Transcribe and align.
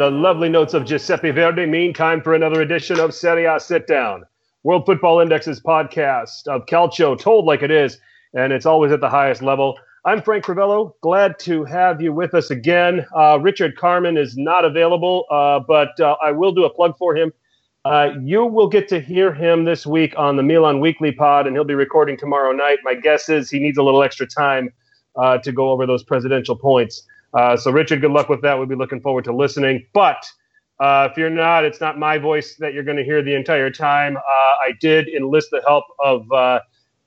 The 0.00 0.10
lovely 0.10 0.48
notes 0.48 0.72
of 0.72 0.86
Giuseppe 0.86 1.30
Verdi 1.30 1.66
mean 1.66 1.92
time 1.92 2.22
for 2.22 2.32
another 2.32 2.62
edition 2.62 2.98
of 2.98 3.12
Serie 3.12 3.44
A 3.44 3.60
Sit 3.60 3.86
Down, 3.86 4.24
World 4.62 4.86
Football 4.86 5.20
Index's 5.20 5.60
podcast 5.60 6.48
of 6.48 6.64
Calcio 6.64 7.20
told 7.20 7.44
like 7.44 7.60
it 7.60 7.70
is, 7.70 7.98
and 8.32 8.50
it's 8.50 8.64
always 8.64 8.92
at 8.92 9.02
the 9.02 9.10
highest 9.10 9.42
level. 9.42 9.78
I'm 10.06 10.22
Frank 10.22 10.46
Crivello. 10.46 10.94
Glad 11.02 11.38
to 11.40 11.64
have 11.64 12.00
you 12.00 12.14
with 12.14 12.32
us 12.32 12.50
again. 12.50 13.04
Uh, 13.14 13.40
Richard 13.42 13.76
Carmen 13.76 14.16
is 14.16 14.38
not 14.38 14.64
available, 14.64 15.26
uh, 15.30 15.60
but 15.60 16.00
uh, 16.00 16.16
I 16.24 16.32
will 16.32 16.52
do 16.52 16.64
a 16.64 16.72
plug 16.72 16.96
for 16.96 17.14
him. 17.14 17.30
Uh, 17.84 18.12
you 18.22 18.46
will 18.46 18.68
get 18.68 18.88
to 18.88 19.00
hear 19.02 19.34
him 19.34 19.66
this 19.66 19.86
week 19.86 20.14
on 20.16 20.36
the 20.36 20.42
Milan 20.42 20.80
Weekly 20.80 21.12
Pod, 21.12 21.46
and 21.46 21.54
he'll 21.54 21.62
be 21.64 21.74
recording 21.74 22.16
tomorrow 22.16 22.52
night. 22.52 22.78
My 22.84 22.94
guess 22.94 23.28
is 23.28 23.50
he 23.50 23.58
needs 23.58 23.76
a 23.76 23.82
little 23.82 24.02
extra 24.02 24.26
time 24.26 24.72
uh, 25.16 25.36
to 25.36 25.52
go 25.52 25.70
over 25.70 25.84
those 25.84 26.02
presidential 26.02 26.56
points. 26.56 27.06
Uh, 27.32 27.56
so, 27.56 27.70
Richard, 27.70 28.00
good 28.00 28.10
luck 28.10 28.28
with 28.28 28.42
that. 28.42 28.58
We'll 28.58 28.66
be 28.66 28.74
looking 28.74 29.00
forward 29.00 29.24
to 29.24 29.34
listening. 29.34 29.86
But 29.92 30.24
if 30.80 31.16
you're 31.16 31.30
not, 31.30 31.64
it's 31.64 31.80
not 31.80 31.98
my 31.98 32.18
voice 32.18 32.56
that 32.56 32.74
you're 32.74 32.84
going 32.84 32.96
to 32.96 33.04
hear 33.04 33.22
the 33.22 33.34
entire 33.34 33.70
time. 33.70 34.16
I 34.18 34.72
did 34.80 35.08
enlist 35.08 35.48
the 35.50 35.62
help 35.66 35.84
of 36.00 36.26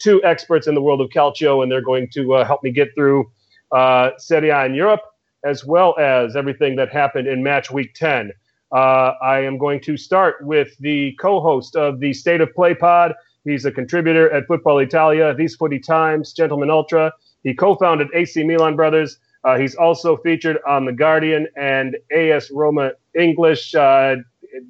two 0.03 0.21
experts 0.23 0.67
in 0.67 0.75
the 0.75 0.81
world 0.81 1.01
of 1.01 1.09
calcio, 1.09 1.63
and 1.63 1.71
they're 1.71 1.81
going 1.81 2.09
to 2.13 2.35
uh, 2.35 2.45
help 2.45 2.61
me 2.63 2.71
get 2.71 2.89
through 2.93 3.31
uh, 3.71 4.11
Serie 4.17 4.49
A 4.49 4.65
in 4.65 4.75
Europe, 4.75 5.01
as 5.45 5.65
well 5.65 5.97
as 5.97 6.35
everything 6.35 6.75
that 6.75 6.91
happened 6.91 7.27
in 7.27 7.41
match 7.41 7.71
week 7.71 7.93
10. 7.95 8.31
Uh, 8.71 9.13
I 9.21 9.39
am 9.39 9.57
going 9.57 9.79
to 9.81 9.95
start 9.97 10.45
with 10.45 10.75
the 10.79 11.13
co 11.19 11.39
host 11.39 11.75
of 11.75 11.99
the 11.99 12.13
State 12.13 12.41
of 12.41 12.53
Play 12.53 12.75
pod. 12.75 13.13
He's 13.45 13.65
a 13.65 13.71
contributor 13.71 14.29
at 14.31 14.47
Football 14.47 14.79
Italia, 14.79 15.33
These 15.33 15.55
Footy 15.55 15.79
Times, 15.79 16.33
Gentleman 16.33 16.69
Ultra. 16.69 17.13
He 17.43 17.53
co 17.53 17.75
founded 17.75 18.07
AC 18.13 18.43
Milan 18.43 18.75
Brothers. 18.75 19.17
Uh, 19.43 19.57
he's 19.57 19.75
also 19.75 20.17
featured 20.17 20.57
on 20.67 20.85
The 20.85 20.93
Guardian 20.93 21.47
and 21.55 21.97
AS 22.15 22.49
Roma 22.51 22.91
English. 23.13 23.75
Uh, 23.75 24.15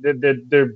they're, 0.02 0.36
they're, 0.48 0.74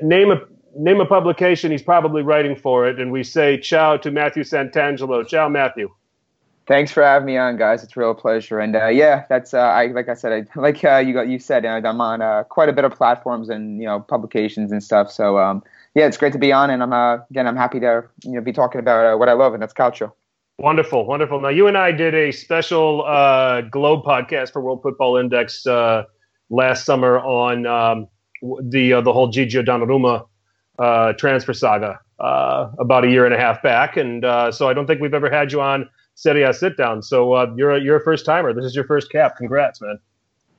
name 0.00 0.30
a 0.30 0.40
name 0.76 1.00
a 1.00 1.06
publication, 1.06 1.70
he's 1.70 1.82
probably 1.82 2.22
writing 2.22 2.56
for 2.56 2.88
it. 2.88 2.98
And 2.98 3.12
we 3.12 3.22
say 3.22 3.58
ciao 3.58 3.96
to 3.98 4.10
Matthew 4.10 4.42
Santangelo. 4.42 5.26
Ciao, 5.26 5.48
Matthew. 5.48 5.90
Thanks 6.66 6.90
for 6.90 7.02
having 7.02 7.26
me 7.26 7.36
on, 7.36 7.58
guys. 7.58 7.84
It's 7.84 7.94
a 7.94 8.00
real 8.00 8.14
pleasure. 8.14 8.58
And 8.58 8.74
uh, 8.74 8.86
yeah, 8.86 9.24
that's 9.28 9.52
uh, 9.52 9.58
I 9.58 9.86
like 9.88 10.08
I 10.08 10.14
said, 10.14 10.32
I, 10.32 10.60
like 10.60 10.82
uh, 10.84 10.96
you 10.96 11.12
got 11.12 11.28
you 11.28 11.38
said, 11.38 11.64
uh, 11.64 11.80
I'm 11.84 12.00
on 12.00 12.44
quite 12.44 12.68
a 12.68 12.72
bit 12.72 12.84
of 12.84 12.92
platforms 12.92 13.48
and 13.48 13.80
you 13.80 13.86
know 13.86 14.00
publications 14.00 14.72
and 14.72 14.82
stuff. 14.82 15.10
So 15.10 15.38
um, 15.38 15.62
yeah, 15.94 16.06
it's 16.06 16.16
great 16.16 16.32
to 16.32 16.38
be 16.38 16.52
on, 16.52 16.70
and 16.70 16.82
I'm 16.82 16.92
again 17.30 17.46
I'm 17.46 17.56
happy 17.56 17.80
to 17.80 18.04
you 18.24 18.32
know 18.32 18.40
be 18.40 18.52
talking 18.52 18.78
about 18.78 19.18
what 19.18 19.28
I 19.28 19.34
love, 19.34 19.52
and 19.52 19.62
that's 19.62 19.74
Calcio. 19.74 20.12
Wonderful, 20.58 21.04
wonderful. 21.06 21.40
Now 21.40 21.48
you 21.48 21.66
and 21.66 21.76
I 21.76 21.92
did 21.92 22.14
a 22.14 22.30
special 22.30 23.02
Globe 23.70 24.04
podcast 24.04 24.52
for 24.52 24.62
World 24.62 24.82
Football 24.82 25.16
Index 25.16 25.66
last 26.50 26.84
summer 26.84 27.18
on 27.18 27.66
um, 27.66 28.08
the 28.62 29.00
the 29.02 29.12
whole 29.12 29.30
Gigio 29.30 29.64
Donnarumma 29.64 30.26
uh, 30.78 31.12
transfer 31.14 31.52
saga 31.52 32.00
uh, 32.18 32.70
about 32.78 33.04
a 33.04 33.10
year 33.10 33.24
and 33.24 33.34
a 33.34 33.38
half 33.38 33.62
back, 33.62 33.96
and 33.96 34.24
uh, 34.24 34.50
so 34.52 34.68
I 34.68 34.74
don't 34.74 34.86
think 34.86 35.00
we've 35.00 35.14
ever 35.14 35.30
had 35.30 35.52
you 35.52 35.60
on 35.60 35.88
Serie 36.14 36.42
A 36.42 36.52
sit 36.52 36.76
down. 36.76 37.02
So 37.02 37.32
uh, 37.32 37.52
you're 37.56 37.72
a, 37.72 37.80
you're 37.80 37.96
a 37.96 38.04
first 38.04 38.24
timer. 38.24 38.52
This 38.52 38.64
is 38.64 38.74
your 38.74 38.84
first 38.84 39.10
cap. 39.10 39.36
Congrats, 39.36 39.80
man. 39.80 39.98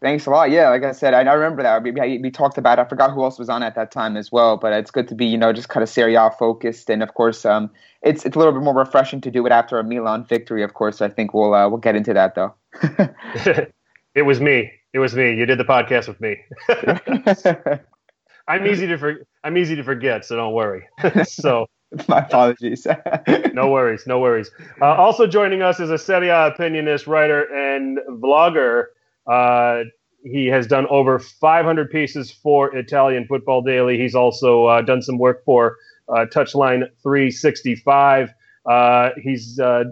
Thanks 0.05 0.27
a 0.27 0.29
lot. 0.29 0.51
Yeah, 0.51 0.69
like 0.69 0.83
I 0.83 0.91
said, 0.91 1.16
I, 1.16 1.21
I 1.21 1.33
remember 1.33 1.63
that. 1.63 1.81
We, 1.81 2.19
we, 2.19 2.29
talked 2.29 2.59
about. 2.59 2.77
It. 2.77 2.83
I 2.83 2.85
forgot 2.88 3.11
who 3.11 3.23
else 3.23 3.39
was 3.39 3.49
on 3.49 3.63
at 3.63 3.73
that 3.73 3.89
time 3.89 4.16
as 4.16 4.31
well. 4.31 4.55
But 4.55 4.71
it's 4.73 4.91
good 4.91 5.07
to 5.07 5.16
be, 5.16 5.25
you 5.25 5.35
know, 5.35 5.51
just 5.51 5.69
kind 5.69 5.81
of 5.81 5.89
Serie 5.89 6.13
A 6.13 6.29
focused, 6.29 6.91
and 6.91 7.01
of 7.01 7.16
course, 7.16 7.43
um, 7.43 7.71
it's 8.03 8.23
it's 8.23 8.35
a 8.35 8.38
little 8.38 8.53
bit 8.53 8.61
more 8.61 8.75
refreshing 8.75 9.19
to 9.21 9.31
do 9.31 9.43
it 9.47 9.51
after 9.51 9.79
a 9.79 9.83
Milan 9.83 10.23
victory. 10.23 10.61
Of 10.61 10.75
course, 10.75 11.01
I 11.01 11.09
think 11.09 11.33
we'll 11.33 11.55
uh, 11.55 11.67
we'll 11.67 11.79
get 11.79 11.95
into 11.95 12.13
that 12.13 12.35
though. 12.35 12.53
it 14.13 14.21
was 14.21 14.39
me. 14.39 14.71
It 14.93 14.99
was 14.99 15.16
me. 15.16 15.35
You 15.35 15.47
did 15.47 15.57
the 15.57 15.66
podcast 15.66 16.07
with 16.07 16.22
me. 16.22 16.37
I'm 18.47 18.67
easy 18.67 18.85
to 18.85 18.99
for, 18.99 19.25
I'm 19.43 19.57
easy 19.57 19.75
to 19.75 19.83
forget, 19.83 20.23
so 20.23 20.35
don't 20.35 20.53
worry. 20.53 20.87
so 21.23 21.66
my 22.07 22.19
apologies. 22.19 22.85
no 23.53 23.72
worries, 23.72 24.05
no 24.05 24.19
worries. 24.19 24.51
Uh, 24.79 24.93
also 24.93 25.25
joining 25.25 25.63
us 25.63 25.79
is 25.79 25.89
a 25.89 25.97
Serie 25.97 26.29
A 26.29 26.51
opinionist, 26.51 27.07
writer, 27.07 27.51
and 27.51 27.97
vlogger. 28.22 28.89
Uh, 29.28 29.84
he 30.24 30.47
has 30.47 30.66
done 30.66 30.88
over 30.90 31.19
500 31.19 31.91
pieces 31.91 32.31
for 32.31 32.75
Italian 32.75 33.28
Football 33.28 33.62
Daily. 33.62 33.97
He's 33.97 34.16
also 34.16 34.66
uh, 34.66 34.81
done 34.81 35.02
some 35.02 35.19
work 35.19 35.46
for 35.46 35.78
uh, 36.09 36.25
Touchline 36.31 36.90
365. 37.03 38.34
Uh, 38.66 39.09
he's 39.22 39.59
uh, 39.59 39.84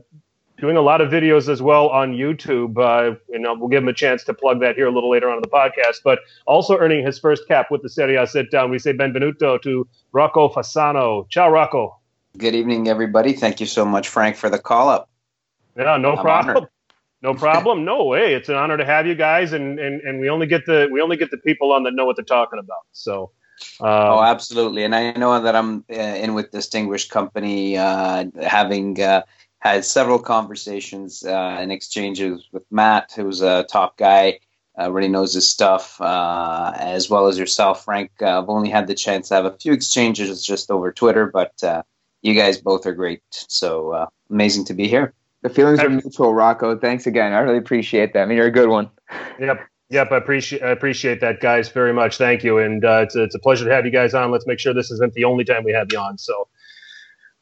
doing 0.57 0.75
a 0.75 0.81
lot 0.81 1.01
of 1.01 1.11
videos 1.11 1.49
as 1.49 1.61
well 1.61 1.89
on 1.89 2.13
YouTube. 2.13 2.77
Uh, 2.77 3.15
and 3.31 3.43
we'll 3.59 3.69
give 3.69 3.83
him 3.83 3.89
a 3.89 3.93
chance 3.93 4.23
to 4.23 4.33
plug 4.33 4.59
that 4.61 4.75
here 4.75 4.87
a 4.87 4.91
little 4.91 5.09
later 5.09 5.29
on 5.29 5.35
in 5.35 5.41
the 5.41 5.49
podcast. 5.49 5.97
But 6.03 6.19
also 6.47 6.77
earning 6.77 7.05
his 7.05 7.19
first 7.19 7.47
cap 7.47 7.69
with 7.69 7.83
the 7.83 7.89
Serie 7.89 8.15
A 8.15 8.25
sit 8.25 8.49
down, 8.49 8.71
we 8.71 8.79
say 8.79 8.93
benvenuto 8.93 9.61
to 9.61 9.87
Rocco 10.13 10.49
Fasano. 10.49 11.29
Ciao, 11.29 11.49
Rocco. 11.49 11.99
Good 12.37 12.55
evening, 12.55 12.87
everybody. 12.87 13.33
Thank 13.33 13.59
you 13.59 13.67
so 13.67 13.85
much, 13.85 14.09
Frank, 14.09 14.35
for 14.35 14.49
the 14.49 14.57
call 14.57 14.89
up. 14.89 15.09
Yeah, 15.77 15.97
no 15.97 16.15
I'm 16.15 16.23
problem. 16.23 16.57
Honored. 16.57 16.69
No 17.23 17.33
problem. 17.33 17.85
no 17.85 18.03
way. 18.03 18.33
It's 18.33 18.49
an 18.49 18.55
honor 18.55 18.75
to 18.75 18.85
have 18.85 19.07
you 19.07 19.15
guys, 19.15 19.53
and, 19.53 19.79
and 19.79 20.01
and 20.01 20.19
we 20.19 20.29
only 20.29 20.45
get 20.45 20.65
the 20.65 20.89
we 20.91 21.01
only 21.01 21.15
get 21.15 21.31
the 21.31 21.37
people 21.37 21.71
on 21.71 21.83
that 21.83 21.93
know 21.93 22.05
what 22.05 22.17
they're 22.17 22.25
talking 22.25 22.59
about. 22.59 22.83
So. 22.91 23.31
Uh, 23.79 24.15
oh, 24.15 24.23
absolutely, 24.23 24.83
and 24.83 24.93
I 24.95 25.13
know 25.13 25.39
that 25.39 25.55
I'm 25.55 25.85
uh, 25.89 25.93
in 25.93 26.33
with 26.33 26.51
distinguished 26.51 27.11
company, 27.11 27.77
uh, 27.77 28.25
having 28.41 29.01
uh, 29.01 29.21
had 29.59 29.85
several 29.85 30.19
conversations 30.19 31.23
uh, 31.23 31.55
and 31.59 31.71
exchanges 31.71 32.49
with 32.51 32.63
Matt, 32.71 33.13
who's 33.15 33.41
a 33.41 33.63
top 33.63 33.95
guy, 33.95 34.39
uh, 34.77 34.91
really 34.91 35.07
knows 35.07 35.35
his 35.35 35.49
stuff, 35.49 36.01
as 36.01 37.09
well 37.09 37.27
as 37.27 37.37
yourself, 37.37 37.85
Frank. 37.85 38.11
I've 38.21 38.49
only 38.49 38.69
had 38.69 38.87
the 38.87 38.95
chance 38.95 39.29
to 39.29 39.35
have 39.35 39.45
a 39.45 39.55
few 39.57 39.71
exchanges 39.71 40.43
just 40.43 40.71
over 40.71 40.91
Twitter, 40.91 41.27
but 41.27 41.53
you 42.23 42.33
guys 42.33 42.57
both 42.57 42.85
are 42.87 42.93
great. 42.93 43.21
So 43.29 44.09
amazing 44.29 44.65
to 44.65 44.73
be 44.73 44.87
here. 44.87 45.13
The 45.43 45.49
feelings 45.49 45.79
are 45.79 45.89
mutual, 45.89 46.33
Rocco. 46.33 46.77
Thanks 46.79 47.05
again. 47.05 47.33
I 47.33 47.39
really 47.39 47.59
appreciate 47.59 48.13
that. 48.13 48.23
I 48.23 48.25
mean, 48.25 48.37
you're 48.37 48.47
a 48.47 48.51
good 48.51 48.69
one. 48.69 48.89
Yep. 49.39 49.67
Yep, 49.89 50.11
I 50.11 50.17
appreciate 50.17 50.63
I 50.63 50.69
appreciate 50.69 51.21
that, 51.21 51.39
guys, 51.39 51.69
very 51.69 51.93
much. 51.93 52.17
Thank 52.17 52.43
you, 52.43 52.57
and 52.57 52.83
it's 52.83 53.15
a, 53.15 53.23
it's 53.23 53.35
a 53.35 53.39
pleasure 53.39 53.65
to 53.65 53.71
have 53.71 53.85
you 53.85 53.91
guys 53.91 54.15
on. 54.15 54.31
Let's 54.31 54.47
make 54.47 54.57
sure 54.57 54.73
this 54.73 54.89
isn't 54.89 55.13
the 55.13 55.25
only 55.25 55.43
time 55.43 55.63
we 55.63 55.71
have 55.73 55.91
you 55.91 55.99
on. 55.99 56.17
So, 56.17 56.47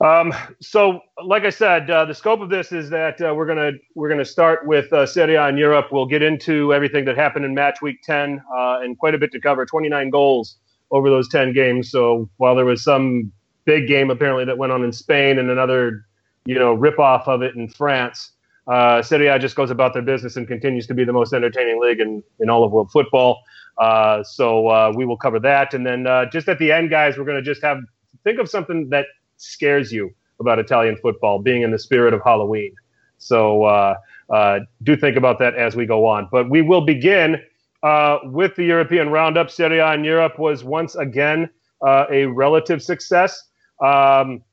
um, 0.01 0.34
so, 0.59 1.00
like 1.23 1.45
I 1.45 1.50
said, 1.50 1.89
uh, 1.89 2.03
the 2.03 2.13
scope 2.13 2.41
of 2.41 2.50
this 2.50 2.73
is 2.73 2.89
that 2.89 3.22
uh, 3.22 3.34
we're 3.34 3.45
gonna 3.45 3.72
we're 3.95 4.09
gonna 4.09 4.25
start 4.25 4.68
with 4.68 4.91
uh, 4.91 5.06
Serie 5.06 5.35
A 5.35 5.47
in 5.47 5.56
Europe. 5.56 5.94
We'll 5.94 6.07
get 6.07 6.23
into 6.23 6.73
everything 6.73 7.06
that 7.06 7.16
happened 7.16 7.45
in 7.45 7.53
match 7.53 7.81
week 7.81 8.01
ten 8.03 8.41
uh, 8.53 8.79
and 8.81 8.97
quite 8.97 9.16
a 9.16 9.18
bit 9.18 9.31
to 9.31 9.39
cover. 9.39 9.66
Twenty 9.66 9.88
nine 9.88 10.09
goals 10.09 10.57
over 10.89 11.09
those 11.09 11.29
ten 11.29 11.53
games. 11.53 11.89
So 11.89 12.29
while 12.35 12.56
there 12.56 12.66
was 12.66 12.83
some 12.83 13.31
big 13.63 13.88
game 13.88 14.09
apparently 14.09 14.44
that 14.44 14.57
went 14.57 14.73
on 14.73 14.83
in 14.83 14.91
Spain 14.91 15.39
and 15.39 15.50
another 15.50 16.06
you 16.46 16.56
know 16.56 16.74
rip 16.74 17.00
off 17.00 17.28
of 17.28 17.41
it 17.41 17.56
in 17.56 17.68
France, 17.68 18.31
uh, 18.68 19.02
Serie 19.02 19.28
A 19.28 19.40
just 19.40 19.56
goes 19.56 19.72
about 19.72 19.94
their 19.94 20.02
business 20.02 20.35
and 20.38 20.47
continues 20.47 20.88
to 20.88 20.94
be 20.94 21.03
the 21.03 21.13
most 21.13 21.34
entertaining 21.34 21.79
league 21.79 22.00
in 22.00 22.24
in 22.40 22.50
all 22.50 22.63
of 22.63 22.72
world 22.72 22.91
football. 22.91 23.41
Uh, 23.78 24.24
so 24.24 24.68
uh, 24.68 24.91
we 24.96 25.06
will 25.06 25.18
cover 25.18 25.40
that, 25.40 25.74
and 25.74 25.85
then 25.85 26.07
uh, 26.07 26.25
just 26.30 26.47
at 26.47 26.59
the 26.59 26.72
end, 26.72 26.90
guys, 26.90 27.18
we're 27.18 27.25
gonna 27.25 27.42
just 27.42 27.62
have 27.62 27.80
think 28.24 28.39
of 28.39 28.50
something 28.50 28.89
that 28.89 29.06
scares 29.38 29.92
you 29.92 30.12
about 30.39 30.60
Italian 30.60 30.98
football, 30.98 31.39
being 31.39 31.62
in 31.62 31.71
the 31.71 31.80
spirit 31.80 32.13
of 32.13 32.21
Halloween. 32.24 32.74
So 33.18 33.63
uh, 33.63 33.95
uh, 34.30 34.60
do 34.83 34.95
think 34.95 35.15
about 35.15 35.39
that 35.39 35.56
as 35.56 35.75
we 35.75 35.86
go 35.86 36.06
on. 36.06 36.27
But 36.31 36.50
we 36.50 36.62
will 36.62 36.81
begin 36.81 37.38
uh, 37.83 38.19
with 38.24 38.56
the 38.56 38.63
European 38.63 39.10
roundup. 39.10 39.50
Serie 39.50 39.80
A 39.80 39.94
in 39.94 40.04
Europe 40.04 40.39
was 40.39 40.63
once 40.63 40.95
again 40.95 41.50
uh, 41.86 42.06
a 42.10 42.25
relative 42.25 42.81
success. 42.81 43.44
Um, 43.80 44.44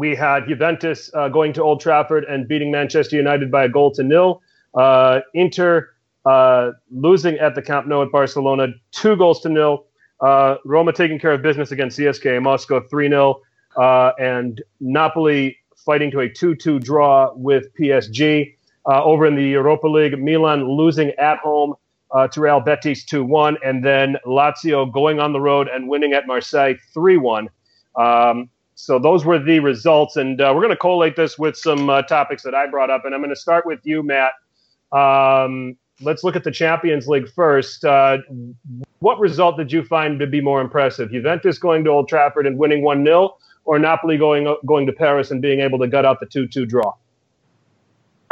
we 0.00 0.16
had 0.16 0.48
Juventus 0.48 1.10
uh, 1.12 1.28
going 1.28 1.52
to 1.52 1.62
Old 1.62 1.80
Trafford 1.80 2.24
and 2.24 2.48
beating 2.48 2.70
Manchester 2.70 3.16
United 3.16 3.50
by 3.50 3.64
a 3.64 3.68
goal 3.68 3.90
to 3.92 4.02
nil. 4.02 4.40
Uh, 4.74 5.20
Inter 5.34 5.90
losing 6.90 7.36
at 7.38 7.54
the 7.54 7.62
Camp 7.62 7.86
Nou 7.86 8.02
at 8.02 8.10
Barcelona, 8.10 8.68
two 8.92 9.14
goals 9.16 9.40
to 9.42 9.50
nil. 9.50 9.84
Roma 10.64 10.92
taking 10.94 11.18
care 11.18 11.32
of 11.32 11.42
business 11.42 11.70
against 11.70 11.98
CSKA 11.98 12.42
Moscow, 12.42 12.80
3 12.80 13.08
0 13.08 13.40
uh, 13.76 14.12
and 14.18 14.62
Napoli 14.80 15.58
fighting 15.76 16.10
to 16.10 16.20
a 16.20 16.28
2-2 16.28 16.82
draw 16.82 17.32
with 17.34 17.74
PSG. 17.78 18.54
Uh, 18.88 19.04
over 19.04 19.26
in 19.26 19.36
the 19.36 19.44
Europa 19.44 19.86
League, 19.86 20.18
Milan 20.18 20.66
losing 20.66 21.10
at 21.12 21.38
home 21.38 21.74
uh, 22.12 22.26
to 22.28 22.40
Real 22.40 22.60
Betis 22.60 23.04
2-1, 23.04 23.56
and 23.64 23.84
then 23.84 24.16
Lazio 24.26 24.90
going 24.90 25.20
on 25.20 25.32
the 25.32 25.40
road 25.40 25.68
and 25.68 25.88
winning 25.88 26.14
at 26.14 26.26
Marseille 26.26 26.74
3-1. 26.96 27.48
Um, 27.96 28.48
so 28.80 28.98
those 28.98 29.24
were 29.24 29.38
the 29.38 29.60
results, 29.60 30.16
and 30.16 30.40
uh, 30.40 30.52
we're 30.54 30.62
going 30.62 30.70
to 30.70 30.76
collate 30.76 31.16
this 31.16 31.38
with 31.38 31.56
some 31.56 31.90
uh, 31.90 32.02
topics 32.02 32.42
that 32.42 32.54
I 32.54 32.66
brought 32.66 32.90
up, 32.90 33.04
and 33.04 33.14
I'm 33.14 33.20
going 33.20 33.34
to 33.34 33.40
start 33.40 33.66
with 33.66 33.80
you, 33.84 34.02
Matt. 34.02 34.32
Um, 34.92 35.76
let's 36.00 36.24
look 36.24 36.36
at 36.36 36.44
the 36.44 36.50
Champions 36.50 37.06
League 37.06 37.28
first. 37.30 37.84
Uh, 37.84 38.18
what 39.00 39.18
result 39.18 39.56
did 39.56 39.72
you 39.72 39.84
find 39.84 40.18
to 40.18 40.26
be 40.26 40.40
more 40.40 40.60
impressive? 40.60 41.10
Juventus 41.10 41.58
going 41.58 41.84
to 41.84 41.90
Old 41.90 42.08
Trafford 42.08 42.46
and 42.46 42.58
winning 42.58 42.82
1 42.82 43.04
0, 43.04 43.36
or 43.64 43.78
Napoli 43.78 44.16
going, 44.16 44.54
going 44.66 44.86
to 44.86 44.92
Paris 44.92 45.30
and 45.30 45.40
being 45.40 45.60
able 45.60 45.78
to 45.78 45.86
gut 45.86 46.04
out 46.04 46.20
the 46.20 46.26
2 46.26 46.48
2 46.48 46.66
draw? 46.66 46.92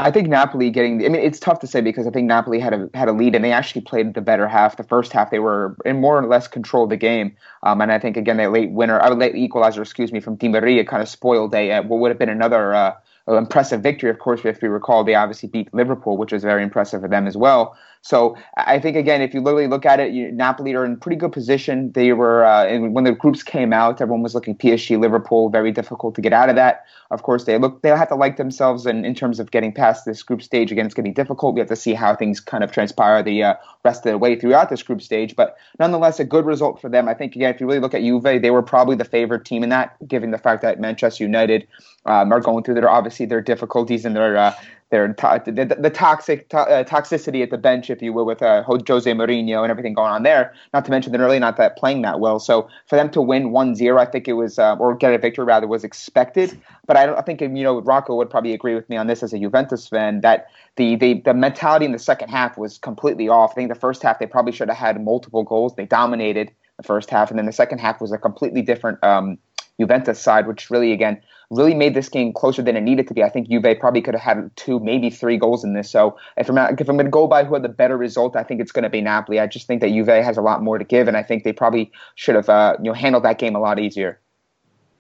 I 0.01 0.13
think 0.13 0.29
Napoli 0.29 0.71
getting. 0.71 1.05
I 1.05 1.09
mean, 1.09 1.21
it's 1.21 1.41
tough 1.41 1.59
to 1.61 1.67
say 1.67 1.81
because 1.81 2.07
I 2.07 2.11
think 2.11 2.29
Napoli 2.29 2.61
had 2.61 2.73
a 2.73 2.89
had 2.95 3.09
a 3.09 3.13
lead 3.13 3.35
and 3.35 3.45
they 3.45 3.51
actually 3.51 3.81
played 3.81 4.15
the 4.15 4.21
better 4.21 4.47
half. 4.47 4.77
The 4.77 4.85
first 4.85 5.13
half 5.13 5.33
they 5.33 5.41
were 5.41 5.77
in 5.85 6.01
more 6.01 6.17
or 6.17 6.27
less 6.27 6.47
control 6.47 6.85
of 6.85 6.91
the 6.91 6.97
game, 6.97 7.37
um, 7.65 7.81
and 7.81 7.91
I 7.91 7.99
think 7.99 8.17
again 8.17 8.37
that 8.37 8.53
late 8.53 8.71
winner, 8.71 8.99
a 8.99 9.11
uh, 9.11 9.15
late 9.15 9.35
equalizer, 9.35 9.83
excuse 9.83 10.13
me, 10.13 10.21
from 10.21 10.37
Di 10.37 10.47
Maria 10.49 10.85
kind 10.85 11.03
of 11.03 11.09
spoiled 11.09 11.53
a 11.53 11.81
what 11.81 11.99
would 11.99 12.11
have 12.13 12.19
been 12.19 12.29
another 12.29 12.75
uh, 12.75 12.95
impressive 13.27 13.83
victory. 13.83 14.09
Of 14.09 14.21
course, 14.21 14.45
if 14.45 14.63
we 14.63 14.69
recall, 14.69 15.03
they 15.03 15.17
obviously 15.17 15.49
beat 15.49 15.75
Liverpool, 15.75 16.17
which 16.17 16.33
was 16.33 16.45
very 16.45 16.63
impressive 16.63 17.01
for 17.01 17.09
them 17.09 17.27
as 17.27 17.37
well. 17.37 17.77
So 18.03 18.37
I 18.57 18.79
think 18.79 18.97
again, 18.97 19.23
if 19.23 19.35
you 19.35 19.41
literally 19.41 19.67
look 19.67 19.85
at 19.85 20.01
it, 20.01 20.13
you, 20.13 20.31
Napoli 20.33 20.75
are 20.75 20.85
in 20.85 20.97
pretty 20.97 21.17
good 21.17 21.33
position. 21.33 21.93
They 21.93 22.13
were 22.13 22.45
uh, 22.45 22.79
when 22.79 23.05
the 23.05 23.13
groups 23.13 23.43
came 23.43 23.73
out, 23.73 24.01
everyone 24.01 24.23
was 24.23 24.35
looking 24.35 24.57
PSG, 24.57 24.99
Liverpool, 24.99 25.51
very 25.51 25.73
difficult 25.73 26.15
to 26.15 26.21
get 26.21 26.33
out 26.33 26.49
of 26.49 26.57
that. 26.57 26.85
Of 27.11 27.23
course, 27.23 27.45
they 27.45 27.59
look 27.59 27.83
they'll 27.83 27.97
have 27.97 28.09
to 28.09 28.15
like 28.15 28.37
themselves, 28.37 28.87
and 28.87 29.05
in 29.05 29.15
terms 29.15 29.41
of 29.41 29.51
getting 29.51 29.73
past 29.73 30.05
this 30.05 30.23
group 30.23 30.43
stage, 30.43 30.71
again, 30.71 30.87
it's 30.87 30.95
going 30.95 31.05
to 31.05 31.11
be 31.11 31.15
difficult. 31.15 31.55
We 31.55 31.61
have 31.61 31.69
to 31.69 31.77
see 31.77 31.95
how 31.95 32.15
things 32.15 32.41
kind 32.41 32.63
of 32.63 32.71
transpire 32.71 33.23
the 33.23 33.43
uh, 33.43 33.55
rest 33.85 34.07
of 34.07 34.13
the 34.13 34.19
way 34.19 34.39
throughout 34.39 34.71
this 34.71 34.83
group 34.83 35.03
stage. 35.03 35.35
But 35.35 35.57
nonetheless, 35.79 36.21
a 36.21 36.25
good 36.25 36.45
result 36.45 36.81
for 36.81 36.89
them. 36.89 37.09
I 37.09 37.15
think 37.15 37.35
again, 37.35 37.55
if 37.55 37.61
you 37.61 37.67
really 37.67 37.81
look 37.81 37.95
at 37.95 38.03
Juve, 38.03 38.23
they 38.23 38.51
were 38.51 38.63
probably 38.63 38.97
the 38.97 39.05
favorite 39.05 39.45
team 39.45 39.63
in 39.63 39.71
that, 39.71 39.97
given 40.07 40.31
the 40.31 40.39
fact 40.39 40.63
that 40.63 40.81
Manchester 40.81 41.25
United 41.25 41.67
um, 42.07 42.33
are 42.33 42.41
going 42.41 42.65
through 42.65 42.75
their 42.75 42.89
obviously 42.89 43.27
their 43.27 43.41
difficulties 43.41 44.05
and 44.05 44.15
their 44.17 44.37
uh, 44.37 44.55
their 44.91 45.07
the, 45.09 45.77
the, 45.79 45.91
toxic 45.91 46.49
to- 46.49 46.59
uh, 46.59 46.85
toxicity 46.85 47.43
at 47.43 47.51
the 47.51 47.59
bench, 47.59 47.91
if 47.91 48.01
you 48.01 48.13
will, 48.13 48.25
with 48.25 48.41
uh, 48.41 48.63
Jose 48.63 49.11
Mourinho 49.11 49.63
and 49.63 49.71
everything 49.71 49.93
going 49.93 50.11
on 50.11 50.23
there. 50.23 50.55
Not 50.73 50.85
to 50.87 50.91
mention 50.91 51.13
they're 51.13 51.21
really 51.21 51.39
not 51.39 51.59
that 51.59 51.77
playing 51.77 52.03
that 52.03 52.21
well. 52.21 52.39
So 52.39 52.69
for 52.87 52.97
them 52.97 53.11
to 53.11 53.21
win 53.21 53.51
1-0, 53.51 53.99
I 53.99 54.05
think 54.07 54.29
it 54.29 54.33
was 54.33 54.59
uh, 54.59 54.77
or 54.77 54.95
get 54.95 55.13
a 55.13 55.19
victory 55.19 55.45
rather 55.45 55.67
was 55.67 55.85
expected. 55.85 56.59
But 56.87 56.97
I 56.97 57.15
I 57.15 57.23
think 57.23 57.41
you 57.41 57.49
know 57.49 57.81
Rocco 57.83 58.17
would 58.17 58.31
probably 58.31 58.55
agree 58.55 58.75
with 58.75 58.89
me 58.89 58.97
on 58.97 59.07
this 59.07 59.23
as 59.23 59.33
a 59.33 59.39
Juventus 59.39 59.89
fan 59.89 60.23
that 60.23 60.47
the 60.77 60.97
the 60.97 61.21
the 61.25 61.35
mentality 61.35 61.85
in 61.85 61.93
the 61.93 61.99
second 61.99 62.31
half 62.31 62.57
was 62.57 62.79
completely 62.79 63.29
off. 63.29 63.53
I 63.53 63.55
think 63.55 63.69
the 63.69 63.75
first 63.75 64.03
half 64.03 64.19
they 64.19 64.27
probably 64.27 64.53
should 64.53 64.69
have 64.69 64.79
had 64.79 65.05
multiple 65.05 65.43
goals. 65.43 65.75
They 65.75 65.85
dominated 65.85 66.51
the 66.79 66.83
first 66.83 67.11
half, 67.11 67.31
and 67.31 67.39
then 67.39 67.47
the 67.47 67.53
second 67.53 67.79
half 67.79 68.01
was 68.01 68.13
a 68.13 68.19
completely 68.19 68.63
different 68.63 69.03
um, 69.05 69.37
Juventus 69.79 70.21
side, 70.21 70.47
which 70.47 70.71
really 70.71 70.93
again 70.93 71.21
really 71.51 71.75
made 71.75 71.95
this 71.95 72.09
game 72.09 72.33
closer 72.33 72.63
than 72.63 72.77
it 72.77 72.83
needed 72.83 73.09
to 73.09 73.15
be. 73.15 73.23
I 73.23 73.31
think 73.31 73.49
Juve 73.49 73.79
probably 73.81 74.03
could 74.03 74.15
have 74.15 74.23
had 74.23 74.51
two, 74.57 74.79
maybe 74.81 75.09
three 75.09 75.39
goals 75.39 75.65
in 75.65 75.73
this. 75.73 75.91
So 75.91 76.19
if 76.37 76.51
I'm, 76.51 76.59
if 76.59 76.89
I'm 76.89 76.97
going 76.97 77.07
to 77.07 77.11
go 77.11 77.27
by 77.27 77.45
who 77.45 77.55
had 77.55 77.63
the 77.63 77.71
better 77.71 77.97
result, 77.97 78.37
I 78.37 78.43
think 78.43 78.61
it's 78.61 78.73
going 78.73 78.83
to 78.83 78.91
be 78.91 79.01
Napoli. 79.01 79.41
I 79.41 79.47
just 79.47 79.67
think 79.67 79.81
that 79.81 79.89
Juve 79.89 80.09
has 80.09 80.37
a 80.37 80.43
lot 80.43 80.63
more 80.63 80.77
to 80.77 80.85
give, 80.85 81.09
and 81.09 81.17
I 81.17 81.23
think 81.23 81.45
they 81.45 81.53
probably 81.53 81.91
should 82.17 82.35
have 82.35 82.49
uh, 82.49 82.77
you 82.79 82.85
know 82.85 82.93
handled 82.93 83.25
that 83.25 83.39
game 83.39 83.57
a 83.57 83.61
lot 83.61 83.79
easier. 83.79 84.21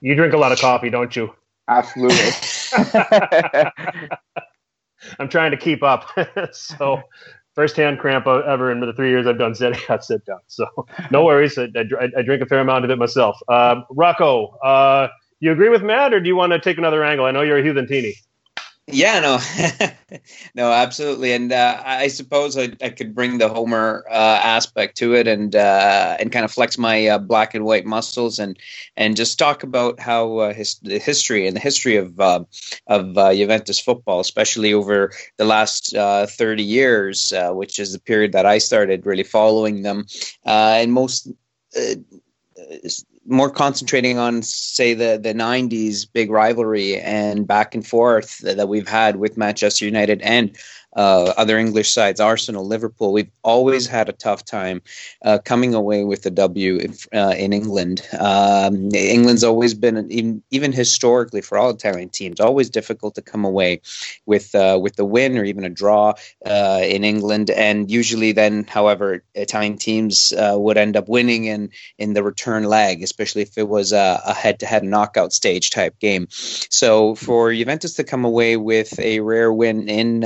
You 0.01 0.15
drink 0.15 0.33
a 0.33 0.39
lot 0.39 0.53
of 0.53 0.59
coffee, 0.59 0.91
don't 0.91 1.15
you? 1.15 1.35
Absolutely. 1.69 2.31
I'm 5.19 5.29
trying 5.29 5.51
to 5.51 5.57
keep 5.57 5.83
up. 5.83 6.07
so 6.53 7.03
first 7.59 7.77
hand 7.77 7.99
cramp 7.99 8.25
ever 8.25 8.71
in 8.71 8.79
the 8.79 8.93
three 8.93 9.11
years 9.11 9.27
I've 9.27 9.37
done 9.37 9.53
Serie 9.53 9.77
A 9.89 10.01
sit 10.01 10.25
down. 10.25 10.39
So 10.47 10.65
no 11.11 11.25
worries. 11.25 11.59
I, 11.59 11.65
I, 11.65 12.23
drink 12.23 12.41
a 12.41 12.47
fair 12.47 12.61
amount 12.61 12.85
of 12.85 12.91
it 12.93 12.99
myself. 12.99 13.37
Uh, 13.49 13.81
Rocco, 13.91 14.57
uh, 14.59 15.09
you 15.41 15.51
agree 15.51 15.69
with 15.69 15.83
Matt, 15.83 16.15
or 16.15 16.21
do 16.21 16.29
you 16.29 16.37
want 16.37 16.53
to 16.53 16.61
take 16.61 16.79
another 16.79 17.03
angle? 17.03 17.27
I 17.27 17.33
know 17.33 17.43
you're 17.43 17.59
a 17.59 17.63
Juventini. 17.63 18.13
Yeah, 18.91 19.21
no, 19.21 19.39
no, 20.55 20.73
absolutely, 20.73 21.33
and 21.33 21.53
uh, 21.53 21.83
I 21.85 22.09
suppose 22.09 22.57
I, 22.57 22.71
I, 22.81 22.89
could 22.89 23.15
bring 23.15 23.37
the 23.37 23.51
Homer 23.51 24.07
uh, 24.11 24.41
aspect 24.43 24.97
to 24.99 25.15
it, 25.15 25.29
and 25.29 25.55
uh, 25.55 26.17
and 26.19 26.33
kind 26.33 26.47
of 26.47 26.51
flex 26.51 26.79
my 26.79 27.07
uh, 27.07 27.19
black 27.19 27.55
and 27.55 27.67
white 27.67 27.85
muscles, 27.85 28.39
and 28.39 28.59
and 28.97 29.15
just 29.15 29.39
talk 29.39 29.63
about 29.63 30.01
how 30.01 30.39
uh, 30.39 30.55
his, 30.55 30.77
the 30.77 30.99
history 30.99 31.47
and 31.47 31.55
the 31.55 31.61
history 31.61 31.97
of 31.97 32.19
uh, 32.19 32.45
of 32.87 33.15
Juventus 33.37 33.79
football, 33.79 34.21
especially 34.21 34.73
over 34.73 35.13
the 35.37 35.45
last 35.45 35.95
thirty 36.39 36.65
years, 36.65 37.31
which 37.51 37.79
is 37.79 37.93
the 37.93 38.01
period 38.01 38.33
that 38.33 38.47
I 38.47 38.57
started 38.57 39.05
really 39.05 39.23
following 39.23 39.83
them, 39.83 40.07
and 40.47 40.95
most 40.95 41.31
more 43.29 43.51
concentrating 43.51 44.19
on 44.19 44.43
say 44.43 44.95
the 44.95 45.19
the 45.23 45.35
90s 45.35 46.07
big 46.13 46.31
rivalry 46.31 46.99
and 47.01 47.47
back 47.47 47.75
and 47.75 47.87
forth 47.87 48.39
that, 48.39 48.69
we've 48.69 48.89
had 48.89 49.17
with 49.17 49.37
Manchester 49.37 49.85
United 49.85 50.21
and 50.23 50.57
uh, 50.97 51.33
other 51.37 51.59
English 51.59 51.91
sides, 51.91 52.21
Arsenal, 52.21 52.67
Liverpool. 52.67 53.13
We've 53.13 53.31
always 53.43 53.87
had 53.87 54.09
a 54.09 54.13
tough 54.13 54.45
time 54.45 54.83
uh, 55.25 55.39
coming 55.45 55.75
away 55.75 56.05
with 56.05 56.23
the 56.23 56.31
W 56.31 56.89
uh, 57.15 57.35
in 57.37 57.53
England. 57.53 58.03
Um, 58.19 58.95
England's 58.95 59.45
always 59.45 59.75
been, 59.75 60.11
even, 60.11 60.43
even 60.51 60.73
historically 60.73 61.41
for 61.41 61.59
all 61.59 61.71
Italian 61.71 62.09
teams, 62.09 62.41
always 62.41 62.71
difficult 62.71 63.15
to 63.15 63.23
come 63.23 63.45
away 63.45 63.81
with 64.27 64.55
uh, 64.55 64.79
with 64.81 64.97
the 64.97 65.05
win 65.05 65.39
or 65.39 65.45
even 65.45 65.65
a 65.65 65.71
draw 65.71 66.15
uh, 66.45 66.81
in 66.83 67.05
England. 67.05 67.51
And 67.51 67.91
usually, 67.91 68.33
then, 68.33 68.65
however, 68.65 69.23
Italian 69.35 69.79
teams 69.79 70.33
uh, 70.33 70.57
would 70.57 70.79
end 70.79 70.97
up 70.97 71.09
winning 71.09 71.45
in 71.45 71.71
in 71.99 72.15
the 72.15 72.23
return 72.23 72.65
leg, 72.65 73.03
especially 73.03 73.43
if 73.43 73.59
it 73.59 73.69
was 73.69 73.93
a, 73.93 74.21
a 74.27 74.35
head-to-head 74.35 74.85
knockout 74.85 75.33
stage 75.33 75.71
type 75.71 75.99
game. 75.99 76.27
So 76.31 77.15
for 77.15 77.53
Juventus 77.53 77.95
to 77.95 78.05
come 78.05 78.25
away 78.25 78.57
with 78.57 78.99
a 78.99 79.21
rare 79.21 79.53
win 79.53 79.89
in 79.89 80.25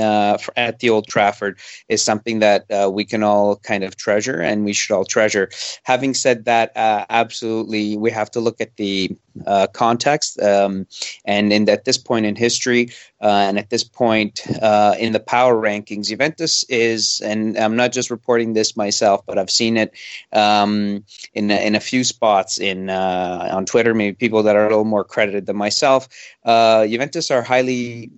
at 0.55 0.79
the 0.79 0.89
Old 0.89 1.07
Trafford 1.07 1.59
is 1.89 2.03
something 2.03 2.39
that 2.39 2.69
uh, 2.71 2.89
we 2.91 3.05
can 3.05 3.23
all 3.23 3.57
kind 3.57 3.83
of 3.83 3.95
treasure 3.95 4.41
and 4.41 4.65
we 4.65 4.73
should 4.73 4.93
all 4.93 5.05
treasure. 5.05 5.49
Having 5.83 6.13
said 6.15 6.45
that, 6.45 6.75
uh, 6.75 7.05
absolutely, 7.09 7.97
we 7.97 8.11
have 8.11 8.31
to 8.31 8.39
look 8.39 8.59
at 8.61 8.75
the 8.77 9.15
uh, 9.45 9.67
context. 9.67 10.39
Um, 10.41 10.87
and 11.25 11.51
in 11.51 11.67
at 11.69 11.85
this 11.85 11.97
point 11.97 12.25
in 12.25 12.35
history, 12.35 12.89
uh, 13.21 13.45
and 13.47 13.57
at 13.57 13.69
this 13.69 13.83
point 13.83 14.41
uh, 14.61 14.95
in 14.99 15.13
the 15.13 15.19
power 15.19 15.55
rankings, 15.55 16.07
Juventus 16.07 16.63
is, 16.69 17.21
and 17.21 17.57
I'm 17.57 17.75
not 17.75 17.91
just 17.91 18.11
reporting 18.11 18.53
this 18.53 18.75
myself, 18.75 19.25
but 19.25 19.37
I've 19.37 19.49
seen 19.49 19.77
it 19.77 19.93
um, 20.33 21.03
in 21.33 21.51
in 21.51 21.75
a 21.75 21.79
few 21.79 22.03
spots 22.03 22.57
in 22.57 22.89
uh, 22.89 23.49
on 23.51 23.65
Twitter. 23.65 23.93
Maybe 23.93 24.15
people 24.15 24.43
that 24.43 24.55
are 24.55 24.65
a 24.65 24.69
little 24.69 24.85
more 24.85 25.03
credited 25.03 25.45
than 25.45 25.57
myself. 25.57 26.07
Juventus 26.45 27.31
are 27.31 27.41
highly, 27.41 28.11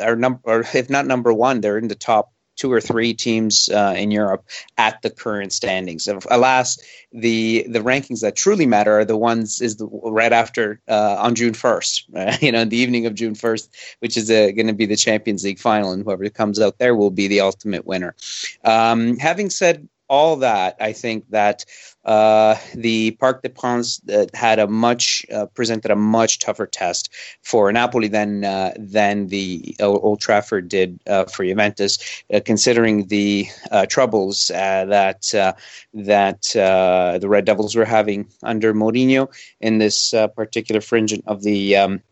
are 0.00 0.16
number, 0.16 0.64
if 0.74 0.88
not 0.88 1.06
number 1.06 1.32
one, 1.32 1.60
they're 1.60 1.78
in 1.78 1.88
the 1.88 1.94
top 1.94 2.32
two 2.62 2.72
or 2.72 2.80
three 2.80 3.12
teams 3.12 3.68
uh, 3.70 3.92
in 3.96 4.12
Europe 4.12 4.44
at 4.78 5.02
the 5.02 5.10
current 5.10 5.52
standings. 5.52 6.06
Alas, 6.30 6.78
the 7.12 7.66
the 7.68 7.80
rankings 7.80 8.20
that 8.20 8.36
truly 8.36 8.66
matter 8.66 9.00
are 9.00 9.04
the 9.04 9.16
ones 9.16 9.60
is 9.60 9.78
the, 9.78 9.86
right 9.86 10.32
after 10.32 10.80
uh, 10.86 11.16
on 11.18 11.34
June 11.34 11.54
first, 11.54 12.04
uh, 12.14 12.36
you 12.40 12.52
know, 12.52 12.64
the 12.64 12.76
evening 12.76 13.06
of 13.06 13.16
June 13.16 13.34
first, 13.34 13.74
which 13.98 14.16
is 14.16 14.30
uh, 14.30 14.52
going 14.54 14.68
to 14.68 14.72
be 14.72 14.86
the 14.86 14.94
Champions 14.94 15.42
League 15.42 15.58
final, 15.58 15.90
and 15.90 16.04
whoever 16.04 16.28
comes 16.30 16.60
out 16.60 16.78
there 16.78 16.94
will 16.94 17.10
be 17.10 17.26
the 17.26 17.40
ultimate 17.40 17.84
winner. 17.84 18.14
Um, 18.64 19.18
having 19.18 19.50
said 19.50 19.88
all 20.12 20.36
that, 20.36 20.76
I 20.78 20.92
think 20.92 21.30
that 21.30 21.64
uh, 22.04 22.56
the 22.74 23.12
Parc 23.12 23.42
des 23.42 23.48
Princes 23.48 23.98
uh, 24.12 24.26
had 24.34 24.58
a 24.58 24.66
much 24.66 25.24
uh, 25.32 25.46
presented 25.46 25.90
a 25.90 25.96
much 25.96 26.38
tougher 26.38 26.66
test 26.66 27.08
for 27.40 27.72
Napoli 27.72 28.08
than 28.08 28.44
uh, 28.44 28.74
than 28.78 29.28
the 29.28 29.74
Old 29.80 30.20
Trafford 30.20 30.68
did 30.68 31.00
uh, 31.06 31.24
for 31.24 31.46
Juventus, 31.46 31.98
considering 32.44 33.06
the 33.06 33.46
troubles 33.88 34.48
that 34.48 35.22
that 35.94 36.42
the 36.52 37.28
Red 37.28 37.46
Devils 37.46 37.74
were 37.74 37.86
having 37.86 38.28
under 38.42 38.74
Mourinho 38.74 39.32
in 39.62 39.78
this 39.78 40.12
particular 40.36 40.82
fringe 40.82 41.18
of 41.26 41.42
the. 41.42 41.76
Um, 41.76 42.02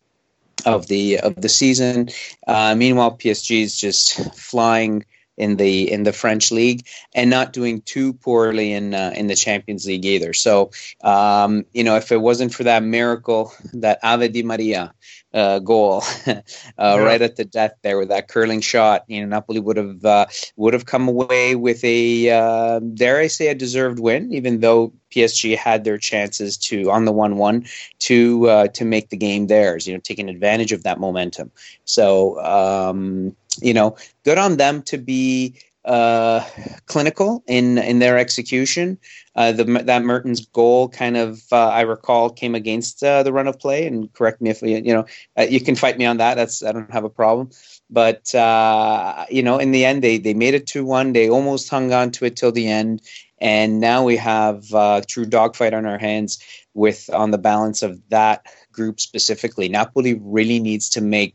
of 0.66 0.88
the 0.88 1.18
of 1.20 1.36
the 1.36 1.48
season. 1.48 2.10
meanwhile, 2.46 3.16
PSG 3.16 3.62
is 3.62 3.80
just 3.80 4.36
flying 4.36 5.06
in 5.36 5.56
the 5.56 5.90
in 5.90 6.02
the 6.02 6.12
French 6.12 6.52
league 6.52 6.86
and 7.14 7.30
not 7.30 7.52
doing 7.52 7.80
too 7.82 8.12
poorly 8.12 8.72
in 8.72 8.94
uh, 8.94 9.12
in 9.16 9.26
the 9.26 9.34
Champions 9.34 9.86
League 9.86 10.04
either. 10.04 10.32
So 10.32 10.70
um, 11.02 11.64
you 11.72 11.84
know, 11.84 11.96
if 11.96 12.12
it 12.12 12.20
wasn't 12.20 12.54
for 12.54 12.64
that 12.64 12.82
miracle, 12.82 13.52
that 13.74 13.98
Ave 14.02 14.28
Di 14.28 14.42
Maria 14.42 14.92
uh, 15.32 15.60
goal 15.60 16.02
uh, 16.26 16.42
yeah. 16.78 16.96
right 16.96 17.22
at 17.22 17.36
the 17.36 17.44
death 17.44 17.74
there 17.82 17.98
with 17.98 18.08
that 18.08 18.28
curling 18.28 18.60
shot, 18.60 19.04
you 19.06 19.20
know, 19.20 19.26
Napoli 19.26 19.60
would 19.60 19.76
have 19.76 20.04
uh, 20.04 20.26
would 20.56 20.74
have 20.74 20.86
come 20.86 21.08
away 21.08 21.54
with 21.54 21.82
a 21.84 22.30
uh, 22.30 22.80
dare 22.80 23.18
I 23.18 23.28
say 23.28 23.48
a 23.48 23.54
deserved 23.54 23.98
win, 23.98 24.32
even 24.34 24.60
though 24.60 24.92
PSG 25.10 25.56
had 25.56 25.84
their 25.84 25.98
chances 25.98 26.56
to 26.58 26.90
on 26.90 27.04
the 27.04 27.12
one 27.12 27.36
one 27.36 27.66
to 28.00 28.48
uh, 28.48 28.66
to 28.68 28.84
make 28.84 29.08
the 29.08 29.16
game 29.16 29.46
theirs. 29.46 29.86
You 29.86 29.94
know, 29.94 30.00
taking 30.00 30.28
advantage 30.28 30.72
of 30.72 30.82
that 30.82 31.00
momentum. 31.00 31.50
So 31.84 32.40
um, 32.44 33.36
you 33.60 33.74
know, 33.74 33.96
good 34.24 34.38
on 34.38 34.56
them 34.56 34.82
to 34.82 34.98
be 34.98 35.54
uh, 35.84 36.44
clinical 36.86 37.42
in 37.46 37.78
in 37.78 37.98
their 37.98 38.18
execution. 38.18 38.98
Uh, 39.34 39.52
the, 39.52 39.64
that 39.64 40.02
Mertens 40.02 40.44
goal 40.46 40.88
kind 40.88 41.16
of 41.16 41.42
uh, 41.52 41.68
I 41.68 41.82
recall 41.82 42.30
came 42.30 42.54
against 42.54 43.02
uh, 43.02 43.22
the 43.22 43.32
run 43.32 43.48
of 43.48 43.58
play, 43.58 43.86
and 43.86 44.12
correct 44.12 44.40
me 44.40 44.50
if 44.50 44.60
you 44.62 44.92
know 44.92 45.06
uh, 45.38 45.46
you 45.48 45.60
can 45.60 45.76
fight 45.76 45.98
me 45.98 46.04
on 46.04 46.18
that. 46.18 46.34
That's 46.34 46.62
I 46.62 46.72
don't 46.72 46.90
have 46.90 47.04
a 47.04 47.10
problem. 47.10 47.50
But 47.88 48.34
uh, 48.34 49.24
you 49.30 49.42
know, 49.42 49.58
in 49.58 49.72
the 49.72 49.84
end, 49.84 50.02
they 50.02 50.18
they 50.18 50.34
made 50.34 50.54
it 50.54 50.66
two 50.66 50.84
one. 50.84 51.12
They 51.12 51.30
almost 51.30 51.70
hung 51.70 51.92
on 51.92 52.10
to 52.12 52.26
it 52.26 52.36
till 52.36 52.52
the 52.52 52.68
end, 52.68 53.02
and 53.38 53.80
now 53.80 54.04
we 54.04 54.16
have 54.16 54.72
uh, 54.74 55.00
true 55.08 55.24
dogfight 55.24 55.74
on 55.74 55.86
our 55.86 55.98
hands 55.98 56.38
with 56.74 57.08
on 57.12 57.30
the 57.30 57.38
balance 57.38 57.82
of 57.82 58.00
that 58.10 58.46
group 58.80 58.98
specifically. 58.98 59.68
Napoli 59.68 60.14
really 60.22 60.58
needs 60.58 60.88
to 60.88 61.02
make 61.02 61.34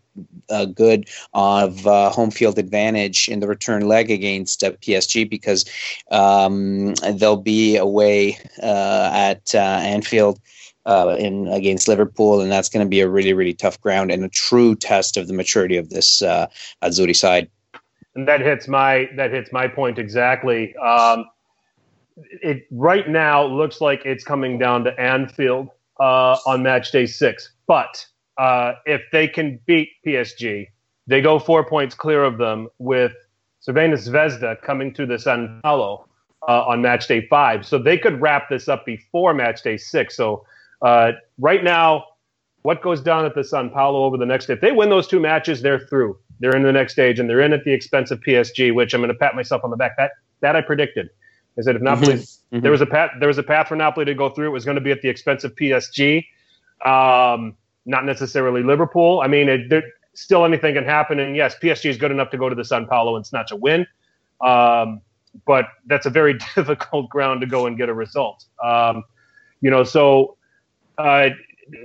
uh, 0.50 0.66
good 0.66 1.08
of 1.36 1.86
uh, 1.86 2.10
home 2.10 2.32
field 2.32 2.58
advantage 2.58 3.30
in 3.30 3.40
the 3.40 3.48
return 3.48 3.88
leg 3.88 4.10
against 4.10 4.64
uh, 4.64 4.72
PSG 4.84 5.30
because 5.30 5.64
um, 6.10 6.96
they'll 7.20 7.46
be 7.58 7.78
away 7.78 8.40
uh, 8.64 9.12
at 9.14 9.54
uh, 9.54 9.60
Anfield. 9.96 10.40
Uh, 10.88 11.16
in 11.18 11.48
against 11.48 11.88
Liverpool, 11.88 12.42
and 12.42 12.52
that's 12.52 12.70
going 12.70 12.86
to 12.86 12.88
be 12.88 13.02
a 13.02 13.10
really, 13.10 13.34
really 13.34 13.56
tough 13.56 13.82
ground 13.82 14.12
and 14.12 14.24
a 14.24 14.30
true 14.30 14.76
test 14.76 15.18
of 15.18 15.28
the 15.28 15.34
maturity 15.34 15.78
of 15.78 15.90
this 15.90 16.22
uh, 16.22 16.46
Azzurri 16.84 17.16
side. 17.16 17.50
And 18.14 18.28
that 18.28 18.40
hits 18.40 18.68
my 18.68 19.10
that 19.16 19.32
hits 19.32 19.52
my 19.52 19.68
point 19.68 19.98
exactly. 19.98 20.76
Um, 20.76 21.26
it 22.18 22.68
right 22.70 23.10
now 23.10 23.44
looks 23.46 23.82
like 23.82 24.06
it's 24.06 24.24
coming 24.24 24.60
down 24.60 24.84
to 24.84 24.92
Anfield 25.00 25.72
uh, 26.00 26.38
on 26.46 26.64
match 26.64 26.92
day 26.92 27.06
six. 27.06 27.52
But 27.68 28.06
uh, 28.38 28.74
if 28.86 29.02
they 29.12 29.28
can 29.28 29.60
beat 29.66 29.90
PSG, 30.06 30.68
they 31.08 31.22
go 31.22 31.40
four 31.40 31.66
points 31.66 31.96
clear 31.96 32.24
of 32.24 32.38
them 32.38 32.68
with 32.80 33.14
Crvena 33.68 33.96
Zvezda 33.96 34.62
coming 34.62 34.94
to 34.94 35.06
the 35.06 35.18
San 35.18 35.60
Paolo 35.64 36.08
uh, 36.48 36.66
on 36.66 36.82
match 36.82 37.08
day 37.08 37.28
five. 37.28 37.66
So 37.66 37.78
they 37.78 37.98
could 37.98 38.22
wrap 38.22 38.50
this 38.50 38.68
up 38.68 38.86
before 38.86 39.34
match 39.34 39.64
day 39.64 39.78
six. 39.78 40.16
So 40.16 40.46
uh, 40.82 41.14
right 41.40 41.64
now, 41.64 42.06
what 42.64 42.82
goes 42.82 43.02
down 43.02 43.26
at 43.26 43.36
the 43.36 43.44
San 43.44 43.70
Paolo 43.70 44.06
over 44.06 44.18
the 44.18 44.26
next? 44.26 44.50
If 44.50 44.62
they 44.62 44.72
win 44.72 44.90
those 44.90 45.08
two 45.08 45.20
matches, 45.20 45.62
they're 45.62 45.80
through. 45.80 46.18
They're 46.40 46.56
in 46.56 46.64
the 46.64 46.72
next 46.72 46.94
stage, 46.94 47.20
and 47.20 47.30
they're 47.30 47.42
in 47.42 47.54
at 47.54 47.64
the 47.64 47.72
expense 47.72 48.12
of 48.12 48.20
PSG, 48.22 48.74
which 48.74 48.94
I'm 48.94 49.02
going 49.02 49.14
to 49.14 49.18
pat 49.18 49.36
myself 49.36 49.64
on 49.64 49.70
the 49.70 49.78
back. 49.78 49.96
That 49.98 50.12
that 50.42 50.56
I 50.56 50.62
predicted. 50.62 51.10
I 51.58 51.62
said 51.62 51.76
if 51.76 51.82
Napoli, 51.82 52.16
mm-hmm. 52.16 52.60
there 52.60 52.72
was 52.72 52.82
a 52.82 52.86
path, 52.86 53.12
there 53.20 53.28
was 53.28 53.38
a 53.38 53.44
path 53.44 53.68
for 53.68 53.76
Napoli 53.76 54.06
to 54.06 54.14
go 54.14 54.30
through. 54.30 54.48
It 54.48 54.52
was 54.52 54.66
going 54.66 54.76
to 54.76 54.82
be 54.82 54.92
at 54.92 55.02
the 55.02 55.10
expense 55.10 55.44
of 55.44 55.56
PSG, 55.56 56.26
um, 56.86 57.56
not 57.86 58.06
necessarily 58.06 58.62
Liverpool. 58.62 59.22
I 59.24 59.28
mean, 59.28 59.48
it, 59.48 59.70
there, 59.70 59.84
still 60.14 60.46
anything 60.46 60.74
can 60.74 60.84
happen. 60.84 61.20
And 61.20 61.36
yes, 61.36 61.56
PSG 61.62 61.90
is 61.90 61.98
good 61.98 62.12
enough 62.12 62.30
to 62.32 62.38
go 62.38 62.50
to 62.50 62.56
the 62.56 62.66
San 62.66 62.88
Paolo 62.88 63.16
and 63.16 63.26
snatch 63.26 63.52
a 63.52 63.56
win, 63.56 63.86
um, 64.42 65.02
but 65.46 65.68
that's 65.86 66.06
a 66.06 66.10
very 66.10 66.34
difficult 66.56 67.10
ground 67.10 67.42
to 67.42 67.48
go 67.48 67.68
and 67.68 67.78
get 67.78 67.90
a 67.90 67.94
result. 67.94 68.46
Um, 68.64 69.04
you 69.62 69.70
know, 69.70 69.84
so 69.84 70.38
uh, 70.98 71.30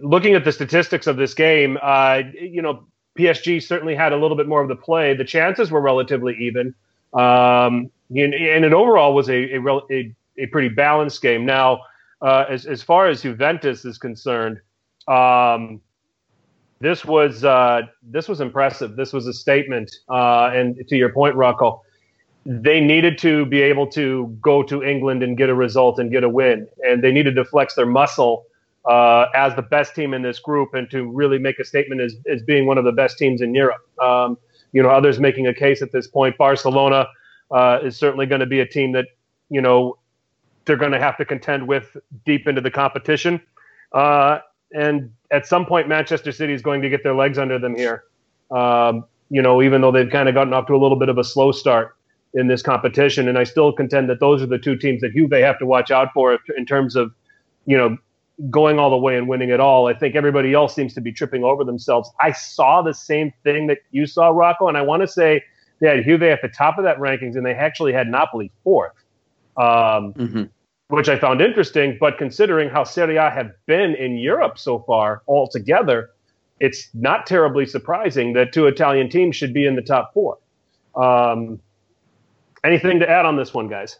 looking 0.02 0.34
at 0.34 0.44
the 0.44 0.52
statistics 0.52 1.06
of 1.06 1.16
this 1.16 1.34
game, 1.34 1.78
uh, 1.80 2.22
you 2.34 2.62
know, 2.62 2.84
PSG 3.18 3.62
certainly 3.62 3.94
had 3.94 4.12
a 4.12 4.16
little 4.16 4.36
bit 4.36 4.46
more 4.46 4.62
of 4.62 4.68
the 4.68 4.76
play. 4.76 5.14
The 5.14 5.24
chances 5.24 5.70
were 5.70 5.80
relatively 5.80 6.36
even. 6.40 6.74
Um, 7.12 7.90
and, 8.10 8.34
it 8.34 8.72
overall 8.72 9.14
was 9.14 9.28
a, 9.28 9.54
a, 9.54 9.60
a, 9.90 10.14
a 10.38 10.46
pretty 10.46 10.68
balanced 10.68 11.22
game. 11.22 11.46
Now, 11.46 11.80
uh, 12.20 12.44
as, 12.48 12.66
as 12.66 12.82
far 12.82 13.08
as 13.08 13.22
Juventus 13.22 13.84
is 13.84 13.98
concerned, 13.98 14.60
um, 15.08 15.80
this 16.80 17.04
was 17.04 17.44
uh, 17.44 17.82
this 18.02 18.28
was 18.28 18.40
impressive. 18.40 18.96
This 18.96 19.12
was 19.12 19.26
a 19.26 19.32
statement. 19.32 19.94
Uh, 20.08 20.50
and 20.54 20.76
to 20.88 20.96
your 20.96 21.12
point, 21.12 21.36
Rocco, 21.36 21.82
they 22.46 22.80
needed 22.80 23.18
to 23.18 23.44
be 23.46 23.60
able 23.60 23.86
to 23.88 24.36
go 24.40 24.62
to 24.62 24.82
England 24.82 25.22
and 25.22 25.36
get 25.36 25.50
a 25.50 25.54
result 25.54 25.98
and 25.98 26.10
get 26.10 26.24
a 26.24 26.28
win, 26.28 26.66
and 26.82 27.04
they 27.04 27.12
needed 27.12 27.36
to 27.36 27.44
flex 27.44 27.74
their 27.74 27.86
muscle 27.86 28.46
uh, 28.86 29.26
as 29.34 29.54
the 29.56 29.62
best 29.62 29.94
team 29.94 30.14
in 30.14 30.22
this 30.22 30.38
group 30.38 30.72
and 30.72 30.90
to 30.90 31.04
really 31.10 31.38
make 31.38 31.58
a 31.58 31.64
statement 31.64 32.00
as, 32.00 32.16
as 32.30 32.42
being 32.42 32.66
one 32.66 32.78
of 32.78 32.84
the 32.84 32.92
best 32.92 33.18
teams 33.18 33.42
in 33.42 33.54
Europe. 33.54 33.86
Um, 34.02 34.38
you 34.72 34.82
know, 34.82 34.88
others 34.88 35.20
making 35.20 35.46
a 35.46 35.54
case 35.54 35.82
at 35.82 35.92
this 35.92 36.06
point. 36.06 36.38
Barcelona 36.38 37.06
uh, 37.50 37.78
is 37.82 37.96
certainly 37.96 38.26
going 38.26 38.40
to 38.40 38.46
be 38.46 38.60
a 38.60 38.66
team 38.66 38.92
that 38.92 39.06
you 39.48 39.60
know 39.60 39.98
they're 40.64 40.76
going 40.76 40.92
to 40.92 41.00
have 41.00 41.16
to 41.16 41.24
contend 41.24 41.66
with 41.66 41.96
deep 42.24 42.46
into 42.46 42.60
the 42.60 42.70
competition. 42.70 43.40
Uh, 43.92 44.38
and 44.72 45.12
at 45.30 45.46
some 45.46 45.66
point, 45.66 45.88
Manchester 45.88 46.32
City 46.32 46.52
is 46.52 46.62
going 46.62 46.82
to 46.82 46.88
get 46.88 47.02
their 47.02 47.14
legs 47.14 47.38
under 47.38 47.58
them 47.58 47.74
here. 47.74 48.04
Um, 48.50 49.04
you 49.30 49.42
know, 49.42 49.62
even 49.62 49.80
though 49.80 49.92
they've 49.92 50.10
kind 50.10 50.28
of 50.28 50.34
gotten 50.34 50.52
off 50.52 50.66
to 50.66 50.74
a 50.74 50.78
little 50.78 50.98
bit 50.98 51.08
of 51.08 51.18
a 51.18 51.24
slow 51.24 51.52
start 51.52 51.96
in 52.34 52.46
this 52.46 52.62
competition, 52.62 53.28
and 53.28 53.38
I 53.38 53.44
still 53.44 53.72
contend 53.72 54.08
that 54.10 54.20
those 54.20 54.42
are 54.42 54.46
the 54.46 54.58
two 54.58 54.76
teams 54.76 55.00
that 55.00 55.12
Juve 55.12 55.32
have 55.32 55.58
to 55.58 55.66
watch 55.66 55.90
out 55.90 56.08
for 56.14 56.38
in 56.56 56.66
terms 56.66 56.94
of, 56.94 57.12
you 57.66 57.76
know, 57.76 57.96
going 58.48 58.78
all 58.78 58.90
the 58.90 58.96
way 58.96 59.16
and 59.16 59.28
winning 59.28 59.50
it 59.50 59.60
all. 59.60 59.86
I 59.86 59.94
think 59.94 60.14
everybody 60.14 60.54
else 60.54 60.74
seems 60.74 60.94
to 60.94 61.00
be 61.00 61.12
tripping 61.12 61.44
over 61.44 61.64
themselves. 61.64 62.10
I 62.20 62.32
saw 62.32 62.82
the 62.82 62.94
same 62.94 63.32
thing 63.44 63.66
that 63.66 63.78
you 63.90 64.06
saw, 64.06 64.28
Rocco, 64.28 64.68
and 64.68 64.76
I 64.76 64.82
want 64.82 65.02
to 65.02 65.08
say 65.08 65.42
they 65.80 65.88
had 65.88 66.04
Juve 66.04 66.22
at 66.22 66.42
the 66.42 66.48
top 66.48 66.78
of 66.78 66.84
that 66.84 66.98
rankings, 66.98 67.36
and 67.36 67.44
they 67.44 67.54
actually 67.54 67.92
had 67.92 68.08
Napoli 68.08 68.50
fourth, 68.62 68.92
um, 69.56 70.14
mm-hmm. 70.14 70.44
which 70.88 71.08
I 71.08 71.18
found 71.18 71.40
interesting. 71.40 71.96
But 71.98 72.18
considering 72.18 72.68
how 72.68 72.84
Serie 72.84 73.16
A 73.16 73.30
have 73.30 73.50
been 73.66 73.94
in 73.94 74.18
Europe 74.18 74.58
so 74.58 74.80
far 74.80 75.22
altogether, 75.26 76.10
it's 76.60 76.88
not 76.94 77.26
terribly 77.26 77.66
surprising 77.66 78.34
that 78.34 78.52
two 78.52 78.66
Italian 78.66 79.08
teams 79.08 79.36
should 79.36 79.54
be 79.54 79.66
in 79.66 79.74
the 79.74 79.82
top 79.82 80.12
four. 80.12 80.38
Um, 80.94 81.60
anything 82.62 83.00
to 83.00 83.08
add 83.08 83.24
on 83.24 83.36
this 83.36 83.54
one, 83.54 83.68
guys? 83.68 83.98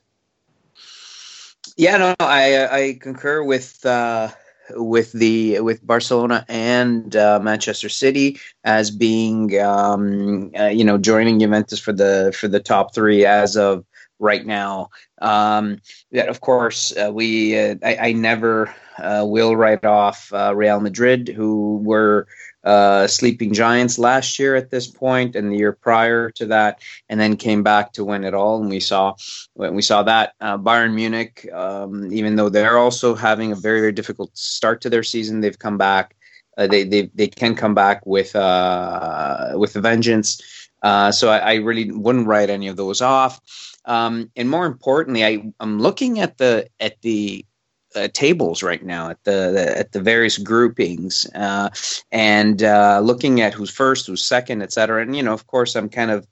Yeah, 1.76 1.96
no, 1.96 2.14
I 2.20 2.66
I 2.66 2.98
concur 3.00 3.42
with 3.42 3.84
uh, 3.86 4.28
with 4.74 5.12
the 5.12 5.60
with 5.60 5.86
Barcelona 5.86 6.44
and 6.48 7.14
uh, 7.16 7.40
Manchester 7.42 7.88
City 7.88 8.38
as 8.64 8.90
being 8.90 9.60
um, 9.60 10.50
uh, 10.58 10.66
you 10.66 10.84
know 10.84 10.98
joining 10.98 11.38
Juventus 11.40 11.80
for 11.80 11.92
the 11.92 12.34
for 12.36 12.48
the 12.48 12.60
top 12.60 12.94
three 12.94 13.24
as 13.24 13.56
of 13.56 13.84
right 14.20 14.46
now. 14.46 14.90
Um, 15.20 15.80
that 16.12 16.28
of 16.28 16.40
course 16.40 16.96
uh, 16.96 17.10
we 17.12 17.58
uh, 17.58 17.76
I, 17.82 17.96
I, 17.96 18.12
never 18.12 18.74
uh, 18.98 19.24
will 19.26 19.56
write 19.56 19.84
off 19.84 20.32
uh, 20.32 20.54
Real 20.54 20.80
Madrid 20.80 21.28
who 21.28 21.78
were 21.82 22.26
uh, 22.64 23.06
sleeping 23.06 23.52
giants 23.52 23.98
last 23.98 24.38
year 24.38 24.54
at 24.54 24.70
this 24.70 24.86
point 24.86 25.34
and 25.34 25.50
the 25.50 25.56
year 25.56 25.72
prior 25.72 26.30
to 26.32 26.46
that, 26.46 26.80
and 27.08 27.18
then 27.18 27.36
came 27.36 27.62
back 27.62 27.92
to 27.92 28.04
win 28.04 28.24
it 28.24 28.34
all. 28.34 28.60
And 28.60 28.68
we 28.68 28.80
saw 28.80 29.14
when 29.54 29.74
we 29.74 29.82
saw 29.82 30.02
that 30.02 30.34
uh, 30.40 30.58
Bayern 30.58 30.94
Munich, 30.94 31.48
um, 31.52 32.12
even 32.12 32.36
though 32.36 32.48
they're 32.48 32.78
also 32.78 33.14
having 33.14 33.52
a 33.52 33.56
very 33.56 33.80
very 33.80 33.92
difficult 33.92 34.36
start 34.36 34.80
to 34.82 34.90
their 34.90 35.02
season, 35.02 35.40
they've 35.40 35.58
come 35.58 35.78
back. 35.78 36.16
Uh, 36.58 36.66
they, 36.66 36.84
they 36.84 37.10
they 37.14 37.28
can 37.28 37.54
come 37.54 37.74
back 37.74 38.04
with 38.04 38.36
uh, 38.36 39.52
with 39.54 39.76
a 39.76 39.80
vengeance. 39.80 40.40
Uh, 40.82 41.12
so 41.12 41.28
I, 41.28 41.38
I, 41.38 41.54
really 41.56 41.92
wouldn't 41.92 42.26
write 42.26 42.48
any 42.48 42.66
of 42.68 42.76
those 42.78 43.02
off. 43.02 43.38
Um, 43.84 44.30
and 44.34 44.48
more 44.48 44.64
importantly, 44.64 45.24
I, 45.24 45.52
I'm 45.60 45.78
looking 45.78 46.20
at 46.20 46.38
the 46.38 46.68
at 46.80 47.00
the 47.02 47.44
uh, 47.94 48.08
tables 48.12 48.62
right 48.62 48.84
now 48.84 49.10
at 49.10 49.22
the, 49.24 49.50
the, 49.52 49.78
at 49.78 49.92
the 49.92 50.00
various 50.00 50.38
groupings 50.38 51.26
uh, 51.34 51.70
and 52.12 52.62
uh, 52.62 53.00
looking 53.00 53.40
at 53.40 53.54
who's 53.54 53.70
first, 53.70 54.06
who's 54.06 54.22
second, 54.22 54.62
et 54.62 54.72
cetera. 54.72 55.02
And 55.02 55.16
you 55.16 55.22
know, 55.22 55.32
of 55.32 55.46
course, 55.46 55.74
I'm 55.76 55.88
kind 55.88 56.10
of 56.10 56.26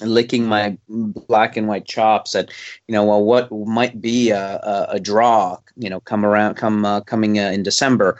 licking 0.00 0.46
my 0.46 0.78
black 0.88 1.56
and 1.56 1.68
white 1.68 1.84
chops 1.84 2.34
at 2.34 2.50
you 2.86 2.92
know 2.92 3.04
well 3.04 3.24
what 3.24 3.50
might 3.50 4.00
be 4.00 4.30
a, 4.30 4.56
a, 4.56 4.86
a 4.90 5.00
draw 5.00 5.56
you 5.76 5.90
know 5.90 6.00
come 6.00 6.24
around 6.24 6.54
come 6.54 6.84
uh, 6.84 7.00
coming 7.00 7.38
uh, 7.38 7.50
in 7.50 7.62
December 7.62 8.18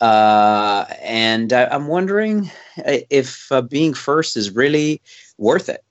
uh, 0.00 0.84
and 1.02 1.52
I, 1.52 1.74
am 1.74 1.86
wondering 1.86 2.50
if 2.76 3.50
uh, 3.50 3.62
being 3.62 3.94
first 3.94 4.36
is 4.36 4.50
really 4.54 5.00
worth 5.38 5.68
it 5.68 5.84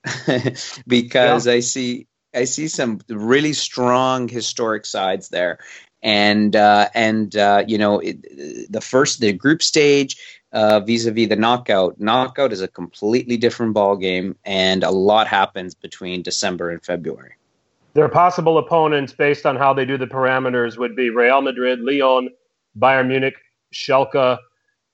because 0.86 1.46
yeah. 1.46 1.52
I 1.54 1.60
see 1.60 2.06
I 2.34 2.44
see 2.44 2.68
some 2.68 3.00
really 3.08 3.52
strong 3.52 4.28
historic 4.28 4.86
sides 4.86 5.28
there 5.28 5.58
and 6.04 6.54
uh, 6.54 6.88
and 6.94 7.34
uh, 7.34 7.64
you 7.66 7.78
know 7.78 7.98
it, 7.98 8.70
the 8.70 8.80
first 8.80 9.20
the 9.20 9.32
group 9.32 9.62
stage 9.62 10.16
uh, 10.52 10.78
vis-a-vis 10.80 11.28
the 11.28 11.36
knockout 11.36 11.98
knockout 11.98 12.52
is 12.52 12.60
a 12.60 12.68
completely 12.68 13.36
different 13.36 13.72
ball 13.72 13.96
game 13.96 14.36
and 14.44 14.84
a 14.84 14.90
lot 14.90 15.26
happens 15.26 15.74
between 15.74 16.22
december 16.22 16.70
and 16.70 16.84
february. 16.84 17.32
Their 17.94 18.08
possible 18.08 18.58
opponents 18.58 19.12
based 19.12 19.46
on 19.46 19.56
how 19.56 19.72
they 19.72 19.84
do 19.84 19.96
the 19.96 20.06
parameters 20.06 20.76
would 20.76 20.94
be 20.94 21.08
real 21.10 21.40
madrid 21.40 21.80
lyon 21.80 22.28
bayern 22.78 23.08
munich 23.08 23.34
schalke 23.72 24.38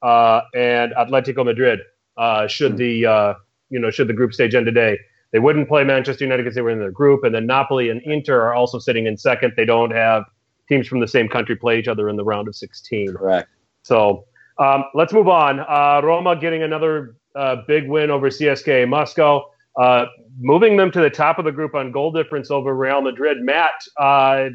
uh, 0.02 0.40
and 0.54 0.92
atletico 0.92 1.44
madrid 1.44 1.80
uh, 2.16 2.46
should 2.46 2.76
the 2.76 3.04
uh, 3.04 3.34
you 3.68 3.80
know 3.80 3.90
should 3.90 4.08
the 4.08 4.14
group 4.14 4.32
stage 4.32 4.54
end 4.54 4.66
today. 4.66 4.96
They 5.32 5.40
wouldn't 5.40 5.68
play 5.68 5.82
manchester 5.82 6.24
united 6.24 6.44
because 6.44 6.54
they 6.54 6.62
were 6.62 6.70
in 6.70 6.78
their 6.78 6.92
group 6.92 7.24
and 7.24 7.34
then 7.34 7.46
napoli 7.46 7.90
and 7.90 8.00
inter 8.02 8.40
are 8.42 8.54
also 8.54 8.78
sitting 8.78 9.06
in 9.06 9.16
second. 9.16 9.54
They 9.56 9.64
don't 9.64 9.90
have 9.90 10.24
teams 10.70 10.86
from 10.86 11.00
the 11.00 11.08
same 11.08 11.28
country 11.28 11.56
play 11.56 11.78
each 11.78 11.88
other 11.88 12.08
in 12.08 12.16
the 12.16 12.24
round 12.24 12.48
of 12.48 12.56
16. 12.56 13.14
Correct. 13.14 13.50
So 13.82 14.24
um, 14.56 14.84
let's 14.94 15.12
move 15.12 15.28
on. 15.28 15.60
Uh, 15.60 16.00
Roma 16.02 16.36
getting 16.36 16.62
another 16.62 17.16
uh, 17.34 17.56
big 17.68 17.88
win 17.88 18.10
over 18.10 18.30
CSKA 18.30 18.88
Moscow. 18.88 19.44
uh, 19.76 20.06
moving 20.38 20.76
them 20.76 20.90
to 20.90 21.00
the 21.00 21.10
top 21.10 21.38
of 21.38 21.44
the 21.44 21.52
group 21.52 21.74
on 21.74 21.92
goal 21.92 22.10
difference 22.10 22.50
over 22.50 22.74
Real 22.74 23.02
Madrid. 23.02 23.38
Matt, 23.42 23.84
uh, 23.98 24.48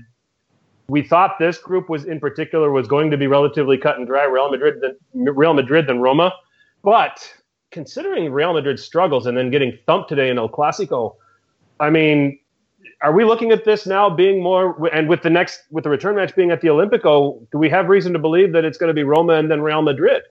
we 0.87 1.01
thought 1.01 1.35
this 1.39 1.57
group 1.57 1.89
was 1.89 2.05
in 2.05 2.19
particular 2.19 2.71
was 2.71 2.87
going 2.87 3.11
to 3.11 3.17
be 3.17 3.27
relatively 3.27 3.77
cut 3.77 3.97
and 3.97 4.07
dry. 4.07 4.25
Real 4.25 4.49
Madrid, 4.49 4.81
than 4.81 4.95
Real 5.13 5.53
Madrid, 5.53 5.87
than 5.87 5.99
Roma, 5.99 6.33
but 6.83 7.31
considering 7.71 8.31
Real 8.31 8.53
Madrid's 8.53 8.83
struggles 8.83 9.25
and 9.25 9.37
then 9.37 9.51
getting 9.51 9.77
thumped 9.85 10.09
today 10.09 10.29
in 10.29 10.37
El 10.37 10.49
Clasico, 10.49 11.15
I 11.79 11.89
mean, 11.89 12.39
are 13.05 13.11
we 13.11 13.23
looking 13.23 13.51
at 13.51 13.65
this 13.65 13.85
now 13.85 14.09
being 14.09 14.41
more 14.41 14.89
and 14.91 15.07
with 15.07 15.21
the 15.21 15.29
next 15.29 15.61
with 15.69 15.83
the 15.83 15.91
return 15.91 16.15
match 16.15 16.35
being 16.35 16.49
at 16.49 16.61
the 16.61 16.69
Olympico, 16.69 17.39
do 17.51 17.59
we 17.59 17.69
have 17.69 17.87
reason 17.87 18.13
to 18.13 18.19
believe 18.19 18.51
that 18.53 18.65
it's 18.65 18.79
going 18.79 18.87
to 18.87 18.95
be 18.95 19.03
Roma 19.03 19.33
and 19.33 19.51
then 19.51 19.61
Real 19.61 19.83
Madrid? 19.83 20.23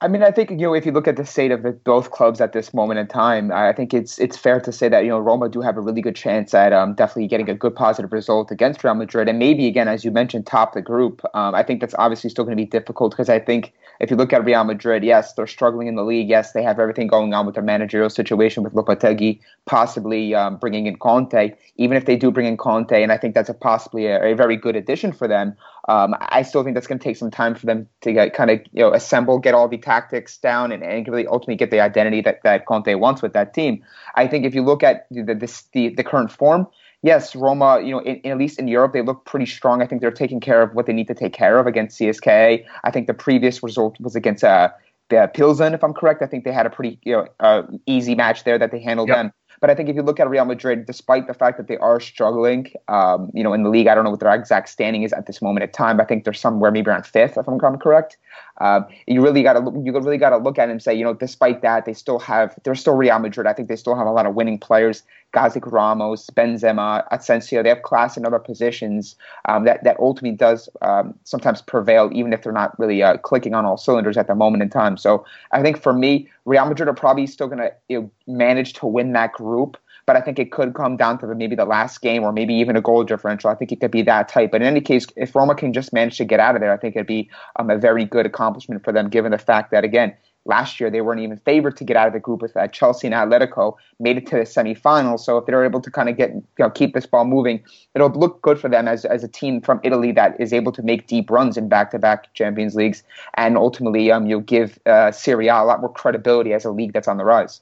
I 0.00 0.06
mean, 0.06 0.22
I 0.22 0.30
think 0.30 0.50
you 0.50 0.56
know 0.58 0.74
if 0.74 0.86
you 0.86 0.92
look 0.92 1.08
at 1.08 1.16
the 1.16 1.26
state 1.26 1.50
of 1.50 1.64
the, 1.64 1.72
both 1.72 2.12
clubs 2.12 2.40
at 2.40 2.52
this 2.52 2.72
moment 2.72 3.00
in 3.00 3.08
time, 3.08 3.50
I 3.50 3.72
think 3.72 3.92
it's 3.92 4.16
it's 4.20 4.36
fair 4.36 4.60
to 4.60 4.70
say 4.70 4.88
that 4.88 5.02
you 5.02 5.08
know 5.08 5.18
Roma 5.18 5.48
do 5.48 5.60
have 5.60 5.76
a 5.76 5.80
really 5.80 6.02
good 6.02 6.14
chance 6.14 6.54
at 6.54 6.72
um, 6.72 6.94
definitely 6.94 7.26
getting 7.26 7.50
a 7.50 7.54
good 7.54 7.74
positive 7.74 8.12
result 8.12 8.52
against 8.52 8.84
Real 8.84 8.94
Madrid, 8.94 9.28
and 9.28 9.40
maybe 9.40 9.66
again, 9.66 9.88
as 9.88 10.04
you 10.04 10.12
mentioned, 10.12 10.46
top 10.46 10.74
the 10.74 10.82
group. 10.82 11.24
Um, 11.34 11.52
I 11.52 11.64
think 11.64 11.80
that's 11.80 11.96
obviously 11.98 12.30
still 12.30 12.44
going 12.44 12.56
to 12.56 12.62
be 12.62 12.70
difficult 12.70 13.10
because 13.10 13.28
I 13.28 13.40
think 13.40 13.72
if 13.98 14.08
you 14.08 14.16
look 14.16 14.32
at 14.32 14.44
Real 14.44 14.62
Madrid, 14.62 15.02
yes, 15.02 15.32
they're 15.32 15.48
struggling 15.48 15.88
in 15.88 15.96
the 15.96 16.04
league. 16.04 16.28
Yes, 16.28 16.52
they 16.52 16.62
have 16.62 16.78
everything 16.78 17.08
going 17.08 17.34
on 17.34 17.44
with 17.44 17.56
their 17.56 17.64
managerial 17.64 18.08
situation 18.08 18.62
with 18.62 18.74
Lopetegui, 18.74 19.40
possibly 19.66 20.32
um, 20.32 20.58
bringing 20.58 20.86
in 20.86 20.96
Conte. 20.96 21.50
Even 21.76 21.96
if 21.96 22.04
they 22.04 22.14
do 22.14 22.30
bring 22.30 22.46
in 22.46 22.56
Conte, 22.56 23.02
and 23.02 23.10
I 23.10 23.16
think 23.16 23.34
that's 23.34 23.48
a 23.48 23.54
possibly 23.54 24.06
a, 24.06 24.22
a 24.22 24.34
very 24.36 24.56
good 24.56 24.76
addition 24.76 25.10
for 25.10 25.26
them. 25.26 25.56
Um, 25.88 26.14
I 26.20 26.42
still 26.42 26.62
think 26.62 26.74
that's 26.74 26.86
going 26.86 26.98
to 26.98 27.02
take 27.02 27.16
some 27.16 27.30
time 27.30 27.54
for 27.54 27.64
them 27.64 27.88
to 28.02 28.12
get 28.12 28.34
kind 28.34 28.50
of 28.50 28.60
you 28.72 28.82
know 28.82 28.92
assemble, 28.92 29.38
get 29.38 29.54
all 29.54 29.68
the 29.68 29.78
tactics 29.78 30.36
down, 30.36 30.70
and, 30.70 30.82
and 30.82 31.08
really 31.08 31.26
ultimately 31.26 31.56
get 31.56 31.70
the 31.70 31.80
identity 31.80 32.20
that, 32.22 32.40
that 32.44 32.66
Conte 32.66 32.94
wants 32.94 33.22
with 33.22 33.32
that 33.32 33.54
team. 33.54 33.82
I 34.14 34.26
think 34.26 34.44
if 34.44 34.54
you 34.54 34.62
look 34.62 34.82
at 34.82 35.06
the 35.10 35.22
the, 35.22 35.62
the, 35.72 35.88
the 35.94 36.04
current 36.04 36.30
form, 36.30 36.66
yes, 37.02 37.34
Roma, 37.34 37.80
you 37.82 37.90
know, 37.90 38.00
in, 38.00 38.16
in, 38.16 38.32
at 38.32 38.38
least 38.38 38.58
in 38.58 38.68
Europe, 38.68 38.92
they 38.92 39.02
look 39.02 39.24
pretty 39.24 39.46
strong. 39.46 39.80
I 39.80 39.86
think 39.86 40.02
they're 40.02 40.10
taking 40.10 40.40
care 40.40 40.62
of 40.62 40.74
what 40.74 40.86
they 40.86 40.92
need 40.92 41.08
to 41.08 41.14
take 41.14 41.32
care 41.32 41.58
of 41.58 41.66
against 41.66 41.98
CSK. 41.98 42.64
I 42.84 42.90
think 42.90 43.06
the 43.06 43.14
previous 43.14 43.62
result 43.62 43.98
was 43.98 44.14
against 44.14 44.44
uh, 44.44 44.68
the 45.08 45.30
Pilsen, 45.32 45.72
if 45.72 45.82
I'm 45.82 45.94
correct. 45.94 46.22
I 46.22 46.26
think 46.26 46.44
they 46.44 46.52
had 46.52 46.66
a 46.66 46.70
pretty 46.70 46.98
you 47.02 47.12
know 47.12 47.26
uh, 47.40 47.62
easy 47.86 48.14
match 48.14 48.44
there 48.44 48.58
that 48.58 48.72
they 48.72 48.80
handled 48.80 49.08
yep. 49.08 49.16
them. 49.16 49.32
But 49.60 49.70
I 49.70 49.74
think 49.74 49.88
if 49.88 49.96
you 49.96 50.02
look 50.02 50.20
at 50.20 50.28
Real 50.28 50.44
Madrid, 50.44 50.86
despite 50.86 51.26
the 51.26 51.34
fact 51.34 51.56
that 51.56 51.66
they 51.66 51.76
are 51.78 52.00
struggling, 52.00 52.72
um, 52.88 53.30
you 53.34 53.42
know, 53.42 53.52
in 53.52 53.62
the 53.62 53.70
league, 53.70 53.88
I 53.88 53.94
don't 53.94 54.04
know 54.04 54.10
what 54.10 54.20
their 54.20 54.34
exact 54.34 54.68
standing 54.68 55.02
is 55.02 55.12
at 55.12 55.26
this 55.26 55.42
moment 55.42 55.64
in 55.64 55.70
time. 55.70 56.00
I 56.00 56.04
think 56.04 56.24
they're 56.24 56.32
somewhere 56.32 56.70
maybe 56.70 56.90
around 56.90 57.06
fifth, 57.06 57.36
if 57.36 57.48
I'm 57.48 57.58
correct. 57.58 58.16
Um, 58.60 58.86
you 59.06 59.22
really 59.22 59.42
got 59.42 59.54
to 59.54 59.82
you 59.84 59.92
really 59.92 60.18
got 60.18 60.30
to 60.30 60.36
look 60.38 60.58
at 60.58 60.68
it 60.68 60.72
and 60.72 60.82
say, 60.82 60.94
you 60.94 61.04
know, 61.04 61.14
despite 61.14 61.62
that, 61.62 61.84
they 61.84 61.94
still 61.94 62.18
have 62.18 62.56
they're 62.64 62.74
still 62.74 62.94
Real 62.94 63.18
Madrid. 63.18 63.46
I 63.46 63.52
think 63.52 63.68
they 63.68 63.76
still 63.76 63.94
have 63.94 64.06
a 64.06 64.12
lot 64.12 64.26
of 64.26 64.34
winning 64.34 64.58
players. 64.58 65.02
Like 65.34 65.66
Ramos, 65.66 66.30
Benzema, 66.30 67.06
Asensio, 67.12 67.62
they 67.62 67.68
have 67.68 67.82
class 67.82 68.16
in 68.16 68.26
other 68.26 68.38
positions 68.38 69.14
um, 69.44 69.64
that 69.66 69.84
that 69.84 69.98
ultimately 70.00 70.36
does 70.36 70.68
um, 70.80 71.14
sometimes 71.24 71.60
prevail, 71.62 72.10
even 72.12 72.32
if 72.32 72.42
they're 72.42 72.52
not 72.52 72.76
really 72.78 73.02
uh, 73.02 73.18
clicking 73.18 73.54
on 73.54 73.64
all 73.64 73.76
cylinders 73.76 74.16
at 74.16 74.26
the 74.26 74.34
moment 74.34 74.62
in 74.62 74.70
time. 74.70 74.96
So 74.96 75.24
I 75.52 75.62
think 75.62 75.80
for 75.80 75.92
me, 75.92 76.28
Real 76.46 76.64
Madrid 76.66 76.88
are 76.88 76.94
probably 76.94 77.26
still 77.26 77.46
going 77.46 77.58
to 77.58 77.72
you 77.88 78.00
know, 78.00 78.10
manage 78.26 78.72
to 78.74 78.86
win 78.86 79.12
that 79.12 79.32
group 79.32 79.76
but 80.08 80.16
I 80.16 80.22
think 80.22 80.38
it 80.38 80.50
could 80.50 80.72
come 80.72 80.96
down 80.96 81.18
to 81.18 81.26
the, 81.26 81.34
maybe 81.34 81.54
the 81.54 81.66
last 81.66 82.00
game 82.00 82.22
or 82.22 82.32
maybe 82.32 82.54
even 82.54 82.76
a 82.76 82.80
goal 82.80 83.04
differential. 83.04 83.50
I 83.50 83.54
think 83.54 83.72
it 83.72 83.80
could 83.80 83.90
be 83.90 84.00
that 84.04 84.26
tight. 84.26 84.50
But 84.50 84.62
in 84.62 84.66
any 84.66 84.80
case, 84.80 85.06
if 85.16 85.36
Roma 85.36 85.54
can 85.54 85.74
just 85.74 85.92
manage 85.92 86.16
to 86.16 86.24
get 86.24 86.40
out 86.40 86.54
of 86.54 86.62
there, 86.62 86.72
I 86.72 86.78
think 86.78 86.96
it'd 86.96 87.06
be 87.06 87.28
um, 87.56 87.68
a 87.68 87.76
very 87.76 88.06
good 88.06 88.24
accomplishment 88.24 88.82
for 88.82 88.90
them, 88.90 89.10
given 89.10 89.32
the 89.32 89.38
fact 89.38 89.70
that, 89.70 89.84
again, 89.84 90.14
last 90.46 90.80
year 90.80 90.88
they 90.88 91.02
weren't 91.02 91.20
even 91.20 91.36
favored 91.36 91.76
to 91.76 91.84
get 91.84 91.94
out 91.94 92.06
of 92.06 92.14
the 92.14 92.20
group 92.20 92.40
with 92.40 92.56
uh, 92.56 92.66
Chelsea 92.68 93.06
and 93.06 93.14
Atletico, 93.14 93.76
made 94.00 94.16
it 94.16 94.26
to 94.28 94.36
the 94.36 94.44
semifinals. 94.44 95.20
So 95.20 95.36
if 95.36 95.44
they're 95.44 95.62
able 95.62 95.82
to 95.82 95.90
kind 95.90 96.08
of 96.08 96.16
get, 96.16 96.30
you 96.32 96.42
know, 96.58 96.70
keep 96.70 96.94
this 96.94 97.04
ball 97.04 97.26
moving, 97.26 97.62
it'll 97.94 98.08
look 98.08 98.40
good 98.40 98.58
for 98.58 98.70
them 98.70 98.88
as, 98.88 99.04
as 99.04 99.22
a 99.22 99.28
team 99.28 99.60
from 99.60 99.78
Italy 99.84 100.10
that 100.12 100.40
is 100.40 100.54
able 100.54 100.72
to 100.72 100.82
make 100.82 101.06
deep 101.06 101.30
runs 101.30 101.58
in 101.58 101.68
back-to-back 101.68 102.32
Champions 102.32 102.74
Leagues. 102.74 103.02
And 103.34 103.58
ultimately, 103.58 104.10
um, 104.10 104.26
you'll 104.26 104.40
give 104.40 104.78
uh, 104.86 105.12
Serie 105.12 105.48
A 105.48 105.56
a 105.56 105.64
lot 105.64 105.82
more 105.82 105.92
credibility 105.92 106.54
as 106.54 106.64
a 106.64 106.70
league 106.70 106.94
that's 106.94 107.08
on 107.08 107.18
the 107.18 107.26
rise. 107.26 107.60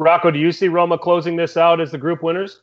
Rocco, 0.00 0.30
do 0.30 0.38
you 0.38 0.50
see 0.50 0.68
Roma 0.68 0.96
closing 0.96 1.36
this 1.36 1.58
out 1.58 1.78
as 1.78 1.92
the 1.92 1.98
group 1.98 2.22
winners? 2.22 2.62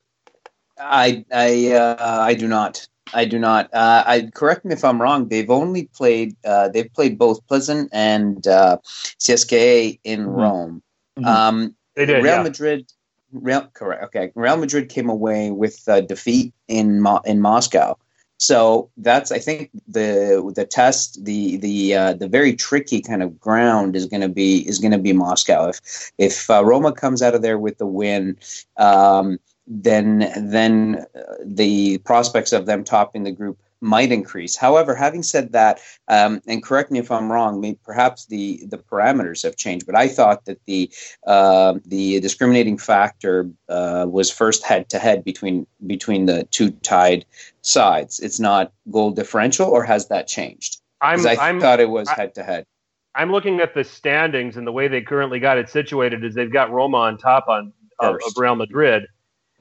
I 0.79 1.23
I 1.31 1.71
uh, 1.71 2.17
I 2.19 2.33
do 2.33 2.47
not. 2.47 2.87
I 3.13 3.25
do 3.25 3.37
not. 3.37 3.71
Uh, 3.73 4.03
I 4.05 4.29
correct 4.33 4.65
me 4.65 4.73
if 4.73 4.83
I'm 4.83 4.99
wrong. 4.99 5.29
They've 5.29 5.49
only 5.49 5.85
played. 5.93 6.35
Uh, 6.43 6.69
they've 6.69 6.91
played 6.91 7.19
both 7.19 7.45
Pilsen 7.47 7.89
and 7.93 8.45
uh, 8.47 8.77
CSKA 9.19 9.99
in 10.03 10.21
mm-hmm. 10.21 10.29
Rome. 10.31 10.83
Mm-hmm. 11.17 11.25
Um, 11.25 11.75
they 11.95 12.07
did. 12.07 12.23
Real 12.23 12.37
yeah. 12.37 12.43
Madrid. 12.43 12.91
Real 13.31 13.69
correct. 13.73 14.03
Okay. 14.05 14.31
Real 14.33 14.57
Madrid 14.57 14.89
came 14.89 15.09
away 15.09 15.51
with 15.51 15.83
a 15.87 16.01
defeat 16.01 16.55
in 16.67 17.01
Mo- 17.01 17.21
in 17.23 17.39
Moscow. 17.39 17.97
So 18.37 18.91
that's 18.97 19.31
I 19.31 19.39
think 19.39 19.71
the 19.87 20.51
the 20.55 20.65
test 20.65 21.25
the 21.25 21.57
the 21.57 21.95
uh, 21.95 22.13
the 22.13 22.27
very 22.27 22.55
tricky 22.55 23.01
kind 23.01 23.23
of 23.23 23.39
ground 23.39 23.95
is 23.95 24.05
going 24.05 24.21
to 24.21 24.29
be 24.29 24.67
is 24.67 24.79
going 24.79 24.91
to 24.91 24.99
be 24.99 25.13
Moscow. 25.13 25.69
If 25.69 26.11
if 26.17 26.49
uh, 26.49 26.63
Roma 26.63 26.91
comes 26.91 27.21
out 27.21 27.33
of 27.33 27.41
there 27.41 27.57
with 27.57 27.79
the 27.79 27.87
win, 27.87 28.37
um, 28.77 29.39
then 29.65 30.31
then 30.37 31.05
uh, 31.15 31.21
the 31.43 31.97
prospects 31.99 32.53
of 32.53 32.67
them 32.67 32.83
topping 32.83 33.23
the 33.23 33.31
group 33.31 33.59
might 33.81 34.11
increase. 34.11 34.55
However, 34.55 34.95
having 34.95 35.23
said 35.23 35.51
that, 35.53 35.79
um, 36.07 36.41
and 36.47 36.63
correct 36.63 36.91
me 36.91 36.99
if 36.99 37.11
I'm 37.11 37.31
wrong, 37.31 37.61
maybe 37.61 37.79
perhaps 37.83 38.25
the 38.25 38.63
the 38.67 38.77
parameters 38.77 39.43
have 39.43 39.55
changed, 39.55 39.85
but 39.85 39.95
I 39.95 40.07
thought 40.07 40.45
that 40.45 40.59
the 40.65 40.91
uh, 41.25 41.75
the 41.85 42.19
discriminating 42.19 42.77
factor 42.77 43.49
uh, 43.69 44.05
was 44.07 44.31
first 44.31 44.65
head 44.65 44.89
to 44.89 44.99
head 44.99 45.23
between 45.23 45.67
between 45.85 46.25
the 46.25 46.43
two 46.45 46.71
tied 46.71 47.25
sides. 47.61 48.19
It's 48.19 48.39
not 48.39 48.71
goal 48.91 49.11
differential, 49.11 49.67
or 49.67 49.83
has 49.83 50.07
that 50.07 50.27
changed? 50.27 50.81
I'm, 51.01 51.25
I 51.27 51.37
I'm, 51.39 51.59
thought 51.59 51.79
it 51.79 51.89
was 51.89 52.09
head 52.09 52.33
to 52.35 52.43
head. 52.43 52.65
I'm 53.13 53.31
looking 53.31 53.59
at 53.59 53.73
the 53.73 53.83
standings 53.83 54.57
and 54.57 54.65
the 54.65 54.71
way 54.71 54.87
they 54.87 55.01
currently 55.01 55.39
got 55.39 55.57
it 55.57 55.69
situated 55.69 56.23
is 56.23 56.35
they've 56.35 56.51
got 56.51 56.71
Roma 56.71 56.97
on 56.97 57.17
top 57.17 57.47
on 57.47 57.73
of, 57.99 58.15
of 58.15 58.33
Real 58.35 58.55
Madrid. 58.55 59.07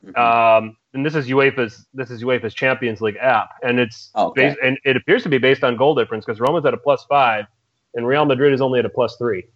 Mm-hmm. 0.05 0.67
Um, 0.67 0.77
and 0.97 1.05
this 1.05 1.15
is 1.15 1.29
UEFA's 1.29 1.87
this 1.93 2.11
is 2.11 2.23
UEFA's 2.23 2.55
Champions 2.55 3.03
League 3.03 3.19
app, 3.21 3.51
and 3.63 3.79
it's 3.79 4.11
oh, 4.15 4.29
okay. 4.29 4.49
based, 4.49 4.59
and 4.63 4.79
it 4.85 4.97
appears 4.97 5.23
to 5.25 5.29
be 5.29 5.37
based 5.37 5.63
on 5.63 5.77
goal 5.77 5.95
difference 5.95 6.25
because 6.25 6.41
Roma's 6.41 6.65
at 6.65 6.73
a 6.73 6.79
plus 6.79 7.05
five, 7.05 7.45
and 7.95 8.07
Real 8.07 8.25
Madrid 8.25 8.55
is 8.55 8.63
only 8.63 8.79
at 8.79 8.87
a 8.87 8.89
plus 8.89 9.17
three. 9.17 9.47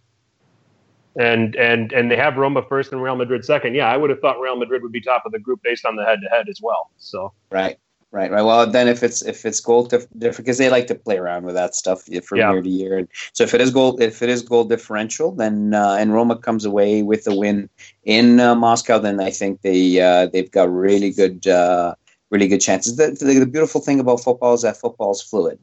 And 1.19 1.55
and 1.55 1.91
and 1.91 2.09
they 2.09 2.15
have 2.15 2.37
Roma 2.37 2.61
first 2.69 2.93
and 2.93 3.01
Real 3.01 3.15
Madrid 3.15 3.43
second. 3.43 3.75
Yeah, 3.75 3.87
I 3.87 3.97
would 3.97 4.11
have 4.11 4.19
thought 4.19 4.39
Real 4.39 4.55
Madrid 4.55 4.83
would 4.83 4.91
be 4.91 5.01
top 5.01 5.25
of 5.25 5.31
the 5.31 5.39
group 5.39 5.61
based 5.63 5.83
on 5.83 5.95
the 5.95 6.05
head 6.05 6.19
to 6.21 6.29
head 6.29 6.47
as 6.47 6.59
well. 6.61 6.91
So 6.97 7.33
right. 7.49 7.77
Right, 8.13 8.29
right. 8.29 8.41
Well, 8.41 8.69
then 8.69 8.89
if 8.89 9.03
it's 9.03 9.21
if 9.21 9.45
it's 9.45 9.61
goal 9.61 9.85
different 9.85 10.19
because 10.19 10.57
they 10.57 10.69
like 10.69 10.87
to 10.87 10.95
play 10.95 11.17
around 11.17 11.45
with 11.45 11.55
that 11.55 11.75
stuff 11.75 12.09
from 12.25 12.39
yeah. 12.39 12.51
year 12.51 12.61
to 12.61 12.69
year, 12.69 12.97
and 12.97 13.07
so 13.31 13.45
if 13.45 13.53
it 13.53 13.61
is 13.61 13.71
goal 13.71 14.01
if 14.01 14.21
it 14.21 14.27
is 14.27 14.41
goal 14.41 14.65
differential, 14.65 15.31
then 15.31 15.73
uh, 15.73 15.95
and 15.97 16.13
Roma 16.13 16.35
comes 16.35 16.65
away 16.65 17.03
with 17.03 17.25
a 17.25 17.33
win 17.33 17.69
in 18.03 18.41
uh, 18.41 18.53
Moscow, 18.53 18.99
then 18.99 19.21
I 19.21 19.29
think 19.29 19.61
they 19.61 20.01
uh, 20.01 20.25
they've 20.25 20.51
got 20.51 20.69
really 20.69 21.11
good 21.11 21.47
uh, 21.47 21.95
really 22.31 22.49
good 22.49 22.59
chances. 22.59 22.97
The, 22.97 23.11
the, 23.11 23.39
the, 23.39 23.45
beautiful 23.45 23.79
thing 23.79 24.01
about 24.01 24.19
football 24.19 24.55
is 24.55 24.63
that 24.63 24.75
football 24.75 25.11
is 25.11 25.21
fluid, 25.21 25.57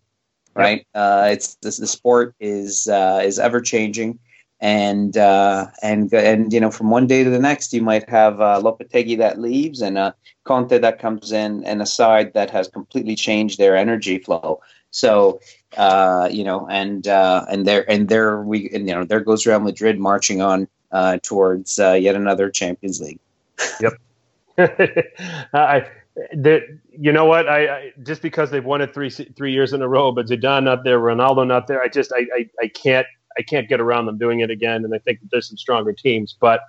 right? 0.55 0.87
Uh, 0.95 1.29
it's 1.31 1.57
the, 1.57 1.77
the 1.79 1.87
sport 1.87 2.35
is 2.41 2.89
uh, 2.89 3.21
is 3.23 3.39
ever 3.39 3.61
changing 3.61 4.19
and 4.61 5.17
uh, 5.17 5.67
and 5.83 6.13
and 6.13 6.53
you 6.53 6.61
know 6.61 6.71
from 6.71 6.91
one 6.91 7.07
day 7.07 7.23
to 7.23 7.31
the 7.31 7.39
next 7.39 7.73
you 7.73 7.83
might 7.83 8.09
have 8.09 8.41
uh, 8.41 8.61
Lopetegui 8.63 9.19
that 9.19 9.41
leaves 9.41 9.81
and 9.81 9.97
uh, 9.97 10.13
Conte 10.45 10.79
that 10.79 10.99
comes 10.99 11.33
in 11.33 11.65
and 11.65 11.81
a 11.81 11.87
side 11.87 12.33
that 12.35 12.51
has 12.51 12.69
completely 12.69 13.15
changed 13.15 13.59
their 13.59 13.77
energy 13.77 14.19
flow. 14.19 14.61
So 14.91 15.41
uh, 15.77 16.29
you 16.31 16.45
know 16.45 16.67
and 16.69 17.07
uh, 17.07 17.45
and 17.49 17.67
there 17.67 17.89
and 17.91 18.09
there 18.09 18.43
we 18.43 18.69
and, 18.71 18.89
you 18.89 18.95
know 18.95 19.05
there 19.05 19.21
goes 19.21 19.47
Real 19.47 19.61
Madrid 19.61 19.99
marching 19.99 20.43
on 20.43 20.67
uh, 20.91 21.19
towards 21.23 21.79
uh, 21.79 21.93
yet 21.93 22.17
another 22.17 22.51
Champions 22.51 23.01
League. 23.01 23.21
Yep. 23.81 23.93
I, 25.53 25.89
you 26.99 27.13
know 27.13 27.27
what 27.27 27.49
I, 27.49 27.69
I, 27.69 27.93
just 28.03 28.23
because 28.23 28.51
they've 28.51 28.65
won 28.65 28.81
it 28.81 28.93
three 28.93 29.11
three 29.11 29.53
years 29.53 29.73
in 29.73 29.83
a 29.83 29.89
row, 29.89 30.11
but 30.11 30.27
Zidane 30.27 30.65
not 30.65 30.83
there, 30.83 30.99
Ronaldo 30.99 31.47
not 31.47 31.69
there. 31.69 31.81
I 31.81 31.87
just 31.87 32.13
I, 32.13 32.27
I, 32.35 32.51
I 32.61 32.69
can't 32.69 33.07
I 33.39 33.43
can't 33.43 33.69
get 33.69 33.81
around 33.81 34.07
them 34.07 34.19
doing 34.19 34.41
it 34.41 34.51
again. 34.51 34.85
And 34.85 34.95
I 34.95 34.99
think 34.99 35.21
that 35.21 35.31
there's 35.31 35.49
some 35.49 35.57
stronger 35.57 35.93
teams. 35.93 36.37
But 36.39 36.61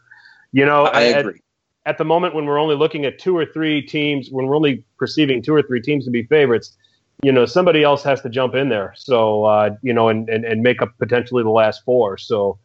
you 0.52 0.66
know, 0.66 0.86
I 0.86 1.06
at, 1.06 1.20
agree. 1.20 1.42
At 1.86 1.98
the 1.98 2.06
moment, 2.06 2.36
when 2.36 2.46
we're 2.46 2.60
only 2.60 2.76
looking 2.76 3.06
at 3.06 3.20
two 3.20 3.36
or 3.36 3.46
three 3.46 3.82
teams, 3.82 4.30
when 4.30 4.48
we're 4.48 4.56
only 4.56 4.86
perceiving 4.98 5.42
two 5.42 5.54
or 5.54 5.62
three 5.62 5.82
teams 5.82 6.06
to 6.06 6.12
be 6.12 6.24
favorites, 6.24 6.78
you 7.24 7.32
know, 7.32 7.46
somebody 7.46 7.84
else 7.84 8.04
has 8.04 8.22
to 8.22 8.30
jump 8.30 8.56
in 8.56 8.70
there. 8.70 8.94
So 8.96 9.46
uh, 9.46 9.72
you 9.82 9.94
know, 9.94 10.10
and, 10.10 10.30
and 10.30 10.46
and 10.46 10.62
make 10.62 10.82
up 10.82 10.98
potentially 11.00 11.44
the 11.44 11.50
last 11.50 11.84
four. 11.84 12.18
So. 12.18 12.60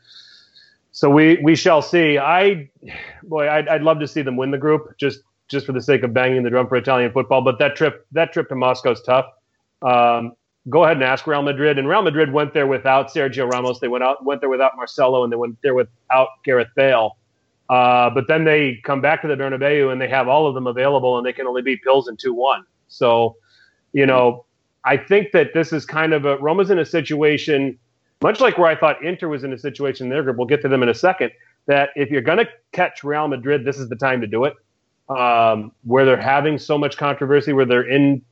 So 0.96 1.10
we, 1.10 1.40
we 1.42 1.56
shall 1.56 1.82
see. 1.82 2.18
I, 2.18 2.70
boy, 3.24 3.50
I'd, 3.50 3.66
I'd 3.66 3.82
love 3.82 3.98
to 3.98 4.06
see 4.06 4.22
them 4.22 4.36
win 4.36 4.52
the 4.52 4.58
group 4.58 4.96
just 4.96 5.22
just 5.48 5.66
for 5.66 5.72
the 5.72 5.80
sake 5.82 6.04
of 6.04 6.14
banging 6.14 6.44
the 6.44 6.50
drum 6.50 6.68
for 6.68 6.76
Italian 6.76 7.10
football. 7.10 7.42
But 7.42 7.58
that 7.58 7.74
trip 7.74 8.06
that 8.12 8.32
trip 8.32 8.48
to 8.50 8.54
Moscow 8.54 8.92
is 8.92 9.02
tough. 9.02 9.26
Um, 9.82 10.34
go 10.68 10.84
ahead 10.84 10.96
and 10.96 11.04
ask 11.04 11.26
Real 11.26 11.42
Madrid. 11.42 11.78
And 11.78 11.88
Real 11.88 12.02
Madrid 12.02 12.32
went 12.32 12.54
there 12.54 12.66
without 12.66 13.12
Sergio 13.12 13.50
Ramos. 13.50 13.80
They 13.80 13.88
went 13.88 14.04
out 14.04 14.24
went 14.24 14.40
there 14.40 14.50
without 14.50 14.72
Marcelo, 14.76 15.24
and 15.24 15.32
they 15.32 15.36
went 15.36 15.56
there 15.62 15.74
without 15.74 16.28
Gareth 16.44 16.68
Bale. 16.76 17.16
Uh, 17.68 18.10
but 18.10 18.28
then 18.28 18.44
they 18.44 18.80
come 18.84 19.00
back 19.00 19.22
to 19.22 19.28
the 19.28 19.34
Bernabeu 19.34 19.90
and 19.90 19.98
they 20.00 20.08
have 20.08 20.28
all 20.28 20.46
of 20.46 20.54
them 20.54 20.66
available, 20.66 21.16
and 21.16 21.26
they 21.26 21.32
can 21.32 21.46
only 21.46 21.62
beat 21.62 21.80
in 22.08 22.16
two 22.16 22.34
one. 22.34 22.64
So, 22.88 23.36
you 23.92 24.06
know, 24.06 24.44
I 24.84 24.96
think 24.96 25.32
that 25.32 25.54
this 25.54 25.72
is 25.72 25.86
kind 25.86 26.12
of 26.12 26.24
a 26.24 26.36
Roma's 26.38 26.70
in 26.70 26.78
a 26.78 26.84
situation 26.84 27.78
much 28.24 28.40
like 28.40 28.56
where 28.56 28.68
I 28.68 28.74
thought 28.74 29.04
Inter 29.04 29.28
was 29.28 29.44
in 29.44 29.52
a 29.52 29.58
situation 29.58 30.06
in 30.06 30.10
their 30.10 30.22
group. 30.22 30.38
We'll 30.38 30.46
get 30.46 30.62
to 30.62 30.68
them 30.68 30.82
in 30.82 30.88
a 30.88 30.94
second. 30.94 31.30
That 31.66 31.90
if 31.94 32.10
you're 32.10 32.22
going 32.22 32.38
to 32.38 32.48
catch 32.72 33.04
Real 33.04 33.28
Madrid, 33.28 33.66
this 33.66 33.78
is 33.78 33.90
the 33.90 33.96
time 33.96 34.22
to 34.22 34.26
do 34.26 34.44
it. 34.44 34.54
Um, 35.10 35.72
where 35.84 36.06
they're 36.06 36.16
having 36.16 36.58
so 36.58 36.78
much 36.78 36.96
controversy, 36.96 37.52
where 37.52 37.66
they're 37.66 37.86
in, 37.86 38.22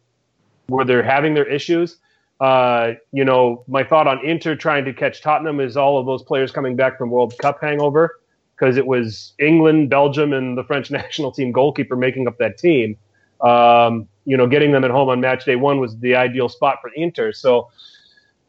where 0.69 0.87
they're 0.87 1.03
having 1.03 1.35
their 1.35 1.45
issues. 1.45 1.99
Uh, 2.43 2.95
you 3.13 3.25
know, 3.25 3.63
my 3.69 3.85
thought 3.85 4.09
on 4.09 4.19
Inter 4.27 4.57
trying 4.57 4.85
to 4.85 4.93
catch 4.93 5.23
Tottenham 5.23 5.61
is 5.61 5.77
all 5.77 5.97
of 5.97 6.07
those 6.07 6.25
players 6.25 6.51
coming 6.51 6.75
back 6.75 6.99
from 6.99 7.09
World 7.09 7.39
Cup 7.39 7.61
hangover 7.61 8.19
because 8.57 8.77
it 8.77 8.85
was 8.85 9.33
England, 9.39 9.91
Belgium, 9.91 10.33
and 10.33 10.59
the 10.59 10.65
French 10.65 10.91
national 10.91 11.31
team 11.31 11.53
goalkeeper 11.53 11.95
making 11.95 12.27
up 12.27 12.39
that 12.39 12.59
team. 12.59 12.97
Um, 13.43 14.09
you 14.25 14.37
know, 14.37 14.49
getting 14.49 14.73
them 14.73 14.83
at 14.83 14.91
home 14.91 15.09
on 15.09 15.21
match 15.21 15.45
day 15.45 15.55
one 15.55 15.79
was 15.79 15.97
the 16.01 16.17
ideal 16.17 16.49
spot 16.49 16.79
for 16.83 16.91
Inter. 16.97 17.33
So 17.33 17.71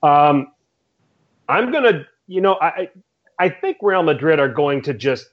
um, 0.01 0.51
I'm 1.47 1.71
gonna, 1.71 2.08
you 2.25 2.41
know, 2.41 2.58
I 2.60 2.89
I 3.38 3.49
think 3.49 3.77
Real 3.79 4.01
Madrid 4.01 4.39
are 4.39 4.49
going 4.49 4.82
to 4.84 4.95
just 4.95 5.27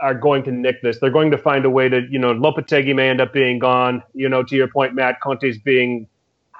are 0.00 0.14
going 0.14 0.42
to 0.42 0.50
nick 0.50 0.82
this. 0.82 0.98
They're 0.98 1.10
going 1.10 1.30
to 1.30 1.38
find 1.38 1.64
a 1.64 1.70
way 1.70 1.88
to, 1.88 2.02
you 2.10 2.18
know, 2.18 2.34
Lopetegui 2.34 2.92
may 2.92 3.08
end 3.08 3.20
up 3.20 3.32
being 3.32 3.60
gone. 3.60 4.02
You 4.14 4.28
know, 4.28 4.42
to 4.42 4.56
your 4.56 4.66
point, 4.66 4.96
Matt 4.96 5.20
Conte's 5.20 5.58
being 5.58 6.08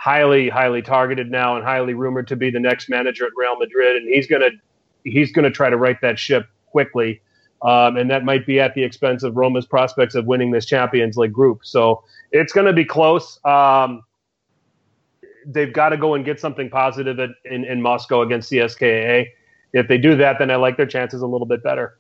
highly, 0.00 0.48
highly 0.48 0.80
targeted 0.80 1.30
now 1.30 1.56
and 1.56 1.64
highly 1.64 1.92
rumored 1.92 2.26
to 2.26 2.34
be 2.34 2.50
the 2.50 2.58
next 2.58 2.88
manager 2.88 3.26
at 3.26 3.32
Real 3.36 3.58
Madrid, 3.58 3.96
and 3.96 4.08
he's 4.08 4.26
gonna 4.26 4.48
he's 5.04 5.30
gonna 5.30 5.50
try 5.50 5.68
to 5.68 5.76
right 5.76 6.00
that 6.00 6.18
ship 6.18 6.46
quickly. 6.66 7.20
Um, 7.62 7.98
and 7.98 8.10
that 8.10 8.24
might 8.24 8.46
be 8.46 8.58
at 8.58 8.74
the 8.74 8.82
expense 8.82 9.22
of 9.22 9.36
Roma's 9.36 9.66
prospects 9.66 10.14
of 10.14 10.24
winning 10.24 10.50
this 10.50 10.64
Champions 10.64 11.18
League 11.18 11.34
group. 11.34 11.60
So 11.62 12.02
it's 12.32 12.54
going 12.54 12.66
to 12.66 12.72
be 12.72 12.86
close. 12.86 13.38
Um, 13.44 14.02
they've 15.44 15.70
got 15.70 15.90
to 15.90 15.98
go 15.98 16.14
and 16.14 16.24
get 16.24 16.40
something 16.40 16.70
positive 16.70 17.20
at, 17.20 17.28
in, 17.44 17.66
in 17.66 17.82
Moscow 17.82 18.22
against 18.22 18.50
CSKA. 18.50 19.26
If 19.74 19.88
they 19.88 19.98
do 19.98 20.16
that, 20.16 20.38
then 20.38 20.50
I 20.50 20.56
like 20.56 20.78
their 20.78 20.86
chances 20.86 21.20
a 21.20 21.26
little 21.26 21.46
bit 21.46 21.62
better. 21.62 21.98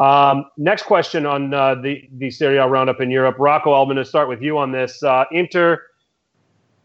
Um, 0.00 0.46
next 0.56 0.82
question 0.82 1.24
on 1.24 1.54
uh, 1.54 1.76
the 1.76 2.08
the 2.18 2.28
Serie 2.32 2.56
A 2.56 2.66
roundup 2.66 3.00
in 3.00 3.08
Europe, 3.08 3.36
Rocco. 3.38 3.74
I'm 3.74 3.86
going 3.86 3.98
to 3.98 4.04
start 4.04 4.28
with 4.28 4.42
you 4.42 4.58
on 4.58 4.72
this. 4.72 5.04
Uh, 5.04 5.24
Inter, 5.30 5.85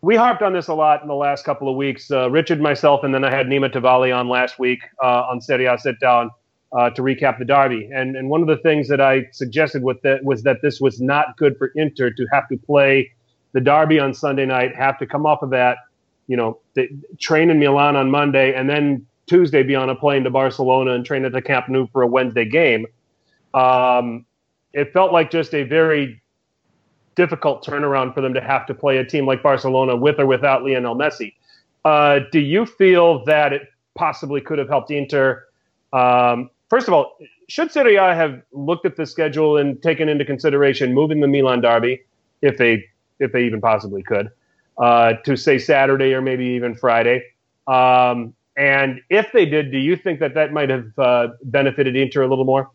we 0.02 0.16
harped 0.16 0.42
on 0.42 0.54
this 0.54 0.68
a 0.68 0.74
lot 0.74 1.02
in 1.02 1.08
the 1.08 1.16
last 1.16 1.46
couple 1.46 1.70
of 1.70 1.76
weeks. 1.76 2.10
Uh, 2.10 2.30
Richard, 2.30 2.60
myself, 2.60 3.04
and 3.04 3.14
then 3.14 3.24
I 3.24 3.30
had 3.30 3.48
Nima 3.48 3.72
Tavallaey 3.72 4.16
on 4.16 4.28
last 4.28 4.58
week 4.58 4.82
uh, 5.02 5.24
on 5.30 5.42
Serie 5.42 5.66
A 5.66 5.78
sit 5.78 6.00
down 6.00 6.32
uh, 6.78 6.90
to 6.92 7.02
recap 7.02 7.38
the 7.38 7.46
derby. 7.46 7.90
And 7.94 8.16
and 8.16 8.30
one 8.30 8.42
of 8.42 8.48
the 8.48 8.58
things 8.58 8.88
that 8.88 9.00
I 9.00 9.28
suggested 9.32 9.84
with 9.84 10.02
that 10.02 10.24
was 10.24 10.44
that 10.44 10.58
this 10.62 10.82
was 10.82 11.00
not 11.00 11.38
good 11.38 11.56
for 11.58 11.72
Inter 11.76 12.10
to 12.12 12.26
have 12.32 12.48
to 12.50 12.58
play 12.58 13.12
the 13.54 13.62
derby 13.62 14.00
on 14.00 14.14
Sunday 14.14 14.46
night, 14.46 14.76
have 14.76 14.98
to 15.00 15.06
come 15.06 15.26
off 15.26 15.42
of 15.44 15.50
that, 15.52 15.78
you 16.28 16.38
know, 16.38 16.60
the, 16.74 16.88
train 17.20 17.50
in 17.50 17.60
Milan 17.60 17.96
on 17.96 18.10
Monday, 18.10 18.56
and 18.56 18.70
then 18.70 19.06
Tuesday 19.28 19.62
be 19.62 19.76
on 19.76 19.90
a 19.90 19.96
plane 19.96 20.24
to 20.24 20.30
Barcelona 20.30 20.94
and 20.94 21.06
train 21.06 21.26
at 21.26 21.32
the 21.32 21.42
Camp 21.42 21.70
Nou 21.70 21.88
for 21.92 22.02
a 22.02 22.08
Wednesday 22.08 22.46
game. 22.46 22.86
Um, 23.54 24.26
it 24.74 24.94
felt 24.94 25.12
like 25.12 25.30
just 25.30 25.54
a 25.54 25.64
very 25.64 26.22
difficult 27.22 27.64
turnaround 27.64 28.16
for 28.16 28.22
them 28.22 28.34
to 28.34 28.42
have 28.42 28.66
to 28.66 28.74
play 28.74 28.98
a 28.98 29.06
team 29.06 29.28
like 29.28 29.44
Barcelona 29.44 29.96
with 29.96 30.20
or 30.20 30.26
without 30.26 30.64
Lionel 30.64 30.96
Messi. 30.96 31.36
Uh, 31.86 32.22
do 32.32 32.40
you 32.40 32.66
feel 32.66 33.24
that 33.26 33.54
it 33.54 33.64
possibly 33.94 34.42
could 34.42 34.58
have 34.58 34.68
helped 34.68 34.90
Inter? 34.90 35.46
Um, 35.94 36.50
first 36.68 36.88
of 36.88 36.96
all, 36.96 37.18
should 37.48 37.72
Serie 37.72 37.98
A 37.98 38.16
have 38.16 38.42
looked 38.54 38.88
at 38.88 38.96
the 38.96 39.06
schedule 39.06 39.58
and 39.58 39.80
taken 39.84 40.10
into 40.10 40.26
consideration 40.26 40.96
moving 40.96 41.20
the 41.20 41.28
Milan 41.28 41.62
derby, 41.62 42.02
if 42.42 42.58
they 42.58 42.86
if 43.20 43.32
they 43.34 43.44
even 43.44 43.62
possibly 43.62 44.02
could, 44.02 44.32
uh, 44.80 45.14
to 45.26 45.38
say 45.38 45.60
Saturday 45.60 46.16
or 46.16 46.22
maybe 46.22 46.46
even 46.46 46.74
Friday? 46.74 47.24
Um, 47.68 48.34
and 48.58 49.00
if 49.12 49.32
they 49.32 49.46
did, 49.46 49.72
do 49.72 49.78
you 49.78 49.96
think 49.96 50.20
that 50.22 50.34
that 50.34 50.54
might 50.54 50.70
have 50.70 50.98
uh, 50.98 51.28
benefited 51.44 51.96
Inter 51.96 52.24
a 52.24 52.28
little 52.28 52.46
more? 52.46 52.72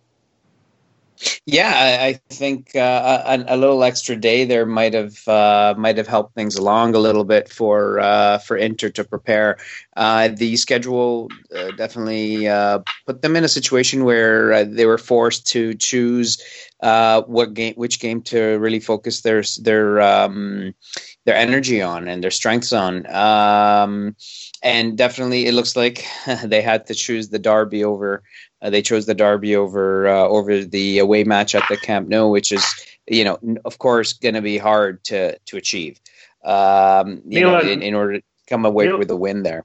Yeah, 1.46 1.98
I, 2.02 2.14
think 2.30 2.74
uh, 2.74 3.22
a, 3.24 3.54
a, 3.54 3.56
little 3.56 3.82
extra 3.84 4.16
day 4.16 4.44
there 4.44 4.66
might 4.66 4.94
have 4.94 5.26
uh, 5.26 5.74
might 5.76 5.96
have 5.96 6.06
helped 6.06 6.34
things 6.34 6.56
along 6.56 6.94
a 6.94 6.98
little 6.98 7.24
bit 7.24 7.48
for 7.48 8.00
uh, 8.00 8.38
for 8.38 8.56
Inter 8.56 8.90
to 8.90 9.04
prepare. 9.04 9.56
Uh, 9.96 10.28
the 10.28 10.56
schedule 10.56 11.28
uh, 11.56 11.70
definitely 11.76 12.48
uh, 12.48 12.80
put 13.06 13.22
them 13.22 13.36
in 13.36 13.44
a 13.44 13.48
situation 13.48 14.04
where 14.04 14.64
they 14.64 14.86
were 14.86 14.98
forced 14.98 15.46
to 15.48 15.74
choose 15.74 16.42
what 16.80 17.54
game, 17.54 17.74
which 17.76 18.00
game 18.00 18.20
to 18.22 18.58
really 18.58 18.80
focus 18.80 19.22
their 19.22 19.42
their 19.60 20.00
um, 20.00 20.74
their 21.24 21.36
energy 21.36 21.80
on 21.80 22.08
and 22.08 22.22
their 22.22 22.30
strengths 22.30 22.72
on. 22.72 23.06
Um, 23.14 24.16
and 24.62 24.98
definitely, 24.98 25.46
it 25.46 25.54
looks 25.54 25.76
like 25.76 26.04
they 26.44 26.60
had 26.60 26.86
to 26.86 26.94
choose 26.94 27.28
the 27.28 27.38
derby 27.38 27.84
over 27.84 28.22
uh, 28.66 28.70
they 28.70 28.82
chose 28.82 29.06
the 29.06 29.14
derby 29.14 29.54
over 29.54 30.08
uh, 30.08 30.26
over 30.26 30.64
the 30.64 30.98
away 30.98 31.22
match 31.22 31.54
at 31.54 31.62
the 31.68 31.76
Camp 31.76 32.08
Nou, 32.08 32.28
which 32.28 32.50
is 32.50 32.64
you 33.06 33.22
know 33.22 33.38
of 33.64 33.78
course 33.78 34.12
going 34.12 34.34
to 34.34 34.42
be 34.42 34.58
hard 34.58 35.02
to 35.04 35.38
to 35.38 35.56
achieve. 35.56 36.00
Um, 36.44 37.22
you 37.26 37.44
Milan, 37.44 37.64
know, 37.64 37.70
in, 37.70 37.82
in, 37.82 37.94
order 37.94 38.18
to 38.18 38.24
come 38.48 38.64
away 38.64 38.86
Milan, 38.86 38.98
with 38.98 39.10
a 39.10 39.16
win 39.16 39.42
there. 39.42 39.64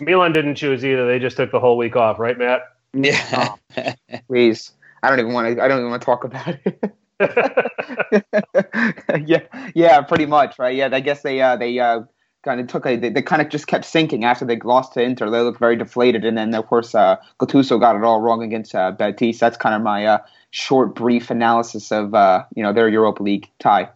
Milan 0.00 0.32
didn't 0.32 0.56
choose 0.56 0.84
either; 0.84 1.06
they 1.06 1.18
just 1.18 1.36
took 1.36 1.50
the 1.50 1.60
whole 1.60 1.78
week 1.78 1.96
off, 1.96 2.18
right, 2.18 2.36
Matt? 2.36 2.62
Yeah. 2.92 3.54
oh, 3.76 3.94
please, 4.28 4.72
I 5.02 5.08
don't 5.08 5.20
even 5.20 5.32
want 5.32 5.56
to. 5.56 5.62
I 5.62 5.68
don't 5.68 5.78
even 5.78 5.90
want 5.90 6.02
to 6.02 6.06
talk 6.06 6.24
about 6.24 6.58
it. 6.64 6.92
yeah, 9.26 9.70
yeah, 9.74 10.00
pretty 10.02 10.26
much, 10.26 10.58
right? 10.58 10.74
Yeah, 10.74 10.88
I 10.92 11.00
guess 11.00 11.22
they 11.22 11.40
uh, 11.40 11.56
they 11.56 11.78
uh, 11.78 12.02
kind 12.44 12.60
of 12.60 12.68
took 12.68 12.86
a 12.86 12.96
they, 12.96 13.08
they, 13.08 13.22
kind 13.22 13.42
of 13.42 13.48
just 13.48 13.66
kept 13.66 13.84
sinking 13.84 14.24
after 14.24 14.44
they 14.44 14.58
lost 14.58 14.92
to 14.94 15.02
Inter. 15.02 15.30
They 15.30 15.40
looked 15.40 15.58
very 15.58 15.76
deflated, 15.76 16.24
and 16.24 16.36
then 16.38 16.54
of 16.54 16.66
course 16.66 16.94
uh, 16.94 17.16
Gattuso 17.40 17.80
got 17.80 17.96
it 17.96 18.04
all 18.04 18.20
wrong 18.20 18.42
against 18.42 18.74
uh, 18.74 18.92
Betis. 18.92 19.38
That's 19.38 19.56
kind 19.56 19.74
of 19.74 19.82
my 19.82 20.06
uh, 20.06 20.18
short, 20.50 20.94
brief 20.94 21.30
analysis 21.30 21.90
of 21.90 22.14
uh, 22.14 22.44
you 22.54 22.62
know 22.62 22.72
their 22.72 22.88
Europa 22.88 23.22
League 23.22 23.50
tie. 23.58 23.88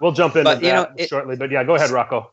We'll 0.00 0.12
jump 0.12 0.36
into 0.36 0.44
but, 0.44 0.60
that 0.60 0.74
know, 0.74 0.92
it, 0.96 1.08
shortly, 1.08 1.36
but 1.36 1.50
yeah, 1.50 1.64
go 1.64 1.76
ahead, 1.76 1.90
Rocco. 1.90 2.32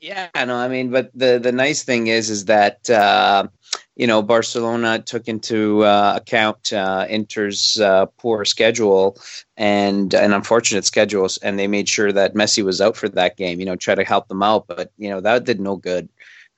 Yeah, 0.00 0.30
no, 0.34 0.56
I 0.56 0.68
mean, 0.68 0.90
but 0.90 1.10
the 1.14 1.38
the 1.38 1.52
nice 1.52 1.82
thing 1.82 2.06
is, 2.06 2.30
is 2.30 2.46
that 2.46 2.88
uh, 2.88 3.48
you 3.96 4.06
know 4.06 4.22
Barcelona 4.22 5.00
took 5.00 5.28
into 5.28 5.84
uh, 5.84 6.14
account 6.16 6.72
uh, 6.72 7.06
Inter's 7.08 7.78
uh, 7.78 8.06
poor 8.16 8.46
schedule 8.46 9.18
and 9.60 10.14
an 10.14 10.32
unfortunate 10.32 10.86
schedules, 10.86 11.36
and 11.38 11.58
they 11.58 11.66
made 11.66 11.86
sure 11.86 12.10
that 12.12 12.34
Messi 12.34 12.64
was 12.64 12.80
out 12.80 12.96
for 12.96 13.10
that 13.10 13.36
game. 13.36 13.60
You 13.60 13.66
know, 13.66 13.76
try 13.76 13.94
to 13.94 14.04
help 14.04 14.26
them 14.28 14.42
out, 14.42 14.66
but 14.66 14.90
you 14.96 15.10
know 15.10 15.20
that 15.20 15.44
did 15.44 15.60
no 15.60 15.76
good. 15.76 16.08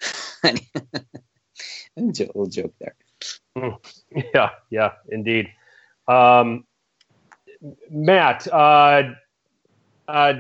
little 1.97 2.47
joke 2.47 2.75
there. 2.81 2.95
Hmm. 3.59 3.75
Yeah, 4.35 4.51
yeah, 4.71 4.93
indeed. 5.09 5.49
Um, 6.07 6.65
Matt, 7.91 8.47
uh, 8.53 9.15
uh, 10.07 10.35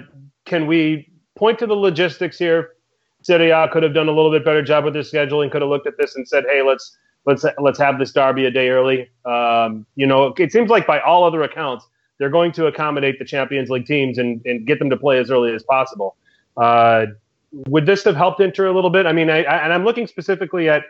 can 0.45 0.67
we 0.67 1.11
point 1.35 1.59
to 1.61 1.67
the 1.67 1.75
logistics 1.75 2.39
here 2.39 2.73
Serie 3.23 3.51
A 3.51 3.69
could 3.69 3.83
have 3.83 3.95
done 3.95 4.09
a 4.09 4.13
little 4.13 4.31
bit 4.31 4.45
better 4.45 4.63
job 4.63 4.85
with 4.85 4.95
their 4.95 5.03
scheduling. 5.03 5.51
Could 5.51 5.63
have 5.63 5.71
looked 5.71 5.87
at 5.87 5.97
this 5.97 6.17
and 6.17 6.27
said, 6.29 6.45
"Hey, 6.49 6.63
let's 6.63 6.97
let's 7.25 7.45
let's 7.59 7.79
have 7.79 7.99
this 7.99 8.13
derby 8.13 8.45
a 8.45 8.51
day 8.51 8.69
early." 8.71 9.09
Um, 9.25 9.87
you 9.95 10.07
know, 10.07 10.35
it 10.39 10.53
seems 10.53 10.71
like 10.71 10.87
by 10.87 11.01
all 11.01 11.25
other 11.25 11.43
accounts, 11.43 11.87
they're 12.23 12.31
going 12.31 12.53
to 12.53 12.67
accommodate 12.67 13.19
the 13.19 13.25
Champions 13.25 13.69
League 13.69 13.85
teams 13.85 14.17
and, 14.17 14.41
and 14.47 14.65
get 14.65 14.79
them 14.79 14.89
to 14.89 14.97
play 14.97 15.19
as 15.19 15.29
early 15.29 15.53
as 15.53 15.65
possible. 15.65 16.15
Uh, 16.57 17.07
would 17.51 17.85
this 17.85 18.05
have 18.05 18.15
helped 18.15 18.41
Inter 18.41 18.67
a 18.69 18.73
little 18.73 18.91
bit? 18.91 19.07
I 19.07 19.13
mean, 19.13 19.29
I, 19.29 19.43
I, 19.43 19.57
and 19.65 19.73
I'm 19.73 19.85
looking 19.85 20.07
specifically 20.07 20.69
at 20.69 20.85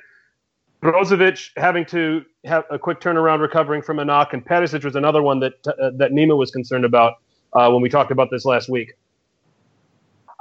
Brozovic 0.82 1.48
having 1.56 1.86
to 1.86 2.22
have 2.44 2.64
a 2.70 2.78
quick 2.78 3.00
turnaround 3.00 3.40
recovering 3.40 3.80
from 3.80 3.98
a 3.98 4.04
knock, 4.04 4.34
and 4.34 4.44
Perisic 4.44 4.84
was 4.84 4.94
another 4.94 5.22
one 5.22 5.40
that 5.40 5.54
uh, 5.66 5.90
that 5.96 6.10
Nima 6.10 6.36
was 6.36 6.50
concerned 6.50 6.84
about 6.84 7.14
uh, 7.54 7.70
when 7.70 7.80
we 7.80 7.88
talked 7.88 8.10
about 8.10 8.28
this 8.30 8.44
last 8.44 8.68
week. 8.68 8.92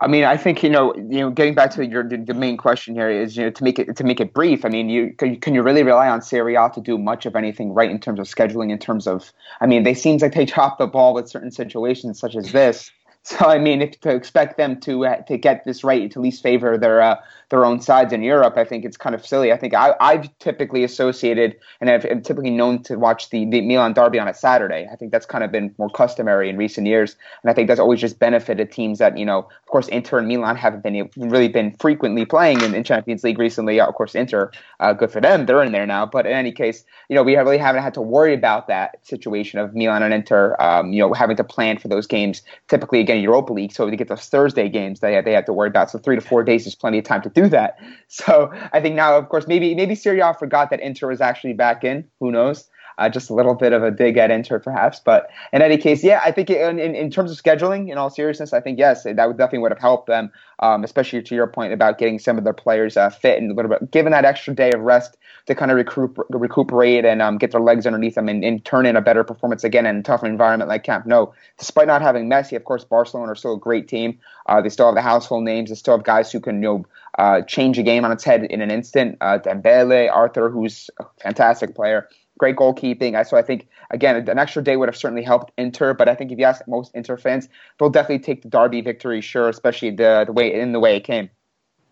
I 0.02 0.08
mean, 0.08 0.24
I 0.24 0.36
think 0.36 0.64
you 0.64 0.70
know, 0.70 0.96
you 0.96 1.20
know, 1.20 1.30
getting 1.30 1.54
back 1.54 1.70
to 1.72 1.86
your 1.86 2.04
the 2.04 2.34
main 2.34 2.58
question 2.58 2.96
here 2.96 3.10
is 3.10 3.38
you 3.38 3.44
know 3.44 3.52
to 3.52 3.64
make 3.64 3.78
it 3.78 3.96
to 3.96 4.04
make 4.04 4.20
it 4.20 4.34
brief. 4.34 4.66
I 4.66 4.70
mean, 4.70 4.90
you 4.90 5.14
can 5.16 5.40
can 5.40 5.54
you 5.54 5.62
really 5.62 5.84
rely 5.84 6.10
on 6.10 6.24
Serie 6.24 6.56
A 6.56 6.72
to 6.74 6.82
do 6.82 6.98
much 6.98 7.28
of 7.28 7.36
anything 7.36 7.72
right 7.74 7.90
in 7.90 8.00
terms 8.00 8.20
of 8.20 8.26
scheduling? 8.26 8.72
In 8.72 8.80
terms 8.80 9.06
of, 9.06 9.32
I 9.62 9.68
mean, 9.68 9.84
they 9.84 9.94
seems 9.94 10.24
like 10.24 10.34
they 10.34 10.46
drop 10.54 10.80
the 10.80 10.88
ball 10.88 11.14
with 11.14 11.30
certain 11.30 11.52
situations 11.52 12.20
such 12.20 12.36
as 12.36 12.52
this. 12.52 12.92
So 13.24 13.46
I 13.46 13.60
mean, 13.60 13.82
if 13.84 14.00
to 14.02 14.10
expect 14.10 14.58
them 14.58 14.80
to 14.82 15.06
uh, 15.06 15.22
to 15.24 15.38
get 15.38 15.64
this 15.64 15.84
right 15.84 16.10
to 16.12 16.20
least 16.20 16.42
favor 16.42 16.76
their 16.78 17.02
uh, 17.02 17.18
their 17.50 17.66
own 17.66 17.80
sides 17.80 18.14
in 18.14 18.24
Europe, 18.24 18.56
I 18.58 18.64
think 18.64 18.84
it's 18.84 18.98
kind 18.98 19.14
of 19.14 19.24
silly. 19.26 19.52
I 19.52 19.58
think 19.58 19.76
I, 19.76 19.94
I've 20.00 20.36
typically 20.40 20.84
associated 20.84 21.56
and 21.82 21.90
I've, 21.90 22.06
I'm 22.06 22.22
typically 22.24 22.50
known 22.50 22.82
to 22.84 22.98
watch 22.98 23.30
the, 23.30 23.46
the 23.46 23.62
Milan 23.62 23.94
derby 23.94 24.18
on 24.20 24.28
a 24.28 24.34
Saturday. 24.34 24.88
I 24.92 24.96
think 24.96 25.12
that's 25.12 25.26
kind 25.28 25.44
of 25.44 25.52
been 25.52 25.76
more 25.78 25.90
customary 25.90 26.50
in 26.50 26.58
recent 26.58 26.88
years, 26.88 27.16
and 27.44 27.52
I 27.52 27.54
think 27.54 27.68
that's 27.68 27.80
always 27.80 28.00
just 28.02 28.18
benefited 28.18 28.72
teams 28.72 28.98
that 28.98 29.18
you 29.18 29.26
know, 29.26 29.40
of 29.40 29.66
course, 29.68 29.88
Inter 29.90 30.18
and 30.18 30.28
Milan 30.28 30.56
haven't 30.56 30.82
been 30.82 31.08
really 31.16 31.48
been 31.50 31.76
frequently 31.80 32.26
playing 32.26 32.62
in, 32.62 32.74
in 32.74 32.84
Champions 32.84 33.24
League 33.24 33.38
recently. 33.38 33.80
Of 33.80 33.94
course, 33.94 34.16
Inter, 34.16 34.50
uh, 34.80 34.94
good 34.94 35.12
for 35.12 35.22
them, 35.22 35.46
they're 35.46 35.62
in 35.62 35.74
there 35.74 35.86
now. 35.86 36.08
But 36.08 36.26
in 36.26 36.32
any 36.32 36.52
case, 36.52 36.84
you 37.08 37.16
know, 37.16 37.22
we 37.22 37.36
really 37.36 37.60
haven't 37.60 37.84
had 37.84 37.94
to 37.96 38.02
worry 38.02 38.34
about 38.34 38.68
that 38.68 39.06
situation 39.06 39.60
of 39.60 39.76
Milan 39.76 40.02
and 40.02 40.14
Inter, 40.14 40.56
um, 40.60 40.92
you 40.92 41.00
know, 41.02 41.14
having 41.14 41.36
to 41.38 41.44
plan 41.44 41.78
for 41.78 41.88
those 41.88 42.08
games. 42.08 42.42
Typically, 42.68 43.11
again, 43.12 43.24
Europa 43.24 43.54
League, 43.54 43.72
so 43.72 43.90
to 43.90 43.96
get 43.96 44.08
those 44.08 44.26
Thursday 44.26 44.70
games, 44.70 45.00
they 45.00 45.20
they 45.22 45.34
have 45.34 45.46
to 45.46 45.54
worry 45.54 45.68
about. 45.68 45.92
So 45.92 46.00
three 46.00 46.16
to 46.16 46.22
four 46.22 46.44
days 46.44 46.66
is 46.66 46.76
plenty 46.76 46.98
of 46.98 47.06
time 47.06 47.22
to 47.24 47.30
do 47.30 47.48
that. 47.50 47.78
So 48.14 48.52
I 48.74 48.82
think 48.82 48.96
now, 48.96 49.18
of 49.18 49.30
course, 49.30 49.48
maybe 49.48 49.74
maybe 49.74 49.96
Serie 49.96 50.20
A 50.20 50.34
forgot 50.34 50.70
that 50.70 50.82
Inter 50.82 51.08
was 51.08 51.22
actually 51.22 51.54
back 51.54 51.86
in. 51.86 52.04
Who 52.20 52.30
knows? 52.30 52.70
Uh, 52.98 53.10
just 53.10 53.30
a 53.30 53.34
little 53.34 53.56
bit 53.56 53.74
of 53.74 53.84
a 53.84 53.92
dig 53.92 54.18
at 54.18 54.32
Inter, 54.32 54.60
perhaps. 54.60 55.00
But 55.00 55.30
in 55.54 55.62
any 55.62 55.78
case, 55.78 56.04
yeah, 56.04 56.22
I 56.24 56.32
think 56.32 56.50
in, 56.50 56.80
in, 56.80 56.96
in, 56.96 57.10
terms 57.10 57.32
of 57.32 57.38
scheduling, 57.38 57.92
in 57.92 57.98
all 57.98 58.10
seriousness, 58.10 58.54
I 58.54 58.62
think 58.62 58.78
yes, 58.78 59.04
that 59.04 59.28
would 59.28 59.38
definitely 59.38 59.60
would 59.60 59.72
have 59.72 59.80
helped 59.80 60.08
them, 60.08 60.32
um, 60.60 60.84
especially 60.84 61.22
to 61.22 61.36
your 61.36 61.48
point 61.48 61.74
about 61.74 61.98
getting 61.98 62.20
some 62.20 62.38
of 62.38 62.44
their 62.44 62.54
players 62.54 62.98
uh, 62.98 63.10
fit 63.10 63.42
and 63.42 63.52
a 63.52 63.54
little 63.54 63.70
bit, 63.70 63.92
given 63.92 64.12
that 64.12 64.26
extra 64.26 64.54
day 64.54 64.72
of 64.72 64.82
rest 64.82 65.18
to 65.48 65.56
kind 65.56 65.72
of 65.72 65.78
recuper, 65.78 66.24
recuperate 66.30 67.06
and 67.06 67.22
um, 67.22 67.38
get 67.38 67.52
their 67.52 67.62
legs 67.62 67.86
underneath 67.86 68.16
them 68.16 68.30
and, 68.30 68.44
and, 68.44 68.64
turn 68.64 68.86
in 68.86 68.96
a 68.96 69.02
better 69.02 69.24
performance 69.24 69.64
again 69.64 69.86
in 69.86 69.98
a 69.98 70.04
tougher 70.04 70.28
environment 70.28 70.70
like 70.70 70.84
Camp 70.84 71.06
Nou. 71.06 71.28
Despite 71.58 71.88
not 71.88 72.02
having 72.02 72.30
Messi, 72.30 72.56
of 72.56 72.64
course, 72.64 72.84
Barcelona 72.84 73.32
are 73.32 73.36
still 73.36 73.56
a 73.56 73.60
great 73.60 73.88
team. 73.88 74.20
Uh, 74.46 74.62
they 74.62 74.70
still 74.70 74.86
have 74.86 74.96
the 74.96 75.02
household 75.02 75.44
names. 75.44 75.70
They 75.70 75.76
still 75.76 75.98
have 75.98 76.06
guys 76.06 76.32
who 76.32 76.40
can 76.40 76.62
you 76.62 76.62
know 76.62 76.86
uh, 77.18 77.42
change 77.42 77.78
a 77.80 77.84
game 77.84 78.06
on 78.06 78.12
its 78.12 78.24
head 78.24 78.44
in 78.44 78.62
an 78.62 78.72
instant. 78.72 79.18
Uh, 79.20 79.40
Dembele, 79.40 80.12
Arthur, 80.12 80.50
who's 80.50 80.90
a 81.00 81.06
fantastic 81.22 81.76
player 81.76 82.08
great 82.42 82.56
goalkeeping. 82.56 83.24
So 83.28 83.38
I 83.38 83.44
think 83.44 83.68
again, 83.92 84.28
an 84.28 84.40
extra 84.40 84.64
day 84.64 84.76
would 84.76 84.90
have 84.90 84.98
certainly 84.98 85.22
helped 85.22 85.54
Inter. 85.60 85.94
But 85.94 86.10
I 86.10 86.16
think 86.16 86.32
if 86.32 86.40
you 86.40 86.46
ask 86.46 86.68
most 86.68 86.92
Inter 86.96 87.16
fans, 87.16 87.48
they'll 87.78 87.92
definitely 87.92 88.20
take 88.20 88.42
the 88.42 88.50
Derby 88.50 88.82
victory, 88.82 89.22
sure, 89.22 89.48
especially 89.48 89.92
the 89.92 90.24
the 90.26 90.34
way 90.34 90.52
in 90.52 90.72
the 90.72 90.80
way 90.80 90.96
it 90.96 91.04
came. 91.04 91.30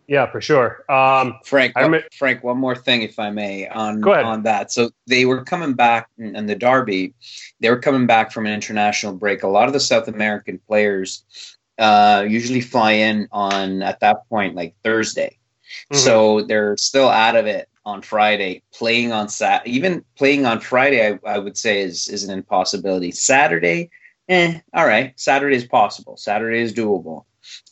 Yeah, 0.08 0.26
for 0.32 0.42
sure. 0.42 0.84
Um, 0.90 1.36
Frank, 1.46 1.76
rem- 1.76 2.02
Frank, 2.18 2.44
one 2.44 2.58
more 2.58 2.76
thing, 2.76 3.04
if 3.04 3.20
I 3.20 3.30
may, 3.30 3.68
on 3.68 4.04
on 4.04 4.42
that. 4.42 4.72
So 4.72 4.90
they 5.06 5.26
were 5.26 5.44
coming 5.44 5.74
back 5.74 6.10
in, 6.18 6.36
in 6.36 6.48
the 6.48 6.56
Derby. 6.56 7.14
They 7.60 7.70
were 7.70 7.80
coming 7.80 8.08
back 8.08 8.32
from 8.32 8.48
an 8.48 8.54
international 8.54 9.14
break. 9.14 9.44
A 9.44 9.48
lot 9.48 9.68
of 9.68 9.74
the 9.74 9.80
South 9.80 10.08
American 10.08 10.60
players 10.68 11.24
uh, 11.78 12.26
usually 12.28 12.62
fly 12.62 12.94
in 12.94 13.28
on 13.32 13.84
at 13.84 14.00
that 14.00 14.28
point 14.30 14.56
like 14.56 14.74
Thursday. 14.84 15.38
Mm-hmm. 15.94 15.98
So 15.98 16.42
they're 16.42 16.76
still 16.78 17.10
out 17.10 17.36
of 17.36 17.46
it 17.46 17.70
on 17.90 18.02
Friday. 18.02 18.62
Playing 18.74 19.12
on 19.12 19.28
Sat, 19.28 19.66
even 19.68 20.06
playing 20.18 20.46
on 20.46 20.60
Friday, 20.60 21.06
I, 21.06 21.20
I 21.26 21.38
would 21.38 21.58
say 21.58 21.82
is 21.82 22.08
is 22.08 22.24
an 22.24 22.32
impossibility. 22.32 23.12
Saturday, 23.12 23.90
eh, 24.30 24.60
all 24.74 24.86
right. 24.86 25.14
Saturday 25.20 25.56
is 25.56 25.66
possible. 25.66 26.16
Saturday 26.16 26.62
is 26.62 26.74
doable. 26.74 27.26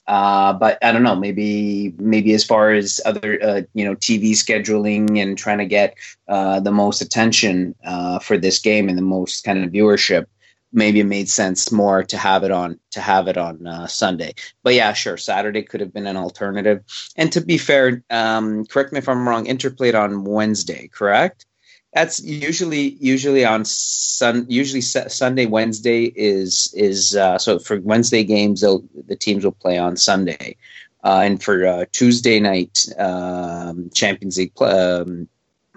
Uh, 0.08 0.54
but 0.54 0.78
I 0.84 0.92
don't 0.92 1.04
know. 1.04 1.16
Maybe 1.16 1.94
maybe 1.98 2.34
as 2.34 2.44
far 2.44 2.72
as 2.72 3.02
other 3.06 3.40
uh, 3.44 3.62
you 3.74 3.86
know 3.86 3.96
TV 3.96 4.32
scheduling 4.32 5.22
and 5.22 5.38
trying 5.38 5.60
to 5.60 5.66
get 5.66 5.96
uh, 6.28 6.60
the 6.60 6.72
most 6.72 7.02
attention 7.02 7.76
uh, 7.86 8.20
for 8.20 8.38
this 8.38 8.60
game 8.60 8.90
and 8.90 8.98
the 8.98 9.04
most 9.04 9.44
kind 9.44 9.64
of 9.64 9.72
viewership, 9.72 10.26
maybe 10.72 11.00
it 11.00 11.06
made 11.06 11.30
sense 11.30 11.72
more 11.72 12.04
to 12.04 12.18
have 12.18 12.44
it 12.44 12.52
on 12.52 12.80
to 12.92 13.02
have 13.02 13.28
it 13.28 13.38
on 13.38 13.66
uh, 13.68 13.88
Sunday. 13.88 14.34
But 14.64 14.74
yeah, 14.74 14.94
sure, 14.94 15.18
Saturday 15.18 15.64
could 15.64 15.82
have 15.82 15.94
been 15.94 16.08
an 16.08 16.18
alternative. 16.18 16.84
And 17.16 17.32
to 17.34 17.42
be 17.42 17.58
fair, 17.58 18.04
um, 18.10 18.66
correct 18.66 18.92
me 18.92 19.00
if 19.00 19.10
I'm 19.10 19.28
wrong. 19.28 19.46
Inter 19.46 19.70
played 19.70 19.96
on 19.96 20.24
Wednesday, 20.24 20.90
correct? 20.90 21.46
That's 21.94 22.22
usually 22.22 22.98
usually 23.00 23.46
on 23.46 23.66
sun. 23.66 24.46
Usually 24.50 24.82
Sunday, 24.82 25.46
Wednesday 25.46 26.04
is 26.04 26.72
is 26.76 27.16
uh, 27.16 27.38
so 27.38 27.60
for 27.60 27.80
Wednesday 27.80 28.24
games, 28.24 28.62
the 28.62 29.16
teams 29.16 29.44
will 29.44 29.54
play 29.54 29.78
on 29.78 29.96
Sunday, 29.96 30.58
uh, 31.04 31.22
and 31.24 31.42
for 31.42 31.66
uh, 31.66 31.86
Tuesday 31.92 32.40
night 32.40 32.86
um, 33.00 33.90
Champions 33.94 34.38
League 34.38 34.52
um, 34.62 35.28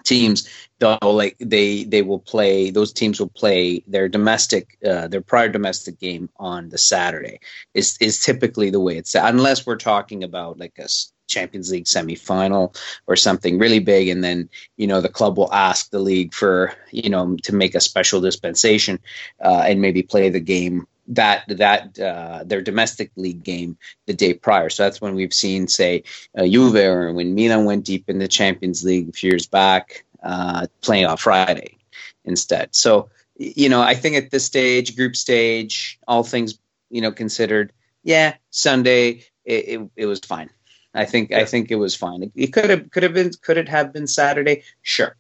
teams 0.05 0.49
they'll 0.79 0.99
like 1.03 1.37
they 1.39 1.85
they 1.85 2.03
will 2.03 2.19
play 2.19 2.71
those 2.71 2.93
teams 2.93 3.21
will 3.21 3.29
play 3.29 3.83
their 3.87 4.09
domestic 4.09 4.79
uh, 4.87 5.07
their 5.09 5.21
prior 5.21 5.49
domestic 5.49 5.99
game 5.99 6.29
on 6.37 6.69
the 6.69 6.79
Saturday 6.79 7.41
is 7.75 7.97
is 8.01 8.21
typically 8.21 8.71
the 8.71 8.81
way 8.81 8.97
it's 8.97 9.15
unless 9.15 9.67
we're 9.67 9.77
talking 9.77 10.25
about 10.25 10.59
like 10.59 10.79
a 10.79 10.89
Champions 11.29 11.71
League 11.71 11.85
semifinal 11.85 12.77
or 13.07 13.17
something 13.17 13.59
really 13.59 13.79
big 13.79 14.09
and 14.09 14.23
then 14.23 14.49
you 14.77 14.87
know 14.87 15.01
the 15.01 15.09
club 15.09 15.39
will 15.39 15.53
ask 15.53 15.91
the 15.91 16.01
league 16.01 16.35
for 16.35 16.75
you 16.91 17.09
know 17.09 17.37
to 17.43 17.55
make 17.55 17.75
a 17.75 17.81
special 17.81 18.21
dispensation 18.21 18.99
uh, 19.43 19.65
and 19.67 19.81
maybe 19.81 20.03
play 20.03 20.29
the 20.29 20.41
game 20.41 20.87
that 21.11 21.45
that 21.49 21.99
uh, 21.99 22.45
their 22.45 22.63
domestic 22.63 23.11
league 23.17 23.43
game 23.43 23.77
the 24.07 24.15
day 24.15 24.35
prior. 24.35 24.71
So 24.71 24.85
that's 24.85 25.01
when 25.01 25.15
we've 25.15 25.35
seen, 25.35 25.69
say, 25.69 26.05
uh, 26.39 26.47
Juve 26.47 26.77
or 26.77 27.13
when 27.13 27.35
Milan 27.35 27.65
went 27.65 27.85
deep 27.85 28.09
in 28.09 28.19
the 28.19 28.29
Champions 28.29 28.85
League 28.85 29.09
a 29.09 29.13
few 29.13 29.31
years 29.31 29.47
back, 29.47 30.05
uh, 30.23 30.67
playing 30.81 31.07
on 31.07 31.17
Friday 31.17 31.77
instead. 32.25 32.75
So 32.75 33.11
you 33.37 33.69
know, 33.69 33.81
I 33.81 33.95
think 33.95 34.17
at 34.17 34.31
this 34.31 34.45
stage, 34.45 34.97
group 34.97 35.17
stage, 35.17 35.99
all 36.07 36.23
things 36.23 36.59
you 36.91 37.01
know 37.01 37.13
considered, 37.13 37.73
yeah, 38.03 38.35
Sunday 38.51 39.25
it, 39.45 39.81
it, 39.81 39.91
it 39.97 40.07
was 40.07 40.21
fine. 40.21 40.51
I 40.95 41.05
think 41.05 41.31
yeah. 41.31 41.39
I 41.39 41.45
think 41.45 41.71
it 41.71 41.77
was 41.77 41.95
fine. 41.97 42.23
It, 42.23 42.33
it 42.35 42.53
could 42.53 42.71
have 42.71 42.91
could 42.91 43.03
have 43.03 43.15
been 43.15 43.31
could 43.43 43.59
it 43.59 43.69
have 43.69 43.93
been 43.93 44.07
Saturday? 44.07 44.65
Sure. 44.83 45.17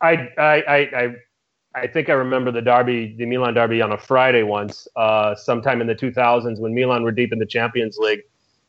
I 0.00 0.28
I 0.36 0.62
I 0.66 1.14
I 1.74 1.86
think 1.86 2.10
I 2.10 2.12
remember 2.12 2.50
the 2.50 2.60
derby, 2.60 3.14
the 3.16 3.24
Milan 3.26 3.54
derby, 3.54 3.80
on 3.80 3.92
a 3.92 3.98
Friday 3.98 4.42
once, 4.42 4.86
uh, 4.96 5.34
sometime 5.34 5.80
in 5.80 5.86
the 5.86 5.94
2000s 5.94 6.58
when 6.58 6.74
Milan 6.74 7.02
were 7.02 7.12
deep 7.12 7.32
in 7.32 7.38
the 7.38 7.46
Champions 7.46 7.96
League. 7.98 8.20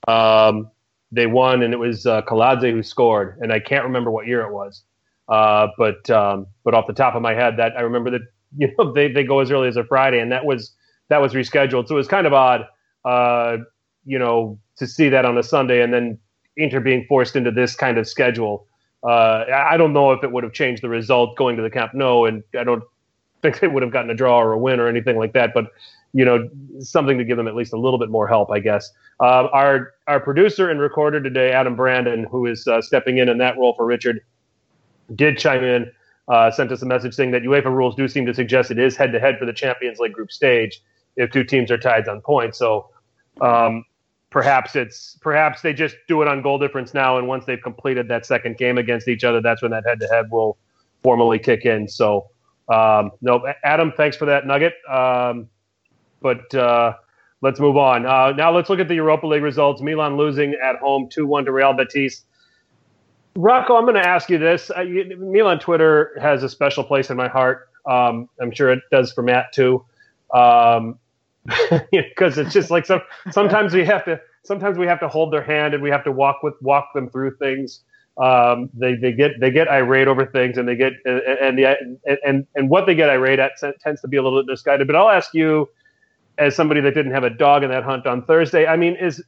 Um, 0.07 0.69
they 1.11 1.27
won, 1.27 1.61
and 1.61 1.73
it 1.73 1.77
was 1.77 2.05
uh, 2.05 2.21
Kaladze 2.23 2.71
who 2.71 2.81
scored, 2.81 3.37
and 3.41 3.51
I 3.51 3.59
can't 3.59 3.83
remember 3.83 4.09
what 4.09 4.25
year 4.25 4.41
it 4.41 4.53
was. 4.53 4.83
Uh, 5.27 5.67
but 5.77 6.09
um, 6.09 6.47
but 6.63 6.73
off 6.73 6.87
the 6.87 6.93
top 6.93 7.15
of 7.15 7.21
my 7.21 7.33
head, 7.33 7.57
that 7.57 7.73
I 7.77 7.81
remember 7.81 8.09
that 8.11 8.21
you 8.57 8.73
know 8.77 8.91
they, 8.93 9.11
they 9.11 9.23
go 9.23 9.39
as 9.39 9.51
early 9.51 9.67
as 9.67 9.77
a 9.77 9.83
Friday, 9.83 10.19
and 10.19 10.31
that 10.31 10.45
was 10.45 10.73
that 11.09 11.21
was 11.21 11.33
rescheduled. 11.33 11.87
So 11.87 11.95
it 11.95 11.97
was 11.97 12.07
kind 12.07 12.25
of 12.25 12.33
odd, 12.33 12.65
uh, 13.05 13.57
you 14.05 14.17
know, 14.17 14.59
to 14.77 14.87
see 14.87 15.09
that 15.09 15.25
on 15.25 15.37
a 15.37 15.43
Sunday, 15.43 15.81
and 15.81 15.93
then 15.93 16.17
Inter 16.57 16.79
being 16.79 17.05
forced 17.07 17.35
into 17.35 17.51
this 17.51 17.75
kind 17.75 17.97
of 17.97 18.07
schedule. 18.07 18.67
Uh, 19.03 19.43
I 19.53 19.75
don't 19.75 19.91
know 19.91 20.13
if 20.13 20.23
it 20.23 20.31
would 20.31 20.45
have 20.45 20.53
changed 20.53 20.81
the 20.81 20.87
result 20.87 21.35
going 21.35 21.57
to 21.57 21.61
the 21.61 21.69
Camp 21.69 21.93
Nou, 21.93 22.23
and 22.23 22.41
I 22.57 22.63
don't 22.63 22.83
think 23.43 23.60
they 23.60 23.67
would 23.67 23.84
have 23.84 23.91
gotten 23.91 24.10
a 24.10 24.15
draw 24.15 24.41
or 24.41 24.53
a 24.53 24.58
win 24.58 24.79
or 24.79 24.88
anything 24.88 25.17
like 25.17 25.34
that. 25.34 25.53
But 25.53 25.67
you 26.13 26.25
know, 26.25 26.49
something 26.79 27.17
to 27.17 27.23
give 27.23 27.38
them 27.38 27.47
at 27.47 27.56
least 27.56 27.73
a 27.73 27.77
little 27.77 27.99
bit 27.99 28.10
more 28.10 28.27
help, 28.27 28.51
I 28.51 28.60
guess. 28.60 28.91
Uh, 29.19 29.47
our 29.51 29.93
our 30.08 30.19
producer 30.19 30.69
and 30.69 30.79
recorder 30.79 31.21
today, 31.21 31.51
Adam 31.51 31.75
Brandon, 31.75 32.23
who 32.23 32.45
is 32.47 32.67
uh, 32.67 32.82
stepping 32.82 33.17
in 33.17 33.29
in 33.29 33.38
that 33.39 33.58
role 33.58 33.73
for 33.75 33.86
Richard, 33.86 34.21
did 35.13 35.38
chime 35.38 35.63
in, 35.63 35.91
uh, 36.27 36.49
sent 36.49 36.71
us 36.71 36.82
a 36.82 36.86
message 36.86 37.13
saying 37.13 37.32
that 37.32 37.43
UEFA 37.43 37.65
rules 37.65 37.95
do 37.95 38.08
seem 38.08 38.25
to 38.25 38.34
suggest 38.34 38.71
it 38.71 38.79
is 38.79 38.95
head 38.95 39.12
to 39.12 39.19
head 39.19 39.38
for 39.38 39.45
the 39.45 39.53
Champions 39.53 39.99
League 39.99 40.13
group 40.13 40.32
stage 40.32 40.82
if 41.15 41.29
two 41.32 41.43
teams 41.43 41.69
are 41.69 41.77
tied 41.77 42.08
on 42.08 42.21
points. 42.21 42.58
So. 42.58 42.89
Um, 43.41 43.86
perhaps 44.29 44.75
it's 44.75 45.15
perhaps 45.21 45.62
they 45.62 45.71
just 45.71 45.95
do 46.08 46.23
it 46.23 46.27
on 46.27 46.41
goal 46.41 46.58
difference 46.58 46.91
now 46.91 47.19
and 47.19 47.27
once 47.27 47.45
they've 47.45 47.62
completed 47.62 48.08
that 48.08 48.25
second 48.25 48.58
game 48.58 48.79
against 48.79 49.08
each 49.08 49.23
other 49.23 49.39
that's 49.39 49.62
when 49.62 49.69
that 49.69 49.86
head 49.86 49.99
to 49.99 50.08
head 50.08 50.25
will 50.32 50.58
formally 51.03 51.38
kick 51.38 51.65
in 51.65 51.88
so 51.88 52.27
um, 52.69 53.12
no, 53.21 53.45
Adam, 53.63 53.93
thanks 53.95 54.17
for 54.17 54.26
that 54.26 54.45
nugget. 54.47 54.73
Um, 54.89 55.49
but 56.21 56.54
uh, 56.56 56.93
let's 57.41 57.60
move 57.60 57.78
on. 57.78 58.06
Uh, 58.06 58.32
now 58.32 58.52
let's 58.52 58.69
look 58.69 58.80
at 58.80 58.88
the 58.88 58.95
Europa 58.95 59.28
League 59.28 59.43
results. 59.43 59.82
Milan 59.82 60.17
losing 60.17 60.56
at 60.63 60.78
home 60.78 61.10
2 61.10 61.26
1 61.26 61.45
to 61.45 61.52
Real 61.52 61.73
Betis. 61.73 62.23
Rocco, 63.36 63.76
I'm 63.76 63.84
going 63.84 63.95
to 63.95 64.08
ask 64.08 64.30
you 64.30 64.38
this. 64.38 64.69
Uh, 64.69 64.84
Milan 65.17 65.60
Twitter 65.60 66.17
has 66.21 66.43
a 66.43 66.49
special 66.49 66.84
place 66.84 67.10
in 67.10 67.17
my 67.17 67.28
heart. 67.28 67.69
Um, 67.86 68.30
I'm 68.39 68.52
sure 68.52 68.71
it 68.71 68.82
does 68.91 69.12
for 69.12 69.21
Matt 69.23 69.54
too. 69.54 69.84
Because 71.91 72.38
um, 72.38 72.45
it's 72.45 72.54
just 72.54 72.71
like 72.71 72.86
some, 72.86 73.02
sometimes 73.32 73.73
we 73.73 73.84
have 73.84 74.06
to 74.06 74.21
sometimes 74.43 74.78
we 74.78 74.88
have 74.88 75.02
to 75.02 75.10
hold 75.10 75.34
their 75.34 75.43
hand 75.43 75.73
and 75.73 75.84
we 75.84 75.89
have 75.89 76.04
to 76.06 76.12
walk 76.12 76.41
with 76.41 76.54
walk 76.62 76.93
them 76.93 77.10
through 77.10 77.36
things 77.36 77.82
um, 78.17 78.69
they 78.73 78.95
they 78.95 79.12
get 79.12 79.39
they 79.39 79.49
get 79.49 79.67
irate 79.67 80.08
over 80.08 80.26
things, 80.26 80.58
and 80.58 80.67
they 80.67 80.76
get 80.76 80.93
and 81.06 81.58
the 81.58 81.78
and 82.26 82.45
and 82.56 82.69
what 82.69 82.86
they 82.86 82.93
get 82.93 83.10
irate 83.10 83.39
at 83.39 83.54
tends 83.82 84.02
to 84.02 84.08
be 84.08 84.17
a 84.17 84.23
little 84.23 84.39
bit 84.39 84.52
misguided. 84.52 84.86
But 84.86 84.95
I'll 84.95 85.10
ask 85.10 85.34
you, 85.34 85.69
as 86.38 86.56
somebody 86.56 86.82
that 86.82 86.93
didn't 86.93 87.13
have 87.13 87.23
a 87.23 87.30
dog 87.30 87.63
in 87.63 87.71
that 87.71 87.84
hunt 87.84 88.06
on 88.06 88.23
Thursday, 88.26 88.67
I 88.67 88.78
mean, 88.78 88.95
is 88.95 89.23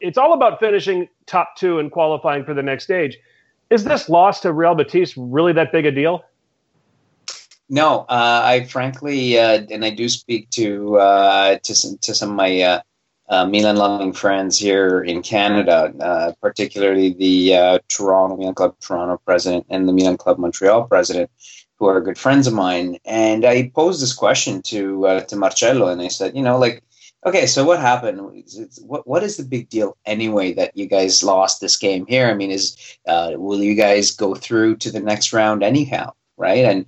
it's 0.00 0.16
all 0.16 0.32
about 0.32 0.58
finishing 0.58 1.08
top 1.26 1.56
two 1.56 1.78
and 1.78 1.92
qualifying 1.92 2.44
for 2.44 2.54
the 2.54 2.62
next 2.62 2.84
stage. 2.84 3.18
Is 3.68 3.84
this 3.84 4.08
loss 4.08 4.40
to 4.40 4.52
Real 4.52 4.74
Betis 4.74 5.16
really 5.16 5.52
that 5.52 5.70
big 5.70 5.86
a 5.86 5.90
deal? 5.90 6.24
No, 7.68 8.00
uh, 8.00 8.40
I 8.44 8.64
frankly, 8.64 9.38
uh, 9.38 9.66
and 9.70 9.84
I 9.84 9.90
do 9.90 10.08
speak 10.08 10.50
to 10.50 10.98
uh, 10.98 11.58
to 11.62 11.74
some 11.74 11.98
to 11.98 12.14
some 12.14 12.30
of 12.30 12.36
my 12.36 12.82
uh, 13.28 13.34
uh, 13.34 13.46
Milan 13.46 13.76
loving 13.76 14.12
friends 14.12 14.58
here 14.58 15.02
in 15.02 15.22
Canada, 15.22 15.92
uh, 16.00 16.32
particularly 16.40 17.12
the 17.12 17.80
Toronto 17.88 18.36
Milan 18.36 18.54
Club 18.54 18.76
Toronto 18.80 19.20
president 19.24 19.66
and 19.68 19.88
the 19.88 19.92
Milan 19.92 20.16
Club 20.16 20.38
Montreal 20.38 20.84
president, 20.84 21.30
who 21.78 21.86
are 21.86 22.00
good 22.00 22.18
friends 22.18 22.46
of 22.46 22.54
mine. 22.54 22.98
And 23.04 23.44
I 23.44 23.70
posed 23.74 24.02
this 24.02 24.14
question 24.14 24.62
to 24.62 25.22
to 25.28 25.36
Marcello, 25.36 25.88
and 25.88 26.00
I 26.00 26.08
said, 26.08 26.36
you 26.36 26.42
know, 26.42 26.58
like 26.58 26.82
Okay, 27.24 27.46
so 27.46 27.64
what 27.64 27.78
happened? 27.78 28.20
What 28.80 29.06
what 29.06 29.22
is 29.22 29.36
the 29.36 29.44
big 29.44 29.68
deal 29.68 29.96
anyway 30.04 30.54
that 30.54 30.76
you 30.76 30.86
guys 30.86 31.22
lost 31.22 31.60
this 31.60 31.76
game 31.76 32.04
here? 32.06 32.26
I 32.26 32.34
mean, 32.34 32.50
is 32.50 32.76
uh, 33.06 33.34
will 33.36 33.62
you 33.62 33.76
guys 33.76 34.10
go 34.10 34.34
through 34.34 34.76
to 34.78 34.90
the 34.90 34.98
next 34.98 35.32
round 35.32 35.62
anyhow? 35.62 36.14
Right, 36.36 36.64
and 36.64 36.86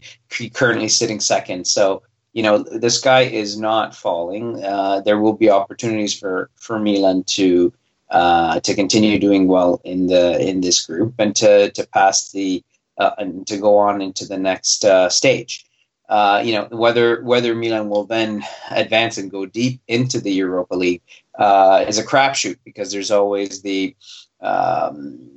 currently 0.53 0.88
sitting 0.88 1.20
second. 1.20 1.68
So 1.68 2.03
you 2.35 2.42
know 2.42 2.59
the 2.59 2.90
sky 2.90 3.23
is 3.23 3.59
not 3.59 3.94
falling. 3.97 4.62
Uh, 4.62 5.01
there 5.01 5.18
will 5.18 5.33
be 5.33 5.49
opportunities 5.49 6.18
for 6.18 6.51
for 6.57 6.79
Milan 6.79 7.25
to 7.38 7.73
uh, 8.11 8.61
to 8.61 8.75
continue 8.75 9.18
doing 9.18 9.49
well 9.49 9.81
in 9.85 10.09
the 10.09 10.38
in 10.47 10.61
this 10.61 10.85
group 10.85 11.14
and 11.18 11.35
to 11.37 11.70
to 11.70 11.87
pass 11.88 12.33
the 12.33 12.62
uh, 12.99 13.12
and 13.18 13.47
to 13.47 13.57
go 13.57 13.79
on 13.79 14.03
into 14.03 14.27
the 14.27 14.38
next 14.38 14.85
uh, 14.85 15.09
stage 15.09 15.64
uh, 16.09 16.42
you 16.44 16.53
know 16.53 16.68
whether 16.70 17.23
whether 17.23 17.55
Milan 17.55 17.88
will 17.88 18.05
then 18.05 18.44
advance 18.70 19.16
and 19.16 19.31
go 19.31 19.47
deep 19.47 19.81
into 19.88 20.20
the 20.20 20.33
Europa 20.33 20.75
League 20.75 21.03
uh, 21.38 21.85
is 21.88 21.99
a 21.99 22.05
crapshoot 22.05 22.59
because 22.64 22.92
there's 22.92 23.11
always 23.11 23.62
the 23.62 23.97
um, 24.40 25.34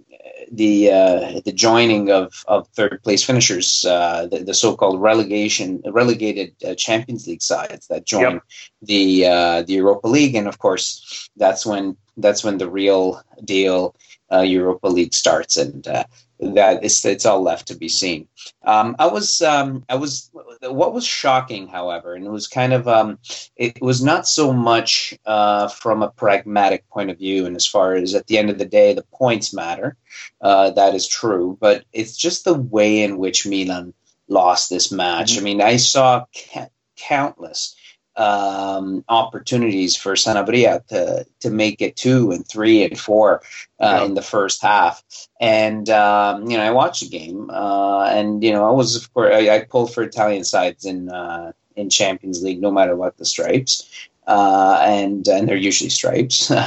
the 0.52 0.92
uh, 0.92 1.42
the 1.46 1.52
joining 1.52 2.12
of, 2.12 2.44
of 2.48 2.68
third 2.70 3.02
place 3.04 3.24
finishers, 3.24 3.86
uh, 3.86 4.28
the, 4.30 4.44
the 4.44 4.54
so-called 4.54 5.02
relegation 5.02 5.82
relegated 5.86 6.56
uh, 6.66 6.76
Champions 6.76 7.28
League 7.28 7.42
sides 7.42 7.88
that 7.88 8.06
join 8.06 8.36
yep. 8.36 8.44
the 8.82 9.26
uh, 9.26 9.62
the 9.64 9.74
Europa 9.74 10.08
League, 10.08 10.36
and 10.36 10.48
of 10.48 10.60
course 10.60 11.30
that's 11.36 11.66
when 11.66 11.98
that's 12.18 12.44
when 12.44 12.58
the 12.58 12.70
real 12.70 13.22
deal 13.44 13.96
uh, 14.32 14.42
Europa 14.42 14.88
League 14.88 15.14
starts, 15.14 15.58
and 15.58 15.88
uh, 15.88 16.04
that 16.40 16.84
it's 16.84 17.04
it's 17.06 17.26
all 17.26 17.42
left 17.42 17.68
to 17.68 17.76
be 17.76 17.90
seen. 17.90 18.28
Um, 18.64 18.96
I 19.00 19.08
was 19.08 19.42
um, 19.42 19.84
I 19.90 19.96
was 19.96 20.30
what 20.62 20.94
was 20.94 21.06
shocking, 21.06 21.68
however, 21.68 22.14
and 22.14 22.26
it 22.26 22.30
was 22.30 22.48
kind 22.48 22.74
of 22.74 22.88
um, 22.88 23.20
it 23.56 23.82
was 23.82 24.04
not 24.04 24.28
so 24.28 24.54
much 24.54 25.18
uh, 25.26 25.68
from 25.68 26.04
a 26.04 26.12
pragmatic 26.12 26.88
point 26.90 27.10
of 27.10 27.18
view, 27.18 27.46
and 27.46 27.56
as 27.56 27.66
far 27.66 27.96
as 27.96 28.14
at 28.14 28.28
the 28.28 28.38
end 28.38 28.50
of 28.50 28.58
the 28.58 28.66
day, 28.66 28.94
the 28.94 29.06
points 29.14 29.54
matter. 29.54 29.98
Uh, 30.42 30.72
that 30.72 30.96
is 30.96 31.08
true, 31.08 31.58
but 31.60 31.86
it's 31.94 32.18
just 32.18 32.46
the 32.46 32.54
way 32.54 33.02
in 33.02 33.18
which 33.18 33.46
Milan 33.46 33.94
lost 34.28 34.70
this 34.70 34.92
match. 34.92 35.32
Mm-hmm. 35.32 35.40
I 35.40 35.44
mean, 35.44 35.62
I 35.62 35.78
saw 35.78 36.26
ca- 36.36 36.70
countless 36.96 37.76
um, 38.18 39.06
opportunities 39.10 39.96
for 39.96 40.14
Sanabria 40.14 40.86
to 40.88 41.26
to 41.40 41.50
make 41.50 41.82
it 41.82 41.96
two 41.96 42.32
and 42.32 42.48
three 42.48 42.84
and 42.84 43.00
four 43.00 43.42
uh, 43.80 44.04
in 44.06 44.16
the 44.16 44.22
first 44.22 44.62
half. 44.62 45.04
And 45.40 45.90
um, 45.90 46.50
you 46.50 46.58
know, 46.58 46.64
I 46.64 46.72
watched 46.72 47.04
the 47.04 47.10
game, 47.10 47.50
uh, 47.50 48.06
and 48.06 48.44
you 48.44 48.52
know, 48.52 48.66
I 48.66 48.72
was 48.72 48.96
of 48.96 49.14
course 49.14 49.34
I, 49.34 49.56
I 49.56 49.60
pulled 49.66 49.94
for 49.94 50.04
Italian 50.04 50.44
sides 50.44 50.86
in 50.86 51.10
uh, 51.10 51.52
in 51.76 51.90
Champions 51.90 52.44
League, 52.44 52.62
no 52.62 52.72
matter 52.72 52.96
what 52.96 53.18
the 53.18 53.26
stripes, 53.26 53.88
uh, 54.26 54.84
and 54.86 55.28
and 55.28 55.48
they're 55.48 55.56
usually 55.56 55.90
stripes. 55.90 56.52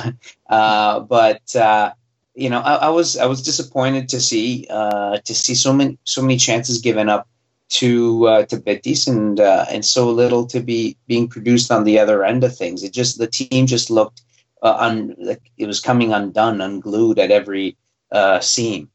Uh, 0.51 0.99
but 0.99 1.55
uh, 1.55 1.93
you 2.35 2.51
know, 2.51 2.59
I, 2.59 2.75
I, 2.75 2.89
was 2.89 3.17
I 3.17 3.27
was 3.27 3.41
disappointed 3.41 4.09
to 4.09 4.21
see 4.21 4.67
uh, 4.69 5.19
to 5.19 5.33
see 5.33 5.55
so 5.55 5.73
many 5.73 5.97
so 6.03 6.23
many 6.23 6.39
chances 6.39 6.81
given 6.81 7.09
up 7.09 7.29
to 7.70 8.26
uh, 8.26 8.44
to 8.46 8.56
Betis 8.59 9.06
and 9.06 9.40
uh, 9.40 9.64
and 9.70 9.85
so 9.85 10.11
little 10.11 10.46
to 10.46 10.61
be 10.61 10.96
being 11.06 11.28
produced 11.28 11.70
on 11.70 11.85
the 11.85 11.98
other 11.98 12.24
end 12.24 12.44
of 12.44 12.56
things. 12.56 12.83
It 12.83 12.92
just 12.92 13.18
the 13.18 13.26
team 13.26 13.66
just 13.66 13.90
looked 13.90 14.22
uh, 14.62 14.76
un, 14.78 15.14
like 15.18 15.50
it 15.56 15.66
was 15.66 15.80
coming 15.80 16.12
undone, 16.12 16.61
unglued 16.61 17.18
at 17.18 17.30
every 17.30 17.76
uh, 18.12 18.40
seam. 18.40 18.90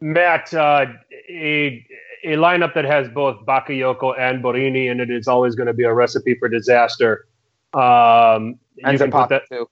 Matt, 0.00 0.52
uh, 0.52 0.86
a 1.28 1.86
a 2.24 2.36
lineup 2.36 2.74
that 2.74 2.84
has 2.84 3.08
both 3.08 3.44
Bakayoko 3.46 4.18
and 4.18 4.42
Borini 4.42 4.90
and 4.90 5.00
it 5.00 5.10
is 5.10 5.26
always 5.26 5.54
going 5.54 5.68
to 5.68 5.72
be 5.72 5.84
a 5.84 5.94
recipe 5.94 6.34
for 6.34 6.48
disaster. 6.48 7.26
Um, 7.72 8.58
and 8.82 8.98
Zapata 8.98 9.42
too. 9.48 9.68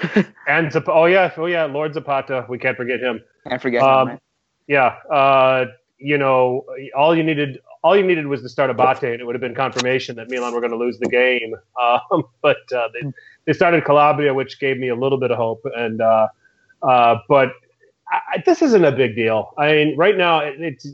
and 0.48 0.72
Zap- 0.72 0.88
oh 0.88 1.04
yeah, 1.04 1.30
oh 1.36 1.46
yeah, 1.46 1.64
Lord 1.64 1.92
Zapata. 1.94 2.46
We 2.48 2.58
can't 2.58 2.76
forget 2.76 3.00
him. 3.00 3.20
Can't 3.46 3.60
forget 3.60 3.82
um, 3.82 4.08
him. 4.08 4.18
Yeah. 4.68 4.96
You 6.02 6.18
know, 6.18 6.66
all 6.96 7.16
you 7.16 7.22
needed 7.22 7.58
all 7.82 7.96
you 7.96 8.04
needed 8.04 8.26
was 8.26 8.42
to 8.42 8.48
start 8.48 8.70
Abate, 8.70 9.02
and 9.02 9.20
it 9.20 9.24
would 9.24 9.34
have 9.34 9.40
been 9.40 9.54
confirmation 9.54 10.14
that 10.16 10.30
Milan 10.30 10.54
were 10.54 10.60
going 10.60 10.70
to 10.72 10.78
lose 10.78 10.98
the 10.98 11.08
game. 11.08 11.54
Um, 11.82 12.24
but 12.42 12.58
uh, 12.72 12.88
they, 12.92 13.12
they 13.44 13.52
started 13.52 13.84
Calabria, 13.84 14.32
which 14.32 14.60
gave 14.60 14.78
me 14.78 14.88
a 14.88 14.94
little 14.94 15.18
bit 15.18 15.32
of 15.32 15.36
hope. 15.36 15.64
And 15.74 16.00
uh, 16.00 16.28
uh, 16.82 17.16
but 17.28 17.52
I, 18.08 18.42
this 18.44 18.62
isn't 18.62 18.84
a 18.84 18.92
big 18.92 19.16
deal. 19.16 19.52
I 19.58 19.72
mean, 19.72 19.96
right 19.96 20.16
now 20.16 20.40
it, 20.40 20.60
it's 20.60 20.86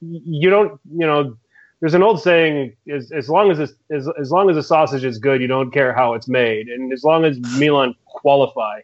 you 0.00 0.50
don't 0.50 0.80
you 0.90 1.06
know. 1.06 1.36
There's 1.80 1.94
an 1.94 2.02
old 2.02 2.20
saying: 2.22 2.74
as, 2.90 3.12
as 3.12 3.28
long 3.28 3.50
as 3.50 3.60
as, 3.60 4.08
as 4.18 4.30
long 4.30 4.50
as 4.50 4.56
the 4.56 4.62
sausage 4.62 5.04
is 5.04 5.18
good, 5.18 5.40
you 5.40 5.46
don't 5.46 5.70
care 5.70 5.92
how 5.92 6.14
it's 6.14 6.28
made, 6.28 6.68
and 6.68 6.92
as 6.92 7.04
long 7.04 7.24
as 7.24 7.38
Milan 7.56 7.94
qualify, 8.06 8.80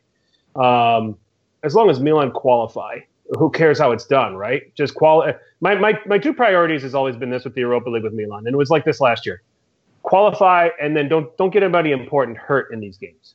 um, 0.55 1.17
as 1.65 1.75
long 1.75 1.91
as 1.91 1.99
Milan 1.99 2.31
qualify, 2.31 3.01
who 3.37 3.51
cares 3.51 3.79
how 3.79 3.93
it's 3.93 4.07
done, 4.07 4.37
right? 4.37 4.75
Just 4.75 4.95
quality. 4.95 5.37
My, 5.61 5.75
my, 5.75 5.99
my 6.07 6.19
two 6.19 6.33
priorities 6.33 6.83
has 6.83 6.95
always 6.95 7.17
been 7.17 7.31
this 7.31 7.45
with 7.45 7.55
the 7.55 7.61
Europa 7.61 7.91
League 7.91 8.05
with 8.05 8.15
Milan, 8.15 8.47
and 8.47 8.55
it 8.55 8.57
was 8.57 8.71
like 8.71 8.85
this 8.85 9.01
last 9.01 9.27
year: 9.27 9.43
qualify, 10.03 10.69
and 10.81 10.97
then 10.97 11.09
don't 11.09 11.37
don't 11.37 11.51
get 11.51 11.63
anybody 11.63 11.93
important 11.93 12.39
hurt 12.39 12.73
in 12.73 12.81
these 12.81 12.97
games. 12.97 13.35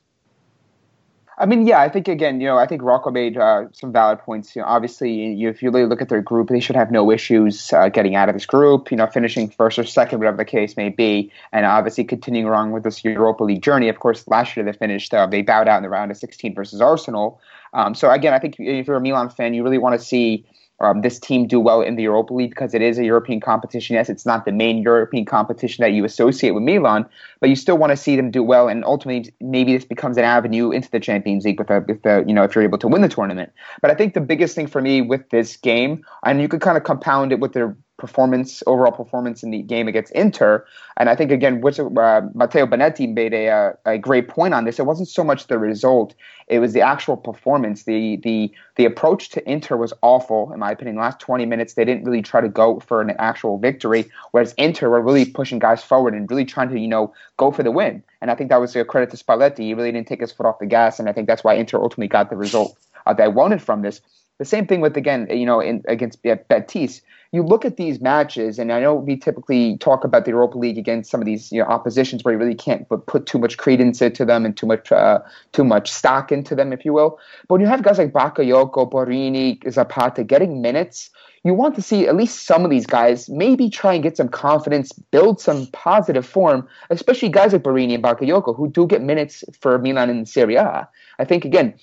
I 1.36 1.46
mean, 1.46 1.66
yeah, 1.66 1.80
I 1.80 1.88
think 1.88 2.06
again, 2.06 2.40
you 2.40 2.46
know, 2.46 2.58
I 2.58 2.66
think 2.66 2.80
Rocco 2.82 3.10
made 3.10 3.36
uh, 3.36 3.64
some 3.72 3.92
valid 3.92 4.20
points. 4.20 4.54
You 4.54 4.62
know, 4.62 4.68
obviously, 4.68 5.12
you, 5.12 5.48
if 5.48 5.62
you 5.62 5.70
really 5.70 5.86
look 5.86 6.00
at 6.00 6.08
their 6.08 6.22
group, 6.22 6.48
they 6.48 6.60
should 6.60 6.76
have 6.76 6.92
no 6.92 7.10
issues 7.10 7.72
uh, 7.72 7.88
getting 7.88 8.14
out 8.14 8.28
of 8.28 8.36
this 8.36 8.46
group. 8.46 8.90
You 8.90 8.96
know, 8.96 9.06
finishing 9.08 9.50
first 9.50 9.78
or 9.78 9.84
second, 9.84 10.20
whatever 10.20 10.36
the 10.36 10.44
case 10.44 10.76
may 10.76 10.90
be, 10.90 11.32
and 11.52 11.66
obviously 11.66 12.04
continuing 12.04 12.46
along 12.46 12.70
with 12.70 12.84
this 12.84 13.04
Europa 13.04 13.42
League 13.42 13.62
journey. 13.62 13.88
Of 13.88 13.98
course, 13.98 14.26
last 14.28 14.56
year 14.56 14.64
they 14.64 14.72
finished, 14.72 15.12
uh, 15.12 15.26
they 15.26 15.42
bowed 15.42 15.66
out 15.66 15.78
in 15.78 15.82
the 15.82 15.88
round 15.88 16.12
of 16.12 16.16
16 16.16 16.54
versus 16.54 16.80
Arsenal. 16.80 17.40
Um, 17.74 17.94
so 17.94 18.10
again, 18.10 18.32
I 18.32 18.38
think 18.38 18.56
if 18.58 18.86
you're 18.86 18.96
a 18.96 19.00
Milan 19.00 19.28
fan, 19.28 19.52
you 19.52 19.62
really 19.62 19.78
want 19.78 19.98
to 19.98 20.04
see 20.04 20.46
um, 20.80 21.02
this 21.02 21.18
team 21.18 21.46
do 21.46 21.60
well 21.60 21.80
in 21.80 21.96
the 21.96 22.02
Europa 22.02 22.34
League 22.34 22.50
because 22.50 22.74
it 22.74 22.82
is 22.82 22.98
a 22.98 23.04
European 23.04 23.40
competition. 23.40 23.94
Yes, 23.94 24.08
it's 24.08 24.26
not 24.26 24.44
the 24.44 24.52
main 24.52 24.78
European 24.78 25.24
competition 25.24 25.82
that 25.82 25.92
you 25.92 26.04
associate 26.04 26.50
with 26.50 26.64
Milan, 26.64 27.06
but 27.40 27.48
you 27.48 27.56
still 27.56 27.78
want 27.78 27.90
to 27.90 27.96
see 27.96 28.16
them 28.16 28.30
do 28.30 28.42
well. 28.42 28.68
And 28.68 28.84
ultimately, 28.84 29.32
maybe 29.40 29.72
this 29.72 29.84
becomes 29.84 30.16
an 30.16 30.24
avenue 30.24 30.70
into 30.70 30.90
the 30.90 31.00
Champions 31.00 31.44
League 31.44 31.58
with 31.58 31.68
the, 31.68 31.84
with 31.86 32.02
the 32.02 32.24
you 32.26 32.34
know 32.34 32.42
if 32.42 32.54
you're 32.54 32.64
able 32.64 32.78
to 32.78 32.88
win 32.88 33.02
the 33.02 33.08
tournament. 33.08 33.52
But 33.82 33.90
I 33.90 33.94
think 33.94 34.14
the 34.14 34.20
biggest 34.20 34.54
thing 34.54 34.66
for 34.66 34.80
me 34.80 35.00
with 35.00 35.30
this 35.30 35.56
game, 35.56 36.04
and 36.24 36.40
you 36.40 36.48
could 36.48 36.60
kind 36.60 36.76
of 36.76 36.84
compound 36.84 37.32
it 37.32 37.40
with 37.40 37.52
their 37.52 37.76
performance, 37.96 38.62
overall 38.66 38.92
performance 38.92 39.42
in 39.42 39.50
the 39.50 39.62
game 39.62 39.86
against 39.86 40.12
Inter. 40.12 40.66
And 40.96 41.08
I 41.08 41.14
think 41.14 41.30
again, 41.30 41.60
which 41.60 41.78
uh, 41.78 42.20
Matteo 42.34 42.66
Bonetti 42.66 43.12
made 43.12 43.32
a, 43.32 43.48
uh, 43.48 43.72
a 43.86 43.98
great 43.98 44.28
point 44.28 44.52
on 44.52 44.64
this. 44.64 44.80
It 44.80 44.86
wasn't 44.86 45.08
so 45.08 45.22
much 45.22 45.46
the 45.46 45.58
result; 45.58 46.14
it 46.48 46.58
was 46.58 46.72
the 46.72 46.80
actual 46.80 47.16
performance. 47.16 47.84
the 47.84 48.16
the 48.16 48.52
The 48.76 48.84
approach 48.84 49.30
to 49.30 49.50
Inter 49.50 49.76
was 49.76 49.92
awful, 50.02 50.52
in 50.52 50.58
my 50.58 50.70
opinion. 50.70 50.96
The 50.96 51.02
last 51.02 51.20
twenty 51.20 51.46
minutes, 51.46 51.74
they 51.74 51.84
didn't 51.84 52.04
really 52.04 52.22
try 52.22 52.40
to 52.40 52.48
go 52.48 52.80
for 52.80 53.00
an 53.00 53.12
actual 53.18 53.58
victory, 53.58 54.10
whereas 54.32 54.54
Inter 54.54 54.88
were 54.90 55.00
really 55.00 55.24
pushing 55.24 55.58
guys 55.58 55.82
forward 55.82 56.14
and 56.14 56.30
really 56.30 56.44
trying 56.44 56.68
to 56.70 56.78
you 56.78 56.88
know 56.88 57.12
go 57.36 57.50
for 57.50 57.62
the 57.62 57.70
win. 57.70 58.02
And 58.20 58.30
I 58.30 58.34
think 58.34 58.50
that 58.50 58.60
was 58.60 58.74
a 58.76 58.84
credit 58.84 59.10
to 59.10 59.16
Spalletti. 59.16 59.58
He 59.64 59.74
really 59.74 59.92
didn't 59.92 60.08
take 60.08 60.20
his 60.20 60.32
foot 60.32 60.46
off 60.46 60.58
the 60.58 60.66
gas, 60.66 60.98
and 60.98 61.08
I 61.08 61.12
think 61.12 61.26
that's 61.26 61.44
why 61.44 61.54
Inter 61.54 61.78
ultimately 61.78 62.08
got 62.08 62.30
the 62.30 62.36
result 62.36 62.76
uh, 63.06 63.14
they 63.14 63.28
wanted 63.28 63.62
from 63.62 63.82
this. 63.82 64.00
The 64.38 64.44
same 64.44 64.66
thing 64.66 64.80
with 64.80 64.96
again, 64.96 65.28
you 65.30 65.46
know, 65.46 65.60
in, 65.60 65.82
against 65.86 66.22
Betis 66.22 67.02
you 67.34 67.42
look 67.42 67.64
at 67.64 67.76
these 67.76 68.00
matches, 68.00 68.60
and 68.60 68.72
I 68.72 68.78
know 68.80 68.94
we 68.94 69.16
typically 69.16 69.76
talk 69.78 70.04
about 70.04 70.24
the 70.24 70.30
Europa 70.30 70.56
League 70.56 70.78
against 70.78 71.10
some 71.10 71.20
of 71.20 71.26
these 71.26 71.50
you 71.50 71.60
know, 71.60 71.66
oppositions 71.66 72.22
where 72.22 72.32
you 72.32 72.38
really 72.38 72.54
can't 72.54 72.88
put 72.88 73.26
too 73.26 73.38
much 73.40 73.56
credence 73.56 74.00
into 74.00 74.24
them 74.24 74.44
and 74.44 74.56
too 74.56 74.66
much 74.66 74.92
uh, 74.92 75.18
too 75.52 75.64
much 75.64 75.90
stock 75.90 76.30
into 76.30 76.54
them, 76.54 76.72
if 76.72 76.84
you 76.84 76.92
will. 76.92 77.18
But 77.48 77.54
when 77.54 77.60
you 77.60 77.66
have 77.66 77.82
guys 77.82 77.98
like 77.98 78.12
Bakayoko, 78.12 78.88
Borini, 78.88 79.58
Zapata 79.68 80.22
getting 80.22 80.62
minutes, 80.62 81.10
you 81.42 81.54
want 81.54 81.74
to 81.74 81.82
see 81.82 82.06
at 82.06 82.14
least 82.14 82.46
some 82.46 82.64
of 82.64 82.70
these 82.70 82.86
guys 82.86 83.28
maybe 83.28 83.68
try 83.68 83.94
and 83.94 84.02
get 84.02 84.16
some 84.16 84.28
confidence, 84.28 84.92
build 84.92 85.40
some 85.40 85.66
positive 85.72 86.24
form, 86.24 86.68
especially 86.90 87.30
guys 87.30 87.52
like 87.52 87.64
Borini 87.64 87.94
and 87.94 88.04
Bakayoko 88.04 88.54
who 88.56 88.70
do 88.70 88.86
get 88.86 89.02
minutes 89.02 89.42
for 89.60 89.76
Milan 89.80 90.08
in 90.08 90.24
Serie 90.24 90.54
A. 90.54 90.88
I 91.18 91.24
think 91.24 91.44
again, 91.44 91.74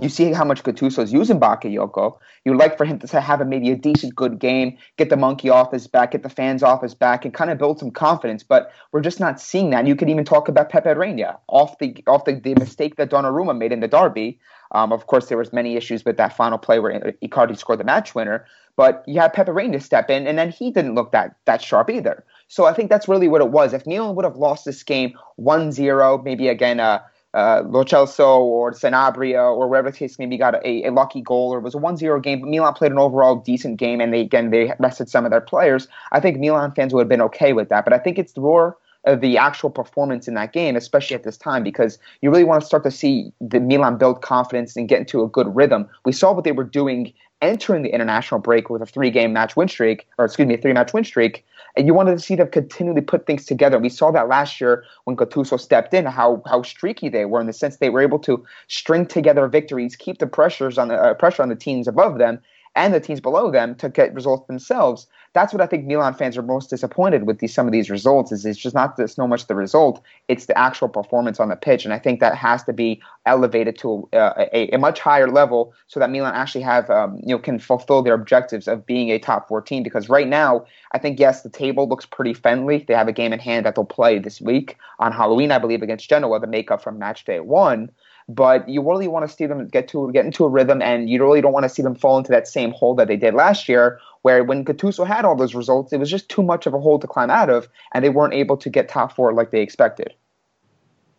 you 0.00 0.08
see 0.08 0.32
how 0.32 0.44
much 0.44 0.62
Gattuso 0.62 1.02
is 1.02 1.12
using 1.12 1.40
Bakayoko. 1.40 2.18
You'd 2.44 2.56
like 2.56 2.76
for 2.76 2.84
him 2.84 2.98
to 3.00 3.20
have 3.20 3.40
a, 3.40 3.44
maybe 3.44 3.70
a 3.70 3.76
decent, 3.76 4.14
good 4.14 4.38
game, 4.38 4.78
get 4.96 5.10
the 5.10 5.16
monkey 5.16 5.50
off 5.50 5.72
his 5.72 5.86
back, 5.86 6.12
get 6.12 6.22
the 6.22 6.28
fans 6.28 6.62
off 6.62 6.82
his 6.82 6.94
back, 6.94 7.24
and 7.24 7.34
kind 7.34 7.50
of 7.50 7.58
build 7.58 7.78
some 7.78 7.90
confidence. 7.90 8.42
But 8.42 8.70
we're 8.92 9.00
just 9.00 9.18
not 9.18 9.40
seeing 9.40 9.70
that. 9.70 9.80
And 9.80 9.88
you 9.88 9.96
could 9.96 10.08
even 10.08 10.24
talk 10.24 10.48
about 10.48 10.68
Pepe 10.68 10.90
Reina 10.90 11.38
off 11.48 11.78
the 11.78 11.96
off 12.06 12.24
the, 12.24 12.34
the 12.34 12.54
mistake 12.54 12.96
that 12.96 13.10
Donnarumma 13.10 13.56
made 13.56 13.72
in 13.72 13.80
the 13.80 13.88
derby. 13.88 14.38
Um, 14.72 14.92
of 14.92 15.06
course, 15.06 15.28
there 15.28 15.38
was 15.38 15.52
many 15.52 15.76
issues 15.76 16.04
with 16.04 16.18
that 16.18 16.36
final 16.36 16.58
play 16.58 16.78
where 16.78 17.14
Icardi 17.22 17.56
scored 17.56 17.80
the 17.80 17.84
match 17.84 18.14
winner. 18.14 18.46
But 18.76 19.02
you 19.08 19.20
had 19.20 19.32
Pepe 19.32 19.50
Reina 19.50 19.80
step 19.80 20.08
in, 20.10 20.28
and 20.28 20.38
then 20.38 20.50
he 20.50 20.70
didn't 20.70 20.94
look 20.94 21.10
that 21.10 21.34
that 21.46 21.60
sharp 21.60 21.90
either. 21.90 22.24
So 22.46 22.66
I 22.66 22.72
think 22.72 22.88
that's 22.90 23.08
really 23.08 23.26
what 23.26 23.40
it 23.40 23.50
was. 23.50 23.72
If 23.72 23.86
Milan 23.86 24.14
would 24.14 24.24
have 24.24 24.36
lost 24.36 24.64
this 24.64 24.82
game 24.84 25.18
1-0, 25.40 26.24
maybe 26.24 26.48
again 26.48 26.78
uh, 26.78 27.00
uh, 27.34 27.62
Lo 27.66 27.84
Celso 27.84 28.38
or 28.38 28.72
Sanabria 28.72 29.54
or 29.54 29.68
wherever 29.68 29.90
the 29.90 29.96
case 29.96 30.18
maybe 30.18 30.36
got 30.36 30.54
a, 30.64 30.84
a 30.84 30.90
lucky 30.90 31.20
goal 31.20 31.52
or 31.52 31.58
it 31.58 31.62
was 31.62 31.74
a 31.74 31.78
1-0 31.78 32.22
game, 32.22 32.40
but 32.40 32.48
Milan 32.48 32.74
played 32.74 32.92
an 32.92 32.98
overall 32.98 33.36
decent 33.36 33.78
game 33.78 34.00
and 34.00 34.12
they 34.12 34.20
again 34.20 34.50
they 34.50 34.72
rested 34.78 35.08
some 35.08 35.24
of 35.24 35.30
their 35.30 35.40
players. 35.40 35.88
I 36.12 36.20
think 36.20 36.38
Milan 36.38 36.72
fans 36.72 36.94
would 36.94 37.02
have 37.02 37.08
been 37.08 37.22
okay 37.22 37.52
with 37.52 37.68
that. 37.68 37.84
But 37.84 37.92
I 37.92 37.98
think 37.98 38.18
it's 38.18 38.36
more 38.36 38.76
of 39.04 39.20
the 39.20 39.38
actual 39.38 39.70
performance 39.70 40.26
in 40.26 40.34
that 40.34 40.52
game, 40.52 40.76
especially 40.76 41.14
at 41.14 41.22
this 41.22 41.36
time, 41.36 41.62
because 41.62 41.98
you 42.20 42.30
really 42.30 42.44
want 42.44 42.60
to 42.60 42.66
start 42.66 42.82
to 42.84 42.90
see 42.90 43.32
the 43.40 43.60
Milan 43.60 43.96
build 43.96 44.22
confidence 44.22 44.76
and 44.76 44.88
get 44.88 45.00
into 45.00 45.22
a 45.22 45.28
good 45.28 45.54
rhythm. 45.54 45.88
We 46.04 46.12
saw 46.12 46.32
what 46.32 46.44
they 46.44 46.52
were 46.52 46.64
doing 46.64 47.12
entering 47.40 47.82
the 47.82 47.94
international 47.94 48.40
break 48.40 48.68
with 48.68 48.82
a 48.82 48.86
three-game 48.86 49.32
match 49.32 49.56
win 49.56 49.68
streak, 49.68 50.06
or 50.18 50.24
excuse 50.24 50.48
me, 50.48 50.54
a 50.54 50.58
three-match 50.58 50.92
win 50.92 51.04
streak, 51.04 51.44
and 51.78 51.86
you 51.86 51.94
wanted 51.94 52.12
to 52.12 52.18
see 52.18 52.34
them 52.34 52.48
continually 52.48 53.00
put 53.00 53.24
things 53.24 53.46
together. 53.46 53.78
We 53.78 53.88
saw 53.88 54.10
that 54.10 54.28
last 54.28 54.60
year 54.60 54.84
when 55.04 55.16
Gattuso 55.16 55.58
stepped 55.60 55.94
in, 55.94 56.06
how 56.06 56.42
how 56.44 56.62
streaky 56.62 57.08
they 57.08 57.24
were 57.24 57.40
in 57.40 57.46
the 57.46 57.52
sense 57.52 57.76
they 57.76 57.88
were 57.88 58.02
able 58.02 58.18
to 58.20 58.44
string 58.66 59.06
together 59.06 59.46
victories, 59.46 59.94
keep 59.94 60.18
the 60.18 60.26
pressures 60.26 60.76
on 60.76 60.88
the 60.88 60.96
uh, 60.96 61.14
pressure 61.14 61.42
on 61.42 61.48
the 61.48 61.56
teams 61.56 61.86
above 61.86 62.18
them, 62.18 62.40
and 62.74 62.92
the 62.92 63.00
teams 63.00 63.20
below 63.20 63.50
them 63.52 63.76
to 63.76 63.88
get 63.88 64.12
results 64.12 64.48
themselves. 64.48 65.06
That's 65.34 65.52
what 65.52 65.60
I 65.60 65.66
think 65.66 65.86
Milan 65.86 66.14
fans 66.14 66.36
are 66.36 66.42
most 66.42 66.70
disappointed 66.70 67.26
with 67.26 67.38
these 67.38 67.54
some 67.54 67.66
of 67.66 67.72
these 67.72 67.90
results. 67.90 68.32
Is 68.32 68.44
it's 68.44 68.58
just 68.58 68.74
not 68.74 68.96
this, 68.96 69.14
so 69.14 69.26
much 69.26 69.46
the 69.46 69.54
result; 69.54 70.02
it's 70.28 70.46
the 70.46 70.56
actual 70.58 70.88
performance 70.88 71.40
on 71.40 71.48
the 71.48 71.56
pitch, 71.56 71.84
and 71.84 71.94
I 71.94 71.98
think 71.98 72.20
that 72.20 72.34
has 72.34 72.64
to 72.64 72.72
be 72.72 73.00
elevated 73.26 73.78
to 73.78 74.08
a, 74.12 74.74
a, 74.74 74.78
much 74.78 75.00
higher 75.00 75.28
level 75.30 75.74
so 75.86 76.00
that 76.00 76.10
Milan 76.10 76.34
actually 76.34 76.62
have 76.62 76.88
um, 76.90 77.20
you 77.22 77.34
know 77.34 77.38
can 77.38 77.58
fulfill 77.58 78.02
their 78.02 78.14
objectives 78.14 78.68
of 78.68 78.86
being 78.86 79.10
a 79.10 79.18
top 79.18 79.48
four 79.48 79.60
team. 79.60 79.82
Because 79.82 80.08
right 80.08 80.28
now, 80.28 80.64
I 80.92 80.98
think 80.98 81.18
yes, 81.18 81.42
the 81.42 81.50
table 81.50 81.88
looks 81.88 82.06
pretty 82.06 82.34
friendly. 82.34 82.84
They 82.86 82.94
have 82.94 83.08
a 83.08 83.12
game 83.12 83.32
in 83.32 83.38
hand 83.38 83.66
that 83.66 83.74
they'll 83.74 83.84
play 83.84 84.18
this 84.18 84.40
week 84.40 84.76
on 84.98 85.12
Halloween, 85.12 85.52
I 85.52 85.58
believe, 85.58 85.82
against 85.82 86.08
Genoa, 86.08 86.40
the 86.40 86.46
makeup 86.46 86.82
from 86.82 86.98
match 86.98 87.24
day 87.24 87.40
one 87.40 87.90
but 88.28 88.68
you 88.68 88.86
really 88.86 89.08
want 89.08 89.28
to 89.28 89.34
see 89.34 89.46
them 89.46 89.66
get 89.68 89.88
to 89.88 90.12
get 90.12 90.24
into 90.24 90.44
a 90.44 90.48
rhythm, 90.48 90.82
and 90.82 91.08
you 91.08 91.22
really 91.22 91.40
don't 91.40 91.52
want 91.52 91.64
to 91.64 91.68
see 91.68 91.82
them 91.82 91.94
fall 91.94 92.18
into 92.18 92.30
that 92.30 92.46
same 92.46 92.72
hole 92.72 92.94
that 92.94 93.08
they 93.08 93.16
did 93.16 93.34
last 93.34 93.68
year, 93.68 93.98
where 94.22 94.44
when 94.44 94.64
Gattuso 94.64 95.06
had 95.06 95.24
all 95.24 95.34
those 95.34 95.54
results, 95.54 95.92
it 95.92 95.98
was 95.98 96.10
just 96.10 96.28
too 96.28 96.42
much 96.42 96.66
of 96.66 96.74
a 96.74 96.80
hole 96.80 96.98
to 96.98 97.06
climb 97.06 97.30
out 97.30 97.48
of, 97.48 97.68
and 97.94 98.04
they 98.04 98.10
weren't 98.10 98.34
able 98.34 98.56
to 98.58 98.68
get 98.68 98.88
top 98.88 99.14
four 99.14 99.32
like 99.32 99.50
they 99.50 99.62
expected. 99.62 100.12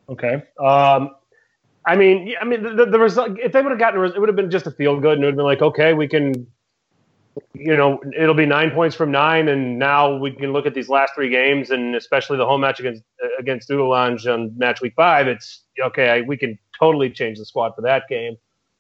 Okay. 0.07 0.43
Um, 0.59 1.15
I 1.85 1.95
mean, 1.95 2.35
I 2.39 2.45
mean, 2.45 2.75
the, 2.75 2.85
the 2.85 2.99
result. 2.99 3.39
If 3.39 3.53
they 3.53 3.61
would 3.61 3.71
have 3.71 3.79
gotten, 3.79 4.03
it 4.03 4.19
would 4.19 4.29
have 4.29 4.35
been 4.35 4.51
just 4.51 4.67
a 4.67 4.71
feel 4.71 4.99
good, 4.99 5.13
and 5.13 5.23
it 5.23 5.27
would 5.27 5.31
have 5.31 5.37
been 5.37 5.45
like, 5.45 5.61
okay, 5.61 5.93
we 5.93 6.07
can, 6.07 6.45
you 7.53 7.75
know, 7.75 7.99
it'll 8.15 8.35
be 8.35 8.45
nine 8.45 8.69
points 8.69 8.95
from 8.95 9.11
nine, 9.11 9.47
and 9.47 9.79
now 9.79 10.15
we 10.15 10.31
can 10.31 10.53
look 10.53 10.67
at 10.67 10.75
these 10.75 10.89
last 10.89 11.15
three 11.15 11.29
games, 11.29 11.71
and 11.71 11.95
especially 11.95 12.37
the 12.37 12.45
home 12.45 12.61
match 12.61 12.79
against 12.79 13.01
against 13.39 13.69
Dudelange 13.69 14.31
on 14.31 14.55
match 14.57 14.81
week 14.81 14.93
five. 14.95 15.27
It's 15.27 15.63
okay. 15.81 16.09
I, 16.09 16.21
we 16.21 16.37
can 16.37 16.59
totally 16.79 17.09
change 17.09 17.37
the 17.37 17.45
squad 17.45 17.75
for 17.75 17.81
that 17.81 18.03
game. 18.07 18.37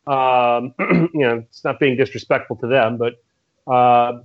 Um, 0.07 0.73
you 1.13 1.21
know, 1.21 1.43
it's 1.49 1.63
not 1.63 1.79
being 1.79 1.97
disrespectful 1.97 2.55
to 2.57 2.67
them, 2.67 2.97
but 2.97 3.21
uh, 3.71 4.21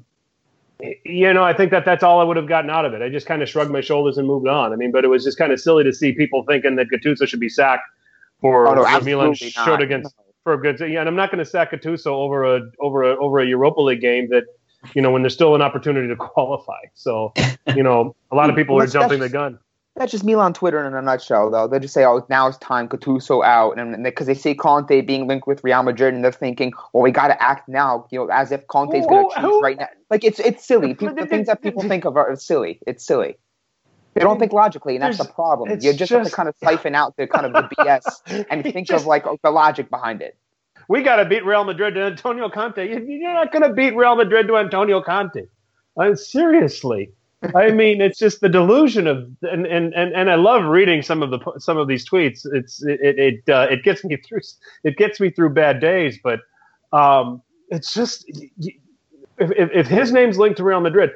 you 1.05 1.33
know, 1.33 1.45
I 1.45 1.53
think 1.53 1.71
that 1.71 1.85
that's 1.85 2.03
all 2.03 2.21
I 2.21 2.25
would 2.25 2.37
have 2.37 2.49
gotten 2.49 2.71
out 2.71 2.85
of 2.85 2.95
it. 2.95 3.03
I 3.03 3.09
just 3.09 3.27
kind 3.27 3.43
of 3.43 3.49
shrugged 3.49 3.71
my 3.71 3.81
shoulders 3.81 4.19
and 4.19 4.27
moved 4.27 4.49
on. 4.49 4.73
I 4.73 4.77
mean, 4.77 4.93
but 4.93 5.05
it 5.05 5.09
was 5.09 5.25
just 5.25 5.39
kind 5.39 5.53
of 5.53 5.61
silly 5.61 5.85
to 5.85 5.93
see 5.93 6.13
people 6.13 6.45
thinking 6.45 6.77
that 6.77 6.89
Gattuso 6.89 7.27
should 7.27 7.41
be 7.41 7.49
sacked 7.49 7.83
for 8.41 8.67
oh, 8.69 8.75
no, 8.75 9.01
Milan 9.01 9.35
showed 9.35 9.81
against 9.81 10.15
for 10.43 10.55
a 10.55 10.61
good. 10.61 10.79
Yeah, 10.81 11.01
and 11.01 11.09
I'm 11.09 11.17
not 11.17 11.31
going 11.31 11.43
to 11.43 11.51
sack 11.51 11.73
Gattuso 11.73 12.07
over 12.07 12.57
a 12.57 12.61
over 12.81 13.03
a 13.03 13.17
over 13.17 13.41
a 13.41 13.47
Europa 13.47 13.81
League 13.81 14.01
game 14.01 14.29
that 14.31 14.45
you 14.95 15.03
know 15.03 15.11
when 15.11 15.23
there's 15.23 15.35
still 15.35 15.55
an 15.55 15.63
opportunity 15.63 16.09
to 16.09 16.17
qualify. 16.19 16.81
So 16.95 17.33
you 17.75 17.83
know, 17.83 18.15
a 18.31 18.37
lot 18.37 18.51
of 18.51 18.57
people 18.57 18.81
are 18.81 18.87
jumping 18.87 19.21
the 19.21 19.29
gun. 19.29 19.59
That's 19.97 20.11
just 20.11 20.25
Milan 20.25 20.53
Twitter 20.55 20.85
in 20.85 20.93
a 20.93 21.01
nutshell, 21.01 21.51
though. 21.53 21.69
They 21.69 21.79
just 21.79 21.95
say, 21.95 22.05
"Oh, 22.05 22.27
now 22.29 22.49
it's 22.49 22.59
time 22.59 22.89
Gattuso 22.89 23.45
out," 23.45 23.79
and 23.79 24.03
because 24.03 24.27
they 24.27 24.35
see 24.35 24.55
Conte 24.55 25.01
being 25.03 25.29
linked 25.29 25.47
with 25.47 25.63
Real 25.63 25.85
Madrid, 25.85 26.15
and 26.15 26.25
they're 26.25 26.33
thinking, 26.33 26.73
"Well, 26.93 27.03
we 27.03 27.13
got 27.13 27.29
to 27.29 27.41
act 27.41 27.69
now," 27.69 28.07
you 28.11 28.19
know, 28.19 28.27
as 28.27 28.51
if 28.51 28.67
Conte's 28.67 29.07
going 29.07 29.31
to 29.31 29.41
choose 29.41 29.63
right 29.63 29.79
now. 29.79 29.89
Like 30.11 30.25
it's 30.25 30.41
it's 30.41 30.67
silly. 30.67 30.95
People, 30.95 31.15
the 31.15 31.27
things 31.27 31.47
that 31.47 31.63
people 31.63 31.83
think 31.83 32.05
of 32.05 32.17
are 32.17 32.35
silly. 32.35 32.81
It's 32.89 33.05
silly. 33.05 33.37
They 34.15 34.21
don't 34.21 34.39
think 34.39 34.53
logically, 34.53 34.97
and 34.97 35.03
that's 35.03 35.19
the 35.19 35.25
problem. 35.25 35.71
You 35.71 35.77
just, 35.77 35.99
just, 35.99 36.13
have 36.13 36.25
to 36.25 36.31
kind 36.31 36.49
of 36.49 36.57
siphon 36.63 36.95
out 36.95 37.17
the 37.17 37.27
kind 37.27 37.47
of 37.47 37.53
the 37.53 37.63
BS 37.79 38.47
and 38.49 38.63
think 38.63 38.89
just, 38.89 39.03
of 39.03 39.07
like 39.07 39.25
the 39.43 39.51
logic 39.51 39.91
behind 39.91 40.23
it. 40.23 40.37
We 40.89 41.03
got 41.03 41.17
to 41.17 41.25
beat 41.25 41.45
Real 41.45 41.65
Madrid 41.65 41.95
to 41.95 42.03
Antonio 42.03 42.49
Conte. 42.49 42.87
You're 42.87 43.33
not 43.33 43.53
going 43.53 43.63
to 43.63 43.73
beat 43.73 43.97
Real 43.97 44.17
Madrid 44.17 44.49
to 44.49 44.57
Antonio 44.57 45.01
Conte. 45.03 45.47
Uh, 45.97 46.15
seriously. 46.15 47.11
I 47.55 47.71
mean, 47.71 48.01
it's 48.01 48.19
just 48.19 48.41
the 48.41 48.49
delusion 48.49 49.07
of, 49.07 49.19
and, 49.43 49.67
and, 49.67 49.95
and, 49.95 50.15
and 50.15 50.31
I 50.31 50.37
love 50.37 50.65
reading 50.65 51.03
some 51.03 51.23
of 51.23 51.31
the 51.31 51.41
some 51.59 51.79
of 51.79 51.89
these 51.89 52.09
tweets. 52.09 52.41
It's 52.53 52.83
it 52.85 53.01
it 53.03 53.49
uh, 53.49 53.67
it 53.71 53.83
gets 53.83 54.05
me 54.05 54.17
through 54.29 54.41
it 54.85 54.97
gets 54.97 55.21
me 55.21 55.31
through 55.31 55.51
bad 55.51 55.81
days, 55.81 56.19
but 56.23 56.41
um, 56.93 57.43
it's 57.71 57.95
just 57.95 58.25
if, 59.39 59.71
if, 59.73 59.87
his 59.89 60.13
name's 60.13 60.39
linked 60.39 60.59
to 60.59 60.65
Real 60.65 60.81
Madrid, 60.81 61.11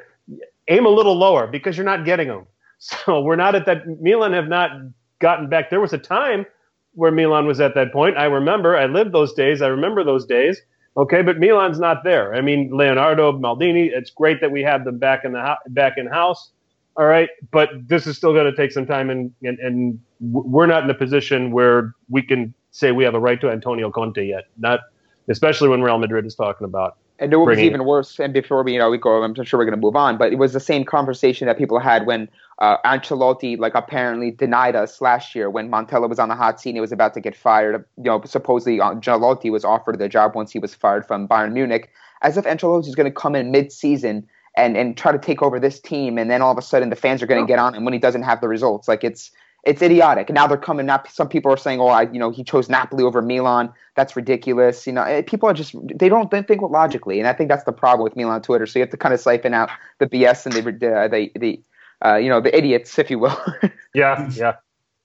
aim 0.67 0.85
a 0.85 0.89
little 0.89 1.17
lower 1.17 1.47
because 1.47 1.77
you're 1.77 1.85
not 1.85 2.05
getting 2.05 2.27
them. 2.27 2.45
So 2.81 3.19
we're 3.19 3.35
not 3.35 3.55
at 3.55 3.65
that. 3.65 3.85
Milan 4.01 4.31
have 4.31 4.47
not 4.47 4.71
gotten 5.19 5.49
back. 5.49 5.69
There 5.69 5.81
was 5.81 5.91
a 5.91 5.97
time 5.97 6.45
where 6.93 7.11
Milan 7.11 7.45
was 7.45 7.59
at 7.59 7.75
that 7.75 7.91
point. 7.91 8.17
I 8.17 8.23
remember. 8.23 8.77
I 8.77 8.85
lived 8.85 9.11
those 9.11 9.33
days. 9.33 9.61
I 9.61 9.67
remember 9.67 10.01
those 10.05 10.25
days. 10.25 10.61
Okay, 10.97 11.21
but 11.21 11.39
Milan's 11.39 11.79
not 11.79 12.03
there. 12.03 12.33
I 12.33 12.41
mean, 12.41 12.69
Leonardo 12.75 13.31
Maldini. 13.31 13.89
It's 13.93 14.11
great 14.11 14.41
that 14.41 14.51
we 14.51 14.61
have 14.63 14.85
them 14.85 14.97
back 14.97 15.23
in 15.23 15.33
the 15.33 15.41
ho- 15.41 15.55
back 15.69 15.97
in 15.97 16.07
house. 16.07 16.51
All 16.97 17.05
right, 17.05 17.29
but 17.51 17.69
this 17.87 18.05
is 18.07 18.17
still 18.17 18.33
going 18.33 18.51
to 18.51 18.55
take 18.55 18.71
some 18.71 18.85
time, 18.85 19.09
and, 19.09 19.31
and 19.41 19.57
and 19.59 19.99
we're 20.19 20.65
not 20.65 20.83
in 20.83 20.89
a 20.89 20.93
position 20.93 21.51
where 21.51 21.93
we 22.09 22.21
can 22.21 22.53
say 22.71 22.91
we 22.91 23.03
have 23.05 23.15
a 23.15 23.19
right 23.19 23.39
to 23.39 23.49
Antonio 23.49 23.89
Conte 23.89 24.25
yet. 24.25 24.45
Not 24.57 24.81
especially 25.29 25.69
when 25.69 25.81
Real 25.81 25.97
Madrid 25.99 26.25
is 26.25 26.35
talking 26.35 26.65
about 26.65 26.97
and 27.19 27.33
it 27.33 27.37
was 27.37 27.59
even 27.59 27.85
worse. 27.85 28.19
And 28.19 28.33
before 28.33 28.63
we, 28.63 28.73
you 28.73 28.79
know, 28.79 28.89
we 28.89 28.97
go, 28.97 29.23
I'm 29.23 29.35
sure 29.43 29.59
we're 29.59 29.65
going 29.65 29.79
to 29.79 29.81
move 29.81 29.95
on. 29.95 30.17
But 30.17 30.31
it 30.31 30.37
was 30.37 30.53
the 30.53 30.59
same 30.59 30.85
conversation 30.85 31.47
that 31.47 31.57
people 31.57 31.79
had 31.79 32.05
when 32.05 32.29
uh, 32.59 32.77
Ancelotti, 32.85 33.57
like, 33.57 33.75
apparently 33.75 34.31
denied 34.31 34.75
us 34.75 35.01
last 35.01 35.35
year 35.35 35.49
when 35.49 35.69
Montella 35.69 36.07
was 36.09 36.19
on 36.19 36.29
the 36.29 36.35
hot 36.35 36.59
seat 36.59 36.71
and 36.71 36.77
he 36.77 36.81
was 36.81 36.91
about 36.91 37.13
to 37.13 37.21
get 37.21 37.35
fired. 37.35 37.85
You 37.97 38.03
know, 38.03 38.21
supposedly 38.25 38.79
uh, 38.79 38.95
Ancelotti 38.95 39.51
was 39.51 39.65
offered 39.65 39.99
the 39.99 40.09
job 40.09 40.35
once 40.35 40.51
he 40.51 40.59
was 40.59 40.73
fired 40.73 41.05
from 41.05 41.27
Bayern 41.27 41.53
Munich, 41.53 41.89
as 42.21 42.37
if 42.37 42.45
Ancelotti 42.45 42.87
is 42.87 42.95
going 42.95 43.11
to 43.11 43.15
come 43.15 43.35
in 43.35 43.51
mid-season 43.51 44.27
and 44.55 44.75
and 44.75 44.97
try 44.97 45.11
to 45.11 45.19
take 45.19 45.41
over 45.41 45.59
this 45.59 45.79
team, 45.79 46.17
and 46.17 46.29
then 46.29 46.41
all 46.41 46.51
of 46.51 46.57
a 46.57 46.61
sudden 46.61 46.89
the 46.89 46.95
fans 46.95 47.21
are 47.21 47.27
going 47.27 47.41
to 47.41 47.47
get 47.47 47.59
on 47.59 47.75
him 47.75 47.85
when 47.85 47.93
he 47.93 47.99
doesn't 47.99 48.23
have 48.23 48.41
the 48.41 48.47
results. 48.47 48.87
Like 48.87 49.03
it's 49.03 49.31
it's 49.63 49.81
idiotic. 49.81 50.29
Now 50.29 50.47
they're 50.47 50.57
coming 50.57 50.89
up. 50.89 51.07
Some 51.09 51.27
people 51.27 51.51
are 51.51 51.57
saying, 51.57 51.79
"Oh, 51.79 51.87
I, 51.87 52.03
you 52.03 52.19
know, 52.19 52.29
he 52.29 52.43
chose 52.43 52.69
Napoli 52.69 53.03
over 53.03 53.21
Milan. 53.21 53.71
That's 53.95 54.15
ridiculous." 54.15 54.87
You 54.87 54.93
know, 54.93 55.03
eh, 55.03 55.21
people 55.21 55.49
are 55.49 55.53
just 55.53 55.75
they 55.95 56.09
don't 56.09 56.31
think 56.31 56.61
logically, 56.61 57.19
and 57.19 57.27
I 57.27 57.33
think 57.33 57.49
that's 57.49 57.65
the 57.65 57.73
problem 57.73 58.03
with 58.03 58.15
Milan 58.15 58.41
Twitter. 58.41 58.65
So 58.65 58.79
you 58.79 58.83
have 58.83 58.91
to 58.91 58.97
kind 58.97 59.13
of 59.13 59.19
siphon 59.19 59.53
out 59.53 59.69
the 59.99 60.07
BS 60.07 60.45
and 60.45 60.53
the 60.55 60.61
the 61.09 61.31
the 61.39 61.61
uh, 62.05 62.15
you 62.15 62.29
know 62.29 62.39
the 62.41 62.55
idiots, 62.55 62.97
if 62.97 63.09
you 63.09 63.19
will. 63.19 63.37
yeah, 63.93 64.29
yeah, 64.33 64.55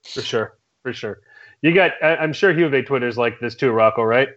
for 0.04 0.22
sure, 0.22 0.56
for 0.82 0.92
sure. 0.92 1.20
You 1.62 1.74
got. 1.74 1.92
I'm 2.02 2.32
sure 2.32 2.52
Juve 2.52 2.84
Twitter's 2.86 3.18
like 3.18 3.40
this 3.40 3.54
too, 3.54 3.72
Rocco. 3.72 4.02
Right? 4.02 4.28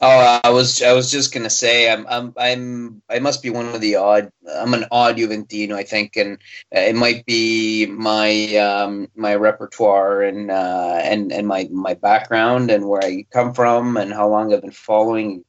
Oh, 0.00 0.40
I 0.44 0.50
was 0.50 0.82
I 0.82 0.92
was 0.92 1.10
just 1.10 1.32
gonna 1.32 1.50
say 1.50 1.90
I'm 1.90 2.06
I'm 2.08 2.32
I'm 2.36 3.02
I 3.08 3.18
must 3.18 3.42
be 3.42 3.50
one 3.50 3.66
of 3.66 3.80
the 3.80 3.96
odd. 3.96 4.32
I'm 4.52 4.74
an 4.74 4.86
odd 4.90 5.16
Juventino, 5.16 5.74
I 5.74 5.84
think, 5.84 6.16
and 6.16 6.38
it 6.72 6.96
might 6.96 7.24
be 7.26 7.86
my 7.86 8.56
um, 8.56 9.08
my 9.14 9.34
repertoire 9.36 10.22
and 10.22 10.50
uh, 10.50 11.00
and 11.02 11.32
and 11.32 11.46
my 11.46 11.68
my 11.70 11.94
background 11.94 12.70
and 12.70 12.88
where 12.88 13.02
I 13.04 13.26
come 13.32 13.54
from 13.54 13.96
and 13.96 14.12
how 14.12 14.28
long 14.28 14.52
I've 14.52 14.62
been 14.62 14.70
following 14.72 15.44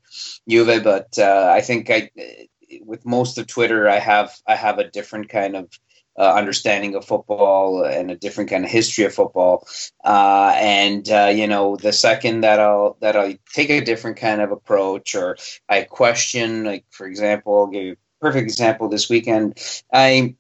Juve. 0.47 0.84
But 0.84 1.17
uh, 1.17 1.51
I 1.53 1.61
think 1.61 1.89
I 1.89 2.09
with 2.82 3.05
most 3.05 3.38
of 3.38 3.47
Twitter, 3.47 3.89
I 3.89 3.99
have 3.99 4.34
I 4.47 4.55
have 4.55 4.80
a 4.80 4.89
different 4.89 5.30
kind 5.30 5.55
of 5.55 5.69
uh, 6.18 6.34
understanding 6.34 6.95
of 6.95 7.05
football 7.05 7.84
and 7.84 8.12
a 8.12 8.16
different 8.16 8.49
kind 8.49 8.66
of 8.66 8.72
history 8.72 9.05
of 9.05 9.14
football. 9.14 9.68
Uh, 10.03 10.53
and 10.55 11.09
uh, 11.09 11.32
you 11.34 11.47
know, 11.47 11.76
the 11.76 11.93
second 11.93 12.41
that 12.41 12.59
I'll 12.59 12.97
that 13.01 13.16
I 13.16 13.39
take 13.53 13.70
a 13.70 13.82
different 13.82 14.18
kind 14.18 14.41
of 14.41 14.51
approach, 14.51 15.16
or 15.16 15.38
I 15.70 15.84
question, 15.84 16.64
like 16.66 16.86
for 16.89 17.07
example, 17.07 17.57
I'll 17.57 17.68
give 17.68 17.84
you 17.84 17.93
a 17.93 18.22
perfect 18.22 18.43
example 18.43 18.89
this 18.89 19.09
weekend. 19.09 19.57
I 19.93 20.36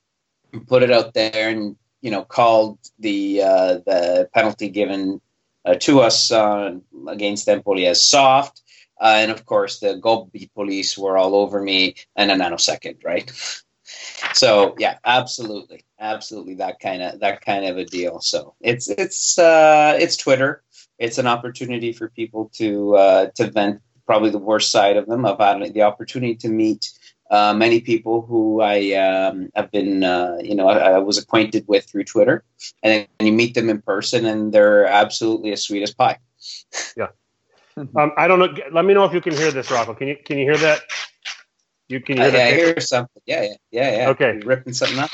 put 0.67 0.83
it 0.83 0.91
out 0.91 1.13
there 1.13 1.49
and 1.49 1.77
you 2.01 2.11
know 2.11 2.23
called 2.23 2.79
the 2.99 3.41
uh, 3.41 3.73
the 3.85 4.29
penalty 4.33 4.69
given 4.69 5.21
uh, 5.65 5.75
to 5.75 6.01
us 6.01 6.31
uh, 6.31 6.75
against 7.07 7.47
Empoli 7.47 7.87
as 7.87 8.03
soft. 8.03 8.61
and 8.99 9.31
of 9.31 9.45
course, 9.45 9.79
the 9.79 9.99
Gobbi 9.99 10.49
police 10.53 10.97
were 10.97 11.17
all 11.17 11.33
over 11.33 11.61
me 11.61 11.95
in 12.15 12.29
a 12.29 12.35
nanosecond, 12.35 13.03
right? 13.03 13.31
So 14.33 14.75
yeah, 14.77 14.97
absolutely, 15.05 15.83
absolutely 15.99 16.55
that 16.55 16.79
kind 16.79 17.01
of 17.01 17.19
that 17.19 17.41
kind 17.41 17.65
of 17.65 17.77
a 17.77 17.85
deal. 17.85 18.19
So 18.19 18.55
it's 18.61 18.89
it's 18.89 19.37
uh, 19.37 19.97
it's 19.99 20.17
Twitter. 20.17 20.63
It's 20.99 21.17
an 21.17 21.27
opportunity 21.27 21.93
for 21.93 22.09
people 22.09 22.51
to 22.55 22.95
uh, 22.95 23.25
to 23.35 23.49
vent 23.49 23.81
probably 24.05 24.29
the 24.29 24.37
worst 24.37 24.71
side 24.71 24.97
of 24.97 25.07
them 25.07 25.25
of 25.25 25.39
having 25.39 25.71
the 25.73 25.83
opportunity 25.83 26.35
to 26.35 26.49
meet 26.49 26.91
uh, 27.31 27.53
many 27.53 27.79
people 27.79 28.21
who 28.21 28.59
I 28.61 28.91
um, 28.91 29.49
have 29.55 29.71
been, 29.71 30.03
uh, 30.03 30.37
you 30.43 30.53
know, 30.53 30.67
I, 30.67 30.91
I, 30.91 30.97
was 30.97 31.17
acquainted 31.17 31.65
with 31.65 31.85
through 31.85 32.03
Twitter, 32.03 32.43
and 32.83 33.07
then 33.17 33.27
you 33.27 33.31
meet 33.31 33.53
them 33.53 33.69
in 33.69 33.81
person, 33.81 34.25
and 34.25 34.53
they're 34.53 34.85
absolutely 34.85 35.53
as 35.53 35.63
sweet 35.63 35.81
as 35.81 35.93
pie. 35.93 36.19
Yeah. 36.97 37.07
Um, 37.95 38.11
I 38.17 38.27
don't 38.27 38.37
know. 38.37 38.53
Let 38.73 38.83
me 38.83 38.93
know 38.93 39.05
if 39.05 39.13
you 39.13 39.21
can 39.21 39.31
hear 39.31 39.49
this, 39.49 39.71
Rocco. 39.71 39.93
Can 39.93 40.09
you 40.09 40.17
can 40.25 40.37
you 40.37 40.43
hear 40.43 40.57
that? 40.57 40.81
You 41.91 41.99
can 41.99 42.17
hear 42.17 42.31
yeah, 42.31 42.45
I 42.45 42.51
hear 42.53 42.79
something. 42.79 43.21
Yeah, 43.25 43.41
yeah, 43.41 43.55
yeah, 43.71 43.91
yeah. 43.97 44.09
Okay, 44.09 44.35
You're 44.35 44.47
ripping 44.47 44.73
something 44.73 44.99
up. 44.99 45.11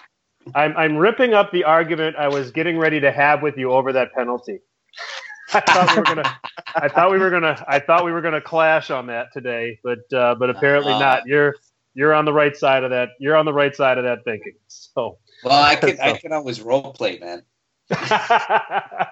I'm 0.53 0.77
I'm 0.77 0.95
ripping 0.95 1.33
up 1.33 1.51
the 1.51 1.63
argument 1.63 2.15
I 2.15 2.27
was 2.27 2.51
getting 2.51 2.77
ready 2.77 2.99
to 2.99 3.11
have 3.11 3.41
with 3.41 3.57
you 3.57 3.71
over 3.71 3.91
that 3.93 4.13
penalty. 4.13 4.59
I 5.53 5.61
thought 5.61 5.91
we 5.91 5.97
were 5.97 6.03
gonna. 6.03 6.39
I 6.75 6.87
thought 6.87 7.11
we 7.11 7.17
were 7.17 7.29
gonna. 7.31 7.65
I 7.67 7.79
thought 7.79 8.05
we 8.05 8.11
were 8.11 8.21
gonna 8.21 8.41
clash 8.41 8.91
on 8.91 9.07
that 9.07 9.33
today, 9.33 9.79
but 9.83 10.13
uh, 10.13 10.35
but 10.35 10.51
apparently 10.51 10.93
uh, 10.93 10.99
not. 10.99 11.25
You're 11.25 11.55
you're 11.95 12.13
on 12.13 12.25
the 12.25 12.33
right 12.33 12.55
side 12.55 12.83
of 12.83 12.91
that. 12.91 13.09
You're 13.19 13.35
on 13.35 13.45
the 13.45 13.53
right 13.53 13.75
side 13.75 13.97
of 13.97 14.03
that 14.03 14.23
thinking. 14.23 14.53
So. 14.67 15.17
Well, 15.43 15.63
I 15.63 15.75
can 15.75 15.97
so. 15.97 16.03
I 16.03 16.17
can 16.17 16.31
always 16.31 16.61
role 16.61 16.93
play, 16.93 17.17
man. 17.19 17.43
but 17.89 19.09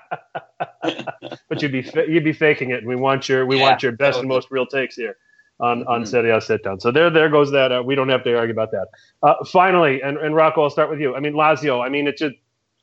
you'd 1.61 1.71
be 1.71 1.89
you'd 2.07 2.23
be 2.23 2.33
faking 2.33 2.71
it. 2.71 2.85
We 2.85 2.95
want 2.95 3.27
your 3.29 3.45
we 3.45 3.57
yeah, 3.57 3.63
want 3.63 3.83
your 3.83 3.93
best 3.93 4.19
and 4.19 4.27
most 4.27 4.51
real 4.51 4.65
takes 4.65 4.95
here 4.95 5.17
on 5.59 5.81
mm-hmm. 5.81 5.89
on 5.89 6.05
Serie 6.05 6.31
A 6.31 6.41
sit 6.41 6.63
down. 6.63 6.79
So 6.79 6.91
there 6.91 7.09
there 7.09 7.29
goes 7.29 7.51
that. 7.51 7.71
Uh, 7.71 7.83
we 7.83 7.95
don't 7.95 8.09
have 8.09 8.23
to 8.23 8.37
argue 8.37 8.53
about 8.53 8.71
that. 8.71 8.87
Uh, 9.23 9.35
finally, 9.45 10.01
and 10.01 10.17
and 10.17 10.35
Rocco, 10.35 10.63
I'll 10.63 10.69
start 10.69 10.89
with 10.89 10.99
you. 10.99 11.15
I 11.15 11.19
mean 11.19 11.33
Lazio. 11.33 11.85
I 11.85 11.89
mean 11.89 12.07
it's 12.07 12.19
just 12.19 12.35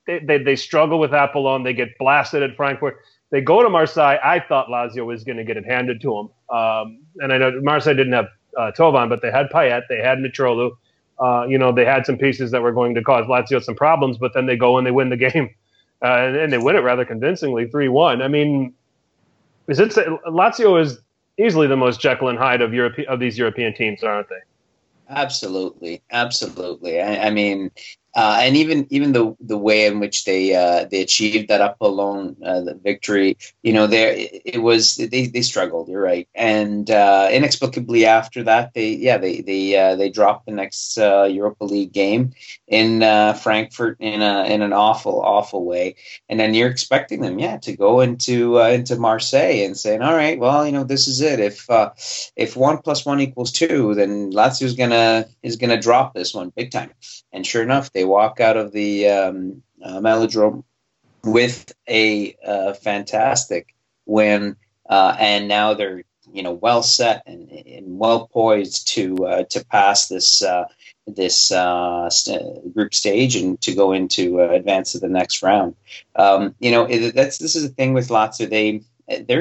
they, 0.06 0.18
they, 0.18 0.38
they 0.38 0.56
struggle 0.56 0.98
with 0.98 1.12
Apollon. 1.12 1.62
They 1.62 1.74
get 1.74 1.96
blasted 1.98 2.42
at 2.42 2.56
Frankfurt. 2.56 2.98
They 3.30 3.40
go 3.40 3.62
to 3.62 3.70
Marseille. 3.70 4.18
I 4.22 4.40
thought 4.40 4.68
Lazio 4.68 5.06
was 5.06 5.24
going 5.24 5.38
to 5.38 5.44
get 5.44 5.56
it 5.56 5.64
handed 5.64 6.00
to 6.02 6.08
them. 6.08 6.56
Um, 6.56 6.98
and 7.18 7.32
I 7.32 7.38
know 7.38 7.60
Marseille 7.62 7.94
didn't 7.94 8.12
have 8.12 8.28
uh, 8.56 8.72
Thauvin, 8.76 9.08
but 9.08 9.22
they 9.22 9.30
had 9.30 9.48
Payet. 9.48 9.82
They 9.88 9.98
had 9.98 10.18
Mitroglou. 10.18 10.72
Uh, 11.18 11.46
you 11.48 11.56
know, 11.56 11.72
they 11.72 11.84
had 11.84 12.04
some 12.04 12.18
pieces 12.18 12.50
that 12.50 12.62
were 12.62 12.72
going 12.72 12.94
to 12.94 13.02
cause 13.02 13.26
Lazio 13.26 13.62
some 13.62 13.76
problems, 13.76 14.18
but 14.18 14.34
then 14.34 14.46
they 14.46 14.56
go 14.56 14.76
and 14.76 14.86
they 14.86 14.90
win 14.90 15.08
the 15.08 15.16
game. 15.32 15.54
Uh, 16.02 16.06
and, 16.06 16.36
and, 16.36 16.52
they 16.52 16.58
win 16.58 16.74
it 16.74 16.80
rather 16.80 17.04
convincingly, 17.04 17.68
3 17.68 17.88
1. 17.88 18.22
I 18.22 18.28
mean, 18.28 18.74
is 19.68 19.78
it 19.78 19.90
Lazio 20.26 20.82
is 20.82 20.98
easily 21.38 21.66
the 21.66 21.76
most 21.76 22.00
Jekyll 22.00 22.28
and 22.28 22.38
Hyde 22.38 22.60
of 22.62 22.72
Europe 22.72 22.98
of 23.08 23.20
these 23.20 23.38
European 23.38 23.74
teams, 23.74 24.02
aren't 24.02 24.28
they? 24.28 24.40
Absolutely, 25.08 26.02
absolutely. 26.10 27.00
I, 27.00 27.26
I 27.26 27.30
mean, 27.30 27.70
uh, 28.14 28.38
and 28.40 28.56
even 28.56 28.86
even 28.90 29.12
the 29.12 29.34
the 29.40 29.56
way 29.56 29.86
in 29.86 29.98
which 29.98 30.24
they 30.24 30.54
uh, 30.54 30.84
they 30.90 31.00
achieved 31.00 31.48
that 31.48 31.62
Apollon 31.62 32.36
uh, 32.44 32.60
the 32.60 32.74
victory, 32.74 33.38
you 33.62 33.72
know, 33.72 33.86
there 33.86 34.14
it 34.16 34.62
was 34.62 34.96
they, 34.96 35.26
they 35.26 35.40
struggled. 35.40 35.88
You're 35.88 36.02
right, 36.02 36.28
and 36.34 36.90
uh, 36.90 37.28
inexplicably 37.32 38.04
after 38.04 38.42
that, 38.42 38.74
they 38.74 38.90
yeah 38.90 39.16
they 39.16 39.40
they 39.40 39.76
uh, 39.78 39.96
they 39.96 40.10
dropped 40.10 40.44
the 40.44 40.52
next 40.52 40.98
uh, 40.98 41.24
Europa 41.24 41.64
League 41.64 41.92
game 41.92 42.32
in 42.68 43.00
Frankfurt 43.34 43.96
in 43.98 44.20
a 44.20 44.44
in 44.44 44.60
an 44.60 44.74
awful 44.74 45.22
awful 45.22 45.64
way, 45.64 45.96
and 46.28 46.38
then 46.38 46.52
you're 46.52 46.68
expecting 46.70 47.22
them 47.22 47.38
yeah 47.38 47.56
to 47.58 47.74
go 47.74 48.00
into 48.00 48.58
into 48.58 48.96
Marseille 48.96 49.64
and 49.64 49.76
saying 49.76 50.02
all 50.02 50.14
right 50.14 50.38
well 50.38 50.66
you 50.66 50.72
know 50.72 50.84
this 50.84 51.08
is 51.08 51.22
it. 51.22 51.40
If 51.40 51.66
if 52.36 52.56
one 52.56 52.78
plus 52.78 53.06
one 53.06 53.20
equals 53.20 53.52
two 53.52 53.94
then 53.94 54.32
Lazio's 54.32 54.74
gonna 54.74 55.26
is 55.42 55.56
gonna 55.56 55.80
drop 55.80 56.12
this 56.12 56.34
one 56.34 56.52
big 56.54 56.70
time, 56.70 56.90
and 57.32 57.46
sure 57.46 57.62
enough 57.62 57.90
they 57.92 58.01
they 58.02 58.06
walk 58.06 58.40
out 58.40 58.56
of 58.56 58.72
the 58.72 59.08
um, 59.08 59.62
uh, 59.80 60.00
Velodrome 60.00 60.64
with 61.22 61.72
a 61.88 62.36
uh, 62.44 62.72
fantastic 62.72 63.76
win, 64.06 64.56
uh, 64.88 65.14
and 65.20 65.46
now 65.46 65.74
they're 65.74 66.02
you 66.32 66.42
know 66.42 66.50
well 66.50 66.82
set 66.82 67.22
and, 67.26 67.48
and 67.48 68.00
well 68.00 68.26
poised 68.26 68.88
to 68.88 69.24
uh, 69.24 69.44
to 69.50 69.64
pass 69.66 70.08
this 70.08 70.42
uh, 70.42 70.64
this 71.06 71.52
uh, 71.52 72.10
st- 72.10 72.74
group 72.74 72.92
stage 72.92 73.36
and 73.36 73.60
to 73.60 73.72
go 73.72 73.92
into 73.92 74.40
advance 74.40 74.90
to 74.92 74.98
the 74.98 75.08
next 75.08 75.40
round. 75.40 75.76
Um, 76.16 76.56
you 76.58 76.72
know 76.72 76.88
that's 77.12 77.38
this 77.38 77.54
is 77.54 77.62
the 77.62 77.74
thing 77.74 77.94
with 77.94 78.08
Lazio. 78.08 78.50
They 78.50 78.82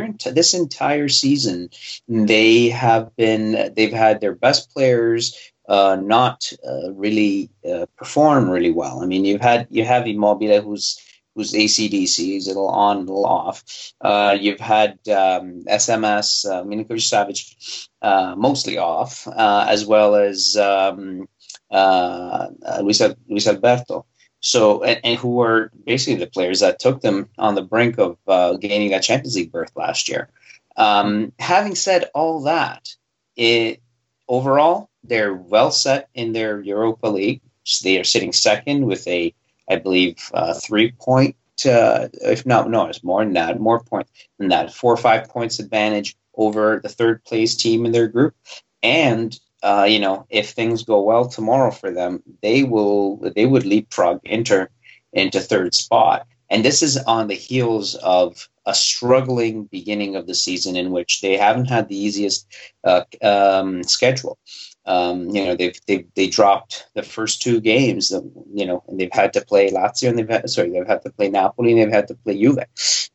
into 0.04 0.32
this 0.32 0.54
entire 0.54 1.08
season 1.08 1.70
they 2.08 2.70
have 2.70 3.16
been 3.16 3.74
they've 3.76 3.94
had 3.94 4.22
their 4.22 4.36
best 4.36 4.72
players 4.72 5.52
uh, 5.72 5.96
not 5.96 6.52
uh, 6.68 6.92
really 6.92 7.50
uh, 7.66 7.86
perform 7.96 8.50
really 8.50 8.72
well. 8.72 9.02
I 9.02 9.06
mean, 9.06 9.24
you've 9.24 9.40
had 9.42 9.68
you 9.70 9.86
have 9.86 10.06
Immobile 10.06 10.62
who's 10.62 11.00
who's 11.34 11.54
ACDC, 11.54 12.18
he's 12.18 12.48
a 12.48 12.50
little 12.50 12.68
on, 12.68 12.98
a 12.98 13.00
little 13.00 13.26
off. 13.26 13.64
Uh, 14.02 14.38
you've 14.38 14.60
had 14.60 15.00
um, 15.08 15.64
SMS, 15.64 16.46
uh, 16.46 16.66
Savic, 16.66 17.88
uh, 18.02 18.36
mostly 18.36 18.78
off, 18.78 19.26
uh, 19.30 19.66
as 19.70 19.86
well 19.86 20.16
as 20.16 20.58
um, 20.58 21.30
Luis, 21.72 23.02
Luis 23.30 23.48
Alberto. 23.48 24.06
So, 24.42 24.84
and, 24.84 25.00
and, 25.06 25.18
who 25.18 25.30
were 25.30 25.72
basically 25.86 26.20
the 26.20 26.30
players 26.30 26.60
that 26.60 26.80
took 26.80 27.00
them 27.00 27.30
on 27.38 27.56
the 27.56 27.62
brink 27.62 27.98
of 27.98 28.18
gaining 28.60 28.94
a 28.94 29.00
Champions 29.00 29.38
League 29.38 29.54
berth 29.54 29.72
last 29.78 30.10
year. 30.10 30.28
Um, 30.76 31.32
having 31.40 31.76
said 31.76 32.10
all 32.14 32.42
that, 32.42 32.90
it 33.38 33.82
overall 34.28 34.91
they're 35.04 35.34
well 35.34 35.72
set 35.72 36.10
in 36.14 36.34
their 36.34 36.62
Europa 36.62 37.08
League. 37.08 37.42
So 37.64 37.84
they 37.84 38.00
are 38.00 38.04
sitting 38.04 38.34
second 38.34 38.86
with 38.86 39.08
a, 39.08 39.34
I 39.70 39.76
believe, 39.76 40.18
uh, 40.34 40.54
three 40.56 40.92
point, 40.92 41.36
uh, 41.66 42.08
if 42.14 42.46
not, 42.46 42.70
no, 42.70 42.88
it's 42.88 43.04
more 43.04 43.24
than 43.24 43.34
that, 43.34 43.60
more 43.60 43.84
point 43.84 44.08
than 44.40 44.50
that, 44.50 44.74
four 44.74 44.94
or 44.94 44.98
five 44.98 45.30
points 45.30 45.60
advantage 45.60 46.16
over 46.36 46.80
the 46.82 46.90
third 46.90 47.24
place 47.24 47.56
team 47.56 47.86
in 47.86 47.92
their 47.92 48.08
group. 48.08 48.36
And 48.82 49.40
uh, 49.64 49.86
you 49.88 50.00
know, 50.00 50.26
if 50.30 50.50
things 50.50 50.84
go 50.84 51.02
well 51.02 51.28
tomorrow 51.28 51.72
for 51.72 51.92
them, 51.92 52.24
they 52.42 52.64
will 52.64 53.18
they 53.36 53.46
would 53.46 53.66
leapfrog 53.66 54.20
Inter 54.24 54.70
into 55.14 55.40
third 55.40 55.76
spot. 55.76 56.26
And 56.50 56.66
this 56.66 56.82
is 56.82 56.98
on 56.98 57.28
the 57.28 57.36
heels 57.36 57.96
of 57.96 58.50
a 58.66 58.74
struggling 58.76 59.66
beginning 59.66 60.16
of 60.16 60.28
the 60.28 60.36
season 60.36 60.76
in 60.76 60.92
which 60.92 61.22
they 61.22 61.38
haven't 61.38 61.70
had 61.70 61.88
the 61.88 61.98
easiest 61.98 62.46
uh, 62.84 63.04
um, 63.22 63.84
schedule. 63.84 64.38
Um, 64.86 65.30
you 65.30 65.46
know, 65.46 65.56
they've, 65.56 65.80
they've 65.88 66.08
they 66.16 66.28
dropped 66.28 66.88
the 66.96 67.04
first 67.04 67.42
two 67.42 67.62
games. 67.62 68.12
You 68.54 68.66
know, 68.66 68.84
and 68.88 69.00
they've 69.00 69.12
had 69.12 69.34
to 69.34 69.46
play 69.46 69.70
Lazio 69.70 70.10
and 70.10 70.18
they've 70.18 70.30
had 70.30 70.50
sorry 70.50 70.72
they've 70.72 70.88
had 70.88 71.04
to 71.04 71.12
play 71.12 71.30
Napoli 71.30 71.72
and 71.72 71.82
they've 71.82 71.94
had 71.94 72.08
to 72.08 72.16
play 72.16 72.40
Juve. 72.40 72.66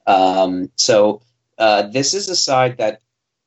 Um, 0.07 0.71
so 0.77 1.23
uh, 1.59 1.83
this 1.89 2.15
is 2.15 2.29
a 2.29 2.37
side 2.37 2.79
that, 2.79 3.01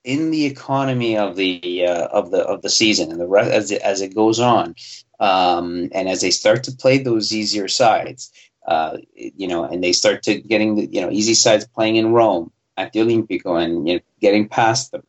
in 0.04 0.32
the 0.32 0.46
economy 0.46 1.18
of 1.18 1.36
the 1.36 1.86
uh, 1.86 2.08
of 2.08 2.32
the 2.32 2.40
of 2.40 2.62
the 2.62 2.70
season 2.70 3.12
and 3.12 3.20
the 3.20 3.28
rest 3.28 3.52
as 3.52 3.72
it, 3.72 3.82
as 3.82 4.02
it 4.02 4.16
goes 4.16 4.40
on, 4.40 4.76
um, 5.20 5.90
and 5.94 6.08
as 6.08 6.22
they 6.22 6.32
start 6.32 6.64
to 6.64 6.72
play 6.72 6.98
those 6.98 7.34
easier 7.34 7.68
sides, 7.68 8.32
uh, 8.66 8.98
you 9.14 9.48
know, 9.48 9.64
and 9.66 9.84
they 9.84 9.92
start 9.92 10.24
to 10.24 10.40
getting 10.40 10.76
the 10.76 10.88
you 10.88 11.02
know 11.02 11.12
easy 11.12 11.34
sides 11.34 11.68
playing 11.68 11.98
in 11.98 12.14
Rome 12.14 12.52
at 12.78 12.94
the 12.94 13.02
Olimpico 13.02 13.62
and 13.62 13.88
you 13.88 13.96
know, 13.96 14.00
getting 14.22 14.48
past 14.48 14.92
them 14.92 15.04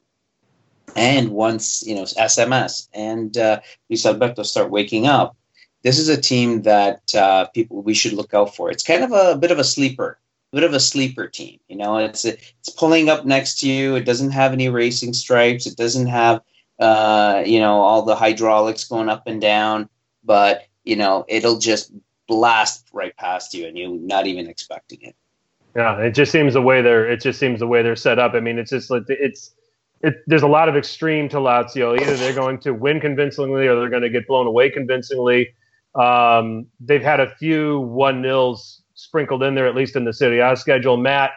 and 0.97 1.31
once 1.31 1.83
you 1.87 1.95
know 1.95 2.03
SMS 2.03 2.89
and 2.93 3.37
uh, 3.37 3.61
Luis 3.89 4.07
Alberto 4.07 4.43
start 4.43 4.71
waking 4.71 5.07
up, 5.07 5.37
this 5.83 5.99
is 5.99 6.09
a 6.09 6.21
team 6.21 6.63
that 6.63 7.15
uh, 7.15 7.47
people 7.47 7.83
we 7.83 7.95
should 7.95 8.13
look 8.13 8.35
out 8.35 8.55
for. 8.55 8.71
It's 8.71 8.83
kind 8.83 9.05
of 9.05 9.13
a, 9.13 9.33
a 9.33 9.39
bit 9.39 9.51
of 9.51 9.59
a 9.59 9.65
sleeper, 9.65 10.19
a 10.53 10.57
bit 10.57 10.65
of 10.65 10.75
a 10.75 10.81
sleeper 10.81 11.27
team. 11.29 11.59
You 11.69 11.77
know, 11.77 11.99
it's 11.99 12.25
it's 12.25 12.69
pulling 12.77 13.09
up 13.09 13.25
next 13.25 13.61
to 13.61 13.69
you. 13.69 13.97
It 13.97 14.05
doesn't 14.05 14.31
have 14.31 14.53
any 14.53 14.69
racing 14.69 15.15
stripes. 15.15 15.67
It 15.67 15.77
doesn't 15.77 16.07
have 16.07 16.41
uh, 16.79 17.43
you 17.47 17.61
know 17.61 17.81
all 17.81 18.03
the 18.03 18.17
hydraulics 18.17 18.85
going 18.85 19.09
up 19.09 19.25
and 19.27 19.41
down, 19.41 19.89
but 20.25 20.67
you 20.85 20.97
know 20.97 21.25
it'll 21.29 21.59
just 21.59 21.93
blast 22.27 22.89
right 22.93 23.17
past 23.17 23.55
you, 23.55 23.67
and 23.67 23.77
you're 23.77 23.91
not 23.91 24.27
even 24.27 24.49
expecting 24.49 25.01
it. 25.03 25.17
Yeah, 25.77 25.99
it 25.99 26.13
just 26.13 26.33
seems 26.33 26.55
the 26.55 26.63
way 26.63 26.83
they're. 26.83 27.09
It 27.09 27.21
just 27.21 27.39
seems 27.39 27.61
the 27.61 27.67
way 27.67 27.83
they're 27.83 27.97
set 27.97 28.19
up. 28.19 28.35
I 28.35 28.41
mean, 28.41 28.59
it's 28.59 28.71
just 28.71 28.91
like 28.91 29.05
it's 29.09 29.55
it, 30.03 30.17
there's 30.27 30.43
a 30.43 30.49
lot 30.49 30.69
of 30.69 30.77
extreme 30.77 31.29
to 31.29 31.37
Lazio. 31.37 32.01
Either 32.01 32.17
they're 32.17 32.35
going 32.35 32.59
to 32.61 32.73
win 32.73 33.01
convincingly 33.01 33.67
or 33.67 33.79
they're 33.79 33.91
going 33.91 34.03
to 34.03 34.11
get 34.11 34.27
blown 34.27 34.47
away 34.47 34.71
convincingly. 34.71 35.55
Um, 35.95 36.67
they've 36.81 37.03
had 37.03 37.21
a 37.21 37.35
few 37.37 37.81
one 37.81 38.23
nils 38.23 38.83
sprinkled 38.95 39.43
in 39.43 39.55
there, 39.55 39.67
at 39.67 39.75
least 39.75 39.97
in 39.97 40.05
the 40.05 40.13
Serie 40.13 40.41
A 40.41 40.57
schedule. 40.57 40.97
Matt, 40.97 41.33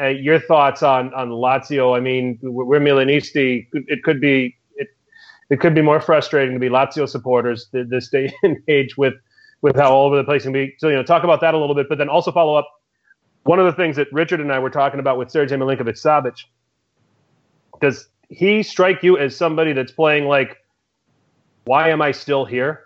uh, 0.00 0.06
your 0.06 0.40
thoughts 0.40 0.82
on 0.82 1.14
on 1.14 1.30
Lazio? 1.30 1.96
I 1.96 2.00
mean, 2.00 2.38
we're 2.42 2.80
Milanisti. 2.80 3.68
It 3.72 4.02
could 4.02 4.20
be 4.20 4.56
it, 4.74 4.88
it 5.48 5.60
could 5.60 5.74
be 5.74 5.82
more 5.82 6.00
frustrating 6.00 6.54
to 6.54 6.60
be 6.60 6.68
Lazio 6.68 7.08
supporters 7.08 7.68
this 7.72 8.08
day 8.08 8.32
and 8.42 8.58
age 8.68 8.96
with 8.96 9.14
with 9.62 9.76
how 9.76 9.92
all 9.92 10.06
over 10.06 10.16
the 10.16 10.24
place 10.24 10.42
can 10.42 10.52
be. 10.52 10.74
So 10.78 10.88
you 10.88 10.96
know, 10.96 11.02
talk 11.02 11.24
about 11.24 11.40
that 11.40 11.54
a 11.54 11.58
little 11.58 11.74
bit, 11.74 11.88
but 11.88 11.98
then 11.98 12.08
also 12.08 12.30
follow 12.30 12.56
up. 12.56 12.68
One 13.44 13.60
of 13.60 13.66
the 13.66 13.72
things 13.72 13.94
that 13.96 14.08
Richard 14.12 14.40
and 14.40 14.52
I 14.52 14.58
were 14.58 14.70
talking 14.70 14.98
about 14.98 15.18
with 15.18 15.28
Sergej 15.28 15.50
Milinkovic 15.50 16.02
Savic 16.02 16.34
does 17.80 18.08
he 18.28 18.62
strike 18.62 19.02
you 19.02 19.18
as 19.18 19.36
somebody 19.36 19.72
that's 19.72 19.92
playing 19.92 20.26
like, 20.26 20.62
why 21.64 21.90
am 21.90 22.02
I 22.02 22.12
still 22.12 22.44
here? 22.44 22.82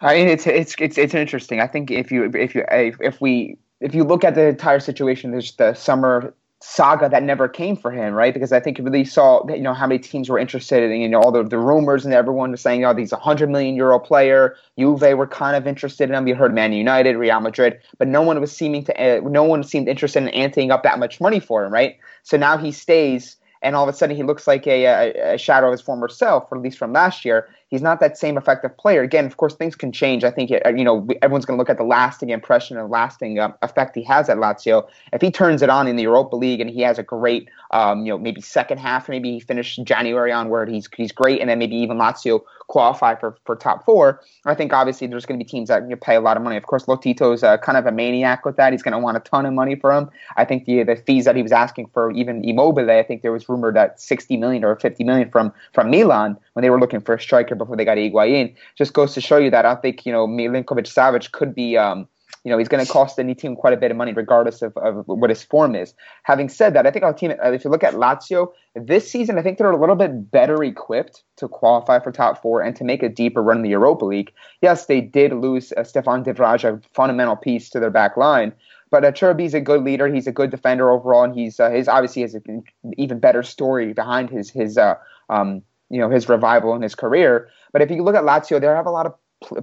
I 0.00 0.14
mean, 0.14 0.28
it's 0.28 0.46
it's 0.46 0.74
it's 0.78 0.96
it's 0.96 1.14
interesting. 1.14 1.60
I 1.60 1.66
think 1.66 1.90
if 1.90 2.12
you 2.12 2.30
if 2.34 2.54
you 2.54 2.64
if 2.70 3.20
we 3.20 3.56
if 3.80 3.94
you 3.94 4.04
look 4.04 4.24
at 4.24 4.34
the 4.34 4.46
entire 4.46 4.80
situation, 4.80 5.32
there's 5.32 5.54
the 5.56 5.74
summer 5.74 6.34
saga 6.60 7.08
that 7.08 7.22
never 7.22 7.48
came 7.48 7.76
for 7.76 7.92
him, 7.92 8.14
right? 8.14 8.34
Because 8.34 8.52
I 8.52 8.58
think 8.58 8.78
you 8.78 8.84
really 8.84 9.04
saw, 9.04 9.46
you 9.48 9.60
know, 9.60 9.74
how 9.74 9.86
many 9.86 10.00
teams 10.00 10.28
were 10.28 10.38
interested 10.38 10.82
in, 10.82 11.00
you 11.00 11.08
know, 11.08 11.20
all 11.20 11.30
the, 11.30 11.44
the 11.44 11.58
rumors 11.58 12.04
and 12.04 12.12
everyone 12.12 12.50
was 12.50 12.60
saying, 12.60 12.84
oh, 12.84 12.94
he's 12.94 13.12
a 13.12 13.16
hundred 13.16 13.48
million 13.48 13.76
euro 13.76 13.98
player. 14.00 14.56
Juve 14.76 15.00
were 15.16 15.26
kind 15.26 15.56
of 15.56 15.68
interested 15.68 16.08
in 16.08 16.16
him. 16.16 16.26
You 16.26 16.34
heard 16.34 16.52
Man 16.52 16.72
United, 16.72 17.16
Real 17.16 17.40
Madrid, 17.40 17.78
but 17.98 18.08
no 18.08 18.22
one 18.22 18.40
was 18.40 18.54
seeming 18.54 18.84
to, 18.84 19.00
uh, 19.00 19.20
no 19.28 19.44
one 19.44 19.62
seemed 19.62 19.88
interested 19.88 20.22
in 20.22 20.28
anteing 20.30 20.70
up 20.70 20.82
that 20.82 20.98
much 20.98 21.20
money 21.20 21.38
for 21.38 21.64
him, 21.64 21.72
right? 21.72 21.96
So 22.24 22.36
now 22.36 22.56
he 22.56 22.72
stays 22.72 23.36
and 23.62 23.74
all 23.74 23.88
of 23.88 23.92
a 23.92 23.96
sudden 23.96 24.16
he 24.16 24.22
looks 24.22 24.46
like 24.46 24.66
a, 24.66 24.84
a, 24.84 25.34
a, 25.34 25.38
shadow 25.38 25.66
of 25.66 25.72
his 25.72 25.80
former 25.80 26.08
self, 26.08 26.46
or 26.50 26.58
at 26.58 26.62
least 26.62 26.78
from 26.78 26.92
last 26.92 27.24
year. 27.24 27.48
He's 27.68 27.82
not 27.82 28.00
that 28.00 28.16
same 28.16 28.38
effective 28.38 28.76
player. 28.78 29.02
Again, 29.02 29.26
of 29.26 29.36
course, 29.36 29.54
things 29.54 29.76
can 29.76 29.92
change. 29.92 30.24
I 30.24 30.30
think 30.30 30.50
you 30.50 30.84
know 30.84 31.06
everyone's 31.22 31.44
going 31.44 31.56
to 31.56 31.60
look 31.60 31.68
at 31.68 31.76
the 31.76 31.84
lasting 31.84 32.30
impression 32.30 32.78
and 32.78 32.88
lasting 32.88 33.38
uh, 33.38 33.52
effect 33.62 33.94
he 33.94 34.02
has 34.04 34.28
at 34.28 34.38
Lazio. 34.38 34.86
If 35.12 35.20
he 35.20 35.30
turns 35.30 35.60
it 35.60 35.68
on 35.68 35.86
in 35.86 35.96
the 35.96 36.02
Europa 36.02 36.36
League 36.36 36.60
and 36.60 36.70
he 36.70 36.80
has 36.80 36.98
a 36.98 37.02
great, 37.02 37.48
um, 37.70 38.06
you 38.06 38.12
know, 38.12 38.18
maybe 38.18 38.40
second 38.40 38.78
half, 38.78 39.08
maybe 39.08 39.32
he 39.32 39.40
finished 39.40 39.82
January 39.84 40.32
onward, 40.32 40.70
he's 40.70 40.88
he's 40.96 41.12
great, 41.12 41.40
and 41.40 41.50
then 41.50 41.58
maybe 41.58 41.76
even 41.76 41.98
Lazio 41.98 42.40
qualify 42.68 43.14
for, 43.14 43.36
for 43.44 43.56
top 43.56 43.84
four. 43.84 44.20
I 44.44 44.54
think 44.54 44.72
obviously 44.72 45.06
there's 45.06 45.26
going 45.26 45.38
to 45.38 45.44
be 45.44 45.48
teams 45.48 45.68
that 45.68 45.82
pay 46.00 46.14
a 46.14 46.20
lot 46.20 46.36
of 46.36 46.42
money. 46.42 46.56
Of 46.56 46.66
course, 46.66 46.84
Lotito's 46.84 47.42
uh, 47.42 47.56
kind 47.58 47.76
of 47.76 47.86
a 47.86 47.92
maniac 47.92 48.44
with 48.44 48.56
that. 48.56 48.72
He's 48.72 48.82
going 48.82 48.92
to 48.92 48.98
want 48.98 49.16
a 49.16 49.20
ton 49.20 49.46
of 49.46 49.52
money 49.52 49.74
for 49.74 49.92
him. 49.92 50.08
I 50.36 50.44
think 50.44 50.66
the 50.66 50.84
the 50.84 50.96
fees 50.96 51.24
that 51.24 51.34
he 51.34 51.42
was 51.42 51.52
asking 51.52 51.88
for 51.88 52.12
even 52.12 52.44
Immobile, 52.44 52.90
I 52.90 53.02
think 53.02 53.22
there 53.22 53.32
was 53.32 53.48
rumored 53.48 53.74
that 53.74 54.00
60 54.00 54.36
million 54.36 54.64
or 54.64 54.76
50 54.76 55.02
million 55.02 55.30
from 55.30 55.52
from 55.72 55.90
Milan 55.90 56.36
when 56.52 56.62
they 56.62 56.70
were 56.70 56.78
looking 56.78 57.00
for 57.00 57.14
a 57.14 57.20
striker 57.20 57.54
before 57.54 57.76
they 57.76 57.84
got 57.84 57.98
Higuain. 57.98 58.54
Just 58.76 58.92
goes 58.92 59.14
to 59.14 59.20
show 59.20 59.38
you 59.38 59.50
that 59.50 59.64
I 59.64 59.74
think 59.74 60.06
you 60.06 60.12
know 60.12 60.28
Milinkovic 60.28 60.86
Savic 60.86 61.32
could 61.32 61.54
be. 61.54 61.76
Um, 61.76 62.06
you 62.48 62.54
know, 62.54 62.56
he's 62.56 62.68
going 62.68 62.82
to 62.82 62.90
cost 62.90 63.18
any 63.18 63.34
team 63.34 63.54
quite 63.54 63.74
a 63.74 63.76
bit 63.76 63.90
of 63.90 63.98
money, 63.98 64.14
regardless 64.14 64.62
of, 64.62 64.74
of 64.78 65.06
what 65.06 65.28
his 65.28 65.42
form 65.42 65.74
is. 65.74 65.92
Having 66.22 66.48
said 66.48 66.72
that, 66.72 66.86
I 66.86 66.90
think 66.90 67.04
our 67.04 67.12
team, 67.12 67.32
uh, 67.32 67.52
if 67.52 67.62
you 67.62 67.68
look 67.68 67.84
at 67.84 67.92
Lazio 67.92 68.52
this 68.74 69.10
season, 69.10 69.38
I 69.38 69.42
think 69.42 69.58
they're 69.58 69.70
a 69.70 69.78
little 69.78 69.96
bit 69.96 70.30
better 70.30 70.64
equipped 70.64 71.24
to 71.36 71.46
qualify 71.46 72.00
for 72.00 72.10
top 72.10 72.40
four 72.40 72.62
and 72.62 72.74
to 72.76 72.84
make 72.84 73.02
a 73.02 73.08
deeper 73.10 73.42
run 73.42 73.58
in 73.58 73.62
the 73.64 73.68
Europa 73.68 74.06
League. 74.06 74.32
Yes, 74.62 74.86
they 74.86 75.02
did 75.02 75.34
lose 75.34 75.74
uh, 75.76 75.84
Stefan 75.84 76.22
de 76.22 76.32
Vrij, 76.32 76.64
a 76.64 76.80
fundamental 76.94 77.36
piece 77.36 77.68
to 77.68 77.80
their 77.80 77.90
back 77.90 78.16
line, 78.16 78.54
but 78.90 79.04
uh, 79.04 79.36
is 79.36 79.52
a 79.52 79.60
good 79.60 79.84
leader. 79.84 80.08
He's 80.08 80.26
a 80.26 80.32
good 80.32 80.48
defender 80.48 80.90
overall, 80.90 81.24
and 81.24 81.34
he's 81.34 81.60
uh, 81.60 81.68
his 81.68 81.86
obviously 81.86 82.22
has 82.22 82.32
an 82.32 82.64
even 82.96 83.20
better 83.20 83.42
story 83.42 83.92
behind 83.92 84.30
his 84.30 84.48
his 84.48 84.78
uh, 84.78 84.94
um, 85.28 85.60
you 85.90 86.00
know 86.00 86.08
his 86.08 86.30
revival 86.30 86.74
in 86.74 86.80
his 86.80 86.94
career. 86.94 87.50
But 87.74 87.82
if 87.82 87.90
you 87.90 88.02
look 88.02 88.16
at 88.16 88.24
Lazio, 88.24 88.58
they 88.58 88.66
have 88.66 88.86
a 88.86 88.90
lot 88.90 89.04
of 89.04 89.12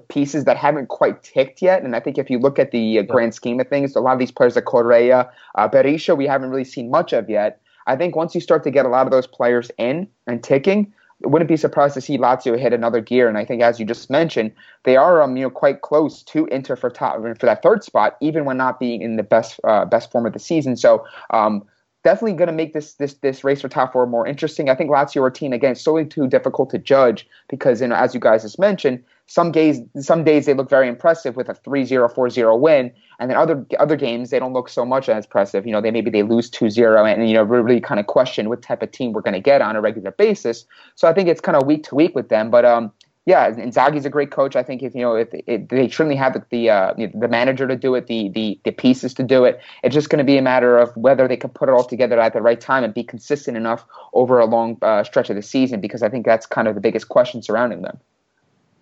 pieces 0.08 0.46
that 0.46 0.58
haven't 0.58 0.88
quite 0.88 1.22
ticked 1.24 1.62
yet. 1.62 1.84
And 1.84 1.96
I 1.96 2.00
think 2.00 2.18
if 2.18 2.30
you 2.30 2.40
look 2.40 2.60
at 2.60 2.72
the 2.72 3.00
uh, 3.00 3.02
grand 3.04 3.34
scheme 3.34 3.60
of 3.60 3.68
things, 3.68 3.96
a 3.96 4.00
lot 4.00 4.14
of 4.14 4.20
these 4.20 4.32
players 4.32 4.56
like 4.56 4.66
Correa, 4.66 5.30
uh, 5.56 5.70
Berisha, 5.70 6.18
we 6.18 6.26
haven't 6.26 6.50
really 6.50 6.64
seen 6.64 6.90
much 6.90 7.14
of 7.14 7.30
yet. 7.30 7.62
I 7.88 7.96
think 7.96 8.16
once 8.16 8.34
you 8.34 8.42
start 8.42 8.64
to 8.64 8.72
get 8.72 8.86
a 8.86 8.90
lot 8.90 9.06
of 9.06 9.12
those 9.12 9.28
players 9.28 9.70
in 9.78 10.08
and 10.28 10.44
ticking, 10.44 10.94
wouldn't 11.22 11.48
be 11.48 11.58
surprised 11.58 11.94
to 11.94 12.02
see 12.02 12.18
Lazio 12.18 12.60
hit 12.60 12.74
another 12.74 13.00
gear. 13.00 13.28
And 13.28 13.38
I 13.38 13.46
think, 13.46 13.62
as 13.62 13.80
you 13.80 13.86
just 13.86 14.10
mentioned, 14.10 14.52
they 14.84 14.98
are 14.98 15.22
um, 15.22 15.38
you 15.38 15.44
know 15.44 15.50
quite 15.50 15.82
close 15.82 16.24
to 16.24 16.46
Inter 16.48 16.76
for 16.76 16.90
top 16.90 17.22
for 17.22 17.46
that 17.46 17.62
third 17.64 17.84
spot, 17.84 18.18
even 18.22 18.46
when 18.46 18.58
not 18.58 18.80
being 18.80 19.02
in 19.02 19.16
the 19.16 19.24
best 19.24 19.60
uh, 19.64 19.86
best 19.86 20.12
form 20.12 20.26
of 20.26 20.34
the 20.34 20.40
season. 20.40 20.76
So. 20.76 21.06
Um, 21.30 21.66
definitely 22.06 22.34
going 22.34 22.48
to 22.48 22.54
make 22.54 22.74
this 22.74 22.94
this 22.94 23.16
this 23.16 23.44
race 23.44 23.62
for 23.62 23.68
top 23.68 23.92
four 23.92 24.06
more 24.06 24.26
interesting. 24.26 24.70
I 24.70 24.76
think 24.76 24.90
Lazio 24.90 25.28
a 25.28 25.32
team 25.32 25.52
again 25.52 25.76
so 25.76 26.02
too 26.06 26.28
difficult 26.28 26.70
to 26.70 26.78
judge 26.78 27.28
because 27.50 27.82
you 27.82 27.88
know 27.88 27.96
as 27.96 28.14
you 28.14 28.22
guys 28.22 28.44
just 28.44 28.60
mentioned, 28.60 29.04
some 29.28 29.52
days 29.52 29.82
some 30.00 30.24
days 30.24 30.46
they 30.46 30.54
look 30.54 30.70
very 30.70 30.88
impressive 30.88 31.36
with 31.36 31.50
a 31.50 31.54
3-0 31.54 32.14
4-0 32.14 32.60
win 32.60 32.92
and 33.20 33.30
then 33.30 33.38
other 33.38 33.66
other 33.80 33.96
games 33.96 34.30
they 34.30 34.38
don't 34.38 34.54
look 34.54 34.70
so 34.70 34.86
much 34.86 35.10
as 35.10 35.26
impressive 35.26 35.66
you 35.66 35.72
know 35.72 35.82
they 35.82 35.90
maybe 35.90 36.12
they 36.12 36.22
lose 36.22 36.50
2-0 36.52 37.12
and 37.12 37.28
you 37.28 37.34
know 37.34 37.44
really 37.44 37.82
kind 37.82 38.00
of 38.00 38.06
question 38.06 38.50
what 38.50 38.62
type 38.62 38.84
of 38.84 38.92
team 38.92 39.14
we're 39.14 39.22
going 39.22 39.34
to 39.34 39.40
get 39.40 39.62
on 39.62 39.76
a 39.76 39.82
regular 39.82 40.12
basis 40.12 40.66
so 40.94 41.08
i 41.08 41.14
think 41.14 41.28
it's 41.28 41.42
kind 41.42 41.56
of 41.56 41.66
week 41.66 41.84
to 41.84 41.96
week 41.96 42.14
with 42.14 42.30
them 42.30 42.52
but 42.52 42.66
um 42.66 42.92
yeah, 43.26 43.50
Inzaghi's 43.50 44.06
a 44.06 44.10
great 44.10 44.32
coach. 44.32 44.56
I 44.56 44.64
think 44.64 44.84
if 44.84 44.94
you 44.94 45.02
know 45.02 45.16
if, 45.16 45.30
if 45.32 45.68
they 45.70 45.90
certainly 45.90 46.16
have 46.16 46.34
the 46.34 46.44
the, 46.50 46.70
uh, 46.70 46.94
the 46.96 47.28
manager 47.28 47.68
to 47.68 47.76
do 47.76 47.96
it, 47.96 48.08
the 48.08 48.30
the 48.30 48.60
the 48.64 48.72
pieces 48.72 49.14
to 49.16 49.24
do 49.24 49.46
it. 49.46 49.60
It's 49.84 49.94
just 49.94 50.10
going 50.10 50.20
to 50.20 50.26
be 50.26 50.38
a 50.38 50.42
matter 50.42 50.78
of 50.78 50.96
whether 50.96 51.28
they 51.28 51.38
can 51.38 51.50
put 51.50 51.70
it 51.70 51.72
all 51.72 51.84
together 51.84 52.20
at 52.20 52.34
the 52.34 52.42
right 52.42 52.62
time 52.62 52.84
and 52.84 52.94
be 52.94 53.04
consistent 53.04 53.58
enough 53.58 53.86
over 54.14 54.40
a 54.40 54.46
long 54.46 54.78
uh, 54.82 55.04
stretch 55.04 55.30
of 55.30 55.36
the 55.36 55.42
season. 55.42 55.82
Because 55.82 56.04
I 56.04 56.10
think 56.10 56.26
that's 56.26 56.46
kind 56.46 56.68
of 56.68 56.76
the 56.76 56.82
biggest 56.82 57.10
question 57.10 57.42
surrounding 57.42 57.82
them 57.82 58.00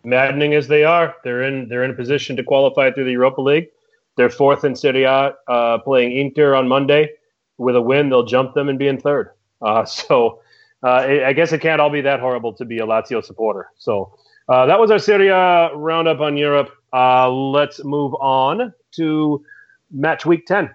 maddening 0.03 0.53
as 0.53 0.67
they 0.67 0.83
are, 0.83 1.15
they're 1.23 1.41
in 1.41 1.67
they're 1.69 1.83
in 1.83 1.91
a 1.91 1.95
position 1.95 2.35
to 2.35 2.43
qualify 2.43 2.91
through 2.91 3.05
the 3.05 3.11
Europa 3.11 3.41
League. 3.41 3.69
They're 4.15 4.29
fourth 4.29 4.63
in 4.63 4.75
Serie 4.75 5.03
A, 5.03 5.33
uh, 5.47 5.79
playing 5.79 6.15
Inter 6.15 6.53
on 6.53 6.67
Monday. 6.67 7.09
With 7.57 7.75
a 7.75 7.81
win, 7.81 8.09
they'll 8.09 8.25
jump 8.25 8.53
them 8.53 8.69
and 8.69 8.77
be 8.77 8.87
in 8.87 8.99
third. 8.99 9.31
Uh, 9.61 9.85
so 9.85 10.41
uh, 10.83 11.07
I 11.25 11.33
guess 11.33 11.51
it 11.51 11.61
can't 11.61 11.81
all 11.81 11.89
be 11.89 12.01
that 12.01 12.19
horrible 12.19 12.53
to 12.53 12.65
be 12.65 12.79
a 12.79 12.85
Lazio 12.85 13.23
supporter. 13.23 13.69
So 13.77 14.17
uh, 14.49 14.65
that 14.65 14.79
was 14.79 14.91
our 14.91 14.99
Serie 14.99 15.29
A 15.29 15.75
roundup 15.75 16.19
on 16.19 16.35
Europe. 16.35 16.71
Uh, 16.91 17.29
let's 17.29 17.83
move 17.83 18.13
on 18.15 18.73
to 18.91 19.43
match 19.91 20.25
week 20.25 20.45
10. 20.45 20.69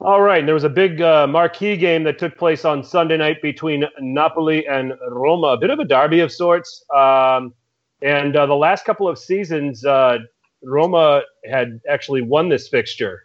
All 0.00 0.20
right. 0.20 0.44
There 0.44 0.54
was 0.54 0.64
a 0.64 0.68
big 0.68 1.00
uh, 1.00 1.28
marquee 1.28 1.76
game 1.76 2.02
that 2.04 2.18
took 2.18 2.36
place 2.36 2.64
on 2.64 2.82
Sunday 2.82 3.16
night 3.16 3.40
between 3.40 3.84
Napoli 4.00 4.66
and 4.66 4.94
Roma, 5.08 5.48
a 5.48 5.56
bit 5.56 5.70
of 5.70 5.78
a 5.78 5.84
derby 5.84 6.18
of 6.18 6.32
sorts. 6.32 6.84
Um, 6.92 7.54
and 8.02 8.34
uh, 8.34 8.46
the 8.46 8.56
last 8.56 8.84
couple 8.84 9.08
of 9.08 9.16
seasons, 9.16 9.84
uh, 9.84 10.18
Roma 10.64 11.22
had 11.48 11.80
actually 11.88 12.22
won 12.22 12.48
this 12.48 12.66
fixture. 12.66 13.22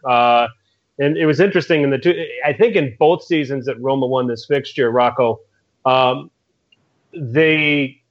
And 1.00 1.18
it 1.18 1.26
was 1.26 1.39
interesting 1.39 1.84
in 1.84 1.91
the 1.91 1.98
two, 2.00 2.26
I 2.45 2.54
think 2.54 2.76
in 2.76 2.95
both 2.98 3.24
seasons 3.24 3.66
that 3.66 3.80
Roma 3.80 4.08
won 4.08 4.28
this 4.28 4.45
fixture, 4.45 4.89
Rocco, 4.89 5.39
um, 5.86 6.32
they, 7.14 8.02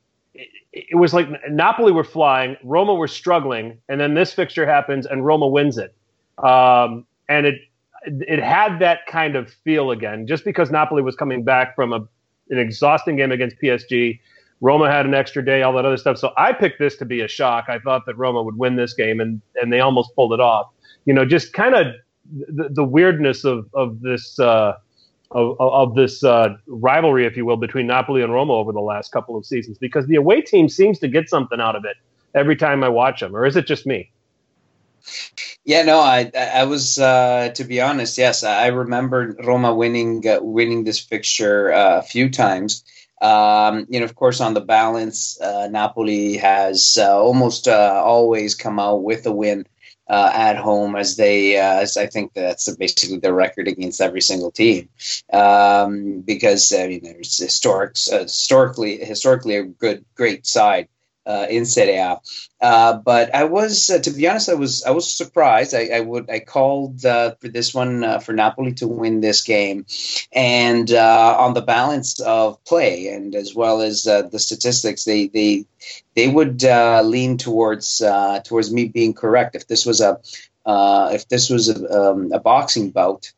it 0.73 0.97
was 0.97 1.13
like 1.13 1.29
Napoli 1.51 1.91
were 1.91 2.05
flying, 2.05 2.57
Roma 2.63 2.95
were 2.95 3.09
struggling, 3.09 3.79
and 3.89 4.01
then 4.01 4.15
this 4.15 4.33
fixture 4.33 4.67
happens 4.67 5.07
and 5.07 5.25
Roma 5.25 5.49
wins 5.49 5.79
it. 5.79 5.95
Um, 6.39 7.07
and 7.29 7.47
it, 7.47 7.61
it 8.05 8.39
had 8.39 8.79
that 8.79 9.07
kind 9.07 9.35
of 9.35 9.51
feel 9.65 9.91
again, 9.91 10.27
just 10.27 10.45
because 10.45 10.71
Napoli 10.71 11.03
was 11.03 11.17
coming 11.17 11.43
back 11.43 11.75
from 11.75 11.93
a, 11.93 11.97
an 12.51 12.59
exhausting 12.59 13.17
game 13.17 13.33
against 13.33 13.57
PSG. 13.61 14.21
Roma 14.61 14.91
had 14.91 15.07
an 15.07 15.15
extra 15.15 15.45
day, 15.45 15.63
all 15.63 15.73
that 15.75 15.85
other 15.85 15.97
stuff. 15.97 16.19
So 16.19 16.33
I 16.37 16.53
picked 16.53 16.79
this 16.79 16.97
to 16.99 17.05
be 17.05 17.21
a 17.21 17.29
shock. 17.29 17.67
I 17.69 17.79
thought 17.79 18.07
that 18.07 18.17
Roma 18.17 18.43
would 18.43 18.57
win 18.57 18.77
this 18.77 18.95
game, 18.95 19.21
and 19.21 19.43
and 19.61 19.73
they 19.73 19.81
almost 19.81 20.15
pulled 20.15 20.33
it 20.33 20.41
off. 20.41 20.69
You 21.05 21.13
know, 21.15 21.27
just 21.27 21.53
kind 21.53 21.75
of 21.75 21.89
the, 22.31 22.69
the 22.71 22.85
weirdness 22.85 23.45
of 23.45 23.69
of 23.75 24.01
this 24.01 24.39
uh, 24.39 24.75
of, 25.31 25.57
of 25.61 25.95
this 25.95 26.23
uh, 26.25 26.57
rivalry, 26.67 27.27
if 27.27 27.37
you 27.37 27.45
will, 27.45 27.57
between 27.57 27.87
Napoli 27.87 28.23
and 28.23 28.33
Roma 28.33 28.53
over 28.53 28.73
the 28.73 28.81
last 28.81 29.13
couple 29.13 29.37
of 29.37 29.45
seasons, 29.45 29.79
because 29.79 30.07
the 30.07 30.17
away 30.17 30.41
team 30.41 30.69
seems 30.69 30.99
to 31.01 31.09
get 31.09 31.29
something 31.29 31.61
out 31.61 31.77
of 31.77 31.85
it 31.85 31.97
every 32.35 32.57
time 32.57 32.85
I 32.85 32.89
watch 32.89 33.21
them, 33.21 33.35
or 33.35 33.47
is 33.47 33.57
it 33.57 33.67
just 33.67 33.87
me? 33.87 34.11
Yeah, 35.65 35.83
no, 35.83 36.01
I 36.01 36.31
I 36.35 36.65
was 36.65 36.99
uh, 36.99 37.51
to 37.55 37.65
be 37.65 37.81
honest, 37.81 38.19
yes, 38.19 38.45
I 38.45 38.69
remember 38.69 39.37
Roma 39.45 39.75
winning 39.75 40.27
uh, 40.27 40.39
winning 40.41 40.85
this 40.85 41.01
fixture 41.01 41.73
uh, 41.73 41.99
a 41.99 42.03
few 42.03 42.31
times. 42.31 42.85
Um, 43.23 43.87
you 43.89 43.99
know, 43.99 44.05
of 44.05 44.15
course, 44.15 44.41
on 44.41 44.55
the 44.55 44.61
balance, 44.61 45.41
uh, 45.41 45.69
Napoli 45.69 46.37
has 46.37 46.99
almost 47.01 47.67
always 47.67 48.55
come 48.55 48.79
out 48.79 49.03
with 49.03 49.27
a 49.27 49.33
win 49.33 49.67
Uh, 50.09 50.31
at 50.33 50.57
home, 50.57 50.95
as 50.95 51.17
they, 51.17 51.59
uh, 51.59 51.81
as 51.81 51.97
I 51.97 52.07
think 52.07 52.33
that's 52.33 52.73
basically 52.77 53.19
their 53.19 53.35
record 53.35 53.67
against 53.67 54.01
every 54.01 54.21
single 54.21 54.53
team. 54.53 54.89
Um, 55.33 56.21
because 56.21 56.73
I 56.73 56.87
mean, 56.87 57.03
there's 57.03 57.37
historic, 57.37 57.97
uh, 58.13 58.23
historically, 58.23 58.99
historically 59.05 59.57
a 59.57 59.65
good, 59.65 60.05
great 60.15 60.47
side 60.47 60.87
uh, 61.27 61.47
in 61.51 61.67
Serie 61.67 61.97
A. 61.97 62.21
Uh, 62.61 62.95
but 62.95 63.35
I 63.35 63.45
was, 63.45 63.91
uh, 63.91 63.99
to 63.99 64.11
be 64.11 64.27
honest, 64.29 64.49
I 64.49 64.55
was 64.55 64.83
I 64.85 64.91
was 64.91 65.11
surprised. 65.11 65.75
I, 65.75 65.89
I 65.93 66.01
would 66.01 66.31
I 66.31 66.39
called 66.39 67.05
uh, 67.05 67.35
for 67.41 67.49
this 67.49 67.75
one 67.75 68.03
uh, 68.03 68.19
for 68.21 68.33
Napoli 68.33 68.73
to 68.75 68.89
win 68.89 69.21
this 69.21 69.43
game, 69.43 69.85
and 70.33 70.91
uh, 70.91 71.37
on 71.39 71.55
the 71.55 71.61
balance 71.61 72.21
of 72.21 72.65
play 72.65 73.09
and 73.09 73.35
as 73.35 73.55
well 73.55 73.83
as 73.83 74.05
the 74.05 74.39
statistics, 74.39 75.05
they 75.05 75.27
they 75.27 75.67
they 76.15 76.29
would 76.29 76.63
lean 76.63 77.37
towards 77.37 78.03
towards 78.45 78.73
me 78.73 78.87
being 78.87 79.13
correct. 79.13 79.55
If 79.55 79.67
this 79.67 79.85
was 79.85 80.01
a 80.01 80.19
if 81.13 81.29
this 81.29 81.51
was 81.51 81.69
a, 81.69 82.11
um, 82.11 82.33
a 82.33 82.41
boxing 82.41 82.91
bout. 82.91 83.33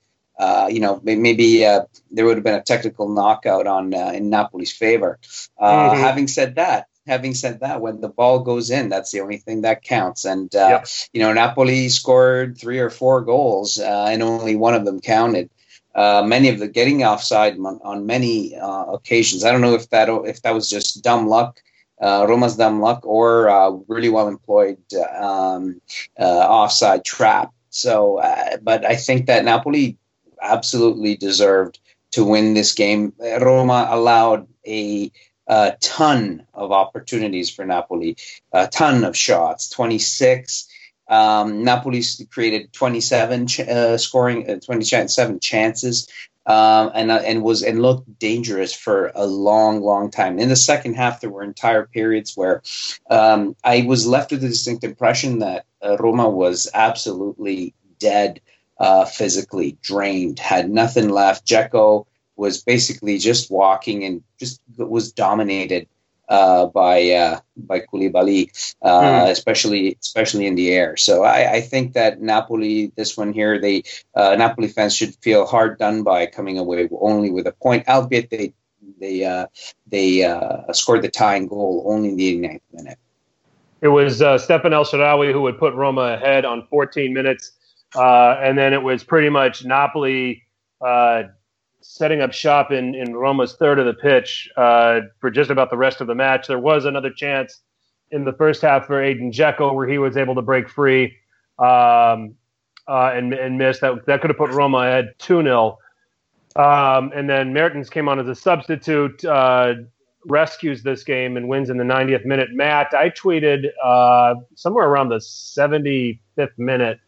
you 0.70 0.80
know, 0.80 1.00
maybe 1.02 1.62
there 1.62 2.24
would 2.24 2.36
have 2.36 2.44
been 2.44 2.54
a 2.54 2.62
technical 2.62 3.08
knockout 3.08 3.66
on 3.66 3.92
in 3.92 4.30
Napoli's 4.30 4.72
favor. 4.72 5.18
Mm-hmm. 5.60 6.00
Having 6.00 6.28
said 6.28 6.54
that, 6.54 6.86
having 7.08 7.34
said 7.34 7.60
that, 7.60 7.80
when 7.80 8.00
the 8.00 8.08
ball 8.08 8.40
goes 8.40 8.70
in, 8.70 8.88
that's 8.88 9.10
the 9.10 9.20
only 9.20 9.38
thing 9.38 9.62
that 9.62 9.82
counts. 9.82 10.24
And 10.24 10.54
uh, 10.54 10.68
yep. 10.68 10.86
you 11.12 11.20
know, 11.20 11.32
Napoli 11.32 11.88
scored 11.88 12.58
three 12.58 12.78
or 12.78 12.90
four 12.90 13.22
goals, 13.22 13.78
uh, 13.78 14.06
and 14.08 14.22
only 14.22 14.54
one 14.54 14.74
of 14.74 14.84
them 14.84 15.00
counted. 15.00 15.50
Uh, 15.94 16.22
many 16.24 16.48
of 16.48 16.60
the 16.60 16.68
getting 16.68 17.02
offside 17.02 17.58
on, 17.58 17.80
on 17.82 18.06
many 18.06 18.54
uh, 18.56 18.84
occasions. 18.84 19.44
I 19.44 19.50
don't 19.50 19.62
know 19.62 19.74
if 19.74 19.90
that 19.90 20.08
if 20.26 20.42
that 20.42 20.54
was 20.54 20.70
just 20.70 21.02
dumb 21.02 21.26
luck 21.26 21.60
uh, 22.00 22.26
Roma's 22.28 22.56
dumb 22.56 22.80
luck 22.80 23.04
or 23.04 23.48
uh, 23.48 23.70
really 23.88 24.08
well 24.08 24.28
employed 24.28 24.78
um, 25.18 25.80
uh, 26.18 26.24
offside 26.24 27.04
trap. 27.04 27.52
So, 27.70 28.18
uh, 28.18 28.58
but 28.62 28.84
I 28.84 28.96
think 28.96 29.26
that 29.26 29.44
Napoli 29.44 29.96
absolutely 30.40 31.16
deserved 31.16 31.80
to 32.12 32.24
win 32.24 32.54
this 32.54 32.72
game. 32.72 33.12
Roma 33.40 33.88
allowed 33.90 34.46
a, 34.66 35.10
a 35.48 35.76
ton 35.80 36.46
of 36.54 36.72
opportunities 36.72 37.50
for 37.50 37.64
Napoli, 37.64 38.16
a 38.52 38.68
ton 38.68 39.04
of 39.04 39.16
shots, 39.16 39.70
26. 39.70 40.68
Um, 41.08 41.64
Napoli 41.64 42.02
created 42.30 42.72
27 42.74 43.46
ch- 43.46 43.60
uh, 43.60 43.96
scoring, 43.96 44.50
uh, 44.50 44.60
27 44.60 45.40
chances 45.40 46.06
um, 46.48 46.90
and 46.94 47.10
uh, 47.10 47.20
and 47.24 47.42
was 47.42 47.62
and 47.62 47.82
looked 47.82 48.18
dangerous 48.18 48.74
for 48.74 49.12
a 49.14 49.26
long, 49.26 49.82
long 49.82 50.10
time. 50.10 50.38
In 50.38 50.48
the 50.48 50.56
second 50.56 50.94
half, 50.94 51.20
there 51.20 51.30
were 51.30 51.42
entire 51.44 51.86
periods 51.86 52.36
where 52.36 52.62
um, 53.10 53.54
I 53.62 53.82
was 53.82 54.06
left 54.06 54.30
with 54.30 54.40
the 54.40 54.48
distinct 54.48 54.82
impression 54.82 55.40
that 55.40 55.66
uh, 55.82 55.98
Roma 55.98 56.28
was 56.28 56.66
absolutely 56.72 57.74
dead, 58.00 58.40
uh, 58.80 59.04
physically 59.04 59.76
drained, 59.82 60.38
had 60.38 60.70
nothing 60.70 61.10
left. 61.10 61.46
Dzeko 61.46 62.06
was 62.38 62.62
basically 62.62 63.18
just 63.18 63.50
walking 63.50 64.04
and 64.04 64.22
just 64.38 64.62
was 64.78 65.12
dominated 65.12 65.88
uh, 66.28 66.66
by 66.66 67.10
uh, 67.10 67.40
by 67.56 67.80
Koulibaly, 67.80 68.74
uh, 68.82 69.00
mm. 69.00 69.30
especially 69.30 69.98
especially 70.00 70.46
in 70.46 70.54
the 70.54 70.70
air. 70.70 70.96
So 70.96 71.24
I, 71.24 71.52
I, 71.54 71.60
think 71.60 71.94
that 71.94 72.20
Napoli, 72.20 72.92
this 72.96 73.16
one 73.16 73.32
here, 73.32 73.58
they 73.58 73.82
uh, 74.14 74.36
Napoli 74.36 74.68
fans 74.68 74.94
should 74.94 75.14
feel 75.16 75.46
hard 75.46 75.78
done 75.78 76.02
by 76.02 76.26
coming 76.26 76.58
away 76.58 76.88
only 77.00 77.30
with 77.30 77.46
a 77.46 77.52
point, 77.52 77.88
albeit 77.88 78.30
they 78.30 78.52
they 79.00 79.24
uh, 79.24 79.46
they 79.86 80.24
uh, 80.24 80.72
scored 80.72 81.02
the 81.02 81.08
tying 81.08 81.48
goal 81.48 81.84
only 81.86 82.10
in 82.10 82.16
the 82.16 82.48
89th 82.48 82.60
minute. 82.72 82.98
It 83.80 83.88
was 83.88 84.20
uh, 84.20 84.38
Stefan 84.38 84.72
El 84.72 84.84
who 84.84 85.40
would 85.42 85.58
put 85.58 85.74
Roma 85.74 86.18
ahead 86.20 86.44
on 86.44 86.66
14 86.68 87.14
minutes, 87.14 87.52
and 87.94 88.58
then 88.58 88.72
it 88.74 88.82
was 88.82 89.02
pretty 89.02 89.30
much 89.30 89.64
Napoli 89.64 90.42
setting 91.90 92.20
up 92.20 92.34
shop 92.34 92.70
in, 92.70 92.94
in 92.94 93.16
Roma's 93.16 93.54
third 93.54 93.78
of 93.78 93.86
the 93.86 93.94
pitch 93.94 94.46
uh, 94.58 95.00
for 95.20 95.30
just 95.30 95.48
about 95.48 95.70
the 95.70 95.76
rest 95.76 96.02
of 96.02 96.06
the 96.06 96.14
match. 96.14 96.46
There 96.46 96.58
was 96.58 96.84
another 96.84 97.10
chance 97.10 97.62
in 98.10 98.26
the 98.26 98.32
first 98.34 98.60
half 98.60 98.86
for 98.86 99.02
Edin 99.02 99.32
Dzeko 99.32 99.74
where 99.74 99.88
he 99.88 99.96
was 99.96 100.18
able 100.18 100.34
to 100.34 100.42
break 100.42 100.68
free 100.68 101.16
um, 101.58 102.34
uh, 102.86 103.12
and, 103.14 103.32
and 103.32 103.56
miss. 103.56 103.78
That, 103.80 104.04
that 104.04 104.20
could 104.20 104.28
have 104.28 104.36
put 104.36 104.50
Roma 104.50 104.78
ahead 104.78 105.14
2 105.18 105.42
0. 105.42 105.78
Um, 106.56 107.10
and 107.14 107.28
then 107.28 107.54
Mertens 107.54 107.88
came 107.88 108.06
on 108.06 108.20
as 108.20 108.28
a 108.28 108.34
substitute, 108.34 109.24
uh, 109.24 109.74
rescues 110.26 110.82
this 110.82 111.02
game, 111.02 111.38
and 111.38 111.48
wins 111.48 111.70
in 111.70 111.78
the 111.78 111.84
90th 111.84 112.26
minute. 112.26 112.50
Matt, 112.52 112.92
I 112.92 113.08
tweeted 113.08 113.64
uh, 113.82 114.34
somewhere 114.56 114.86
around 114.86 115.08
the 115.08 115.20
75th 115.20 116.18
minute 116.58 117.00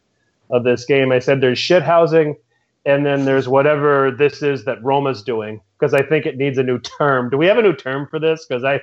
of 0.48 0.64
this 0.64 0.86
game. 0.86 1.12
I 1.12 1.18
said 1.18 1.42
there's 1.42 1.58
shithousing 1.58 2.36
and 2.84 3.04
then 3.04 3.24
there's 3.24 3.48
whatever 3.48 4.10
this 4.10 4.42
is 4.42 4.64
that 4.64 4.82
Roma's 4.82 5.22
doing 5.22 5.60
because 5.78 5.94
I 5.94 6.02
think 6.02 6.26
it 6.26 6.36
needs 6.36 6.58
a 6.58 6.62
new 6.62 6.78
term. 6.78 7.30
Do 7.30 7.36
we 7.36 7.46
have 7.46 7.58
a 7.58 7.62
new 7.62 7.74
term 7.74 8.06
for 8.08 8.18
this? 8.18 8.46
Because 8.46 8.64
I 8.64 8.80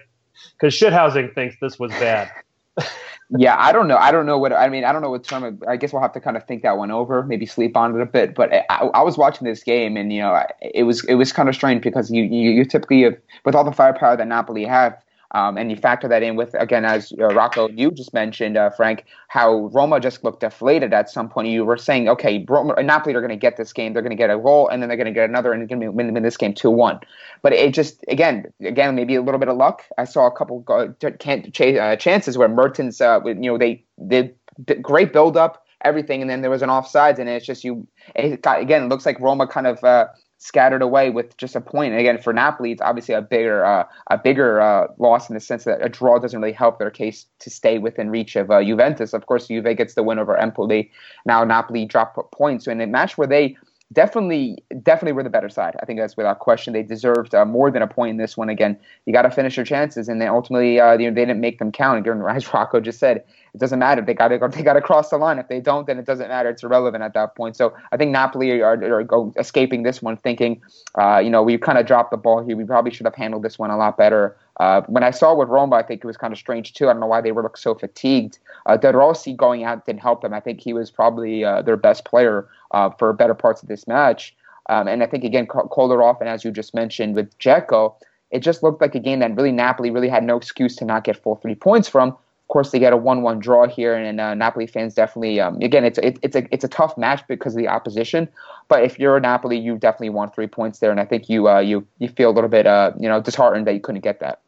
because 0.60 0.74
shithousing 0.74 1.34
thinks 1.34 1.56
this 1.60 1.80
was 1.80 1.92
bad. 1.94 2.32
yeah, 3.38 3.56
I 3.58 3.72
don't 3.72 3.88
know. 3.88 3.98
I 3.98 4.12
don't 4.12 4.26
know 4.26 4.38
what 4.38 4.54
I 4.54 4.70
mean. 4.70 4.84
I 4.84 4.92
don't 4.92 5.02
know 5.02 5.10
what 5.10 5.24
term. 5.24 5.60
I 5.68 5.78
guess 5.78 5.92
we'll 5.92 6.02
have 6.02 6.14
to 6.14 6.20
kind 6.20 6.38
of 6.38 6.46
think 6.46 6.64
that 6.64 6.78
one 6.78 6.92
over, 6.92 7.24
maybe 7.24 7.46
sleep 7.46 7.76
on 7.76 7.96
it 7.96 8.02
a 8.02 8.06
bit. 8.06 8.36
But 8.36 8.54
I, 8.70 8.90
I 8.94 9.02
was 9.02 9.18
watching 9.18 9.48
this 9.48 9.64
game, 9.64 9.98
and 9.98 10.14
you 10.14 10.22
know, 10.22 10.44
it 10.62 10.84
was 10.84 11.04
it 11.06 11.16
was 11.16 11.34
kind 11.34 11.50
of 11.50 11.56
strange 11.56 11.82
because 11.82 12.12
you 12.12 12.24
you, 12.24 12.52
you 12.52 12.66
typically 12.66 13.04
have, 13.04 13.18
with 13.46 13.56
all 13.56 13.64
the 13.64 13.72
firepower 13.72 14.16
that 14.16 14.28
Napoli 14.28 14.66
have, 14.66 14.98
um, 15.32 15.58
and 15.58 15.70
you 15.70 15.76
factor 15.76 16.08
that 16.08 16.24
in 16.24 16.36
with, 16.36 16.54
again, 16.54 16.86
as 16.86 17.12
uh, 17.20 17.28
Rocco, 17.28 17.68
you 17.70 17.92
just 17.92 18.14
mentioned, 18.14 18.56
uh, 18.56 18.70
Frank, 18.70 19.06
how 19.28 19.66
Roma 19.74 20.00
just 20.00 20.24
looked 20.24 20.40
deflated 20.40 20.94
at 20.94 21.10
some 21.10 21.28
point. 21.28 21.50
You 21.50 21.66
were 21.66 21.78
saying, 21.78 22.08
okay, 22.08 22.46
Roma, 22.48 22.82
Napoli 22.82 23.14
are 23.14 23.20
going 23.20 23.30
to 23.30 23.36
get 23.36 23.58
this 23.58 23.74
game. 23.74 23.94
They're 23.94 24.02
going 24.02 24.12
to 24.12 24.18
get 24.18 24.30
a 24.30 24.38
goal, 24.38 24.70
and 24.70 24.82
then 24.82 24.88
they're 24.88 24.98
going 24.98 25.08
to 25.08 25.14
get 25.14 25.30
another, 25.30 25.52
and 25.52 25.62
they're 25.62 25.68
going 25.68 25.82
to 25.82 25.92
win, 25.92 26.24
this 26.24 26.38
game 26.38 26.54
2 26.54 26.70
1. 26.70 27.00
But 27.42 27.54
it 27.54 27.74
just, 27.74 28.04
again, 28.08 28.46
again, 28.62 28.96
maybe 28.96 29.16
a 29.16 29.22
little 29.22 29.40
bit 29.40 29.50
of 29.50 29.58
luck. 29.58 29.84
I 29.98 30.06
saw 30.06 30.28
a 30.28 30.32
couple 30.32 30.64
uh, 30.70 31.96
chances 31.98 32.38
where 32.38 32.48
Mertens, 32.48 33.02
uh, 33.02 33.20
you 33.26 33.34
know, 33.36 33.58
they 33.58 33.84
did 34.08 34.36
great 34.82 35.12
build 35.12 35.36
up 35.36 35.66
everything, 35.82 36.22
and 36.22 36.30
then 36.30 36.42
there 36.42 36.50
was 36.50 36.62
an 36.62 36.70
offsides, 36.70 37.20
and 37.20 37.30
it's 37.30 37.46
just 37.46 37.64
you. 37.64 37.88
It 38.16 38.42
got, 38.42 38.62
again, 38.62 38.84
it 38.84 38.88
looks 38.88 39.06
like 39.06 39.20
Roma 39.20 39.46
kind 39.48 39.68
of 39.68 39.84
uh, 39.84 40.08
scattered 40.40 40.82
away 40.82 41.10
with 41.10 41.36
just 41.38 41.56
a 41.56 41.62
point. 41.62 41.92
And 41.92 42.00
again, 42.00 42.22
for 42.22 42.32
Napoli, 42.32 42.72
it's 42.72 42.82
obviously 42.82 43.16
a 43.16 43.22
bigger 43.22 43.66
uh, 43.66 43.86
a 44.12 44.18
bigger 44.18 44.62
uh, 44.62 44.88
loss 44.98 45.30
in 45.30 45.34
the 45.34 45.40
sense 45.40 45.64
that 45.64 45.84
a 45.84 45.90
draw 45.90 46.20
doesn't 46.20 46.40
really 46.40 46.54
help 46.54 46.80
their 46.80 46.92
case 46.92 47.26
to 47.40 47.50
stay 47.50 47.78
within 47.80 48.10
reach 48.10 48.36
of 48.36 48.52
uh, 48.52 48.64
Juventus. 48.64 49.14
Of 49.14 49.26
course, 49.26 49.48
Juve 49.48 49.76
gets 49.76 49.96
the 49.96 50.04
win 50.04 50.20
over 50.20 50.38
Empoli. 50.38 50.92
Now 51.26 51.44
Napoli 51.44 51.86
drop 51.86 52.32
points 52.32 52.66
so 52.66 52.72
in 52.72 52.82
a 52.82 52.88
match 52.88 53.18
where 53.18 53.28
they 53.28 53.58
definitely 53.94 54.58
definitely 54.84 55.14
were 55.14 55.24
the 55.24 55.30
better 55.30 55.50
side. 55.50 55.76
I 55.82 55.86
think 55.86 56.00
that's 56.00 56.18
without 56.18 56.40
question. 56.40 56.74
They 56.74 56.84
deserved 56.84 57.34
uh, 57.34 57.46
more 57.46 57.72
than 57.72 57.82
a 57.82 57.88
point 57.88 58.12
in 58.12 58.18
this 58.18 58.36
one. 58.36 58.50
Again, 58.50 58.78
you 59.06 59.14
got 59.14 59.22
to 59.24 59.32
finish 59.32 59.56
your 59.56 59.66
chances, 59.66 60.10
and 60.10 60.22
they 60.22 60.28
ultimately 60.28 60.80
uh, 60.80 60.98
you 60.98 61.10
know, 61.10 61.16
they 61.16 61.26
didn't 61.26 61.40
make 61.40 61.60
them 61.60 61.72
count. 61.72 62.00
Again, 62.00 62.22
as 62.30 62.54
Rocco 62.54 62.80
just 62.80 63.00
said, 63.00 63.24
it 63.54 63.60
doesn't 63.60 63.80
matter. 63.80 64.02
They 64.02 64.14
got 64.14 64.28
to 64.30 64.38
go. 64.38 64.48
they 64.48 64.62
got 64.62 64.74
to 64.74 64.82
cross 64.82 65.10
the 65.10 65.18
line. 65.18 65.40
If 65.40 65.48
they 65.48 65.60
don't, 65.60 65.88
then 65.88 65.98
it 65.98 66.06
doesn't 66.06 66.28
matter. 66.28 66.50
It's 66.50 66.64
irrelevant 66.64 67.04
at 67.04 67.14
that 67.14 67.36
point. 67.36 67.56
So 67.56 67.74
I 67.92 67.98
think 67.98 68.12
Napoli 68.12 68.62
are, 68.62 68.74
are, 68.74 69.06
are 69.12 69.32
escaping 69.38 69.84
this 69.84 70.02
one, 70.02 70.18
thinking, 70.18 70.62
uh, 71.00 71.20
you 71.20 71.30
know, 71.30 71.42
we 71.42 71.58
kind 71.58 71.78
of 71.78 71.86
dropped 71.86 72.12
the 72.12 72.18
ball 72.18 72.46
here. 72.46 72.56
We 72.56 72.66
probably 72.66 72.92
should 72.92 73.06
have 73.06 73.16
handled 73.16 73.44
this 73.44 73.58
one 73.58 73.72
a 73.72 73.78
lot 73.78 73.98
better. 73.98 74.38
Uh, 74.60 74.82
when 74.88 75.04
I 75.04 75.12
saw 75.12 75.36
with 75.36 75.50
Roma, 75.50 75.76
I 75.76 75.84
think 75.84 76.04
it 76.04 76.08
was 76.08 76.18
kind 76.18 76.34
of 76.34 76.40
strange 76.40 76.74
too. 76.74 76.90
I 76.90 76.94
don't 76.94 77.00
know 77.00 77.08
why 77.08 77.22
they 77.22 77.32
were 77.32 77.52
so 77.56 77.76
fatigued. 77.76 78.40
Uh, 78.66 78.76
De 78.76 78.92
Rossi 78.92 79.34
going 79.34 79.64
out 79.64 79.86
didn't 79.86 80.02
help 80.02 80.22
them. 80.22 80.34
I 80.34 80.40
think 80.40 80.62
he 80.62 80.74
was 80.74 80.90
probably 80.90 81.44
uh, 81.44 81.62
their 81.62 81.78
best 81.78 82.06
player 82.06 82.48
uh, 82.72 82.90
for 82.90 83.14
better 83.14 83.36
parts 83.36 83.62
of 83.62 83.70
this 83.70 83.88
match. 83.88 84.36
Um, 84.70 84.88
and 84.88 85.04
I 85.04 85.06
think 85.06 85.24
again, 85.24 85.48
Kolarov 85.48 86.20
and 86.20 86.28
as 86.28 86.44
you 86.44 86.52
just 86.52 86.74
mentioned 86.74 87.16
with 87.16 87.38
Dzeko, 87.38 87.94
it 88.32 88.40
just 88.40 88.64
looked 88.64 88.82
like 88.82 88.96
a 88.96 89.00
game 89.00 89.20
that 89.20 89.36
really 89.36 89.52
Napoli 89.52 89.92
really 89.92 90.10
had 90.10 90.24
no 90.24 90.36
excuse 90.36 90.76
to 90.78 90.86
not 90.86 91.04
get 91.04 91.22
full 91.22 91.36
three 91.36 91.56
points 91.56 91.88
from. 91.88 92.10
Of 92.10 92.50
course, 92.50 92.72
they 92.72 92.80
get 92.80 92.94
a 92.94 92.98
one-one 92.98 93.40
draw 93.40 93.68
here, 93.68 93.94
and 93.94 94.22
uh, 94.22 94.34
Napoli 94.34 94.68
fans 94.68 94.94
definitely. 94.94 95.40
Um, 95.42 95.62
again, 95.62 95.84
it's 95.84 95.98
it, 96.00 96.18
it's 96.22 96.36
a 96.36 96.48
it's 96.50 96.64
a 96.64 96.70
tough 96.70 96.98
match 96.98 97.22
because 97.28 97.54
of 97.54 97.58
the 97.58 97.68
opposition. 97.68 98.28
But 98.70 98.84
if 98.84 98.98
you're 98.98 99.20
Napoli, 99.20 99.58
you 99.58 99.78
definitely 99.78 100.12
want 100.12 100.34
three 100.34 100.48
points 100.48 100.80
there, 100.80 100.90
and 100.90 101.00
I 101.00 101.06
think 101.06 101.30
you 101.30 101.50
uh, 101.50 101.60
you 101.60 101.86
you 102.00 102.08
feel 102.08 102.30
a 102.30 102.32
little 102.32 102.50
bit 102.50 102.66
uh, 102.66 102.94
you 102.98 103.10
know 103.10 103.22
disheartened 103.22 103.68
that 103.68 103.74
you 103.74 103.82
couldn't 103.82 104.02
get 104.02 104.22
that. 104.22 104.40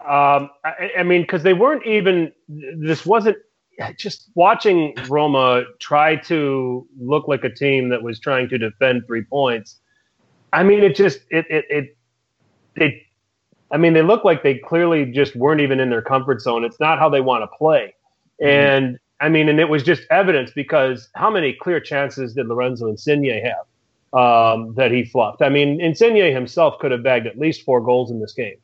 Um, 0.00 0.50
I, 0.64 0.90
I 0.98 1.02
mean, 1.02 1.22
because 1.22 1.42
they 1.42 1.54
weren't 1.54 1.86
even. 1.86 2.32
This 2.48 3.04
wasn't 3.04 3.36
just 3.96 4.30
watching 4.34 4.94
Roma 5.08 5.64
try 5.78 6.16
to 6.16 6.86
look 7.00 7.28
like 7.28 7.44
a 7.44 7.52
team 7.52 7.88
that 7.90 8.02
was 8.02 8.18
trying 8.18 8.48
to 8.48 8.58
defend 8.58 9.06
three 9.06 9.22
points. 9.22 9.76
I 10.52 10.62
mean, 10.62 10.82
it 10.82 10.96
just 10.96 11.20
it 11.30 11.46
it 11.50 11.64
it 11.68 11.96
they. 12.76 13.04
I 13.70 13.76
mean, 13.76 13.92
they 13.92 14.02
look 14.02 14.24
like 14.24 14.42
they 14.42 14.54
clearly 14.54 15.04
just 15.04 15.36
weren't 15.36 15.60
even 15.60 15.78
in 15.78 15.90
their 15.90 16.00
comfort 16.00 16.40
zone. 16.40 16.64
It's 16.64 16.80
not 16.80 16.98
how 16.98 17.10
they 17.10 17.20
want 17.20 17.42
to 17.42 17.56
play, 17.56 17.94
mm-hmm. 18.40 18.46
and 18.46 18.98
I 19.20 19.28
mean, 19.28 19.48
and 19.48 19.60
it 19.60 19.68
was 19.68 19.82
just 19.82 20.02
evidence 20.10 20.50
because 20.52 21.08
how 21.14 21.30
many 21.30 21.52
clear 21.52 21.80
chances 21.80 22.34
did 22.34 22.46
Lorenzo 22.46 22.88
Insigne 22.88 23.42
have 23.42 24.18
um, 24.18 24.74
that 24.74 24.90
he 24.90 25.04
fluffed? 25.04 25.42
I 25.42 25.48
mean, 25.48 25.80
Insigne 25.80 26.32
himself 26.32 26.78
could 26.78 26.92
have 26.92 27.02
bagged 27.02 27.26
at 27.26 27.38
least 27.38 27.62
four 27.62 27.80
goals 27.80 28.10
in 28.10 28.20
this 28.20 28.32
game. 28.32 28.56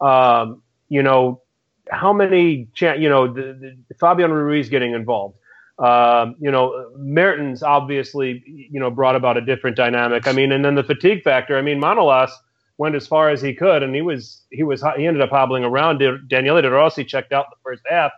Um, 0.00 0.62
you 0.94 1.02
know, 1.02 1.42
how 1.90 2.12
many, 2.12 2.68
cha- 2.72 2.92
you 2.92 3.08
know, 3.08 3.26
the, 3.26 3.76
the 3.88 3.94
Fabian 3.98 4.30
Ruiz 4.32 4.68
getting 4.68 4.92
involved. 4.92 5.36
Um, 5.80 6.36
you 6.38 6.52
know, 6.52 6.92
Mertens 6.96 7.64
obviously, 7.64 8.44
you 8.46 8.78
know, 8.78 8.92
brought 8.92 9.16
about 9.16 9.36
a 9.36 9.40
different 9.40 9.76
dynamic. 9.76 10.28
I 10.28 10.32
mean, 10.32 10.52
and 10.52 10.64
then 10.64 10.76
the 10.76 10.84
fatigue 10.84 11.24
factor. 11.24 11.58
I 11.58 11.62
mean, 11.62 11.80
Manolas 11.80 12.30
went 12.78 12.94
as 12.94 13.08
far 13.08 13.28
as 13.28 13.42
he 13.42 13.52
could, 13.54 13.82
and 13.82 13.92
he 13.92 14.02
was 14.02 14.42
he 14.50 14.62
was 14.62 14.84
he 14.96 15.04
ended 15.04 15.20
up 15.20 15.30
hobbling 15.30 15.64
around. 15.64 15.98
Daniele 16.28 16.62
De 16.62 16.70
Rossi 16.70 17.04
checked 17.04 17.32
out 17.32 17.46
the 17.50 17.56
first 17.64 17.82
half 17.90 18.12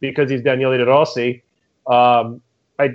because 0.00 0.28
he's 0.28 0.42
Daniele 0.42 0.76
De 0.76 0.84
Rossi. 0.84 1.44
Um, 1.86 2.42
I, 2.80 2.90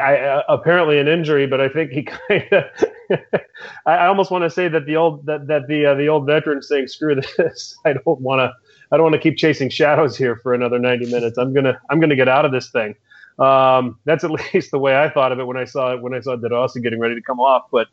I 0.00 0.16
uh, 0.16 0.42
apparently 0.48 0.98
an 0.98 1.06
injury, 1.06 1.46
but 1.46 1.60
I 1.60 1.68
think 1.68 1.90
he 1.90 2.02
kind 2.28 2.50
of. 2.50 2.64
I 3.86 4.06
almost 4.06 4.30
want 4.30 4.44
to 4.44 4.50
say 4.50 4.68
that 4.68 4.86
the 4.86 4.96
old 4.96 5.26
that 5.26 5.46
that 5.46 5.68
the 5.68 5.86
uh, 5.86 5.94
the 5.94 6.08
old 6.08 6.26
veteran 6.26 6.62
saying 6.62 6.88
"screw 6.88 7.14
this." 7.14 7.76
I 7.84 7.94
don't 7.94 8.20
want 8.20 8.40
to 8.40 8.52
I 8.92 8.96
don't 8.96 9.04
want 9.04 9.14
to 9.14 9.20
keep 9.20 9.36
chasing 9.36 9.70
shadows 9.70 10.16
here 10.16 10.36
for 10.36 10.54
another 10.54 10.78
90 10.78 11.10
minutes. 11.10 11.38
I'm 11.38 11.52
gonna 11.52 11.80
I'm 11.90 12.00
gonna 12.00 12.16
get 12.16 12.28
out 12.28 12.44
of 12.44 12.52
this 12.52 12.70
thing. 12.70 12.94
Um, 13.38 13.98
that's 14.04 14.24
at 14.24 14.30
least 14.54 14.70
the 14.70 14.78
way 14.78 14.96
I 14.96 15.08
thought 15.08 15.32
of 15.32 15.38
it 15.38 15.46
when 15.46 15.56
I 15.56 15.64
saw 15.64 15.94
it 15.94 16.02
when 16.02 16.14
I 16.14 16.20
saw 16.20 16.36
De 16.36 16.48
Rossi 16.48 16.80
getting 16.80 17.00
ready 17.00 17.14
to 17.14 17.22
come 17.22 17.40
off. 17.40 17.66
But 17.70 17.88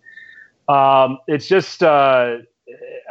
um, 0.72 1.20
it's 1.28 1.48
just 1.48 1.84
uh, 1.84 2.38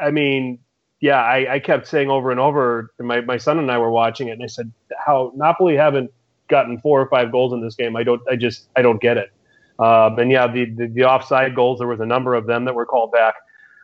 I 0.01 0.11
mean, 0.11 0.59
yeah, 1.01 1.23
I, 1.23 1.55
I, 1.55 1.59
kept 1.59 1.89
saying 1.89 2.11
over 2.11 2.31
and 2.31 2.41
over. 2.41 2.93
My 2.99 3.21
my 3.21 3.37
son 3.37 3.59
and 3.59 3.71
I 3.71 3.79
were 3.79 3.91
watching 3.91 4.29
it, 4.29 4.33
and 4.33 4.43
I 4.43 4.47
said 4.47 4.73
how 5.05 5.33
Napoli 5.35 5.77
haven't 5.77 6.13
gotten 6.49 6.79
four 6.81 7.01
or 7.01 7.09
five 7.09 7.33
goals 7.33 7.53
in 7.53 7.61
this 7.61 7.75
game. 7.75 7.97
I 7.97 8.03
don't 8.03 8.23
I 8.31 8.37
just 8.37 8.69
I 8.77 8.83
don't 8.83 9.01
get 9.01 9.17
it. 9.17 9.33
Um, 9.81 10.19
and 10.19 10.31
yeah, 10.31 10.47
the, 10.47 10.67
the, 10.67 10.89
the 10.89 11.05
offside 11.05 11.55
goals. 11.55 11.79
There 11.79 11.89
was 11.89 12.01
a 12.01 12.07
number 12.07 12.35
of 12.35 12.47
them 12.47 12.65
that 12.67 12.75
were 12.75 12.87
called 12.87 13.13
back. 13.13 13.35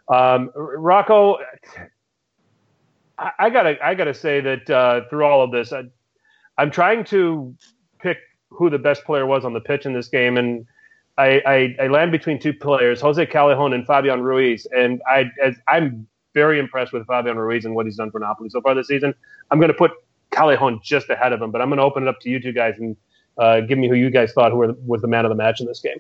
Um, 0.09 0.51
Rocco, 0.55 1.39
I, 3.19 3.31
I 3.39 3.51
gotta 3.51 3.85
I 3.85 3.95
gotta 3.95 4.15
say 4.15 4.41
that 4.41 4.71
uh, 4.71 5.09
through 5.09 5.25
all 5.25 5.43
of 5.43 5.51
this, 5.51 5.73
I, 5.73 5.85
I'm 6.59 6.71
trying 6.71 7.05
to 7.07 7.55
pick 7.99 8.19
who 8.51 8.71
the 8.71 8.79
best 8.79 9.05
player 9.05 9.27
was 9.27 9.45
on 9.45 9.53
the 9.53 9.61
pitch 9.61 9.87
in 9.87 9.95
this 9.95 10.09
game, 10.09 10.37
and 10.37 10.67
I, 11.19 11.43
I, 11.47 11.85
I 11.85 11.87
land 11.89 12.13
between 12.13 12.39
two 12.39 12.53
players, 12.53 13.01
Jose 13.01 13.25
Callejon 13.27 13.75
and 13.75 13.87
Fabian 13.87 14.23
Ruiz, 14.23 14.67
and 14.77 15.01
I 15.09 15.31
as, 15.43 15.57
I'm 15.67 16.07
very 16.35 16.59
impressed 16.59 16.93
with 16.93 17.07
Fabian 17.07 17.39
Ruiz 17.39 17.65
and 17.65 17.75
what 17.75 17.87
he's 17.87 17.97
done 17.97 18.11
for 18.11 18.21
Napoli 18.21 18.51
so 18.51 18.61
far 18.61 18.75
this 18.75 18.89
season. 18.89 19.15
I'm 19.51 19.59
going 19.59 19.73
to 19.73 19.75
put 19.75 19.93
Callejon 20.31 20.83
just 20.83 21.09
ahead 21.09 21.33
of 21.33 21.41
him, 21.41 21.51
but 21.51 21.63
I'm 21.63 21.69
going 21.69 21.79
to 21.79 21.85
open 21.85 22.03
it 22.03 22.09
up 22.09 22.21
to 22.21 22.29
you 22.29 22.41
two 22.41 22.53
guys 22.53 22.75
and 22.79 22.97
uh, 23.39 23.61
give 23.61 23.79
me 23.79 23.89
who 23.89 23.95
you 23.95 24.11
guys 24.11 24.33
thought 24.33 24.53
who 24.53 24.59
were, 24.59 24.73
was 24.87 25.03
the 25.03 25.09
man 25.09 25.25
of 25.25 25.31
the 25.31 25.35
match 25.35 25.61
in 25.61 25.67
this 25.67 25.81
game. 25.81 25.99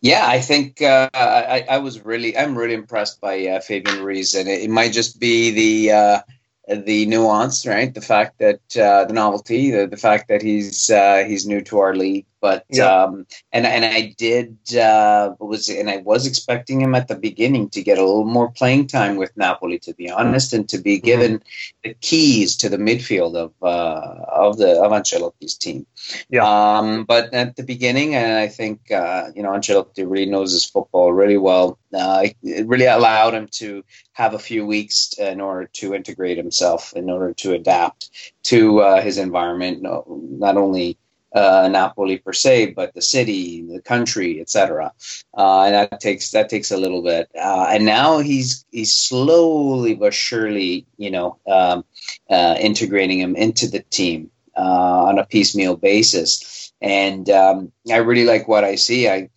Yeah, 0.00 0.26
I 0.26 0.40
think 0.40 0.82
uh, 0.82 1.08
I, 1.14 1.64
I, 1.68 1.78
was 1.78 2.04
really, 2.04 2.36
I'm 2.36 2.56
really 2.56 2.74
impressed 2.74 3.20
by 3.20 3.46
uh, 3.46 3.60
Fabian 3.60 4.04
Ruiz, 4.04 4.34
and 4.34 4.48
it, 4.48 4.62
it, 4.62 4.70
might 4.70 4.92
just 4.92 5.18
be 5.18 5.50
the 5.50 5.92
uh, 5.92 6.20
the 6.68 7.06
nuance, 7.06 7.66
right? 7.66 7.94
The 7.94 8.00
fact 8.00 8.38
that 8.38 8.76
uh, 8.76 9.04
the 9.04 9.12
novelty, 9.12 9.70
the, 9.70 9.86
the 9.86 9.96
fact 9.96 10.28
that 10.28 10.42
he's 10.42 10.90
uh, 10.90 11.24
he's 11.26 11.46
new 11.46 11.60
to 11.62 11.78
our 11.78 11.94
league, 11.94 12.26
but 12.40 12.64
yeah. 12.70 13.04
um, 13.04 13.26
and 13.52 13.66
and 13.66 13.84
I 13.84 14.14
did 14.18 14.56
uh, 14.76 15.34
was 15.38 15.68
and 15.68 15.88
I 15.88 15.98
was 15.98 16.26
expecting 16.26 16.80
him 16.80 16.94
at 16.94 17.08
the 17.08 17.14
beginning 17.14 17.70
to 17.70 17.82
get 17.82 17.98
a 17.98 18.04
little 18.04 18.24
more 18.24 18.50
playing 18.50 18.88
time 18.88 19.16
with 19.16 19.36
Napoli, 19.36 19.78
to 19.80 19.94
be 19.94 20.10
honest, 20.10 20.52
and 20.52 20.68
to 20.68 20.78
be 20.78 20.96
mm-hmm. 20.96 21.06
given 21.06 21.32
mm-hmm. 21.38 21.88
the 21.88 21.94
keys 21.94 22.56
to 22.56 22.68
the 22.68 22.78
midfield 22.78 23.36
of 23.36 23.52
uh, 23.62 24.24
of 24.28 24.58
the 24.58 24.80
of 24.82 24.90
Ancelotti's 24.90 25.54
team. 25.54 25.86
Yeah. 26.28 26.44
Um, 26.44 27.04
but 27.04 27.32
at 27.32 27.56
the 27.56 27.62
beginning, 27.62 28.14
and 28.16 28.32
I 28.32 28.48
think 28.48 28.90
uh, 28.90 29.30
you 29.34 29.42
know 29.42 29.50
Ancelotti 29.50 30.04
really 30.04 30.26
knows 30.26 30.52
his 30.52 30.64
football 30.64 31.12
really 31.12 31.38
well. 31.38 31.78
Uh, 31.96 32.28
it 32.42 32.66
really 32.66 32.86
allowed 32.86 33.34
him 33.34 33.48
to 33.52 33.84
have 34.12 34.34
a 34.34 34.38
few 34.38 34.66
weeks 34.66 35.14
in 35.18 35.40
order 35.40 35.68
to 35.72 35.94
integrate 35.94 36.36
himself, 36.36 36.92
in 36.94 37.08
order 37.10 37.32
to 37.34 37.54
adapt 37.54 38.32
to 38.44 38.80
uh, 38.80 39.00
his 39.00 39.18
environment, 39.18 39.82
not 39.82 40.56
only 40.56 40.98
uh, 41.36 41.68
Napoli 41.70 42.18
per 42.18 42.32
se, 42.32 42.72
but 42.72 42.94
the 42.94 43.02
city, 43.02 43.62
the 43.62 43.80
country, 43.82 44.40
etc. 44.40 44.92
Uh, 45.36 45.62
and 45.64 45.74
that 45.74 46.00
takes 46.00 46.30
that 46.30 46.48
takes 46.48 46.70
a 46.70 46.76
little 46.76 47.02
bit. 47.02 47.28
Uh, 47.34 47.66
and 47.70 47.84
now 47.84 48.18
he's 48.18 48.64
he's 48.70 48.92
slowly 48.92 49.94
but 49.94 50.14
surely, 50.14 50.86
you 50.96 51.10
know, 51.10 51.36
um, 51.46 51.84
uh, 52.30 52.56
integrating 52.58 53.20
him 53.20 53.36
into 53.36 53.68
the 53.68 53.80
team 53.80 54.30
uh, 54.56 55.04
on 55.08 55.18
a 55.18 55.26
piecemeal 55.26 55.76
basis. 55.76 56.72
And 56.80 57.28
um, 57.30 57.72
I 57.90 57.96
really 57.96 58.24
like 58.24 58.48
what 58.48 58.64
I 58.64 58.76
see. 58.76 59.08
I 59.08 59.28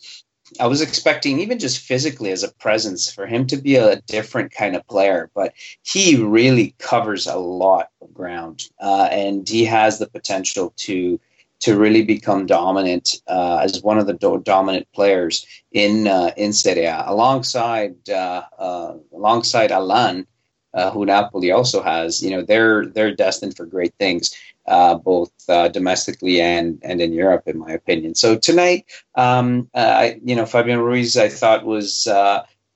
I 0.59 0.67
was 0.67 0.81
expecting 0.81 1.39
even 1.39 1.59
just 1.59 1.79
physically 1.79 2.31
as 2.31 2.43
a 2.43 2.53
presence 2.53 3.11
for 3.11 3.27
him 3.27 3.47
to 3.47 3.57
be 3.57 3.75
a 3.75 4.01
different 4.01 4.51
kind 4.51 4.75
of 4.75 4.87
player, 4.87 5.29
but 5.33 5.53
he 5.83 6.21
really 6.21 6.75
covers 6.79 7.27
a 7.27 7.37
lot 7.37 7.89
of 8.01 8.13
ground, 8.13 8.63
uh, 8.81 9.09
and 9.11 9.47
he 9.47 9.65
has 9.65 9.99
the 9.99 10.07
potential 10.07 10.73
to 10.77 11.19
to 11.61 11.77
really 11.77 12.03
become 12.03 12.45
dominant 12.45 13.21
uh, 13.27 13.57
as 13.61 13.83
one 13.83 13.99
of 13.99 14.07
the 14.07 14.13
do- 14.13 14.41
dominant 14.45 14.87
players 14.93 15.45
in 15.71 16.07
uh, 16.07 16.31
in 16.37 16.53
Serie 16.53 16.85
A, 16.85 17.03
alongside 17.05 18.09
uh, 18.09 18.43
uh 18.57 18.95
alongside 19.13 19.71
Allan, 19.71 20.25
uh, 20.73 20.91
who 20.91 21.05
Napoli 21.05 21.51
also 21.51 21.81
has. 21.83 22.23
You 22.23 22.31
know, 22.31 22.41
they're 22.41 22.85
they're 22.85 23.15
destined 23.15 23.57
for 23.57 23.65
great 23.65 23.93
things, 23.99 24.33
uh, 24.69 24.95
both 24.95 25.31
domestically 25.47 26.39
and 26.39 26.79
and 26.83 27.01
in 27.01 27.11
Europe, 27.11 27.43
in 27.47 27.57
my 27.57 27.71
opinion. 27.71 28.15
So 28.15 28.37
tonight, 28.37 28.85
um, 29.15 29.69
I, 29.73 30.19
you 30.23 30.35
know, 30.35 30.45
Fabian 30.45 30.79
Ruiz, 30.79 31.17
I 31.17 31.27
thought 31.27 31.65
was 31.65 32.07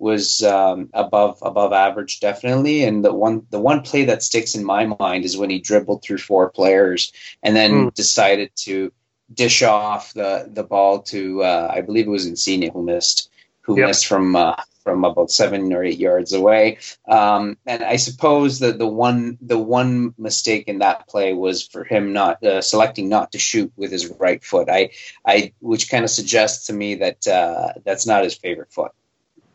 was 0.04 0.44
um, 0.44 0.90
above 0.94 1.38
above 1.42 1.72
average 1.72 2.20
definitely 2.20 2.84
and 2.84 3.06
the 3.06 3.14
one 3.14 3.46
the 3.52 3.60
one 3.60 3.82
play 3.82 4.04
that 4.04 4.22
sticks 4.22 4.54
in 4.54 4.64
my 4.64 4.86
mind 5.00 5.24
is 5.24 5.38
when 5.38 5.50
he 5.50 5.60
dribbled 5.60 6.04
through 6.04 6.18
four 6.18 6.50
players 6.50 7.14
and 7.42 7.56
then 7.56 7.72
mm. 7.72 7.94
decided 7.94 8.52
to 8.56 8.92
dish 9.34 9.64
off 9.64 10.14
the 10.14 10.50
the 10.52 10.64
ball 10.64 11.02
to 11.02 11.42
uh, 11.42 11.72
I 11.74 11.80
believe 11.80 12.08
it 12.08 12.12
was 12.12 12.26
Insigne 12.26 12.70
who 12.70 12.84
missed 12.84 13.30
who 13.62 13.80
yep. 13.80 13.88
missed 13.88 14.06
from 14.06 14.36
uh, 14.36 14.56
from 14.84 15.06
about 15.06 15.32
seven 15.32 15.72
or 15.74 15.84
eight 15.84 16.00
yards 16.00 16.34
away. 16.34 16.78
Um, 17.08 17.58
and 17.66 17.84
I 17.84 17.96
suppose 17.96 18.60
that 18.60 18.78
the 18.78 18.88
one 18.88 19.38
the 19.42 19.60
one 19.60 20.14
mistake 20.18 20.68
in 20.68 20.80
that 20.80 21.08
play 21.08 21.34
was 21.34 21.66
for 21.66 21.84
him 21.84 22.14
not 22.14 22.44
uh, 22.44 22.62
selecting 22.62 23.10
not 23.10 23.32
to 23.32 23.40
shoot 23.40 23.72
with 23.76 23.92
his 23.92 24.08
right 24.20 24.44
foot. 24.44 24.70
I 24.70 24.92
I 25.26 25.54
which 25.60 25.90
kind 25.90 26.04
of 26.04 26.10
suggests 26.10 26.68
to 26.68 26.74
me 26.74 26.96
that 26.96 27.28
uh, 27.28 27.74
that's 27.86 28.06
not 28.06 28.24
his 28.24 28.36
favorite 28.36 28.72
foot. 28.72 28.92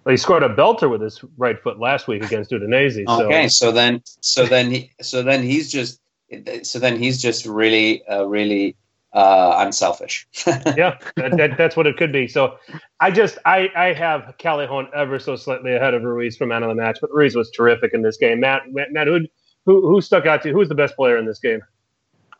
Well, 0.05 0.12
he 0.12 0.16
scored 0.16 0.43
a 0.43 0.49
belter 0.49 0.89
with 0.89 1.03
his 1.03 1.22
right 1.37 1.61
foot 1.61 1.79
last 1.79 2.09
week 2.09 2.24
against 2.24 2.51
Udinese. 2.51 3.05
So. 3.07 3.26
Okay, 3.26 3.49
so 3.49 3.72
then, 3.72 4.03
so 4.22 4.47
then, 4.47 4.70
he, 4.70 4.91
so 5.03 5.22
then 5.22 5.43
he's 5.43 5.70
just, 5.70 6.01
so 6.62 6.79
then 6.79 6.97
he's 6.97 7.20
just 7.20 7.45
really, 7.45 8.07
uh, 8.07 8.24
really 8.24 8.76
uh, 9.13 9.55
unselfish. 9.59 10.27
yeah, 10.47 10.99
that, 11.17 11.37
that, 11.37 11.57
that's 11.57 11.77
what 11.77 11.87
it 11.87 11.97
could 11.97 12.13
be. 12.13 12.29
So, 12.29 12.57
I 13.01 13.11
just, 13.11 13.39
I, 13.45 13.71
I 13.77 13.93
have 13.93 14.35
Callejon 14.39 14.89
ever 14.95 15.19
so 15.19 15.37
slightly 15.37 15.75
ahead 15.75 15.95
of 15.95 16.03
Ruiz 16.03 16.37
for 16.37 16.47
man 16.47 16.63
of 16.63 16.69
the 16.69 16.75
match, 16.75 16.99
but 17.01 17.11
Ruiz 17.13 17.35
was 17.35 17.51
terrific 17.51 17.95
in 17.95 18.03
this 18.03 18.17
game. 18.17 18.41
Matt, 18.41 18.63
Matt, 18.71 19.07
who, 19.07 19.21
who, 19.65 19.89
who 19.89 20.01
stuck 20.01 20.27
out 20.27 20.43
to 20.43 20.49
you? 20.49 20.55
Who 20.55 20.61
was 20.61 20.69
the 20.69 20.75
best 20.75 20.97
player 20.97 21.17
in 21.17 21.27
this 21.27 21.39
game? 21.39 21.61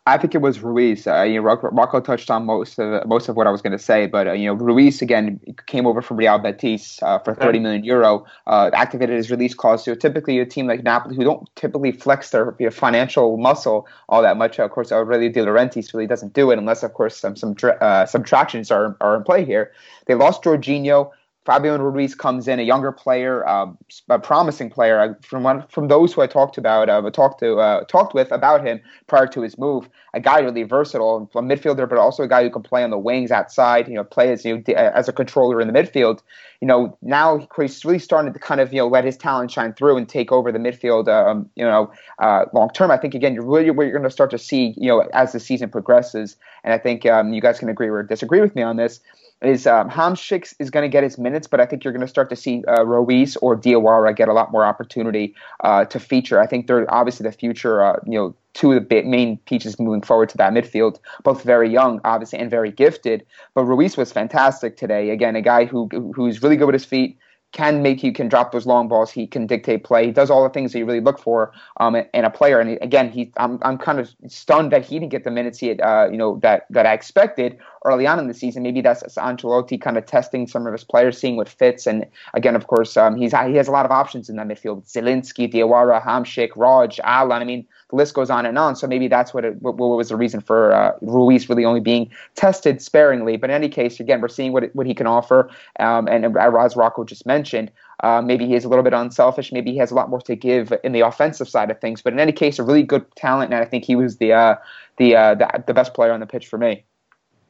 I 0.09 0.19
think 0.19 0.35
it 0.35 0.41
was 0.41 0.61
Ruiz. 0.61 1.07
Uh, 1.07 1.23
you 1.23 1.41
know, 1.41 1.43
Rocco 1.43 2.01
touched 2.01 2.31
on 2.31 2.47
most 2.47 2.79
of 2.79 3.07
most 3.07 3.29
of 3.29 3.37
what 3.37 3.47
I 3.47 3.51
was 3.51 3.63
going 3.63 3.77
to 3.77 3.79
say, 3.79 4.07
but 4.07 4.27
uh, 4.27 4.33
you 4.33 4.47
know, 4.47 4.55
Ruiz 4.55 5.03
again 5.03 5.41
came 5.67 5.87
over 5.87 6.01
from 6.01 6.17
Real 6.17 6.39
Betis 6.39 7.03
uh, 7.03 7.19
for 7.19 7.35
30 7.35 7.59
million 7.61 7.85
euro, 7.85 8.25
uh, 8.47 8.71
activated 8.73 9.17
his 9.17 9.31
release 9.31 9.55
clause. 9.55 9.85
So 9.85 9.95
typically, 9.95 10.39
a 10.39 10.47
team 10.47 10.67
like 10.67 10.83
Napoli, 10.83 11.15
who 11.15 11.25
don't 11.25 11.49
typically 11.57 11.93
flex 11.93 12.31
their 12.31 12.55
you 12.59 12.67
know, 12.67 12.71
financial 12.71 13.37
muscle 13.37 13.87
all 14.09 14.23
that 14.23 14.37
much, 14.37 14.59
of 14.59 14.71
course, 14.71 14.91
Aurelio 14.91 15.31
De 15.31 15.41
Laurentiis 15.41 15.93
really 15.93 16.07
doesn't 16.07 16.33
do 16.33 16.51
it 16.51 16.59
unless, 16.59 16.83
of 16.83 16.95
course, 16.95 17.17
some 17.17 17.37
some 17.37 17.55
uh, 17.81 18.07
subtractions 18.07 18.71
are 18.71 18.97
are 19.01 19.17
in 19.17 19.23
play 19.23 19.45
here. 19.45 19.73
They 20.07 20.15
lost 20.15 20.43
Jorginho. 20.43 21.11
Fabian 21.49 21.81
Ruiz 21.81 22.15
comes 22.15 22.47
in, 22.47 22.61
a 22.61 22.63
younger 22.63 22.93
player, 22.93 23.49
uh, 23.49 23.69
a 24.11 24.19
promising 24.19 24.69
player. 24.69 25.19
From 25.23 25.45
one, 25.45 25.65
from 25.71 25.89
those 25.89 26.13
who 26.13 26.21
I 26.21 26.27
talked 26.27 26.59
about, 26.59 26.91
uh, 26.91 27.01
talked 27.11 27.41
to, 27.41 27.57
uh, 27.57 27.85
talked 27.85 28.13
with 28.13 28.31
about 28.33 28.67
him 28.67 28.83
prior 29.07 29.27
to 29.29 29.41
his 29.41 29.57
move, 29.57 29.89
a 30.13 30.21
guy 30.21 30.41
really 30.41 30.65
versatile, 30.65 31.31
a 31.35 31.41
midfielder, 31.41 31.89
but 31.89 31.97
also 31.97 32.23
a 32.23 32.29
guy 32.29 32.43
who 32.43 32.51
can 32.51 32.63
play 32.63 32.85
on 32.85 32.91
the 32.91 32.99
wings 32.99 33.31
outside. 33.31 33.89
You 33.89 33.95
know, 33.95 34.05
play 34.05 34.31
as 34.31 34.45
you 34.45 34.63
know, 34.69 34.75
as 34.75 35.09
a 35.09 35.13
controller 35.13 35.59
in 35.59 35.73
the 35.73 35.73
midfield. 35.73 36.21
You 36.61 36.69
know, 36.69 36.99
now 37.01 37.49
he's 37.57 37.83
really 37.83 37.99
starting 37.99 38.31
to 38.31 38.39
kind 38.39 38.61
of 38.61 38.71
you 38.71 38.81
know 38.81 38.89
let 38.89 39.07
his 39.07 39.17
talent 39.17 39.51
shine 39.51 39.73
through 39.73 39.97
and 39.97 40.07
take 40.07 40.31
over 40.31 40.53
the 40.53 40.59
midfield. 40.59 41.09
Um, 41.09 41.49
you 41.55 41.65
know, 41.65 41.91
uh, 42.19 42.45
long 42.53 42.69
term, 42.75 42.91
I 42.91 42.99
think 42.99 43.15
again, 43.15 43.33
you're 43.33 43.43
really 43.43 43.71
what 43.71 43.85
you're 43.85 43.93
going 43.93 44.03
to 44.03 44.11
start 44.11 44.31
to 44.33 44.39
see. 44.39 44.75
You 44.77 44.89
know, 44.89 45.09
as 45.15 45.33
the 45.33 45.41
season 45.41 45.71
progresses, 45.71 46.37
and 46.63 46.75
I 46.75 46.79
think 46.79 47.07
um, 47.07 47.33
you 47.33 47.41
guys 47.41 47.59
can 47.59 47.71
agree 47.71 47.89
or 47.89 48.03
disagree 48.03 48.43
with 48.43 48.55
me 48.55 48.61
on 48.61 48.77
this 48.77 49.01
is 49.43 49.67
um, 49.67 49.89
Hamsik 49.89 50.53
is 50.59 50.71
going 50.71 50.83
to 50.83 50.89
get 50.89 51.05
his 51.05 51.19
minutes, 51.19 51.47
but 51.47 51.61
I 51.61 51.67
think 51.67 51.85
you're 51.85 51.93
going 51.93 52.05
to 52.05 52.09
start 52.09 52.29
to 52.31 52.37
see 52.37 52.65
uh, 52.67 52.85
Ruiz 52.85 53.37
or 53.37 53.57
Diawara 53.57 54.15
get 54.15 54.29
a 54.29 54.33
lot 54.33 54.51
more 54.51 54.65
opportunity 54.65 55.35
uh, 55.63 55.85
to 55.87 56.01
feature. 56.01 56.41
I 56.41 56.47
think 56.47 56.67
they're 56.67 56.93
obviously 56.93 57.25
the 57.25 57.33
future, 57.33 57.85
uh, 57.85 58.01
you 58.05 58.19
know, 58.19 58.35
two 58.55 58.73
of 58.73 58.89
the 58.89 59.03
main 59.03 59.37
pieces 59.39 59.79
moving 59.79 60.03
forward 60.03 60.29
to 60.31 60.37
that 60.39 60.53
midfield. 60.53 60.99
Both 61.23 61.45
very 61.45 61.71
young, 61.71 62.01
obviously, 62.05 62.41
and 62.41 62.51
very 62.51 62.73
gifted. 62.73 63.25
But 63.55 63.65
Ruiz 63.65 63.97
was 63.97 64.11
fantastic 64.11 64.77
today. 64.77 65.11
Again, 65.11 65.37
a 65.37 65.43
guy 65.43 65.65
who 65.65 65.89
who's 66.15 66.43
really 66.43 66.57
good 66.57 66.67
with 66.67 66.75
his 66.75 66.85
feet 66.85 67.19
can 67.53 67.83
make 67.83 68.03
you 68.03 68.13
can 68.13 68.29
drop 68.29 68.53
those 68.53 68.67
long 68.67 68.89
balls. 68.89 69.11
He 69.11 69.27
can 69.27 69.47
dictate 69.47 69.85
play. 69.85 70.07
He 70.07 70.13
does 70.13 70.31
all 70.31 70.43
the 70.43 70.51
things 70.51 70.73
that 70.73 70.79
you 70.79 70.85
really 70.85 71.01
look 71.01 71.19
for 71.19 71.53
um, 71.79 71.97
in 71.97 72.25
a 72.25 72.31
player. 72.31 72.61
And 72.61 72.79
again, 72.83 73.11
he 73.11 73.33
I'm 73.37 73.59
I'm 73.63 73.79
kind 73.79 73.99
of 73.99 74.15
stunned 74.27 74.71
that 74.73 74.85
he 74.85 74.99
didn't 74.99 75.13
get 75.13 75.25
the 75.25 75.31
minutes 75.31 75.59
he 75.59 75.69
had 75.69 75.81
uh, 75.81 76.09
you 76.11 76.19
know 76.19 76.39
that 76.43 76.67
that 76.71 76.85
I 76.87 76.93
expected 76.93 77.59
early 77.85 78.07
on 78.07 78.19
in 78.19 78.29
the 78.29 78.35
season. 78.35 78.63
Maybe 78.63 78.81
that's 78.81 79.03
Ancelotti 79.17 79.81
kind 79.81 79.97
of 79.97 80.07
testing 80.07 80.47
some 80.47 80.67
of 80.67 80.73
his 80.73 80.85
players, 80.85 81.19
seeing 81.19 81.37
what 81.37 81.49
fits. 81.49 81.87
And 81.87 82.07
again, 82.35 82.57
of 82.57 82.67
course, 82.67 82.97
um, 82.97 83.17
he's 83.17 83.33
he 83.33 83.55
has 83.55 83.69
a 83.69 83.73
lot 83.73 83.87
of 83.87 83.93
options 83.93 84.29
in 84.29 84.37
that 84.37 84.49
midfield: 84.49 84.91
Zielinski, 84.91 85.53
Diawara, 85.53 86.03
Hamsik, 86.03 86.51
Rog, 86.57 86.95
Allan. 87.03 87.43
I 87.43 87.45
mean, 87.45 87.67
the 87.91 87.97
list 87.97 88.15
goes 88.15 88.31
on 88.31 88.45
and 88.47 88.59
on. 88.59 88.77
So 88.77 88.87
maybe 88.87 89.09
that's 89.09 89.33
what, 89.33 89.45
it, 89.45 89.61
what, 89.63 89.77
what 89.77 89.97
was 89.97 90.11
the 90.11 90.17
reason 90.17 90.41
for 90.41 90.73
uh, 90.73 90.93
Ruiz 91.01 91.49
really 91.49 91.65
only 91.65 91.81
being 91.81 92.11
tested 92.35 92.83
sparingly. 92.83 93.37
But 93.37 93.51
in 93.51 93.57
any 93.57 93.69
case, 93.69 93.99
again, 94.01 94.21
we're 94.21 94.29
seeing 94.29 94.53
what 94.53 94.75
what 94.75 94.87
he 94.87 94.95
can 94.95 95.07
offer. 95.07 95.51
Um, 95.81 96.09
and 96.09 96.37
as 96.37 96.77
Rocco 96.77 97.05
just 97.05 97.27
mentioned, 97.27 97.71
uh, 98.03 98.23
maybe 98.23 98.47
he 98.47 98.55
is 98.55 98.65
a 98.65 98.69
little 98.69 98.85
bit 98.85 98.93
unselfish. 98.93 99.53
Maybe 99.53 99.73
he 99.73 99.79
has 99.79 99.91
a 99.91 99.95
lot 99.95 100.11
more 100.11 100.21
to 100.23 100.37
give 100.37 100.73
in 100.85 100.93
the 100.93 101.01
offensive 101.01 101.49
side 101.49 101.71
of 101.71 101.81
things. 101.81 102.03
But 102.03 102.13
in 102.13 102.21
any 102.21 102.33
case, 102.33 102.59
a 102.59 102.63
really 102.63 102.83
good 102.83 103.05
talent, 103.17 103.53
and 103.53 103.63
I 103.63 103.65
think 103.65 103.85
he 103.85 103.97
was 103.97 104.19
the 104.19 104.33
uh, 104.33 104.57
the, 104.99 105.17
uh, 105.17 105.35
the 105.35 105.65
the 105.67 105.75
best 105.75 105.95
player 105.95 106.13
on 106.13 106.21
the 106.21 106.27
pitch 106.27 106.47
for 106.47 106.59
me. 106.59 106.85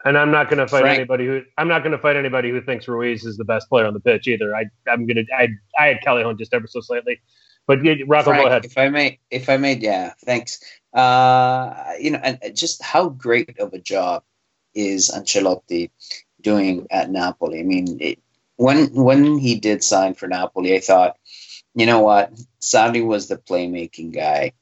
And 0.05 0.16
I'm 0.16 0.30
not 0.30 0.49
going 0.49 0.59
to 0.59 0.68
fight 0.68 0.82
Frank. 0.82 0.96
anybody 0.96 1.26
who 1.26 1.42
I'm 1.57 1.68
not 1.68 1.82
going 1.82 1.92
to 1.92 1.99
fight 1.99 2.16
anybody 2.16 2.51
who 2.51 2.61
thinks 2.61 2.86
Ruiz 2.86 3.24
is 3.24 3.36
the 3.36 3.44
best 3.44 3.68
player 3.68 3.86
on 3.86 3.94
the 3.94 4.01
pitch 4.01 4.28
either. 4.28 4.55
I 4.55 4.66
I'm 4.88 5.07
going 5.07 5.16
to 5.16 5.26
I 5.34 5.49
I 5.78 5.86
had 5.88 6.01
Callejon 6.07 6.38
just 6.38 6.55
ever 6.55 6.66
so 6.66 6.80
slightly. 6.80 7.20
But 7.66 7.80
Rocco, 8.07 8.30
Frank, 8.30 8.42
go 8.42 8.46
ahead. 8.46 8.64
If 8.64 8.78
I 8.78 8.88
may, 8.88 9.18
if 9.30 9.49
I 9.51 9.59
may, 9.59 9.76
yeah, 9.76 10.14
thanks. 10.24 10.59
Uh, 10.94 11.92
you 12.01 12.11
know, 12.12 12.18
and 12.22 12.38
just 12.57 12.82
how 12.82 13.11
great 13.11 13.59
of 13.59 13.74
a 13.74 13.78
job 13.78 14.22
is 14.74 15.11
Ancelotti 15.11 15.90
doing 16.40 16.86
at 16.90 17.11
Napoli? 17.11 17.61
I 17.61 17.64
mean, 17.64 17.99
it, 18.01 18.18
when 18.57 18.94
when 18.94 19.36
he 19.38 19.57
did 19.61 19.84
sign 19.84 20.14
for 20.14 20.26
Napoli, 20.26 20.74
I 20.74 20.80
thought, 20.80 21.16
you 21.79 21.87
know 21.87 22.01
what? 22.01 22.33
Sarri 22.61 23.07
was 23.07 23.29
the 23.29 23.37
playmaking 23.37 24.12
guy. 24.12 24.53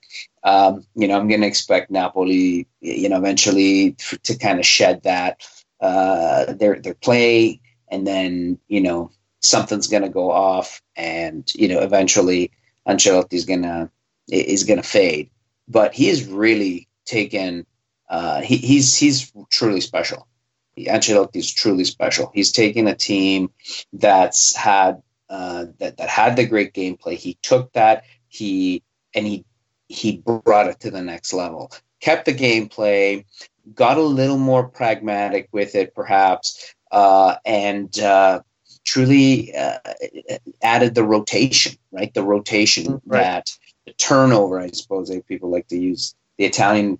Um, 0.42 0.84
you 0.94 1.08
know, 1.08 1.18
I'm 1.18 1.28
going 1.28 1.40
to 1.40 1.46
expect 1.46 1.90
Napoli, 1.90 2.68
you 2.80 3.08
know, 3.08 3.16
eventually 3.16 3.92
to 4.24 4.36
kind 4.36 4.58
of 4.58 4.66
shed 4.66 5.02
that 5.04 5.40
uh, 5.80 6.52
their 6.52 6.78
their 6.78 6.94
play, 6.94 7.60
and 7.90 8.06
then 8.06 8.58
you 8.68 8.82
know 8.82 9.10
something's 9.40 9.88
going 9.88 10.02
to 10.02 10.10
go 10.10 10.30
off, 10.30 10.82
and 10.94 11.50
you 11.54 11.68
know 11.68 11.80
eventually 11.80 12.50
Ancelotti's 12.86 13.46
going 13.46 13.62
to 13.62 13.90
is 14.28 14.64
going 14.64 14.82
to 14.82 14.88
fade. 14.88 15.30
But 15.68 15.94
he 15.94 16.10
is 16.10 16.28
really 16.28 16.86
taken. 17.06 17.66
Uh, 18.10 18.42
he, 18.42 18.58
he's 18.58 18.94
he's 18.94 19.32
truly 19.48 19.80
special. 19.80 20.28
Ancelotti 20.78 21.36
is 21.36 21.50
truly 21.50 21.84
special. 21.84 22.30
He's 22.34 22.52
taken 22.52 22.86
a 22.86 22.94
team 22.94 23.50
that's 23.94 24.54
had 24.54 25.02
uh, 25.28 25.66
that 25.78 25.96
that 25.96 26.08
had 26.08 26.36
the 26.36 26.46
great 26.46 26.72
gameplay. 26.72 27.14
He 27.14 27.38
took 27.42 27.72
that 27.72 28.04
he 28.28 28.82
and 29.14 29.26
he 29.26 29.44
he 29.88 30.18
brought 30.18 30.68
it 30.68 30.80
to 30.80 30.90
the 30.90 31.02
next 31.02 31.32
level. 31.32 31.72
Kept 32.00 32.26
the 32.26 32.34
gameplay, 32.34 33.24
got 33.74 33.96
a 33.96 34.02
little 34.02 34.38
more 34.38 34.68
pragmatic 34.68 35.48
with 35.52 35.74
it, 35.74 35.94
perhaps, 35.94 36.74
uh, 36.92 37.36
and 37.44 37.98
uh, 37.98 38.40
truly 38.84 39.54
uh, 39.54 39.78
added 40.62 40.94
the 40.94 41.04
rotation. 41.04 41.76
Right, 41.90 42.12
the 42.12 42.22
rotation 42.22 42.84
mm, 42.84 43.00
right. 43.06 43.22
that 43.22 43.56
the 43.86 43.92
turnover. 43.94 44.60
I 44.60 44.68
suppose 44.68 45.10
people 45.26 45.50
like 45.50 45.68
to 45.68 45.78
use 45.78 46.14
the 46.36 46.44
Italian 46.44 46.98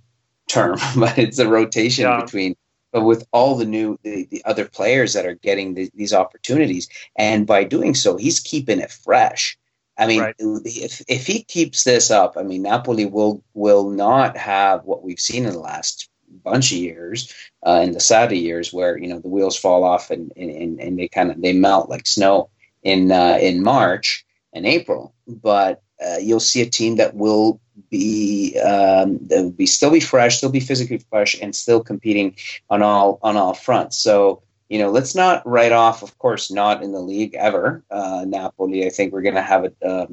term, 0.49 0.79
but 0.97 1.18
it's 1.18 1.39
a 1.39 1.49
rotation 1.49 2.05
yeah. 2.05 2.22
between 2.22 2.57
but 2.97 3.05
with 3.05 3.28
all 3.30 3.57
the 3.57 3.66
new 3.66 3.99
the, 4.05 4.26
the 4.30 4.42
other 4.47 4.64
players 4.64 5.12
that 5.12 5.26
are 5.26 5.34
getting 5.34 5.74
the, 5.74 5.90
these 5.94 6.14
opportunities. 6.14 6.88
And 7.14 7.47
by 7.47 7.64
doing 7.64 7.94
so 7.94 8.16
he's 8.16 8.40
keeping 8.40 8.80
it 8.80 8.90
fresh. 8.90 9.59
I 9.99 10.07
mean 10.07 10.22
right. 10.22 10.34
if, 10.38 11.03
if 11.07 11.26
he 11.26 11.42
keeps 11.42 11.84
this 11.84 12.11
up 12.11 12.36
i 12.36 12.42
mean 12.42 12.62
napoli 12.62 13.05
will 13.05 13.42
will 13.53 13.90
not 13.90 14.36
have 14.36 14.84
what 14.84 15.03
we've 15.03 15.20
seen 15.20 15.44
in 15.44 15.53
the 15.53 15.59
last 15.59 16.09
bunch 16.42 16.72
of 16.72 16.78
years 16.78 17.32
uh, 17.66 17.80
in 17.82 17.92
the 17.92 17.99
Sarri 17.99 18.40
years 18.40 18.72
where 18.72 18.97
you 18.97 19.09
know 19.09 19.20
the 19.20 19.28
wheels 19.28 19.59
fall 19.59 19.84
off 19.84 20.11
and 20.11 20.32
and, 20.36 20.80
and 20.80 20.99
they 20.99 21.09
kind 21.09 21.30
of 21.30 21.40
they 21.40 21.53
melt 21.53 21.90
like 21.90 22.07
snow 22.07 22.49
in 22.82 23.12
uh, 23.12 23.38
in 23.40 23.62
march 23.62 24.24
and 24.55 24.66
april. 24.66 25.14
But 25.26 25.82
uh, 26.03 26.16
you'll 26.18 26.40
see 26.40 26.62
a 26.62 26.70
team 26.70 26.97
that 26.97 27.14
will 27.14 27.61
be 27.97 28.59
um, 28.61 29.18
be 29.51 29.66
still 29.66 29.90
be 29.90 30.01
fresh, 30.01 30.38
still 30.38 30.51
be 30.51 30.61
physically 30.61 30.99
fresh, 31.11 31.40
and 31.40 31.55
still 31.55 31.82
competing 31.82 32.36
on 32.70 32.82
all 32.82 33.18
on 33.22 33.36
all 33.36 33.55
fronts. 33.55 33.99
So 33.99 34.42
you 34.68 34.80
know, 34.80 34.90
let's 34.90 35.14
not 35.14 35.47
write 35.47 35.72
off. 35.72 36.03
Of 36.03 36.18
course, 36.18 36.51
not 36.51 36.82
in 36.82 36.92
the 36.92 37.01
league 37.01 37.34
ever. 37.34 37.84
Uh, 37.90 38.24
Napoli, 38.26 38.84
I 38.84 38.90
think 38.90 39.12
we're 39.12 39.22
going 39.22 39.36
to 39.36 39.42
have 39.42 39.72
a, 39.82 40.09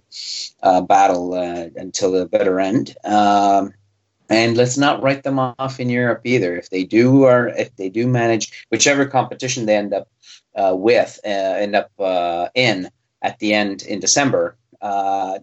a 0.61 0.81
battle 0.81 1.33
uh, 1.33 1.69
until 1.75 2.11
the 2.11 2.27
bitter 2.27 2.59
end. 2.59 2.95
Um, 3.03 3.73
and 4.29 4.55
let's 4.55 4.77
not 4.77 5.01
write 5.01 5.23
them 5.23 5.39
off 5.39 5.79
in 5.79 5.89
Europe 5.89 6.21
either. 6.23 6.55
If 6.55 6.69
they 6.69 6.83
do, 6.83 7.23
or 7.23 7.47
if 7.47 7.75
they 7.75 7.89
do 7.89 8.07
manage 8.07 8.65
whichever 8.69 9.05
competition 9.05 9.65
they 9.65 9.75
end 9.75 9.93
up 9.93 10.07
uh, 10.55 10.75
with, 10.75 11.19
uh, 11.25 11.29
end 11.29 11.75
up 11.75 11.91
uh, 11.99 12.49
in 12.53 12.89
at 13.21 13.39
the 13.39 13.53
end 13.53 13.81
in 13.81 13.99
December, 13.99 14.55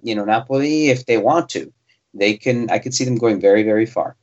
you 0.02 0.14
know, 0.14 0.24
Napoli, 0.24 0.88
if 0.88 1.06
they 1.06 1.18
want 1.18 1.48
to, 1.50 1.72
they 2.14 2.36
can. 2.36 2.70
I 2.70 2.78
could 2.78 2.94
see 2.94 3.04
them 3.04 3.16
going 3.16 3.40
very, 3.40 3.62
very 3.62 3.86
far. 3.86 4.16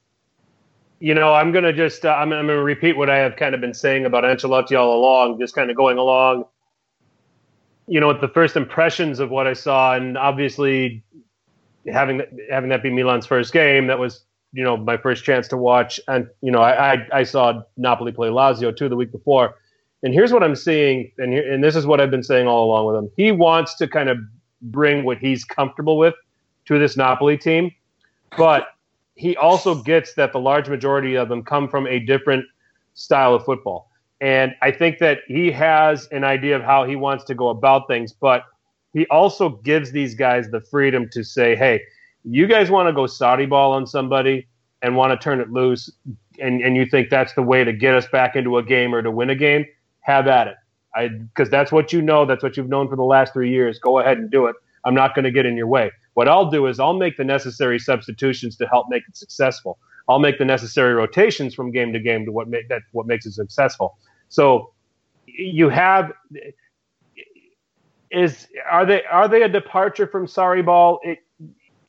You 0.99 1.13
know, 1.13 1.33
I'm 1.33 1.51
gonna 1.51 1.73
just 1.73 2.05
uh, 2.05 2.09
I'm, 2.09 2.33
I'm 2.33 2.47
gonna 2.47 2.63
repeat 2.63 2.97
what 2.97 3.09
I 3.09 3.17
have 3.17 3.35
kind 3.35 3.53
of 3.53 3.61
been 3.61 3.73
saying 3.73 4.05
about 4.05 4.23
Ancelotti 4.23 4.77
all 4.77 4.97
along, 4.99 5.39
just 5.39 5.55
kind 5.55 5.69
of 5.69 5.77
going 5.77 5.97
along. 5.97 6.45
You 7.87 7.99
know, 7.99 8.07
with 8.07 8.21
the 8.21 8.27
first 8.27 8.55
impressions 8.55 9.19
of 9.19 9.29
what 9.29 9.47
I 9.47 9.53
saw, 9.53 9.95
and 9.95 10.17
obviously 10.17 11.03
having 11.91 12.21
having 12.49 12.69
that 12.69 12.83
be 12.83 12.89
Milan's 12.89 13.25
first 13.25 13.53
game, 13.53 13.87
that 13.87 13.99
was 13.99 14.23
you 14.53 14.63
know 14.63 14.75
my 14.75 14.97
first 14.97 15.23
chance 15.23 15.47
to 15.49 15.57
watch. 15.57 15.99
And 16.07 16.27
you 16.41 16.51
know, 16.51 16.61
I 16.61 16.93
I, 16.93 17.07
I 17.13 17.23
saw 17.23 17.61
Napoli 17.77 18.11
play 18.11 18.29
Lazio 18.29 18.75
too 18.75 18.89
the 18.89 18.95
week 18.95 19.11
before. 19.11 19.55
And 20.03 20.13
here's 20.13 20.31
what 20.31 20.43
I'm 20.43 20.55
seeing, 20.55 21.11
and 21.17 21.33
here, 21.33 21.51
and 21.51 21.63
this 21.63 21.75
is 21.75 21.85
what 21.85 21.99
I've 21.99 22.11
been 22.11 22.23
saying 22.23 22.47
all 22.47 22.65
along 22.65 22.85
with 22.85 22.95
him. 22.95 23.11
He 23.17 23.31
wants 23.31 23.75
to 23.75 23.87
kind 23.87 24.09
of 24.09 24.17
bring 24.61 25.03
what 25.03 25.17
he's 25.17 25.43
comfortable 25.43 25.97
with 25.97 26.13
to 26.67 26.79
this 26.79 26.97
Napoli 26.97 27.37
team, 27.37 27.71
but 28.37 28.67
he 29.15 29.35
also 29.35 29.81
gets 29.81 30.13
that 30.13 30.31
the 30.31 30.39
large 30.39 30.69
majority 30.69 31.15
of 31.15 31.29
them 31.29 31.43
come 31.43 31.67
from 31.67 31.87
a 31.87 31.99
different 31.99 32.45
style 32.93 33.33
of 33.33 33.43
football. 33.43 33.89
And 34.21 34.55
I 34.61 34.71
think 34.71 34.99
that 34.99 35.19
he 35.27 35.51
has 35.51 36.07
an 36.11 36.23
idea 36.23 36.55
of 36.55 36.63
how 36.63 36.85
he 36.85 36.95
wants 36.95 37.23
to 37.25 37.35
go 37.35 37.49
about 37.49 37.87
things, 37.87 38.13
but 38.13 38.43
he 38.93 39.05
also 39.07 39.49
gives 39.49 39.91
these 39.91 40.15
guys 40.15 40.49
the 40.49 40.61
freedom 40.61 41.07
to 41.11 41.23
say, 41.23 41.55
hey, 41.55 41.81
you 42.23 42.47
guys 42.47 42.69
want 42.71 42.87
to 42.87 42.93
go 42.93 43.03
Sarri 43.03 43.47
ball 43.47 43.73
on 43.73 43.85
somebody 43.85 44.47
and 44.81 44.95
want 44.95 45.19
to 45.19 45.23
turn 45.23 45.39
it 45.39 45.51
loose, 45.51 45.91
and, 46.39 46.61
and 46.61 46.75
you 46.75 46.85
think 46.85 47.09
that's 47.09 47.33
the 47.33 47.41
way 47.41 47.63
to 47.63 47.73
get 47.73 47.95
us 47.95 48.07
back 48.07 48.35
into 48.35 48.57
a 48.57 48.63
game 48.63 48.93
or 48.93 49.01
to 49.01 49.09
win 49.09 49.29
a 49.29 49.35
game, 49.35 49.65
have 50.01 50.27
at 50.27 50.47
it 50.47 50.55
because 51.05 51.49
that's 51.49 51.71
what 51.71 51.93
you 51.93 52.01
know. 52.01 52.25
That's 52.25 52.43
what 52.43 52.57
you've 52.57 52.69
known 52.69 52.89
for 52.89 52.95
the 52.95 53.03
last 53.03 53.33
three 53.33 53.51
years. 53.51 53.79
Go 53.79 53.99
ahead 53.99 54.17
and 54.17 54.31
do 54.31 54.47
it. 54.47 54.55
I'm 54.83 54.93
not 54.93 55.15
going 55.15 55.25
to 55.25 55.31
get 55.31 55.45
in 55.45 55.57
your 55.57 55.67
way. 55.67 55.91
What 56.17 56.27
I'll 56.27 56.49
do 56.49 56.65
is 56.65 56.79
I'll 56.79 56.97
make 56.97 57.15
the 57.15 57.23
necessary 57.23 57.77
substitutions 57.77 58.57
to 58.57 58.65
help 58.65 58.87
make 58.89 59.03
it 59.07 59.15
successful. 59.15 59.77
I'll 60.09 60.17
make 60.17 60.39
the 60.39 60.45
necessary 60.45 60.95
rotations 60.95 61.53
from 61.53 61.71
game 61.71 61.93
to 61.93 61.99
game 61.99 62.25
to 62.25 62.31
what 62.31 62.47
make 62.47 62.69
that 62.69 62.81
what 62.91 63.05
makes 63.05 63.27
it 63.27 63.33
successful. 63.33 63.99
So 64.27 64.73
you 65.27 65.69
have 65.69 66.11
is 68.09 68.47
are 68.67 68.83
they 68.83 69.03
are 69.03 69.27
they 69.27 69.43
a 69.43 69.47
departure 69.47 70.07
from 70.07 70.25
Sarri 70.25 70.65
ball? 70.65 70.99
It, 71.03 71.19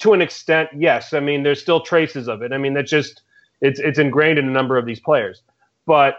to 0.01 0.13
an 0.13 0.21
extent, 0.21 0.69
yes. 0.77 1.15
I 1.15 1.21
mean, 1.21 1.43
there's 1.43 1.63
still 1.63 1.81
traces 1.81 2.29
of 2.29 2.43
it. 2.43 2.53
I 2.53 2.59
mean, 2.59 2.75
that's 2.75 2.91
just 2.91 3.23
it's 3.63 3.81
it's 3.81 3.99
ingrained 3.99 4.39
in 4.39 4.47
a 4.47 4.53
number 4.53 4.77
of 4.77 4.85
these 4.85 5.01
players. 5.01 5.43
But 5.87 6.17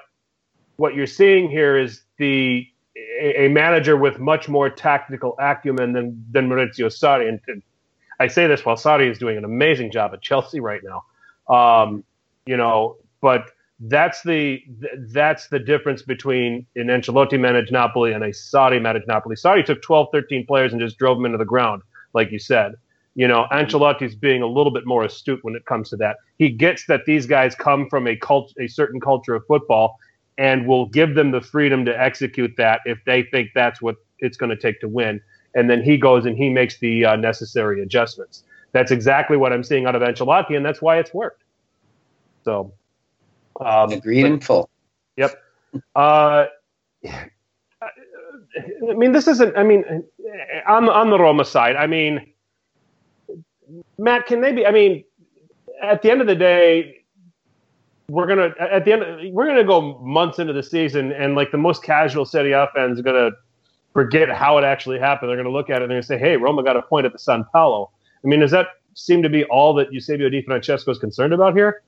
what 0.77 0.95
you're 0.95 1.05
seeing 1.05 1.47
here 1.47 1.77
is 1.77 2.01
the 2.17 2.65
a, 3.21 3.49
manager 3.49 3.95
with 3.95 4.17
much 4.17 4.49
more 4.49 4.67
tactical 4.67 5.35
acumen 5.39 5.93
than 5.93 6.25
than 6.31 6.49
Maurizio 6.49 6.87
Sarri. 6.87 7.29
And, 7.29 7.39
and 7.47 7.61
I 8.19 8.27
say 8.27 8.47
this 8.47 8.65
while 8.65 8.75
Sarri 8.75 9.09
is 9.09 9.17
doing 9.17 9.37
an 9.37 9.45
amazing 9.45 9.91
job 9.91 10.13
at 10.13 10.21
Chelsea 10.21 10.59
right 10.59 10.81
now. 10.83 11.03
Um, 11.53 12.03
you 12.45 12.57
know, 12.57 12.97
but 13.21 13.51
that's 13.81 14.21
the 14.23 14.61
that's 15.13 15.47
the 15.47 15.59
difference 15.59 16.01
between 16.01 16.65
an 16.75 16.87
Ancelotti 16.87 17.39
managed 17.39 17.71
Napoli 17.71 18.11
and 18.11 18.23
a 18.23 18.29
Sarri 18.29 18.81
managed 18.81 19.07
Napoli. 19.07 19.35
Sarri 19.35 19.65
took 19.65 19.81
12, 19.81 20.07
13 20.11 20.45
players 20.45 20.73
and 20.73 20.81
just 20.81 20.97
drove 20.97 21.17
them 21.17 21.25
into 21.25 21.37
the 21.37 21.45
ground, 21.45 21.81
like 22.13 22.31
you 22.31 22.39
said. 22.39 22.73
You 23.15 23.27
know, 23.27 23.47
Ancelotti's 23.51 24.15
being 24.15 24.41
a 24.41 24.47
little 24.47 24.71
bit 24.71 24.85
more 24.85 25.03
astute 25.03 25.43
when 25.43 25.55
it 25.55 25.65
comes 25.65 25.89
to 25.89 25.97
that. 25.97 26.17
He 26.37 26.49
gets 26.49 26.85
that 26.87 27.05
these 27.05 27.25
guys 27.25 27.55
come 27.55 27.89
from 27.89 28.07
a 28.07 28.15
cult, 28.15 28.53
a 28.59 28.67
certain 28.67 28.99
culture 28.99 29.35
of 29.35 29.45
football, 29.47 29.97
and 30.37 30.67
will 30.67 30.87
give 30.87 31.15
them 31.15 31.31
the 31.31 31.41
freedom 31.41 31.85
to 31.85 32.01
execute 32.01 32.53
that 32.57 32.81
if 32.85 32.99
they 33.05 33.23
think 33.23 33.49
that's 33.55 33.81
what 33.81 33.95
it's 34.19 34.37
going 34.37 34.49
to 34.49 34.55
take 34.55 34.79
to 34.81 34.87
win. 34.87 35.21
And 35.55 35.69
then 35.69 35.83
he 35.83 35.97
goes 35.97 36.25
and 36.25 36.37
he 36.37 36.49
makes 36.49 36.77
the 36.79 37.05
uh, 37.05 37.15
necessary 37.15 37.81
adjustments. 37.81 38.43
That's 38.71 38.91
exactly 38.91 39.35
what 39.37 39.51
I'm 39.51 39.63
seeing 39.63 39.85
out 39.85 39.95
of 39.95 40.01
Ancelotti, 40.01 40.55
and 40.55 40.65
that's 40.65 40.81
why 40.81 40.99
it's 40.99 41.13
worked. 41.13 41.43
So, 42.45 42.71
um, 43.59 43.91
agreed 43.91 44.25
in 44.25 44.39
full. 44.39 44.69
Yep. 45.17 45.41
Uh, 45.95 46.45
I 47.07 48.93
mean, 48.95 49.11
this 49.11 49.27
isn't. 49.27 49.57
I 49.57 49.63
mean, 49.63 50.03
on 50.67 50.87
on 50.87 51.09
the 51.09 51.17
Roma 51.17 51.45
side, 51.45 51.75
I 51.75 51.87
mean, 51.87 52.31
Matt, 53.97 54.27
can 54.27 54.41
they 54.41 54.51
be? 54.51 54.65
I 54.65 54.71
mean, 54.71 55.03
at 55.81 56.01
the 56.01 56.11
end 56.11 56.21
of 56.21 56.27
the 56.27 56.35
day, 56.35 56.99
we're 58.09 58.27
gonna 58.27 58.53
at 58.59 58.85
the 58.85 58.93
end 58.93 59.33
we're 59.33 59.45
gonna 59.45 59.63
go 59.63 59.99
months 59.99 60.39
into 60.39 60.53
the 60.53 60.63
season 60.63 61.11
and 61.11 61.35
like 61.35 61.51
the 61.51 61.57
most 61.57 61.83
casual 61.83 62.23
A 62.23 62.67
fans 62.73 62.99
are 62.99 63.03
gonna 63.03 63.31
forget 63.93 64.29
how 64.29 64.57
it 64.57 64.63
actually 64.63 64.99
happened. 64.99 65.29
They're 65.29 65.37
gonna 65.37 65.49
look 65.49 65.69
at 65.69 65.77
it 65.77 65.83
and 65.83 65.91
they're 65.91 65.97
gonna 65.97 66.03
say, 66.03 66.17
"Hey, 66.17 66.37
Roma 66.37 66.63
got 66.63 66.77
a 66.77 66.81
point 66.81 67.05
at 67.05 67.13
the 67.13 67.19
San 67.19 67.45
Paolo." 67.51 67.91
I 68.23 68.27
mean, 68.27 68.39
does 68.39 68.51
that 68.51 68.67
seem 68.93 69.23
to 69.23 69.29
be 69.29 69.45
all 69.45 69.73
that 69.75 69.91
Eusebio 69.93 70.29
Di 70.29 70.41
Francesco 70.41 70.91
is 70.91 70.99
concerned 70.99 71.33
about 71.33 71.55
here? 71.55 71.81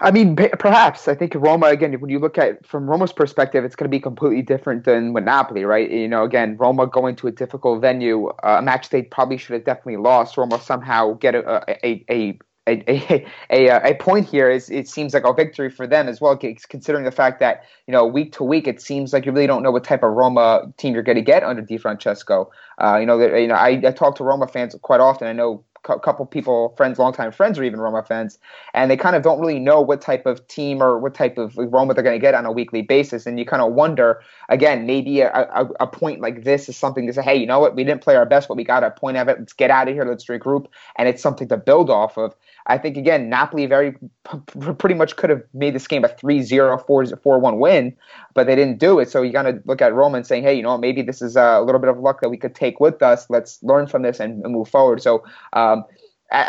I 0.00 0.10
mean, 0.10 0.36
perhaps. 0.36 1.08
I 1.08 1.14
think 1.14 1.34
Roma, 1.34 1.68
again, 1.68 1.94
when 2.00 2.10
you 2.10 2.18
look 2.18 2.36
at 2.36 2.66
from 2.66 2.88
Roma's 2.88 3.14
perspective, 3.14 3.64
it's 3.64 3.74
going 3.74 3.86
to 3.86 3.96
be 3.96 4.00
completely 4.00 4.42
different 4.42 4.84
than 4.84 5.14
with 5.14 5.24
Napoli, 5.24 5.64
right? 5.64 5.90
You 5.90 6.06
know, 6.06 6.22
again, 6.22 6.56
Roma 6.58 6.86
going 6.86 7.16
to 7.16 7.28
a 7.28 7.32
difficult 7.32 7.80
venue, 7.80 8.30
a 8.42 8.60
match 8.60 8.90
they 8.90 9.02
probably 9.02 9.38
should 9.38 9.54
have 9.54 9.64
definitely 9.64 9.96
lost. 9.96 10.36
Roma 10.36 10.60
somehow 10.60 11.14
get 11.14 11.34
a, 11.34 11.64
a, 11.86 12.04
a, 12.10 12.38
a, 12.66 12.82
a, 12.88 13.26
a, 13.50 13.90
a 13.90 13.94
point 13.94 14.28
here 14.28 14.50
is 14.50 14.70
it 14.70 14.88
seems 14.88 15.14
like 15.14 15.24
a 15.24 15.32
victory 15.32 15.70
for 15.70 15.86
them 15.86 16.08
as 16.08 16.20
well, 16.20 16.36
considering 16.36 17.04
the 17.04 17.10
fact 17.10 17.40
that 17.40 17.64
you 17.86 17.92
know 17.92 18.04
week 18.04 18.32
to 18.32 18.44
week 18.44 18.66
it 18.66 18.80
seems 18.80 19.12
like 19.12 19.26
you 19.26 19.32
really 19.32 19.46
don't 19.46 19.62
know 19.62 19.70
what 19.70 19.84
type 19.84 20.02
of 20.02 20.12
Roma 20.12 20.72
team 20.76 20.94
you're 20.94 21.02
going 21.02 21.16
to 21.16 21.22
get 21.22 21.42
under 21.42 21.62
Di 21.62 21.78
Francesco. 21.78 22.50
Uh, 22.78 22.98
you 23.00 23.06
know, 23.06 23.18
you 23.20 23.46
know, 23.46 23.54
I, 23.54 23.80
I 23.84 23.90
talk 23.92 24.16
to 24.16 24.24
Roma 24.24 24.46
fans 24.46 24.74
quite 24.82 25.00
often. 25.00 25.28
I 25.28 25.32
know 25.32 25.64
a 25.88 26.00
couple 26.00 26.26
people, 26.26 26.74
friends, 26.76 26.98
longtime 26.98 27.32
friends, 27.32 27.58
or 27.58 27.64
even 27.64 27.80
Roma 27.80 28.02
fans, 28.02 28.38
and 28.74 28.90
they 28.90 28.96
kind 28.96 29.16
of 29.16 29.22
don't 29.22 29.40
really 29.40 29.58
know 29.58 29.80
what 29.80 30.00
type 30.00 30.26
of 30.26 30.46
team 30.48 30.82
or 30.82 30.98
what 30.98 31.14
type 31.14 31.38
of 31.38 31.56
Roma 31.56 31.94
they're 31.94 32.02
going 32.02 32.18
to 32.18 32.20
get 32.20 32.34
on 32.34 32.46
a 32.46 32.52
weekly 32.52 32.82
basis. 32.82 33.26
And 33.26 33.38
you 33.38 33.44
kind 33.44 33.62
of 33.62 33.72
wonder, 33.72 34.20
again, 34.48 34.86
maybe 34.86 35.20
a, 35.20 35.30
a, 35.32 35.68
a, 35.80 35.86
point 35.86 36.20
like 36.20 36.44
this 36.44 36.68
is 36.68 36.76
something 36.76 37.06
to 37.06 37.12
say, 37.12 37.22
hey, 37.22 37.36
you 37.36 37.46
know 37.46 37.60
what, 37.60 37.74
we 37.74 37.84
didn't 37.84 38.02
play 38.02 38.16
our 38.16 38.26
best, 38.26 38.48
but 38.48 38.56
we 38.56 38.64
got 38.64 38.84
a 38.84 38.90
point 38.90 39.16
of 39.16 39.28
it. 39.28 39.38
Let's 39.38 39.52
get 39.52 39.70
out 39.70 39.88
of 39.88 39.94
here. 39.94 40.04
Let's 40.04 40.26
regroup, 40.26 40.66
and 40.96 41.08
it's 41.08 41.22
something 41.22 41.48
to 41.48 41.56
build 41.56 41.90
off 41.90 42.18
of. 42.18 42.34
I 42.66 42.78
think 42.78 42.96
again, 42.96 43.28
Napoli 43.28 43.66
very 43.66 43.92
p- 43.92 44.72
pretty 44.78 44.94
much 44.94 45.16
could 45.16 45.30
have 45.30 45.42
made 45.54 45.74
this 45.74 45.86
game 45.86 46.04
a 46.04 46.08
3-0, 46.08 46.84
4-1 46.86 47.58
win, 47.58 47.96
but 48.34 48.46
they 48.46 48.56
didn't 48.56 48.78
do 48.78 48.98
it. 48.98 49.08
So 49.08 49.22
you 49.22 49.32
got 49.32 49.42
to 49.42 49.62
look 49.66 49.80
at 49.80 49.94
Roma 49.94 50.18
and 50.18 50.26
saying, 50.26 50.42
hey, 50.42 50.54
you 50.54 50.62
know, 50.62 50.76
maybe 50.76 51.02
this 51.02 51.22
is 51.22 51.36
a 51.36 51.60
little 51.60 51.80
bit 51.80 51.90
of 51.90 51.98
luck 51.98 52.20
that 52.22 52.28
we 52.28 52.36
could 52.36 52.54
take 52.54 52.80
with 52.80 53.02
us. 53.02 53.30
Let's 53.30 53.62
learn 53.62 53.86
from 53.86 54.02
this 54.02 54.20
and, 54.20 54.44
and 54.44 54.52
move 54.52 54.68
forward. 54.68 55.02
So. 55.02 55.24
Um, 55.52 55.84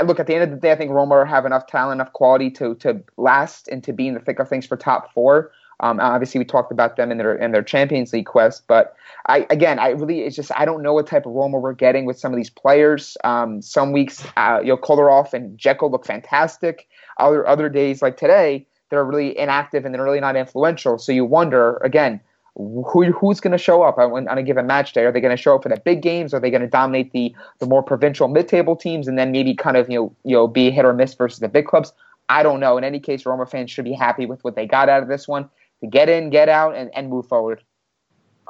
look, 0.05 0.19
at 0.19 0.25
the 0.25 0.33
end 0.33 0.43
of 0.43 0.49
the 0.49 0.57
day, 0.57 0.71
I 0.71 0.75
think 0.75 0.89
Roma 0.89 1.23
have 1.25 1.45
enough 1.45 1.67
talent, 1.67 2.01
enough 2.01 2.11
quality 2.13 2.49
to 2.51 2.73
to 2.75 3.03
last 3.17 3.67
and 3.67 3.83
to 3.83 3.93
be 3.93 4.07
in 4.07 4.15
the 4.15 4.19
thick 4.19 4.39
of 4.39 4.49
things 4.49 4.65
for 4.65 4.75
top 4.75 5.13
four. 5.13 5.51
Um, 5.79 5.99
obviously, 5.99 6.39
we 6.39 6.45
talked 6.45 6.71
about 6.71 6.95
them 6.95 7.11
in 7.11 7.17
their 7.17 7.35
in 7.35 7.51
their 7.51 7.61
Champions 7.61 8.11
League 8.11 8.25
quest, 8.25 8.63
but 8.67 8.95
I 9.27 9.45
again, 9.49 9.77
I 9.77 9.89
really 9.89 10.21
it's 10.21 10.35
just 10.35 10.51
I 10.55 10.65
don't 10.65 10.81
know 10.81 10.93
what 10.93 11.07
type 11.07 11.25
of 11.25 11.33
Roma 11.33 11.59
we're 11.59 11.73
getting 11.73 12.05
with 12.05 12.17
some 12.17 12.33
of 12.33 12.37
these 12.37 12.49
players. 12.49 13.15
Um, 13.23 13.61
some 13.61 13.91
weeks, 13.91 14.25
uh, 14.37 14.59
you 14.61 14.69
know, 14.69 14.77
Kolarov 14.77 15.33
and 15.33 15.57
Dzeko 15.59 15.91
look 15.91 16.05
fantastic. 16.05 16.87
Other 17.19 17.47
other 17.47 17.69
days, 17.69 18.01
like 18.01 18.17
today, 18.17 18.65
they're 18.89 19.05
really 19.05 19.37
inactive 19.37 19.85
and 19.85 19.93
they're 19.93 20.03
really 20.03 20.19
not 20.19 20.35
influential. 20.35 20.97
So 20.97 21.11
you 21.11 21.25
wonder 21.25 21.77
again, 21.77 22.21
who 22.55 23.11
who's 23.11 23.39
going 23.39 23.51
to 23.51 23.57
show 23.59 23.83
up 23.83 23.99
on, 23.99 24.27
on, 24.27 24.37
a 24.37 24.43
given 24.43 24.65
match 24.65 24.93
day? 24.93 25.05
Are 25.05 25.11
they 25.11 25.21
going 25.21 25.35
to 25.35 25.41
show 25.41 25.55
up 25.55 25.63
for 25.63 25.69
the 25.69 25.77
big 25.77 26.01
games? 26.01 26.33
Are 26.33 26.39
they 26.39 26.49
going 26.49 26.61
to 26.61 26.67
dominate 26.67 27.11
the 27.11 27.35
the 27.59 27.67
more 27.67 27.83
provincial 27.83 28.27
mid 28.27 28.47
table 28.47 28.75
teams 28.75 29.07
and 29.07 29.15
then 29.17 29.31
maybe 29.31 29.53
kind 29.53 29.77
of 29.77 29.87
you 29.91 29.99
know 29.99 30.15
you 30.23 30.35
know 30.35 30.47
be 30.47 30.71
hit 30.71 30.85
or 30.85 30.93
miss 30.93 31.13
versus 31.13 31.39
the 31.39 31.47
big 31.47 31.67
clubs? 31.67 31.93
I 32.29 32.41
don't 32.41 32.59
know. 32.59 32.77
In 32.77 32.83
any 32.83 32.99
case, 32.99 33.25
Roma 33.25 33.45
fans 33.45 33.71
should 33.71 33.85
be 33.85 33.93
happy 33.93 34.25
with 34.25 34.43
what 34.43 34.55
they 34.55 34.65
got 34.65 34.89
out 34.89 35.03
of 35.03 35.07
this 35.07 35.27
one 35.27 35.49
to 35.81 35.87
get 35.87 36.09
in, 36.09 36.29
get 36.29 36.49
out, 36.49 36.75
and, 36.75 36.89
and 36.95 37.09
move 37.09 37.27
forward. 37.27 37.63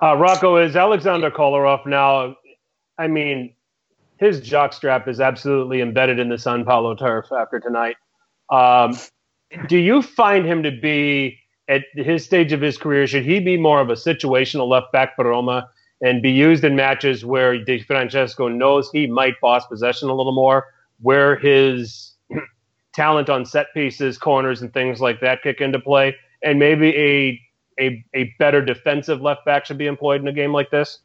Uh, 0.02 0.16
Rocco 0.16 0.58
is 0.58 0.76
Alexander 0.76 1.32
Kolarov 1.32 1.86
now. 1.86 2.36
I 2.98 3.08
mean, 3.08 3.54
his 4.18 4.42
jockstrap 4.42 5.08
is 5.08 5.20
absolutely 5.20 5.82
embedded 5.82 6.20
in 6.20 6.30
the 6.30 6.38
San 6.38 6.66
Paolo 6.66 6.96
turf 6.96 7.32
after 7.32 7.60
tonight. 7.60 7.96
Um, 8.50 8.98
do 9.68 9.78
you 9.78 10.02
find 10.02 10.46
him 10.46 10.64
to 10.64 10.72
be 10.72 11.40
at 11.68 11.84
his 11.94 12.24
stage 12.26 12.54
of 12.54 12.62
his 12.62 12.78
career? 12.78 13.08
Should 13.08 13.26
he 13.26 13.40
be 13.40 13.58
more 13.58 13.82
of 13.82 13.90
a 13.90 13.94
situational 13.94 14.68
left 14.68 14.92
back 14.92 15.16
for 15.16 15.26
Roma 15.26 15.70
and 16.02 16.22
be 16.22 16.32
used 16.32 16.64
in 16.64 16.76
matches 16.76 17.26
where 17.26 17.64
Francesco 17.86 18.48
knows 18.48 18.90
he 18.92 19.08
might 19.08 19.40
boss 19.42 19.66
possession 19.68 20.10
a 20.10 20.14
little 20.14 20.34
more, 20.34 20.68
where 21.02 21.36
his 21.38 22.14
talent 22.94 23.30
on 23.30 23.46
set 23.46 23.68
pieces, 23.74 24.18
corners, 24.18 24.62
and 24.62 24.74
things 24.74 25.02
like 25.02 25.22
that 25.22 25.42
kick 25.42 25.62
into 25.62 25.80
play? 25.80 26.16
And 26.48 26.60
maybe 26.60 26.96
a 26.96 27.42
a, 27.80 28.06
a 28.16 28.36
better 28.40 28.64
defensive 28.64 29.22
left 29.22 29.46
back 29.46 29.66
should 29.66 29.78
be 29.78 29.86
employed 29.86 30.22
in 30.22 30.28
a 30.28 30.34
game 30.34 30.52
like 30.52 30.72
this? 30.72 31.00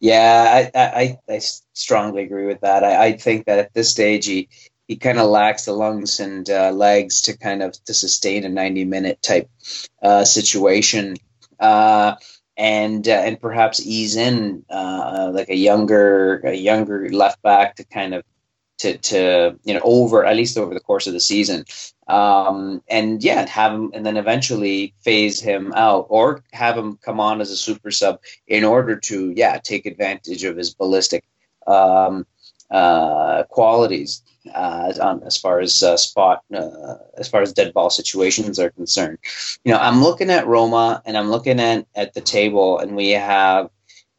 Yeah, 0.00 0.70
I, 0.74 0.80
I, 0.80 1.18
I 1.28 1.40
strongly 1.74 2.22
agree 2.22 2.46
with 2.46 2.60
that. 2.60 2.84
I, 2.84 3.06
I 3.06 3.12
think 3.16 3.46
that 3.46 3.58
at 3.58 3.74
this 3.74 3.90
stage 3.90 4.26
he 4.26 4.48
he 4.86 4.96
kind 4.96 5.18
of 5.18 5.28
lacks 5.28 5.66
the 5.66 5.72
lungs 5.72 6.20
and 6.20 6.48
uh, 6.48 6.70
legs 6.70 7.20
to 7.22 7.36
kind 7.36 7.62
of 7.62 7.72
to 7.84 7.92
sustain 7.92 8.44
a 8.44 8.48
90 8.48 8.84
minute 8.84 9.20
type 9.20 9.50
uh, 10.02 10.24
situation. 10.24 11.16
Uh, 11.60 12.14
and 12.56 13.06
uh, 13.06 13.12
and 13.12 13.40
perhaps 13.40 13.84
ease 13.84 14.16
in 14.16 14.64
uh, 14.70 15.30
like 15.32 15.48
a 15.48 15.56
younger 15.56 16.40
a 16.44 16.54
younger 16.54 17.08
left 17.10 17.40
back 17.42 17.76
to 17.76 17.84
kind 17.84 18.14
of 18.14 18.24
to 18.78 18.96
to 18.98 19.58
you 19.64 19.74
know 19.74 19.80
over 19.82 20.24
at 20.24 20.36
least 20.36 20.56
over 20.56 20.74
the 20.74 20.80
course 20.80 21.06
of 21.06 21.12
the 21.12 21.20
season. 21.20 21.64
Um, 22.06 22.82
and 22.88 23.22
yeah 23.22 23.46
have 23.46 23.72
him 23.72 23.90
and 23.92 24.06
then 24.06 24.16
eventually 24.16 24.94
phase 25.02 25.40
him 25.40 25.74
out 25.74 26.06
or 26.08 26.42
have 26.52 26.78
him 26.78 26.98
come 27.02 27.20
on 27.20 27.42
as 27.42 27.50
a 27.50 27.56
super 27.56 27.90
sub 27.90 28.20
in 28.46 28.64
order 28.64 28.96
to 28.96 29.30
yeah 29.36 29.58
take 29.58 29.84
advantage 29.84 30.42
of 30.44 30.56
his 30.56 30.72
ballistic 30.72 31.24
um, 31.66 32.26
uh, 32.70 33.42
qualities 33.44 34.22
uh, 34.54 34.92
on, 35.02 35.22
as 35.24 35.36
far 35.36 35.60
as 35.60 35.82
uh, 35.82 35.98
spot 35.98 36.42
uh, 36.54 36.94
as 37.18 37.28
far 37.28 37.42
as 37.42 37.52
dead 37.52 37.74
ball 37.74 37.90
situations 37.90 38.58
are 38.58 38.70
concerned. 38.70 39.18
You 39.64 39.72
know 39.72 39.78
i'm 39.78 40.02
looking 40.02 40.30
at 40.30 40.46
roma 40.46 41.02
and 41.04 41.18
i'm 41.18 41.30
looking 41.30 41.60
at 41.60 41.86
at 41.94 42.14
the 42.14 42.22
table 42.22 42.78
and 42.78 42.96
we 42.96 43.10
have 43.10 43.68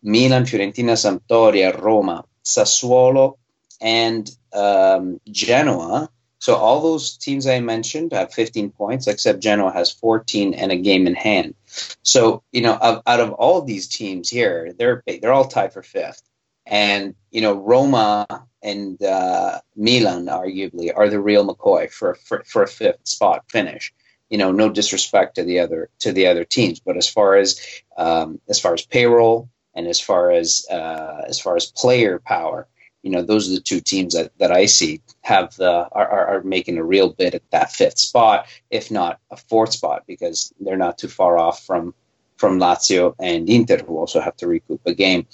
milan 0.03 0.43
fiorentina 0.43 0.93
sampdoria 0.93 1.81
roma 1.81 2.23
sassuolo 2.43 3.37
and 3.81 4.29
um, 4.53 5.19
Genoa. 5.29 6.09
So 6.39 6.55
all 6.55 6.81
those 6.81 7.17
teams 7.17 7.47
I 7.47 7.59
mentioned 7.59 8.13
have 8.13 8.33
15 8.33 8.71
points, 8.71 9.07
except 9.07 9.41
Genoa 9.41 9.71
has 9.73 9.91
14 9.91 10.53
and 10.53 10.71
a 10.71 10.77
game 10.77 11.05
in 11.05 11.13
hand. 11.13 11.53
So 12.01 12.43
you 12.51 12.61
know, 12.61 12.75
of, 12.75 13.03
out 13.05 13.19
of 13.19 13.33
all 13.33 13.61
these 13.61 13.87
teams 13.87 14.29
here, 14.29 14.73
they're 14.77 15.03
they're 15.05 15.33
all 15.33 15.47
tied 15.47 15.73
for 15.73 15.83
fifth, 15.83 16.21
and 16.65 17.15
you 17.31 17.41
know, 17.41 17.53
Roma 17.53 18.25
and 18.61 19.01
uh, 19.01 19.59
Milan 19.75 20.25
arguably 20.25 20.91
are 20.95 21.09
the 21.09 21.19
real 21.19 21.47
McCoy 21.47 21.91
for, 21.91 22.15
for 22.15 22.43
for 22.45 22.63
a 22.63 22.67
fifth 22.67 23.07
spot 23.07 23.45
finish. 23.49 23.93
You 24.29 24.37
know, 24.37 24.51
no 24.51 24.69
disrespect 24.69 25.35
to 25.35 25.43
the 25.43 25.59
other 25.59 25.89
to 25.99 26.11
the 26.11 26.27
other 26.27 26.43
teams, 26.43 26.79
but 26.79 26.97
as 26.97 27.09
far 27.09 27.35
as 27.35 27.59
um, 27.97 28.39
as 28.47 28.59
far 28.59 28.73
as 28.73 28.85
payroll 28.85 29.49
and 29.73 29.87
as 29.87 29.99
far 29.99 30.31
as 30.31 30.65
uh, 30.69 31.23
as 31.27 31.39
far 31.39 31.55
as 31.55 31.71
player 31.71 32.19
power, 32.19 32.67
you 33.03 33.11
know, 33.11 33.21
those 33.21 33.49
are 33.49 33.55
the 33.55 33.61
two 33.61 33.79
teams 33.79 34.13
that, 34.13 34.31
that 34.39 34.51
I 34.51 34.65
see 34.65 35.01
have 35.21 35.55
the 35.55 35.87
are, 35.91 36.27
are 36.27 36.43
making 36.43 36.77
a 36.77 36.83
real 36.83 37.13
bid 37.13 37.35
at 37.35 37.49
that 37.51 37.71
fifth 37.71 37.97
spot, 37.99 38.47
if 38.69 38.91
not 38.91 39.19
a 39.31 39.37
fourth 39.37 39.73
spot, 39.73 40.03
because 40.07 40.53
they're 40.59 40.77
not 40.77 40.97
too 40.97 41.07
far 41.07 41.37
off 41.37 41.65
from 41.65 41.93
from 42.37 42.57
Lazio 42.57 43.15
and 43.19 43.49
Inter, 43.49 43.79
who 43.79 43.97
also 43.97 44.21
have 44.21 44.35
to 44.37 44.47
recoup 44.47 44.79
a 44.85 44.93
game. 44.93 45.27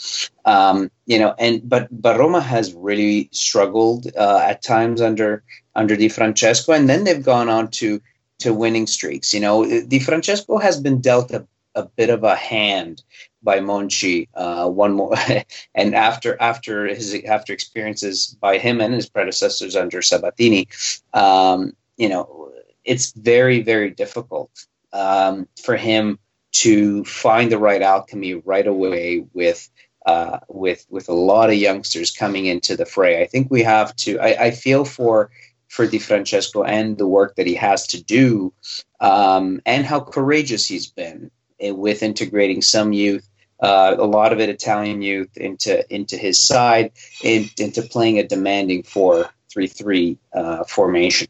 Um, 0.44 0.90
you 1.06 1.20
know, 1.20 1.36
and 1.38 1.68
but 1.68 1.88
but 1.92 2.20
Roma 2.20 2.42
has 2.42 2.74
really 2.74 3.30
struggled 3.32 4.08
uh, 4.18 4.42
at 4.44 4.64
times 4.64 5.02
under 5.02 5.44
under 5.76 5.96
Di 5.96 6.10
Francesco, 6.10 6.74
and 6.74 6.90
then 6.90 7.04
they've 7.04 7.24
gone 7.24 7.50
on 7.50 7.70
to 7.72 8.02
to 8.40 8.54
winning 8.54 8.88
streaks. 8.88 9.34
You 9.34 9.40
know, 9.40 9.66
Di 9.66 10.00
Francesco 10.00 10.58
has 10.58 10.80
been 10.80 11.02
dealt 11.02 11.32
a, 11.32 11.48
a 11.76 11.84
bit 11.84 12.10
of 12.10 12.24
a 12.24 12.36
hand 12.36 13.04
by 13.44 13.60
Monchi. 13.60 14.28
Uh, 14.34 14.70
one 14.70 14.94
more, 14.94 15.16
and 15.76 15.94
after 15.96 16.42
after 16.42 16.88
his 16.88 17.14
after 17.26 17.54
experiences 17.54 18.36
by 18.40 18.58
him 18.58 18.82
and 18.82 18.94
his 18.94 19.10
predecessors 19.10 19.76
under 19.76 20.02
Sabatini, 20.02 20.68
um, 21.14 21.76
you 21.98 22.10
know, 22.10 22.52
it's 22.84 23.12
very 23.12 23.62
very 23.62 23.92
difficult 23.92 24.52
um, 24.94 25.48
for 25.62 25.76
him 25.76 26.18
to 26.54 27.04
find 27.04 27.52
the 27.52 27.60
right 27.60 27.82
alchemy 27.82 28.36
right 28.36 28.68
away 28.68 29.26
with. 29.34 29.70
Uh, 30.06 30.38
with 30.50 30.86
with 30.92 31.10
a 31.10 31.14
lot 31.14 31.50
of 31.50 31.56
youngsters 31.56 32.12
coming 32.12 32.46
into 32.46 32.78
the 32.78 32.86
fray, 32.86 33.24
I 33.24 33.26
think 33.26 33.50
we 33.50 33.64
have 33.64 33.96
to. 33.96 34.20
I, 34.20 34.46
I 34.46 34.52
feel 34.52 34.86
for 34.86 35.32
for 35.68 35.88
Di 35.88 35.98
Francesco 35.98 36.64
and 36.64 36.96
the 36.96 37.08
work 37.08 37.36
that 37.38 37.48
he 37.48 37.56
has 37.56 37.88
to 37.88 38.04
do, 38.04 38.54
um, 39.00 39.62
and 39.66 39.84
how 39.84 40.00
courageous 40.00 40.68
he's 40.68 40.86
been 40.86 41.32
with 41.62 42.04
integrating 42.04 42.62
some 42.62 42.94
youth 42.94 43.28
uh, 43.60 43.96
a 43.98 44.06
lot 44.06 44.34
of 44.34 44.40
it 44.40 44.50
Italian 44.50 45.02
youth 45.02 45.38
into 45.38 45.94
into 45.94 46.18
his 46.18 46.42
side, 46.42 46.92
in, 47.24 47.50
into 47.58 47.82
playing 47.82 48.20
a 48.20 48.28
demanding 48.28 48.84
four 48.84 49.30
three 49.50 49.68
three 49.68 50.18
uh, 50.34 50.64
formation. 50.66 51.28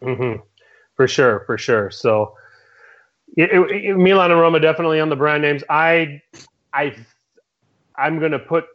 Mm-hmm. 0.00 0.40
For 0.94 1.08
sure, 1.08 1.40
for 1.46 1.58
sure. 1.58 1.90
So, 1.90 2.36
it, 3.36 3.50
it, 3.52 3.96
Milan 3.96 4.30
and 4.30 4.40
Roma 4.40 4.60
definitely 4.60 5.00
on 5.00 5.08
the 5.08 5.16
brand 5.16 5.42
names. 5.42 5.62
I, 5.68 6.22
I, 6.72 6.94
I'm 7.96 8.20
gonna 8.20 8.38
put 8.38 8.66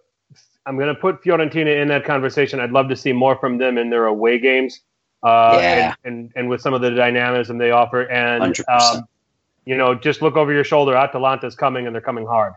I'm 0.65 0.77
gonna 0.77 0.95
put 0.95 1.23
Fiorentina 1.23 1.81
in 1.81 1.87
that 1.87 2.05
conversation. 2.05 2.59
I'd 2.59 2.71
love 2.71 2.89
to 2.89 2.95
see 2.95 3.13
more 3.13 3.37
from 3.37 3.57
them 3.57 3.77
in 3.77 3.89
their 3.89 4.05
away 4.05 4.39
games. 4.39 4.81
Uh, 5.21 5.57
yeah. 5.57 5.95
and, 6.03 6.15
and, 6.15 6.31
and 6.35 6.49
with 6.49 6.59
some 6.59 6.73
of 6.73 6.81
the 6.81 6.91
dynamism 6.91 7.57
they 7.57 7.71
offer, 7.71 8.01
and 8.01 8.59
um, 8.67 9.07
you 9.65 9.77
know, 9.77 9.95
just 9.95 10.21
look 10.21 10.35
over 10.35 10.51
your 10.51 10.63
shoulder. 10.63 10.95
Atalanta's 10.95 11.55
coming, 11.55 11.85
and 11.85 11.95
they're 11.95 12.01
coming 12.01 12.25
hard. 12.25 12.53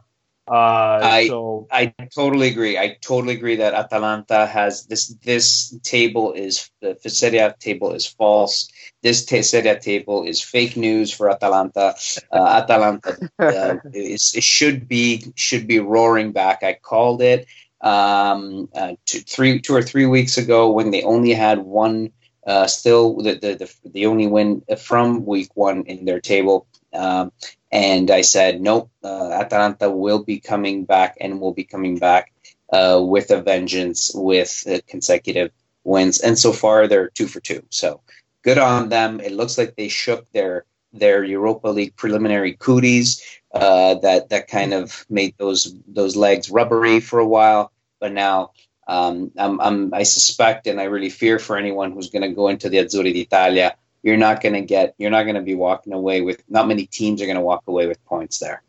Uh, 0.49 1.01
I 1.03 1.27
so. 1.27 1.67
I 1.73 1.93
totally 2.15 2.49
agree. 2.49 2.79
I 2.79 2.97
totally 3.01 3.35
agree 3.35 3.57
that 3.57 3.75
Atalanta 3.75 4.47
has 4.47 4.87
this. 4.87 5.09
This 5.25 5.77
table 5.83 6.33
is 6.33 6.71
the 6.81 6.97
Serie 7.09 7.39
A 7.39 7.55
table 7.59 7.93
is 7.93 8.07
false. 8.07 8.71
This 9.03 9.25
t- 9.25 9.43
Serie 9.43 9.69
A 9.69 9.81
table 9.81 10.25
is 10.25 10.41
fake 10.41 10.77
news 10.77 11.13
for 11.13 11.31
Atalanta. 11.31 11.97
Uh, 12.31 12.63
Atalanta 12.63 13.19
uh, 13.41 13.77
is 13.93 14.35
it 14.37 14.45
should 14.45 14.87
be 14.87 15.33
should 15.35 15.67
be 15.67 15.81
roaring 15.81 16.31
back. 16.31 16.63
I 16.63 16.75
called 16.75 17.23
it 17.23 17.49
um, 17.81 18.69
uh, 18.75 18.95
two, 19.05 19.21
three 19.21 19.61
two 19.61 19.75
or 19.75 19.83
three 19.83 20.07
weeks 20.07 20.39
ago 20.39 20.71
when 20.71 20.91
they 20.91 21.03
only 21.03 21.33
had 21.33 21.59
one. 21.59 22.13
Uh, 22.47 22.69
still, 22.69 23.17
the, 23.17 23.35
the 23.35 23.55
the 23.55 23.91
the 23.91 24.07
only 24.07 24.29
win 24.29 24.63
from 24.79 25.27
week 25.27 25.51
one 25.55 25.83
in 25.87 26.05
their 26.05 26.21
table. 26.21 26.69
Um, 26.97 27.33
and 27.71 28.11
I 28.11 28.23
said, 28.23 28.61
nope, 28.61 28.91
uh, 29.05 29.31
Atalanta 29.33 29.91
will 29.91 30.23
be 30.23 30.41
coming 30.41 30.85
back 30.85 31.17
and 31.21 31.41
will 31.41 31.53
be 31.53 31.65
coming 31.65 31.99
back 31.99 32.33
uh, 32.73 33.01
with 33.03 33.31
a 33.31 33.43
vengeance, 33.43 34.13
with 34.15 34.67
consecutive 34.87 35.51
wins, 35.85 36.21
and 36.21 36.39
so 36.39 36.53
far 36.53 36.87
they're 36.87 37.11
two 37.11 37.27
for 37.27 37.41
two. 37.41 37.63
So 37.71 38.01
good 38.43 38.59
on 38.59 38.89
them. 38.89 39.21
It 39.21 39.33
looks 39.33 39.59
like 39.59 39.77
they 39.77 39.89
shook 39.89 40.31
their 40.33 40.65
their 40.93 41.23
Europa 41.23 41.69
League 41.69 41.95
preliminary 41.97 42.55
cooties 42.55 43.23
uh, 43.53 43.97
that 43.97 44.31
that 44.31 44.49
kind 44.49 44.73
of 44.73 45.05
made 45.11 45.35
those 45.37 45.75
those 45.87 46.17
legs 46.17 46.51
rubbery 46.51 47.01
for 47.01 47.19
a 47.19 47.27
while, 47.27 47.73
but 48.01 48.13
now. 48.13 48.53
Um, 48.89 49.33
I'm, 49.37 49.61
I'm, 49.61 49.95
I 49.95 50.05
suspect 50.05 50.69
and 50.69 50.81
I 50.81 50.85
really 50.85 51.11
fear 51.11 51.41
for 51.41 51.57
anyone 51.57 51.91
who's 51.91 52.11
going 52.11 52.23
to 52.23 52.29
go 52.29 52.47
into 52.47 52.69
the 52.69 52.77
Azzurri 52.77 53.13
d'Italia 53.13 53.75
you're 54.07 54.17
not 54.17 54.41
going 54.41 54.55
to 54.55 54.61
get 54.61 54.95
you're 54.99 55.11
not 55.11 55.25
going 55.25 55.35
to 55.35 55.43
be 55.43 55.57
walking 55.57 55.93
away 55.93 56.21
with 56.21 56.41
not 56.49 56.69
many 56.69 56.87
teams 56.87 57.21
are 57.21 57.27
going 57.27 57.37
to 57.37 57.43
walk 57.43 57.65
away 57.67 57.89
with 57.89 58.03
points 58.05 58.39
there. 58.39 58.63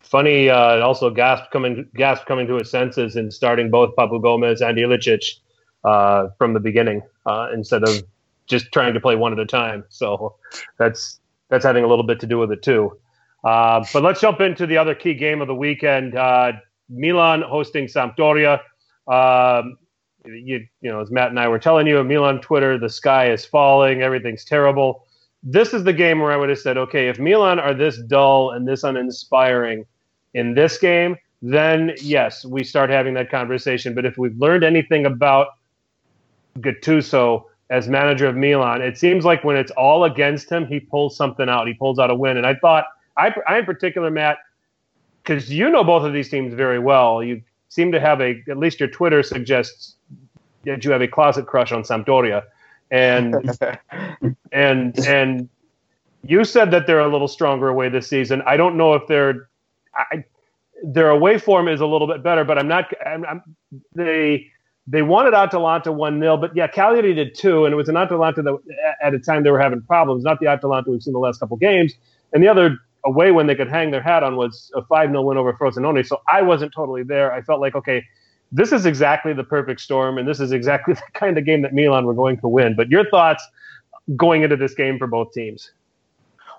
Funny 0.00 0.48
uh, 0.48 0.80
also 0.80 1.10
Gasp 1.10 1.50
coming 1.52 1.86
Gasp 1.94 2.24
coming 2.24 2.46
to 2.46 2.54
his 2.56 2.70
senses 2.70 3.14
and 3.14 3.30
starting 3.30 3.70
both 3.70 3.94
Papu 3.94 4.22
Gomez 4.22 4.62
and 4.62 4.78
Ilicic 4.78 5.22
uh, 5.84 6.28
from 6.38 6.54
the 6.54 6.60
beginning 6.60 7.02
uh, 7.26 7.48
instead 7.52 7.82
of 7.82 8.02
just 8.46 8.72
trying 8.72 8.94
to 8.94 9.00
play 9.00 9.16
one 9.16 9.34
at 9.34 9.38
a 9.38 9.44
time. 9.44 9.84
So 9.90 10.36
that's 10.78 11.20
that's 11.50 11.64
having 11.64 11.84
a 11.84 11.86
little 11.86 12.06
bit 12.06 12.18
to 12.20 12.26
do 12.26 12.38
with 12.38 12.52
it 12.52 12.62
too. 12.62 12.98
Uh, 13.44 13.84
but 13.92 14.02
let's 14.02 14.22
jump 14.22 14.40
into 14.40 14.66
the 14.66 14.78
other 14.78 14.94
key 14.94 15.12
game 15.12 15.42
of 15.42 15.46
the 15.46 15.54
weekend 15.54 16.16
uh, 16.16 16.52
Milan 16.88 17.42
hosting 17.42 17.86
Sampdoria. 17.86 18.60
Um, 19.06 19.76
you, 20.24 20.66
you 20.80 20.90
know, 20.90 21.00
as 21.00 21.10
Matt 21.10 21.30
and 21.30 21.38
I 21.38 21.48
were 21.48 21.58
telling 21.58 21.86
you, 21.86 22.02
Milan 22.04 22.40
Twitter, 22.40 22.78
the 22.78 22.88
sky 22.88 23.30
is 23.30 23.44
falling, 23.44 24.02
everything's 24.02 24.44
terrible. 24.44 25.06
This 25.42 25.74
is 25.74 25.84
the 25.84 25.92
game 25.92 26.20
where 26.20 26.32
I 26.32 26.36
would 26.36 26.48
have 26.48 26.58
said, 26.58 26.78
okay, 26.78 27.08
if 27.08 27.18
Milan 27.18 27.58
are 27.58 27.74
this 27.74 27.98
dull 27.98 28.50
and 28.50 28.66
this 28.66 28.84
uninspiring 28.84 29.84
in 30.34 30.54
this 30.54 30.78
game, 30.78 31.16
then 31.42 31.92
yes, 32.00 32.44
we 32.44 32.62
start 32.62 32.90
having 32.90 33.14
that 33.14 33.30
conversation. 33.30 33.94
But 33.94 34.04
if 34.04 34.16
we've 34.16 34.36
learned 34.38 34.62
anything 34.62 35.06
about 35.06 35.48
Gattuso 36.58 37.44
as 37.70 37.88
manager 37.88 38.26
of 38.26 38.36
Milan, 38.36 38.82
it 38.82 38.96
seems 38.96 39.24
like 39.24 39.42
when 39.42 39.56
it's 39.56 39.72
all 39.72 40.04
against 40.04 40.50
him, 40.50 40.66
he 40.66 40.78
pulls 40.78 41.16
something 41.16 41.48
out. 41.48 41.66
He 41.66 41.74
pulls 41.74 41.98
out 41.98 42.10
a 42.10 42.14
win. 42.14 42.36
And 42.36 42.46
I 42.46 42.54
thought, 42.54 42.84
I, 43.16 43.34
I 43.48 43.58
in 43.58 43.64
particular, 43.64 44.10
Matt, 44.10 44.38
because 45.22 45.50
you 45.50 45.68
know 45.68 45.82
both 45.82 46.04
of 46.04 46.12
these 46.12 46.28
teams 46.28 46.54
very 46.54 46.78
well. 46.78 47.22
You 47.22 47.42
seem 47.72 47.90
to 47.92 47.98
have 47.98 48.20
a, 48.20 48.42
at 48.50 48.58
least 48.58 48.80
your 48.80 48.88
Twitter 48.90 49.22
suggests 49.22 49.96
that 50.64 50.84
you 50.84 50.90
have 50.92 51.00
a 51.00 51.08
closet 51.08 51.46
crush 51.46 51.72
on 51.72 51.84
Sampdoria, 51.84 52.42
and 52.90 53.34
and 54.52 54.98
and 55.06 55.48
you 56.22 56.44
said 56.44 56.70
that 56.72 56.86
they're 56.86 57.00
a 57.00 57.08
little 57.10 57.28
stronger 57.28 57.68
away 57.68 57.88
this 57.88 58.08
season. 58.08 58.42
I 58.46 58.58
don't 58.58 58.76
know 58.76 58.92
if 58.92 59.06
they're 59.08 59.48
I, 59.96 60.24
their 60.84 61.08
away 61.08 61.38
form 61.38 61.66
is 61.66 61.80
a 61.80 61.86
little 61.86 62.06
bit 62.06 62.22
better, 62.22 62.44
but 62.44 62.58
I'm 62.58 62.68
not. 62.68 62.92
I'm, 63.06 63.24
I'm, 63.24 63.42
they 63.94 64.48
they 64.86 65.00
wanted 65.00 65.32
Atalanta 65.32 65.92
one 65.92 66.20
0 66.20 66.36
but 66.36 66.54
yeah, 66.54 66.66
Cagliari 66.66 67.14
did 67.14 67.34
two, 67.34 67.64
and 67.64 67.72
it 67.72 67.76
was 67.76 67.88
an 67.88 67.96
Atalanta 67.96 68.42
that 68.42 68.58
at 69.02 69.14
a 69.14 69.18
time 69.18 69.44
they 69.44 69.50
were 69.50 69.60
having 69.60 69.80
problems, 69.80 70.24
not 70.24 70.40
the 70.40 70.46
Atalanta 70.48 70.90
we've 70.90 71.02
seen 71.02 71.14
the 71.14 71.18
last 71.20 71.40
couple 71.40 71.56
games. 71.56 71.94
And 72.34 72.42
the 72.42 72.48
other 72.48 72.76
away 73.04 73.32
when 73.32 73.46
they 73.46 73.54
could 73.54 73.68
hang 73.68 73.90
their 73.90 74.02
hat 74.02 74.22
on 74.22 74.36
was 74.36 74.70
a 74.74 74.82
5 74.82 75.10
0 75.10 75.22
win 75.22 75.36
over 75.38 75.52
Frosinone. 75.52 76.06
So 76.06 76.20
I 76.32 76.42
wasn't 76.42 76.72
totally 76.74 77.02
there. 77.02 77.32
I 77.32 77.42
felt 77.42 77.60
like, 77.60 77.74
okay, 77.74 78.04
this 78.52 78.72
is 78.72 78.86
exactly 78.86 79.32
the 79.32 79.44
perfect 79.44 79.80
storm, 79.80 80.18
and 80.18 80.28
this 80.28 80.40
is 80.40 80.52
exactly 80.52 80.94
the 80.94 81.02
kind 81.14 81.38
of 81.38 81.44
game 81.44 81.62
that 81.62 81.72
Milan 81.72 82.04
were 82.04 82.14
going 82.14 82.38
to 82.38 82.48
win. 82.48 82.74
But 82.76 82.88
your 82.88 83.08
thoughts 83.10 83.46
going 84.16 84.42
into 84.42 84.56
this 84.56 84.74
game 84.74 84.98
for 84.98 85.06
both 85.06 85.32
teams? 85.32 85.70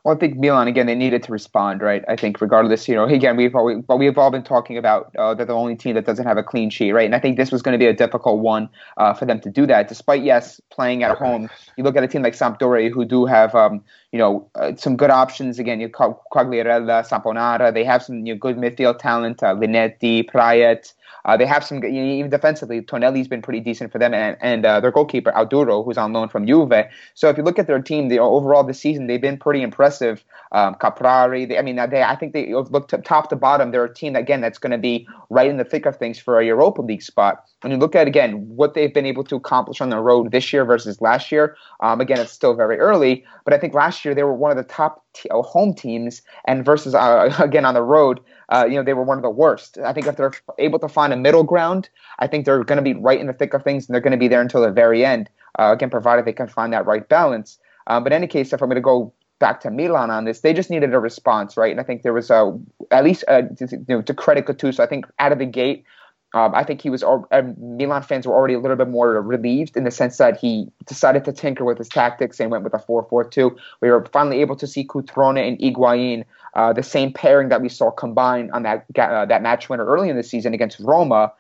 Well, 0.04 0.14
I 0.14 0.20
think 0.20 0.38
Milan 0.38 0.68
again 0.68 0.86
they 0.86 0.96
needed 0.96 1.24
to 1.24 1.32
respond, 1.32 1.82
right? 1.82 2.04
I 2.10 2.18
think 2.18 2.42
regardless, 2.42 2.90
you 2.90 2.96
know, 2.96 3.06
again 3.06 3.38
we've 3.38 3.56
all, 3.56 3.82
but 3.82 3.98
we've 3.98 4.18
all 4.18 4.32
been 4.32 4.44
talking 4.44 4.78
about 4.78 5.16
uh, 5.18 5.34
they're 5.34 5.46
the 5.46 5.54
only 5.54 5.78
team 5.78 5.96
that 5.96 6.06
doesn't 6.06 6.26
have 6.26 6.38
a 6.38 6.44
clean 6.44 6.70
sheet, 6.70 6.92
right? 6.92 7.06
And 7.06 7.16
I 7.16 7.20
think 7.20 7.38
this 7.38 7.54
was 7.54 7.62
going 7.62 7.72
to 7.72 7.78
be 7.78 7.88
a 7.88 7.94
difficult 7.94 8.40
one 8.40 8.68
uh, 8.98 9.14
for 9.14 9.26
them 9.26 9.40
to 9.40 9.50
do 9.50 9.66
that. 9.68 9.88
Despite 9.88 10.22
yes, 10.24 10.60
playing 10.72 11.04
at 11.04 11.18
home, 11.18 11.50
you 11.78 11.86
look 11.86 11.96
at 11.96 12.04
a 12.04 12.08
team 12.10 12.22
like 12.22 12.34
Sampdoria 12.34 12.92
who 12.92 13.06
do 13.06 13.26
have 13.26 13.56
um, 13.56 13.82
you 14.12 14.20
know 14.20 14.50
uh, 14.56 14.76
some 14.76 14.98
good 14.98 15.10
options. 15.10 15.58
Again, 15.58 15.80
you 15.80 15.88
call 15.88 16.22
Quagliarella, 16.34 17.08
Saponara, 17.08 17.74
they 17.74 17.86
have 17.86 18.04
some 18.04 18.26
you 18.26 18.34
know, 18.34 18.40
good 18.40 18.58
midfield 18.58 19.00
talent, 19.00 19.42
uh, 19.42 19.56
Linetty, 19.56 20.30
Praet. 20.30 20.94
Uh, 21.26 21.38
they 21.38 21.46
have 21.46 21.64
some, 21.64 21.84
you 21.84 21.92
know, 21.92 22.14
even 22.14 22.30
defensively, 22.30 22.82
Tonelli's 22.82 23.28
been 23.28 23.42
pretty 23.42 23.60
decent 23.60 23.92
for 23.92 24.00
them, 24.00 24.14
and, 24.14 24.38
and 24.42 24.66
uh, 24.66 24.80
their 24.80 24.92
goalkeeper, 24.92 25.32
Audero, 25.32 25.84
who's 25.84 25.98
on 25.98 26.12
loan 26.14 26.30
from 26.30 26.46
Juve. 26.46 26.74
So 27.14 27.30
if 27.30 27.38
you 27.38 27.44
look 27.44 27.60
at 27.60 27.68
their 27.68 27.82
team, 27.82 28.10
the 28.10 28.20
overall 28.20 28.64
this 28.64 28.80
season, 28.80 29.08
they've 29.08 29.22
been 29.22 29.38
pretty 29.38 29.62
impressive. 29.62 30.24
Um, 30.52 30.76
Caprari, 30.76 31.48
they, 31.48 31.58
I 31.58 31.62
mean, 31.62 31.78
they, 31.78 32.04
I 32.04 32.16
think 32.16 32.34
they 32.34 32.54
look 32.54 32.90
to, 32.90 32.98
top 32.98 33.30
to 33.30 33.36
bottom, 33.36 33.72
they're 33.72 33.86
a 33.86 33.94
team, 33.94 34.16
again, 34.16 34.42
that's 34.42 34.58
going 34.58 34.72
to 34.72 34.78
be 34.78 35.08
right 35.30 35.50
in 35.50 35.58
the 35.58 35.64
thick 35.64 35.86
of 35.86 35.98
things 35.98 36.20
for 36.20 36.40
a 36.40 36.46
Europa 36.46 36.82
League 36.82 37.02
spot. 37.02 37.46
When 37.64 37.72
you 37.72 37.78
look 37.78 37.96
at, 37.96 38.08
again, 38.08 38.34
what 38.48 38.74
they've 38.74 38.94
been 38.94 39.06
able 39.06 39.24
to 39.24 39.38
accomplish 39.38 39.80
on 39.80 39.90
the 39.90 39.98
road 40.00 40.32
this 40.32 40.52
year 40.52 40.66
versus 40.66 41.00
last 41.00 41.32
year, 41.32 41.56
um, 41.80 42.02
again, 42.02 42.20
it's 42.20 42.34
still 42.34 42.54
very 42.56 42.78
early, 42.78 43.24
but 43.46 43.54
I 43.54 43.58
think 43.58 43.74
last 43.74 44.04
year 44.04 44.14
they 44.14 44.24
were 44.24 44.34
one 44.34 44.52
of 44.52 44.58
the 44.58 44.64
top 44.64 45.06
t- 45.14 45.30
home 45.32 45.74
teams, 45.74 46.22
and 46.46 46.66
versus, 46.66 46.94
uh, 46.94 47.34
again, 47.40 47.64
on 47.64 47.74
the 47.74 47.82
road, 47.82 48.20
uh, 48.50 48.66
you 48.70 48.76
know, 48.76 48.84
they 48.84 48.94
were 48.94 49.04
one 49.04 49.18
of 49.18 49.24
the 49.24 49.30
worst. 49.30 49.78
I 49.78 49.94
think 49.94 50.08
if 50.08 50.18
they're 50.18 50.34
able 50.60 50.78
to 50.80 50.90
find 50.90 51.14
a 51.14 51.18
middle 51.18 51.44
ground, 51.44 51.88
I 52.20 52.28
think 52.28 52.46
they're 52.46 52.66
going 52.66 52.78
to 52.78 52.84
be 52.84 52.94
right 52.94 53.20
in 53.20 53.28
the 53.28 53.34
thick 53.34 53.54
of 53.54 53.64
things, 53.64 53.88
and 53.88 53.94
they're 53.94 54.02
going 54.02 54.12
to 54.12 54.18
be 54.18 54.28
there 54.28 54.42
until 54.42 54.62
the 54.62 54.72
very 54.72 55.06
end. 55.06 55.30
Uh, 55.58 55.72
again, 55.72 55.90
provided 55.90 56.26
they 56.26 56.34
can 56.34 56.48
find 56.48 56.74
that 56.74 56.86
right 56.86 57.08
balance. 57.08 57.60
Um, 57.88 58.04
but 58.04 58.12
in 58.12 58.18
any 58.18 58.28
case, 58.28 58.52
if 58.52 58.62
I'm 58.62 58.68
going 58.68 58.76
to 58.76 58.82
go 58.82 59.14
back 59.40 59.62
to 59.62 59.72
Milan 59.72 60.10
on 60.10 60.26
this, 60.26 60.42
they 60.42 60.54
just 60.54 60.70
needed 60.70 60.94
a 60.94 61.00
response, 61.00 61.58
right? 61.58 61.72
And 61.72 61.80
I 61.80 61.84
think 61.84 62.02
there 62.02 62.14
was 62.14 62.30
a 62.30 62.58
at 62.92 63.04
least 63.04 63.24
uh, 63.28 63.44
you 63.60 63.86
know, 63.88 64.02
to 64.02 64.14
credit 64.14 64.46
Gattuso. 64.46 64.80
I 64.80 64.88
think 64.88 65.06
out 65.20 65.32
of 65.32 65.40
the 65.40 65.46
gate, 65.46 65.86
um, 66.34 66.54
I 66.56 66.64
think 66.64 66.82
he 66.82 66.90
was. 66.90 67.04
Uh, 67.04 67.44
Milan 67.58 68.02
fans 68.02 68.26
were 68.26 68.34
already 68.34 68.56
a 68.56 68.60
little 68.60 68.78
bit 68.78 68.90
more 68.90 69.22
relieved 69.22 69.78
in 69.78 69.84
the 69.84 69.92
sense 69.92 70.18
that 70.18 70.38
he 70.38 70.68
decided 70.86 71.26
to 71.26 71.32
tinker 71.32 71.64
with 71.64 71.78
his 71.78 71.90
tactics 71.90 72.40
and 72.40 72.50
went 72.50 72.64
with 72.64 72.74
a 72.74 72.80
4-4-2. 72.80 73.56
We 73.82 73.92
were 73.92 74.06
finally 74.12 74.42
able 74.42 74.56
to 74.56 74.66
see 74.66 74.86
Cutrone 74.86 75.48
and 75.48 75.60
Higuain, 75.60 76.26
uh, 76.56 76.74
the 76.74 76.82
same 76.82 77.14
pairing 77.14 77.50
that 77.50 77.62
we 77.62 77.70
saw 77.70 77.92
combined 77.92 78.52
on 78.52 78.64
that 78.64 78.86
uh, 78.98 79.26
that 79.26 79.44
match 79.44 79.70
winner 79.70 79.86
early 79.86 80.10
in 80.10 80.16
the 80.16 80.24
season 80.24 80.54
against 80.54 80.80
Roma. 80.80 81.32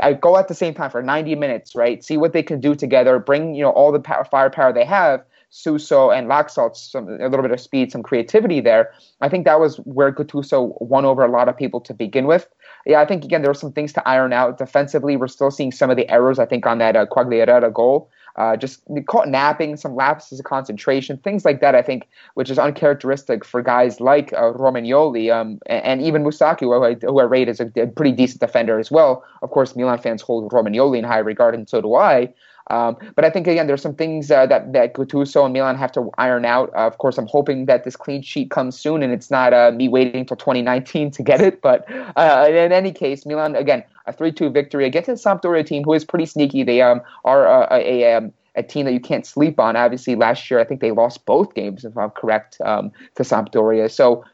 I 0.00 0.14
go 0.14 0.36
at 0.38 0.48
the 0.48 0.54
same 0.54 0.74
time 0.74 0.90
for 0.90 1.02
90 1.02 1.34
minutes, 1.36 1.74
right? 1.76 2.02
See 2.02 2.16
what 2.16 2.32
they 2.32 2.42
can 2.42 2.58
do 2.58 2.74
together. 2.74 3.18
Bring 3.18 3.54
you 3.54 3.62
know 3.62 3.70
all 3.70 3.92
the 3.92 4.00
power, 4.00 4.24
firepower 4.24 4.72
they 4.72 4.84
have. 4.86 5.24
Suso 5.50 6.10
and 6.10 6.28
Laxalt, 6.28 6.76
some 6.76 7.08
a 7.08 7.28
little 7.28 7.42
bit 7.42 7.50
of 7.50 7.60
speed, 7.60 7.90
some 7.90 8.02
creativity 8.02 8.60
there. 8.60 8.92
I 9.20 9.28
think 9.28 9.44
that 9.44 9.60
was 9.60 9.76
where 9.78 10.12
Gattuso 10.12 10.80
won 10.80 11.04
over 11.04 11.24
a 11.24 11.30
lot 11.30 11.48
of 11.48 11.56
people 11.56 11.80
to 11.82 11.94
begin 11.94 12.26
with. 12.26 12.48
Yeah, 12.86 13.00
I 13.00 13.06
think 13.06 13.24
again 13.24 13.42
there 13.42 13.50
were 13.50 13.54
some 13.54 13.72
things 13.72 13.92
to 13.94 14.08
iron 14.08 14.32
out 14.32 14.58
defensively. 14.58 15.16
We're 15.16 15.28
still 15.28 15.50
seeing 15.50 15.72
some 15.72 15.90
of 15.90 15.96
the 15.96 16.08
errors. 16.10 16.38
I 16.38 16.46
think 16.46 16.66
on 16.66 16.78
that 16.78 16.96
uh, 16.96 17.06
Quagliarella 17.06 17.72
goal 17.72 18.10
uh, 18.38 18.56
just 18.56 18.82
caught 19.06 19.28
napping, 19.28 19.76
some 19.76 19.96
lapses 19.96 20.38
of 20.38 20.44
concentration, 20.44 21.18
things 21.18 21.44
like 21.44 21.60
that. 21.60 21.74
I 21.74 21.82
think, 21.82 22.08
which 22.34 22.50
is 22.50 22.58
uncharacteristic 22.58 23.44
for 23.44 23.62
guys 23.62 24.00
like 24.00 24.32
uh, 24.32 24.52
Romagnoli 24.52 25.34
um, 25.34 25.58
and, 25.66 25.84
and, 25.84 26.02
even 26.02 26.22
Musacchio, 26.22 26.60
who 26.60 26.84
I, 26.84 26.94
who 26.94 27.18
I 27.18 27.24
rate 27.24 27.48
as 27.48 27.58
a, 27.58 27.70
a, 27.76 27.88
pretty 27.88 28.12
decent 28.12 28.40
defender 28.40 28.78
as 28.78 28.92
well. 28.92 29.24
Of 29.42 29.50
course, 29.50 29.74
Milan 29.74 29.98
fans 29.98 30.22
hold 30.22 30.52
Romagnoli 30.52 30.98
in 30.98 31.04
high 31.04 31.18
regard, 31.18 31.54
and 31.56 31.68
so 31.68 31.80
do 31.80 31.96
I. 31.96 32.32
Um, 32.70 32.96
but 33.14 33.24
I 33.24 33.30
think 33.30 33.46
again, 33.46 33.66
there's 33.66 33.82
some 33.82 33.94
things 33.94 34.30
uh, 34.30 34.46
that 34.46 34.72
that 34.72 34.94
Gattuso 34.94 35.44
and 35.44 35.52
Milan 35.52 35.76
have 35.76 35.92
to 35.92 36.10
iron 36.18 36.44
out. 36.44 36.70
Uh, 36.74 36.86
of 36.86 36.98
course, 36.98 37.18
I'm 37.18 37.26
hoping 37.26 37.66
that 37.66 37.84
this 37.84 37.96
clean 37.96 38.22
sheet 38.22 38.50
comes 38.50 38.78
soon, 38.78 39.02
and 39.02 39.12
it's 39.12 39.30
not 39.30 39.52
uh, 39.52 39.72
me 39.74 39.88
waiting 39.88 40.20
until 40.20 40.36
2019 40.36 41.10
to 41.12 41.22
get 41.22 41.40
it. 41.40 41.62
But 41.62 41.90
uh, 42.16 42.46
in 42.48 42.72
any 42.72 42.92
case, 42.92 43.24
Milan 43.24 43.56
again 43.56 43.84
a 44.06 44.12
3-2 44.12 44.52
victory 44.52 44.86
against 44.86 45.08
a 45.08 45.12
Sampdoria 45.12 45.64
team 45.64 45.84
who 45.84 45.92
is 45.92 46.04
pretty 46.04 46.26
sneaky. 46.26 46.64
They 46.64 46.80
um, 46.80 47.02
are 47.24 47.46
uh, 47.46 47.68
a, 47.70 48.02
a, 48.02 48.16
um, 48.16 48.32
a, 48.56 48.62
team 48.62 48.86
that 48.86 48.92
you 48.92 49.00
can't 49.00 49.26
sleep 49.26 49.60
on. 49.60 49.76
Obviously, 49.76 50.14
last 50.14 50.50
year 50.50 50.58
I 50.58 50.64
think 50.64 50.80
they 50.80 50.92
lost 50.92 51.26
both 51.26 51.54
games, 51.54 51.84
if 51.84 51.96
I'm 51.96 52.10
correct, 52.10 52.58
um, 52.64 52.90
to 53.16 53.22
Sampdoria. 53.22 53.90
So 53.90 54.24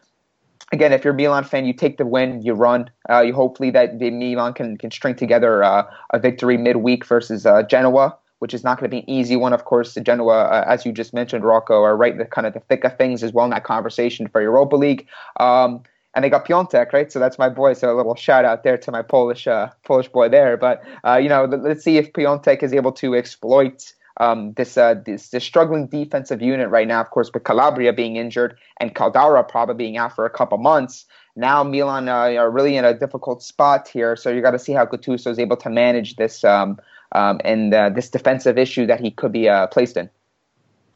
again, 0.73 0.93
if 0.93 1.05
you're 1.05 1.13
a 1.13 1.17
Milan 1.17 1.45
fan, 1.45 1.67
you 1.67 1.73
take 1.73 1.99
the 1.99 2.07
win, 2.07 2.43
you 2.43 2.55
run. 2.55 2.91
Uh, 3.11 3.21
you 3.21 3.35
hopefully 3.35 3.71
that 3.71 3.99
the 3.99 4.11
Milan 4.11 4.55
can 4.55 4.77
can 4.77 4.91
string 4.91 5.15
together 5.15 5.63
uh, 5.63 5.85
a 6.11 6.19
victory 6.19 6.57
midweek 6.57 7.05
versus 7.05 7.45
uh, 7.45 7.63
Genoa, 7.63 8.17
which 8.39 8.55
is 8.55 8.65
not 8.65 8.79
going 8.79 8.91
to 8.91 8.95
be 8.95 9.01
an 9.01 9.11
easy 9.11 9.37
one. 9.37 9.53
Of 9.53 9.65
course, 9.65 9.95
Genoa, 9.95 10.45
uh, 10.45 10.65
as 10.67 10.85
you 10.85 10.93
just 10.93 11.15
mentioned, 11.15 11.45
Rocco, 11.45 11.83
are 11.83 11.97
right 11.97 12.13
in 12.13 12.19
the 12.19 12.25
kind 12.25 12.47
of 12.47 12.55
the 12.55 12.61
thick 12.61 12.85
of 12.85 12.97
things 12.97 13.23
as 13.23 13.33
well 13.33 13.45
in 13.45 13.51
that 13.51 13.65
conversation 13.65 14.29
for 14.29 14.43
Europa 14.43 14.77
League. 14.77 15.07
Um, 15.41 15.83
and 16.15 16.25
they 16.25 16.31
got 16.31 16.47
Piątek, 16.47 16.93
right? 16.93 17.11
So 17.11 17.19
that's 17.19 17.39
my 17.39 17.49
boy. 17.49 17.73
So 17.75 17.93
a 17.93 17.97
little 17.97 18.15
shout 18.15 18.45
out 18.45 18.63
there 18.63 18.79
to 18.79 18.91
my 18.93 19.03
Polish 19.03 19.47
uh, 19.47 19.71
Polish 19.85 20.09
boy 20.09 20.29
there. 20.29 20.57
But 20.57 20.83
uh, 21.05 21.17
you 21.17 21.29
know, 21.29 21.45
let's 21.45 21.83
see 21.83 21.97
if 21.97 22.13
Piątek 22.13 22.63
is 22.63 22.73
able 22.73 22.93
to 22.93 23.15
exploit 23.15 23.93
um, 24.19 24.53
this, 24.53 24.77
uh, 24.77 24.95
this 25.05 25.31
this 25.31 25.45
struggling 25.45 25.87
defensive 25.89 26.41
unit 26.41 26.71
right 26.71 26.87
now. 26.87 27.01
Of 27.01 27.11
course, 27.11 27.31
with 27.35 27.45
Calabria 27.45 27.93
being 27.93 28.17
injured 28.17 28.57
and 28.81 28.95
Caldara 28.95 29.47
probably 29.49 29.75
being 29.75 29.97
out 29.97 30.15
for 30.15 30.25
a 30.25 30.31
couple 30.31 30.59
months. 30.59 31.07
Now 31.37 31.65
Milan 31.65 32.09
uh, 32.09 32.41
are 32.41 32.51
really 32.51 32.77
in 32.77 32.85
a 32.85 32.97
difficult 32.97 33.43
spot 33.43 33.89
here. 33.89 34.15
So 34.15 34.31
you 34.31 34.41
got 34.41 34.53
to 34.53 34.59
see 34.59 34.73
how 34.73 34.87
Gattuso 34.87 35.27
is 35.27 35.39
able 35.41 35.57
to 35.57 35.71
manage 35.71 36.15
this 36.15 36.45
um, 36.45 36.79
um, 37.15 37.41
and 37.45 37.73
uh, 37.73 37.91
this 37.91 38.11
defensive 38.11 38.59
issue 38.59 38.87
that 38.87 39.01
he 39.01 39.11
could 39.11 39.33
be 39.33 39.49
uh, 39.49 39.67
placed 39.69 39.97
in. 39.97 40.11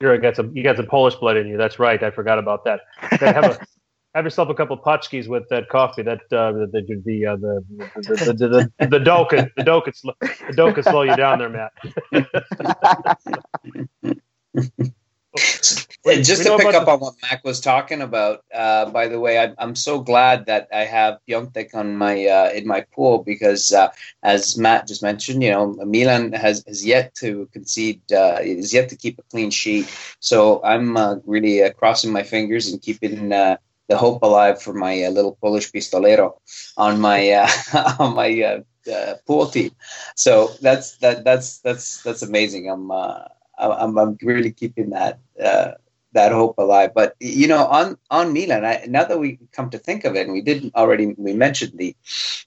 You're 0.01 0.19
got 0.19 0.37
some 0.37 0.57
you 0.57 0.63
got 0.63 0.77
some 0.77 0.87
Polish 0.87 1.17
blood 1.17 1.37
in 1.37 1.49
you. 1.49 1.57
That's 1.57 1.79
right. 1.79 2.01
I 2.03 2.11
forgot 2.11 2.39
about 2.39 2.65
that. 2.65 2.83
Have 2.99 3.45
a 3.45 3.59
have 4.15 4.25
yourself 4.25 4.49
a 4.49 4.55
couple 4.55 4.77
of 4.77 4.83
potchkis 4.83 5.29
with 5.29 5.49
that 5.49 5.69
coffee. 5.69 6.03
That 6.03 6.21
uh, 6.33 6.53
the 6.53 6.69
the 6.73 7.03
the, 7.05 7.27
uh, 7.27 7.37
the, 7.37 7.65
the, 7.97 8.33
the, 8.33 8.71
the, 8.79 8.87
the 8.87 9.01
dough 9.01 9.27
could 9.29 9.51
the 9.57 9.65
dough 9.65 9.81
could 9.81 9.97
slow 9.97 10.15
the 10.21 10.53
dough 10.55 10.73
could 10.73 10.85
slow 10.85 11.03
you 11.03 11.17
down 11.17 11.39
there, 11.39 11.49
Matt. 11.49 11.73
Just 16.17 16.45
to 16.45 16.57
pick 16.57 16.75
up 16.75 16.89
on 16.89 17.01
what 17.01 17.15
Mac 17.23 17.45
was 17.45 17.61
talking 17.61 18.01
about, 18.01 18.45
uh, 18.55 18.91
by 18.91 19.09
the 19.09 19.21
way, 19.21 19.39
I, 19.39 19.53
am 19.59 19.75
so 19.75 20.01
glad 20.01 20.47
that 20.47 20.69
I 20.73 20.85
have 20.85 21.19
Piątek 21.29 21.75
on 21.75 21.97
my 21.97 22.27
uh, 22.27 22.51
in 22.51 22.67
my 22.67 22.83
pool 22.95 23.23
because, 23.25 23.73
uh, 23.73 23.89
as 24.23 24.57
Matt 24.57 24.87
just 24.87 25.03
mentioned, 25.03 25.43
you 25.43 25.51
know, 25.51 25.75
Milan 25.85 26.33
has, 26.33 26.65
has 26.67 26.85
yet 26.85 27.15
to 27.17 27.49
concede, 27.53 28.01
uh, 28.13 28.39
is 28.41 28.73
yet 28.73 28.89
to 28.89 28.97
keep 28.97 29.19
a 29.19 29.23
clean 29.23 29.51
sheet. 29.51 29.89
So 30.21 30.63
I'm 30.65 30.97
uh, 30.97 31.17
really 31.27 31.63
uh, 31.63 31.73
crossing 31.73 32.13
my 32.13 32.23
fingers 32.23 32.73
and 32.73 32.81
keeping 32.81 33.29
the 33.29 33.59
hope 33.91 34.23
alive 34.23 34.63
for 34.63 34.73
my 34.73 35.09
little 35.09 35.37
Polish 35.41 35.71
pistolero 35.73 36.39
on 36.77 37.01
my 37.01 37.49
on 37.99 38.15
my 38.15 38.63
pool 39.27 39.47
team. 39.47 39.73
So 40.15 40.53
that's 40.63 40.97
that 40.99 41.25
that's 41.25 41.59
that's 41.59 42.03
that's 42.03 42.23
amazing. 42.23 42.71
I'm 42.71 42.91
I'm, 43.59 43.99
I'm 43.99 44.19
really 44.23 44.53
keeping 44.53 44.91
that 44.91 45.19
uh, 45.43 45.73
that 46.13 46.33
hope 46.33 46.59
alive. 46.59 46.93
But 46.95 47.15
you 47.21 47.49
know, 47.49 47.67
on 47.67 47.99
on 48.11 48.33
Milan, 48.33 48.65
I, 48.65 48.85
now 48.89 49.05
that 49.05 49.19
we 49.19 49.39
come 49.53 49.71
to 49.71 49.79
think 49.79 50.05
of 50.05 50.17
it, 50.17 50.23
and 50.27 50.33
we 50.33 50.43
didn't 50.43 50.75
already 50.75 51.15
we 51.17 51.33
mentioned 51.33 51.73
the 51.77 51.95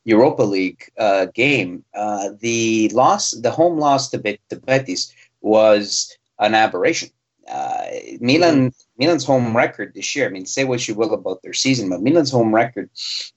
Europa 0.04 0.44
League 0.44 0.90
uh, 0.98 1.28
game, 1.34 1.84
uh, 1.94 2.30
the 2.40 2.90
loss, 2.90 3.32
the 3.32 3.52
home 3.52 3.78
loss 3.78 4.10
to, 4.10 4.18
Bet- 4.18 4.50
to 4.50 4.56
Betis 4.56 5.14
was 5.42 6.18
an 6.40 6.56
aberration. 6.56 7.10
Uh, 7.48 7.86
Milan. 8.20 8.72
Milan's 8.98 9.26
home 9.26 9.58
record 9.58 9.94
this 9.96 10.16
year. 10.16 10.28
I 10.28 10.30
mean, 10.30 10.46
say 10.46 10.64
what 10.64 10.88
you 10.88 10.94
will 10.94 11.14
about 11.16 11.42
their 11.42 11.54
season, 11.54 11.90
but 11.90 12.04
Milan's 12.04 12.30
home 12.30 12.54
record 12.54 12.92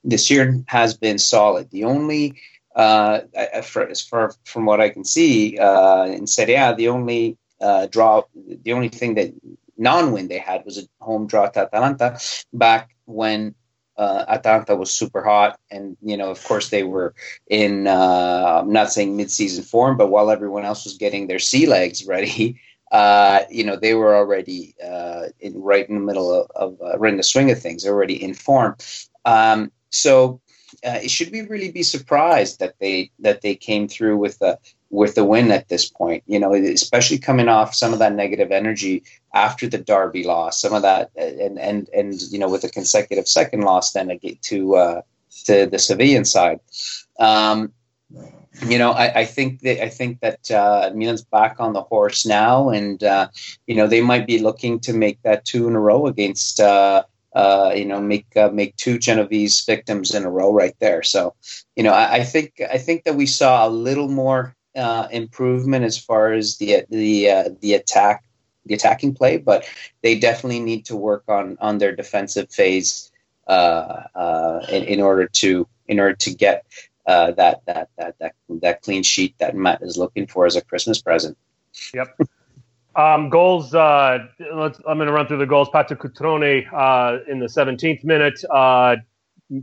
this 0.05 0.31
year 0.31 0.63
has 0.67 0.95
been 0.95 1.19
solid. 1.19 1.71
The 1.71 1.85
only 1.85 2.35
uh, 2.77 3.21
for, 3.63 3.89
as 3.89 4.03
far 4.03 4.35
from 4.45 4.67
what 4.67 4.81
I 4.81 4.91
can 4.91 5.05
see 5.05 5.59
uh, 5.59 6.05
in 6.05 6.27
Serie 6.27 6.55
A, 6.55 6.75
the 6.75 6.89
only 6.89 7.39
uh, 7.65 7.86
draw. 7.86 8.23
The 8.35 8.73
only 8.73 8.91
thing 8.91 9.15
that 9.15 9.32
non-win 9.77 10.28
they 10.28 10.39
had 10.39 10.65
was 10.65 10.78
a 10.78 10.82
home 11.01 11.27
draw 11.27 11.49
to 11.49 11.61
Atalanta 11.61 12.19
back 12.53 12.95
when 13.07 13.55
uh, 13.97 14.24
Atalanta 14.28 14.77
was 14.77 14.91
super 14.91 15.23
hot, 15.23 15.59
and 15.70 15.97
you 16.03 16.16
know, 16.16 16.31
of 16.31 16.43
course, 16.45 16.70
they 16.70 16.82
were 16.82 17.15
in. 17.49 17.86
Uh, 17.86 18.61
I'm 18.62 18.73
not 18.73 18.93
saying 18.93 19.16
mid-season 19.16 19.65
form, 19.65 19.97
but 19.97 20.11
while 20.11 20.31
everyone 20.31 20.65
else 20.65 20.85
was 20.85 20.97
getting 20.99 21.27
their 21.27 21.39
sea 21.39 21.66
legs 21.66 22.07
ready, 22.07 22.61
uh, 22.93 23.41
you 23.51 23.65
know, 23.65 23.77
they 23.77 23.95
were 23.95 24.15
already 24.15 24.74
uh, 24.85 25.27
in, 25.41 25.61
right 25.61 25.89
in 25.89 25.95
the 25.95 26.01
middle 26.01 26.32
of, 26.32 26.51
of 26.57 26.82
uh, 26.82 26.99
right 26.99 27.12
in 27.12 27.16
the 27.16 27.23
swing 27.23 27.51
of 27.51 27.61
things, 27.61 27.86
already 27.86 28.23
in 28.23 28.35
form. 28.35 28.77
Um, 29.24 29.70
so, 29.91 30.41
uh, 30.85 31.01
should 31.07 31.31
we 31.31 31.43
really 31.43 31.70
be 31.70 31.85
surprised 31.85 32.59
that 32.59 32.74
they 32.81 33.12
that 33.20 33.43
they 33.43 33.55
came 33.55 33.86
through 33.86 34.16
with 34.16 34.43
a 34.43 34.59
with 34.95 35.15
the 35.15 35.25
win 35.25 35.51
at 35.51 35.69
this 35.69 35.89
point. 35.89 36.23
You 36.27 36.39
know, 36.39 36.55
especially 36.55 37.19
coming 37.19 37.49
off 37.49 37.75
some 37.75 37.93
of 37.93 37.99
that 37.99 38.15
negative 38.15 38.51
energy 38.51 39.03
after 39.35 39.69
the 39.69 39.79
Derby 39.79 40.25
loss, 40.25 40.61
some 40.61 40.73
of 40.73 40.83
that, 40.83 41.11
and 41.16 41.59
and 41.59 41.89
and 41.91 42.21
you 42.23 42.39
know, 42.39 42.49
with 42.49 42.65
a 42.65 42.71
consecutive 42.71 43.29
second 43.29 43.62
loss, 43.62 43.93
then 43.93 44.19
to 44.43 44.77
uh, 44.77 45.03
to 45.45 45.66
the 45.66 45.77
Sevillan 45.77 46.27
side. 46.27 46.61
Um, 47.19 47.73
you 48.66 48.79
know, 48.79 48.93
I, 48.93 49.21
I, 49.21 49.25
think 49.25 49.61
that 49.61 49.83
I 49.83 49.89
think 49.89 50.21
that 50.21 50.49
uh, 50.51 50.93
Milan's 50.95 51.25
back 51.25 51.57
on 51.59 51.73
the 51.73 51.83
horse 51.83 52.25
now, 52.25 52.69
and 52.69 53.03
uh, 53.03 53.29
you 53.66 53.75
know 53.75 53.89
they 53.89 54.01
might 54.01 54.27
be 54.27 54.39
looking 54.39 54.79
to 54.81 54.93
make 54.93 55.21
that 55.23 55.45
two 55.45 55.66
in 55.69 55.75
a 55.75 55.81
row 55.81 56.07
against. 56.07 56.61
Uh, 56.61 57.03
uh, 57.35 57.73
you 57.75 57.85
know, 57.85 58.01
make 58.01 58.27
uh, 58.37 58.49
make 58.53 58.77
two 58.77 58.97
Genovese 58.97 59.65
victims 59.65 60.15
in 60.15 60.25
a 60.25 60.31
row 60.31 60.53
right 60.53 60.77
there. 60.79 61.03
So, 61.03 61.35
you 61.75 61.83
know, 61.83 61.93
I, 61.93 62.19
I, 62.19 62.25
think 62.25 62.62
I 62.73 62.79
think 62.79 63.03
that 63.05 63.16
we 63.16 63.27
saw 63.27 63.66
a 63.66 63.69
little 63.69 64.07
more 64.07 64.54
uh, 64.77 65.09
improvement 65.11 65.85
as 65.85 65.99
far 65.99 66.33
as 66.33 66.57
the 66.59 66.85
the 66.91 67.31
uh, 67.31 67.49
the 67.61 67.75
attack 67.75 68.25
the 68.67 68.75
attacking 68.75 69.15
play, 69.15 69.37
but 69.37 69.69
they 70.03 70.19
definitely 70.19 70.61
need 70.61 70.87
to 70.87 70.97
work 70.97 71.25
on 71.29 71.57
on 71.61 71.79
their 71.79 71.95
defensive 71.95 72.51
phase 72.51 73.11
uh, 73.47 74.05
uh 74.15 74.67
in, 74.71 74.85
in 74.85 75.01
order 75.01 75.29
to 75.29 75.69
in 75.87 76.01
order 76.01 76.15
to 76.15 76.35
get 76.35 76.65
uh, 77.07 77.33
that, 77.33 77.63
that 77.67 77.91
that 77.99 78.15
that 78.19 78.35
that 78.49 78.83
clean 78.83 79.03
sheet 79.03 79.37
that 79.39 79.55
Matt 79.55 79.83
is 79.83 79.97
looking 79.97 80.27
for 80.27 80.47
as 80.47 80.57
a 80.57 80.63
Christmas 80.63 81.01
present. 81.01 81.37
Yep. 81.93 82.19
Um, 82.97 83.29
goals. 83.29 83.75
Uh, 83.75 84.27
let's. 84.55 84.79
I'm 84.87 84.99
going 84.99 85.09
to 85.09 85.13
run 85.13 85.27
through 85.27 85.39
the 85.39 85.47
goals. 85.47 85.69
Pato 85.69 85.97
Cutrone 85.97 86.63
in 87.29 87.39
the 87.41 87.47
17th 87.47 88.05
minute 88.05 88.45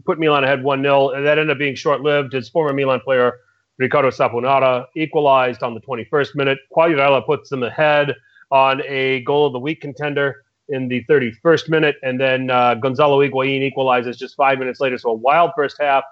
put 0.06 0.20
Milan 0.20 0.44
ahead 0.44 0.64
one 0.64 0.84
0 0.84 1.10
and 1.10 1.26
that 1.26 1.40
ended 1.40 1.50
up 1.50 1.58
being 1.58 1.76
short 1.76 2.02
lived. 2.02 2.34
His 2.34 2.50
former 2.50 2.74
Milan 2.74 3.00
player 3.00 3.40
Riccardo 3.82 4.12
Saponara 4.12 4.86
equalized 4.96 5.64
on 5.64 5.74
the 5.74 5.82
21st 5.82 6.36
minute. 6.36 6.60
Quagliarella 6.76 7.26
puts 7.26 7.50
them 7.50 7.64
ahead 7.64 8.14
on 8.52 8.82
a 8.88 9.22
goal 9.22 9.48
of 9.48 9.54
the 9.54 9.60
week 9.60 9.82
contender 9.82 10.44
in 10.70 10.88
the 10.88 11.04
31st 11.06 11.68
minute, 11.68 11.96
and 12.04 12.22
then 12.22 12.52
uh, 12.52 12.76
Gonzalo 12.76 13.20
Higuain 13.20 13.62
equalizes 13.64 14.18
just 14.18 14.36
five 14.36 14.60
minutes 14.60 14.80
later. 14.80 14.98
So 15.00 15.10
a 15.10 15.14
wild 15.14 15.52
first 15.56 15.78
half. 15.80 16.04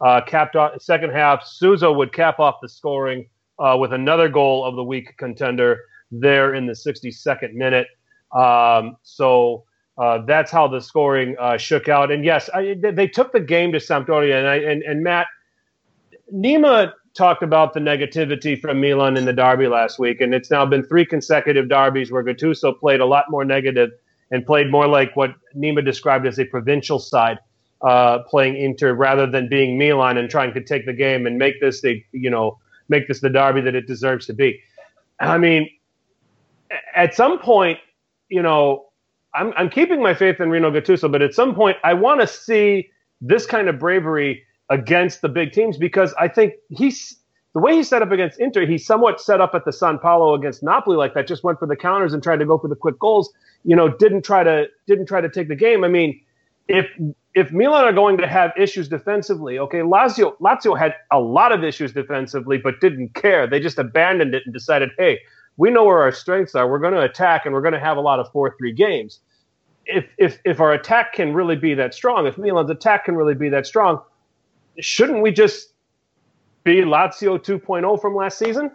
Uh, 0.00 0.20
capped 0.26 0.56
second 0.80 1.10
half. 1.10 1.44
Suso 1.44 1.92
would 1.92 2.12
cap 2.12 2.38
off 2.38 2.56
the 2.62 2.68
scoring 2.68 3.28
uh, 3.58 3.76
with 3.78 3.92
another 3.92 4.28
goal 4.28 4.64
of 4.64 4.76
the 4.76 4.84
week 4.84 5.16
contender 5.18 5.80
there 6.10 6.54
in 6.54 6.66
the 6.66 6.72
62nd 6.72 7.52
minute. 7.52 7.88
Um, 8.32 8.96
so 9.02 9.64
uh, 9.98 10.18
that's 10.24 10.50
how 10.50 10.68
the 10.68 10.80
scoring 10.80 11.36
uh, 11.38 11.58
shook 11.58 11.88
out. 11.88 12.10
And 12.10 12.24
yes, 12.24 12.48
I, 12.54 12.76
they 12.80 13.08
took 13.08 13.32
the 13.32 13.40
game 13.40 13.72
to 13.72 13.78
Sampdoria, 13.78 14.38
and, 14.38 14.46
I, 14.46 14.54
and, 14.56 14.82
and 14.82 15.02
Matt 15.02 15.26
Nima 16.32 16.92
talked 17.18 17.42
about 17.42 17.74
the 17.74 17.80
negativity 17.80 18.58
from 18.58 18.80
Milan 18.80 19.16
in 19.16 19.24
the 19.24 19.32
derby 19.32 19.66
last 19.66 19.98
week, 19.98 20.20
and 20.20 20.32
it's 20.32 20.50
now 20.50 20.64
been 20.64 20.84
three 20.84 21.04
consecutive 21.04 21.68
derbies 21.68 22.12
where 22.12 22.22
Gattuso 22.22 22.78
played 22.78 23.00
a 23.00 23.04
lot 23.04 23.24
more 23.28 23.44
negative 23.44 23.90
and 24.30 24.46
played 24.46 24.70
more 24.70 24.86
like 24.86 25.16
what 25.16 25.34
Nima 25.56 25.84
described 25.84 26.26
as 26.26 26.38
a 26.38 26.44
provincial 26.44 27.00
side, 27.00 27.38
uh, 27.82 28.20
playing 28.20 28.56
Inter 28.56 28.94
rather 28.94 29.26
than 29.26 29.48
being 29.48 29.76
Milan 29.76 30.16
and 30.16 30.30
trying 30.30 30.54
to 30.54 30.62
take 30.62 30.86
the 30.86 30.92
game 30.92 31.26
and 31.26 31.36
make 31.36 31.60
this 31.60 31.80
the 31.80 32.02
you 32.12 32.30
know 32.30 32.58
make 32.88 33.08
this 33.08 33.20
the 33.20 33.28
derby 33.28 33.60
that 33.62 33.74
it 33.74 33.86
deserves 33.88 34.24
to 34.26 34.32
be. 34.32 34.60
I 35.18 35.38
mean, 35.38 35.68
at 36.94 37.14
some 37.14 37.40
point, 37.40 37.80
you 38.28 38.42
know, 38.42 38.86
I'm, 39.34 39.52
I'm 39.56 39.68
keeping 39.68 40.00
my 40.00 40.14
faith 40.14 40.40
in 40.40 40.50
Rino 40.50 40.70
Gattuso, 40.70 41.10
but 41.10 41.20
at 41.20 41.34
some 41.34 41.54
point, 41.54 41.76
I 41.82 41.94
want 41.94 42.20
to 42.20 42.28
see 42.28 42.90
this 43.20 43.44
kind 43.44 43.68
of 43.68 43.78
bravery 43.80 44.44
against 44.70 45.22
the 45.22 45.28
big 45.28 45.52
teams 45.52 45.78
because 45.78 46.14
I 46.18 46.28
think 46.28 46.54
he's 46.70 47.16
the 47.54 47.60
way 47.60 47.74
he 47.74 47.82
set 47.82 48.02
up 48.02 48.12
against 48.12 48.38
Inter, 48.38 48.66
he 48.66 48.78
somewhat 48.78 49.20
set 49.20 49.40
up 49.40 49.54
at 49.54 49.64
the 49.64 49.72
San 49.72 49.98
Paolo 49.98 50.34
against 50.34 50.62
Napoli 50.62 50.96
like 50.96 51.14
that, 51.14 51.26
just 51.26 51.42
went 51.42 51.58
for 51.58 51.66
the 51.66 51.76
counters 51.76 52.12
and 52.12 52.22
tried 52.22 52.38
to 52.38 52.46
go 52.46 52.58
for 52.58 52.68
the 52.68 52.76
quick 52.76 52.98
goals. 52.98 53.32
You 53.64 53.74
know, 53.74 53.88
didn't 53.88 54.22
try 54.22 54.44
to 54.44 54.66
didn't 54.86 55.06
try 55.06 55.20
to 55.20 55.28
take 55.28 55.48
the 55.48 55.56
game. 55.56 55.82
I 55.82 55.88
mean, 55.88 56.20
if 56.68 56.86
if 57.34 57.50
Milan 57.50 57.84
are 57.84 57.92
going 57.92 58.18
to 58.18 58.26
have 58.26 58.52
issues 58.56 58.88
defensively, 58.88 59.58
okay, 59.58 59.78
Lazio 59.78 60.36
Lazio 60.38 60.78
had 60.78 60.94
a 61.10 61.18
lot 61.18 61.52
of 61.52 61.64
issues 61.64 61.92
defensively, 61.92 62.58
but 62.58 62.80
didn't 62.80 63.14
care. 63.14 63.46
They 63.46 63.60
just 63.60 63.78
abandoned 63.78 64.34
it 64.34 64.42
and 64.44 64.52
decided, 64.52 64.90
hey, 64.98 65.20
we 65.56 65.70
know 65.70 65.84
where 65.84 66.02
our 66.02 66.12
strengths 66.12 66.54
are. 66.54 66.70
We're 66.70 66.78
going 66.78 66.94
to 66.94 67.02
attack, 67.02 67.46
and 67.46 67.54
we're 67.54 67.62
going 67.62 67.74
to 67.74 67.80
have 67.80 67.96
a 67.96 68.00
lot 68.00 68.20
of 68.20 68.30
four 68.30 68.54
three 68.58 68.72
games. 68.72 69.20
If 69.86 70.04
if 70.18 70.38
if 70.44 70.60
our 70.60 70.74
attack 70.74 71.14
can 71.14 71.32
really 71.32 71.56
be 71.56 71.74
that 71.74 71.94
strong, 71.94 72.26
if 72.26 72.36
Milan's 72.36 72.70
attack 72.70 73.06
can 73.06 73.16
really 73.16 73.34
be 73.34 73.48
that 73.48 73.66
strong, 73.66 74.02
shouldn't 74.80 75.22
we 75.22 75.30
just 75.30 75.72
be 76.64 76.76
Lazio 76.76 77.38
2.0 77.38 78.00
from 78.00 78.14
last 78.14 78.38
season? 78.38 78.70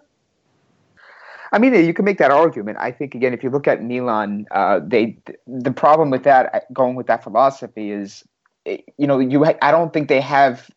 I 1.51 1.59
mean, 1.59 1.73
you 1.75 1.93
can 1.93 2.03
make 2.03 2.17
that 2.17 2.31
argument. 2.31 2.79
I 2.81 2.91
think 2.91 3.13
again, 3.13 3.31
if 3.33 3.43
you 3.43 3.51
look 3.51 3.67
at 3.67 3.83
Milan, 3.83 4.47
uh, 4.49 4.79
they 4.83 5.17
the 5.45 5.71
problem 5.71 6.09
with 6.09 6.23
that 6.23 6.73
going 6.73 6.95
with 6.95 7.05
that 7.07 7.23
philosophy 7.23 7.91
is, 7.91 8.23
you 8.65 9.05
know, 9.05 9.19
you 9.19 9.45
I 9.61 9.69
don't 9.69 9.93
think 9.93 10.07
they 10.07 10.19
have 10.19 10.67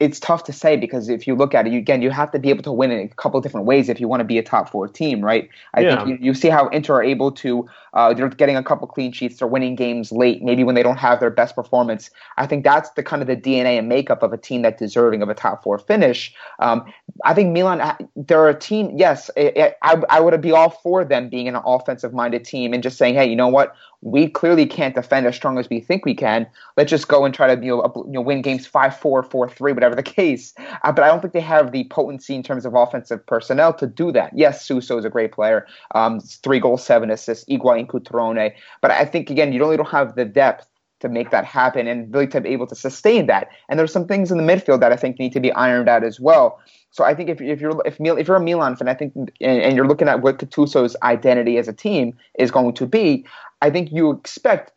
it's 0.00 0.20
tough 0.20 0.44
to 0.44 0.52
say 0.52 0.76
because 0.76 1.08
if 1.08 1.26
you 1.26 1.34
look 1.34 1.54
at 1.54 1.66
it, 1.66 1.72
you, 1.72 1.78
again, 1.78 2.02
you 2.02 2.10
have 2.10 2.30
to 2.32 2.38
be 2.38 2.50
able 2.50 2.62
to 2.62 2.72
win 2.72 2.90
in 2.90 3.00
a 3.00 3.08
couple 3.08 3.40
different 3.40 3.66
ways 3.66 3.88
if 3.88 4.00
you 4.00 4.08
want 4.08 4.20
to 4.20 4.24
be 4.24 4.38
a 4.38 4.42
top 4.42 4.70
four 4.70 4.86
team, 4.88 5.24
right? 5.24 5.48
I 5.74 5.80
yeah. 5.80 5.96
think 5.96 6.08
you, 6.08 6.26
you, 6.26 6.34
see 6.34 6.48
how 6.48 6.68
Inter 6.68 6.96
are 6.96 7.02
able 7.02 7.32
to, 7.32 7.68
uh, 7.94 8.12
they're 8.12 8.28
getting 8.28 8.56
a 8.56 8.62
couple 8.62 8.86
clean 8.86 9.12
sheets, 9.12 9.38
they're 9.38 9.48
winning 9.48 9.74
games 9.74 10.12
late, 10.12 10.42
maybe 10.42 10.64
when 10.64 10.74
they 10.74 10.82
don't 10.82 10.98
have 10.98 11.20
their 11.20 11.30
best 11.30 11.54
performance. 11.54 12.10
I 12.36 12.46
think 12.46 12.64
that's 12.64 12.90
the 12.90 13.02
kind 13.02 13.22
of 13.22 13.28
the 13.28 13.36
DNA 13.36 13.78
and 13.78 13.88
makeup 13.88 14.22
of 14.22 14.32
a 14.32 14.38
team 14.38 14.62
that's 14.62 14.78
deserving 14.78 15.22
of 15.22 15.28
a 15.28 15.34
top 15.34 15.62
four 15.62 15.78
finish. 15.78 16.34
Um, 16.58 16.84
I 17.24 17.34
think 17.34 17.52
Milan, 17.52 17.80
uh, 17.80 17.96
they're 18.16 18.48
a 18.48 18.58
team, 18.58 18.92
yes, 18.96 19.30
it, 19.36 19.56
it, 19.56 19.76
I, 19.82 20.02
I 20.10 20.20
would 20.20 20.38
be 20.40 20.52
all 20.52 20.70
for 20.70 21.04
them 21.04 21.28
being 21.28 21.48
an 21.48 21.56
offensive 21.56 22.12
minded 22.12 22.44
team 22.44 22.74
and 22.74 22.82
just 22.82 22.98
saying, 22.98 23.14
hey, 23.14 23.28
you 23.28 23.36
know 23.36 23.48
what? 23.48 23.74
We 24.00 24.28
clearly 24.28 24.66
can't 24.66 24.94
defend 24.94 25.26
as 25.26 25.34
strong 25.34 25.58
as 25.58 25.68
we 25.68 25.80
think 25.80 26.04
we 26.04 26.14
can. 26.14 26.46
Let's 26.76 26.90
just 26.90 27.08
go 27.08 27.24
and 27.24 27.34
try 27.34 27.54
to 27.54 27.60
you 27.60 27.76
know, 27.76 28.04
you 28.06 28.12
know 28.12 28.20
win 28.20 28.42
games 28.42 28.68
5-4, 28.68 29.28
4-3, 29.28 29.74
whatever 29.74 29.94
the 29.94 30.02
case. 30.18 30.54
Uh, 30.84 30.92
but 30.92 31.04
I 31.04 31.08
don't 31.08 31.20
think 31.20 31.32
they 31.32 31.40
have 31.40 31.72
the 31.72 31.84
potency 31.84 32.34
in 32.34 32.42
terms 32.42 32.64
of 32.64 32.74
offensive 32.74 33.24
personnel 33.26 33.72
to 33.74 33.86
do 33.86 34.12
that. 34.12 34.32
Yes, 34.34 34.64
Suso 34.64 34.98
is 34.98 35.04
a 35.04 35.10
great 35.10 35.32
player. 35.32 35.66
Um, 35.94 36.20
three 36.20 36.60
goals, 36.60 36.84
seven 36.84 37.10
assists, 37.10 37.44
Higuain 37.46 37.86
Cutrone. 37.86 38.52
But 38.80 38.90
I 38.92 39.04
think, 39.04 39.30
again, 39.30 39.52
you 39.52 39.58
don't 39.58 39.88
have 39.88 40.14
the 40.14 40.24
depth 40.24 40.68
to 41.00 41.08
make 41.08 41.30
that 41.30 41.44
happen 41.44 41.86
and 41.86 42.12
really 42.12 42.26
to 42.26 42.40
be 42.40 42.48
able 42.50 42.66
to 42.66 42.74
sustain 42.74 43.26
that. 43.26 43.48
And 43.68 43.78
there's 43.78 43.92
some 43.92 44.06
things 44.06 44.30
in 44.30 44.38
the 44.38 44.44
midfield 44.44 44.80
that 44.80 44.92
I 44.92 44.96
think 44.96 45.18
need 45.18 45.32
to 45.32 45.40
be 45.40 45.52
ironed 45.52 45.88
out 45.88 46.02
as 46.02 46.18
well. 46.18 46.60
So 46.90 47.04
I 47.04 47.14
think 47.14 47.28
if, 47.28 47.40
if 47.40 47.60
you're 47.60 47.80
if, 47.84 48.00
if 48.00 48.26
you're 48.26 48.36
a 48.36 48.42
Milan 48.42 48.74
fan, 48.74 48.88
I 48.88 48.94
think 48.94 49.12
and, 49.14 49.30
and 49.40 49.76
you're 49.76 49.86
looking 49.86 50.08
at 50.08 50.22
what 50.22 50.38
Gattuso's 50.38 50.96
identity 51.02 51.58
as 51.58 51.68
a 51.68 51.72
team 51.72 52.16
is 52.38 52.50
going 52.50 52.74
to 52.74 52.86
be, 52.86 53.24
I 53.62 53.70
think 53.70 53.90
you 53.92 54.10
expect 54.10 54.72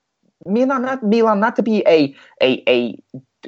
Milan 0.45 0.82
not 0.82 1.03
Milan 1.03 1.40
not 1.40 1.56
to 1.58 1.64
be 1.64 1.84
a 1.88 2.16
a 2.41 2.64
a 2.68 2.98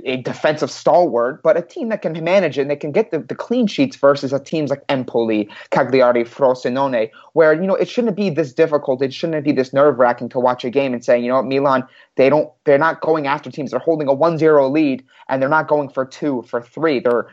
a 0.05 0.17
defensive 0.17 0.71
stalwart, 0.71 1.43
but 1.43 1.57
a 1.57 1.61
team 1.61 1.89
that 1.89 2.01
can 2.01 2.23
manage 2.23 2.57
it 2.57 2.61
and 2.61 2.71
they 2.71 2.75
can 2.75 2.91
get 2.91 3.11
the, 3.11 3.19
the 3.19 3.35
clean 3.35 3.67
sheets 3.67 3.95
versus 3.95 4.33
a 4.33 4.39
teams 4.39 4.69
like 4.69 4.83
Empoli, 4.89 5.47
Cagliari, 5.69 6.23
Frosinone, 6.23 7.09
where, 7.33 7.53
you 7.53 7.67
know, 7.67 7.75
it 7.75 7.87
shouldn't 7.87 8.15
be 8.15 8.29
this 8.29 8.53
difficult. 8.53 9.01
It 9.01 9.13
shouldn't 9.13 9.43
be 9.43 9.51
this 9.51 9.73
nerve 9.73 9.99
wracking 9.99 10.29
to 10.29 10.39
watch 10.39 10.65
a 10.65 10.69
game 10.69 10.93
and 10.93 11.03
say, 11.03 11.19
you 11.19 11.27
know 11.27 11.43
Milan, 11.43 11.87
they 12.15 12.29
don't, 12.29 12.51
they're 12.65 12.77
not 12.77 13.01
going 13.01 13.27
after 13.27 13.51
teams. 13.51 13.71
They're 13.71 13.79
holding 13.79 14.07
a 14.07 14.15
1-0 14.15 14.71
lead 14.71 15.03
and 15.29 15.41
they're 15.41 15.49
not 15.49 15.67
going 15.67 15.89
for 15.89 16.05
two, 16.05 16.43
for 16.47 16.61
three. 16.61 16.99
They're, 16.99 17.27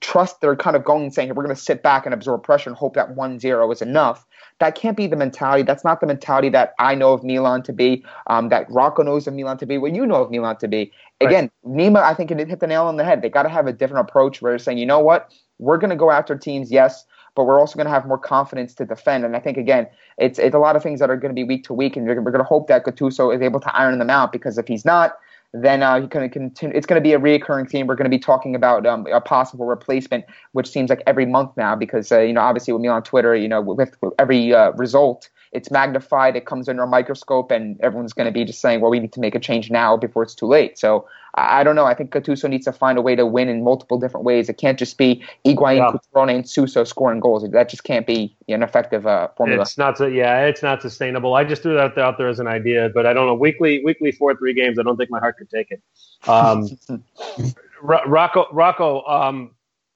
trust 0.00 0.40
they're 0.40 0.56
kind 0.56 0.76
of 0.76 0.84
going 0.84 1.04
and 1.04 1.14
saying 1.14 1.28
we're 1.30 1.42
going 1.42 1.54
to 1.54 1.60
sit 1.60 1.82
back 1.82 2.04
and 2.04 2.14
absorb 2.14 2.42
pressure 2.42 2.68
and 2.68 2.76
hope 2.76 2.94
that 2.94 3.14
1-0 3.14 3.72
is 3.72 3.82
enough 3.82 4.26
that 4.58 4.74
can't 4.74 4.96
be 4.96 5.06
the 5.06 5.16
mentality 5.16 5.62
that's 5.62 5.84
not 5.84 6.00
the 6.00 6.06
mentality 6.06 6.48
that 6.48 6.74
i 6.78 6.94
know 6.94 7.12
of 7.12 7.24
milan 7.24 7.62
to 7.62 7.72
be 7.72 8.04
um, 8.26 8.50
that 8.50 8.70
rocco 8.70 9.02
knows 9.02 9.26
of 9.26 9.34
milan 9.34 9.56
to 9.56 9.66
be 9.66 9.78
what 9.78 9.94
you 9.94 10.06
know 10.06 10.22
of 10.22 10.30
milan 10.30 10.56
to 10.56 10.68
be 10.68 10.92
again 11.20 11.50
right. 11.64 11.76
nima 11.76 12.02
i 12.02 12.12
think 12.12 12.30
it 12.30 12.46
hit 12.46 12.60
the 12.60 12.66
nail 12.66 12.84
on 12.84 12.96
the 12.96 13.04
head 13.04 13.22
they 13.22 13.28
got 13.28 13.44
to 13.44 13.48
have 13.48 13.66
a 13.66 13.72
different 13.72 14.06
approach 14.08 14.42
where 14.42 14.52
they're 14.52 14.58
saying 14.58 14.78
you 14.78 14.86
know 14.86 15.00
what 15.00 15.32
we're 15.58 15.78
going 15.78 15.90
to 15.90 15.96
go 15.96 16.10
after 16.10 16.36
teams 16.36 16.70
yes 16.70 17.06
but 17.34 17.44
we're 17.44 17.58
also 17.58 17.76
going 17.76 17.86
to 17.86 17.92
have 17.92 18.06
more 18.06 18.18
confidence 18.18 18.74
to 18.74 18.84
defend. 18.84 19.24
And 19.24 19.36
I 19.36 19.40
think 19.40 19.56
again, 19.56 19.86
it's 20.18 20.38
it's 20.38 20.54
a 20.54 20.58
lot 20.58 20.76
of 20.76 20.82
things 20.82 21.00
that 21.00 21.10
are 21.10 21.16
going 21.16 21.30
to 21.30 21.34
be 21.34 21.44
week 21.44 21.64
to 21.64 21.74
week, 21.74 21.96
and 21.96 22.06
we're 22.06 22.14
going 22.16 22.38
to 22.38 22.44
hope 22.44 22.68
that 22.68 22.84
Gattuso 22.84 23.34
is 23.34 23.40
able 23.40 23.60
to 23.60 23.74
iron 23.76 23.98
them 23.98 24.10
out. 24.10 24.32
Because 24.32 24.58
if 24.58 24.66
he's 24.66 24.84
not, 24.84 25.16
then 25.52 25.82
uh, 25.82 25.98
going 26.00 26.28
to 26.28 26.32
continue. 26.32 26.76
It's 26.76 26.86
going 26.86 27.00
to 27.00 27.02
be 27.02 27.12
a 27.12 27.18
reoccurring 27.18 27.68
theme. 27.68 27.86
We're 27.86 27.96
going 27.96 28.10
to 28.10 28.16
be 28.16 28.18
talking 28.18 28.54
about 28.54 28.86
um, 28.86 29.06
a 29.12 29.20
possible 29.20 29.66
replacement, 29.66 30.24
which 30.52 30.68
seems 30.68 30.90
like 30.90 31.02
every 31.06 31.26
month 31.26 31.56
now, 31.56 31.74
because 31.74 32.12
uh, 32.12 32.20
you 32.20 32.32
know, 32.32 32.40
obviously 32.40 32.72
with 32.72 32.82
me 32.82 32.88
on 32.88 33.02
Twitter, 33.02 33.34
you 33.34 33.48
know, 33.48 33.60
with, 33.60 33.96
with 34.00 34.12
every 34.18 34.54
uh, 34.54 34.70
result, 34.72 35.28
it's 35.52 35.70
magnified. 35.70 36.36
It 36.36 36.46
comes 36.46 36.68
under 36.68 36.82
a 36.82 36.86
microscope, 36.86 37.50
and 37.50 37.80
everyone's 37.80 38.12
going 38.12 38.26
to 38.26 38.32
be 38.32 38.44
just 38.44 38.60
saying, 38.60 38.80
"Well, 38.80 38.90
we 38.90 39.00
need 39.00 39.12
to 39.14 39.20
make 39.20 39.34
a 39.34 39.40
change 39.40 39.70
now 39.70 39.96
before 39.96 40.22
it's 40.22 40.34
too 40.34 40.46
late." 40.46 40.78
So 40.78 41.08
I, 41.34 41.60
I 41.60 41.64
don't 41.64 41.74
know. 41.74 41.86
I 41.86 41.94
think 41.94 42.10
Gattuso 42.12 42.48
needs 42.48 42.64
to 42.66 42.72
find 42.72 42.96
a 42.98 43.02
way 43.02 43.16
to 43.16 43.26
win 43.26 43.48
in 43.48 43.64
multiple 43.64 43.98
different 43.98 44.24
ways. 44.24 44.48
It 44.48 44.58
can't 44.58 44.78
just 44.78 44.96
be 44.96 45.24
Higuain, 45.44 45.78
yeah. 45.78 45.92
Cutrone, 45.92 46.34
and 46.34 46.48
Suso 46.48 46.84
scoring 46.84 47.20
goals. 47.20 47.48
That 47.50 47.68
just 47.68 47.84
can't 47.84 48.06
be 48.06 48.36
an 48.48 48.62
effective 48.62 49.06
uh, 49.06 49.28
formula. 49.36 49.62
It's 49.62 49.76
not. 49.76 49.98
Yeah, 50.12 50.44
it's 50.46 50.62
not 50.62 50.82
sustainable. 50.82 51.34
I 51.34 51.44
just 51.44 51.62
threw 51.62 51.74
that 51.74 51.98
out 51.98 52.16
there 52.16 52.28
as 52.28 52.38
an 52.38 52.46
idea, 52.46 52.88
but 52.94 53.06
I 53.06 53.12
don't 53.12 53.26
know. 53.26 53.34
Weekly, 53.34 53.82
weekly 53.84 54.12
four 54.12 54.36
three 54.36 54.54
games. 54.54 54.78
I 54.78 54.82
don't 54.82 54.96
think 54.96 55.10
my 55.10 55.18
heart 55.18 55.36
could 55.36 55.50
take 55.50 55.70
it. 55.70 55.82
Um, 56.28 56.68
Rocco, 57.82 58.46
Rocco, 58.52 59.04
um, 59.06 59.50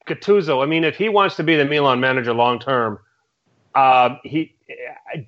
Gattuso. 0.09 0.63
I 0.63 0.67
mean, 0.67 0.83
if 0.83 0.97
he 0.97 1.09
wants 1.09 1.37
to 1.37 1.45
be 1.45 1.57
the 1.57 1.65
Milan 1.65 2.01
manager 2.01 2.33
long 2.33 2.59
term, 2.59 2.99
uh, 3.75 4.17
he 4.25 4.54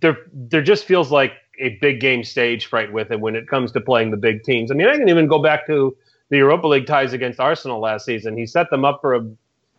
there 0.00 0.18
there 0.32 0.62
just 0.62 0.84
feels 0.84 1.10
like 1.10 1.32
a 1.58 1.70
big 1.80 2.00
game 2.00 2.24
stage 2.24 2.66
fright 2.66 2.92
with 2.92 3.10
it 3.10 3.20
when 3.20 3.34
it 3.34 3.48
comes 3.48 3.72
to 3.72 3.80
playing 3.80 4.10
the 4.10 4.16
big 4.16 4.42
teams. 4.42 4.70
I 4.70 4.74
mean, 4.74 4.88
I 4.88 4.96
can 4.96 5.08
even 5.08 5.26
go 5.26 5.40
back 5.40 5.66
to 5.66 5.96
the 6.28 6.38
Europa 6.38 6.66
League 6.66 6.86
ties 6.86 7.12
against 7.12 7.40
Arsenal 7.40 7.80
last 7.80 8.04
season. 8.04 8.36
He 8.36 8.46
set 8.46 8.70
them 8.70 8.84
up 8.84 9.00
for 9.00 9.14
a 9.14 9.26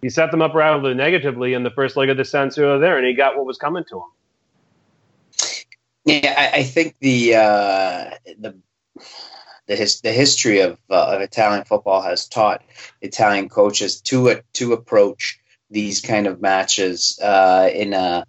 he 0.02 0.10
set 0.10 0.32
them 0.32 0.42
up 0.42 0.54
rather 0.54 0.94
negatively 0.94 1.54
in 1.54 1.64
the 1.64 1.72
first 1.72 1.98
leg 1.98 2.10
of 2.10 2.18
the 2.18 2.26
San 2.26 2.50
Siro 2.50 2.80
there, 2.80 2.98
and 2.98 3.08
he 3.08 3.14
got 3.14 3.36
what 3.36 3.46
was 3.46 3.58
coming 3.58 3.84
to 3.90 3.98
him. 3.98 4.04
Yeah, 6.06 6.34
I, 6.38 6.60
I 6.60 6.64
think 6.64 6.96
the 7.00 7.36
uh, 7.36 8.12
the 8.40 8.56
the, 9.68 9.76
his, 9.76 10.02
the 10.02 10.14
history 10.14 10.62
of, 10.62 10.80
uh, 10.90 11.16
of 11.16 11.22
Italian 11.22 11.66
football 11.66 12.02
has 12.02 12.28
taught 12.28 12.64
Italian 13.02 13.50
coaches 13.50 14.02
to 14.02 14.42
to 14.54 14.74
approach 14.74 15.40
these 15.70 16.00
kind 16.00 16.28
of 16.28 16.42
matches 16.42 17.20
uh, 17.22 17.70
in 17.74 17.94
a 17.94 18.26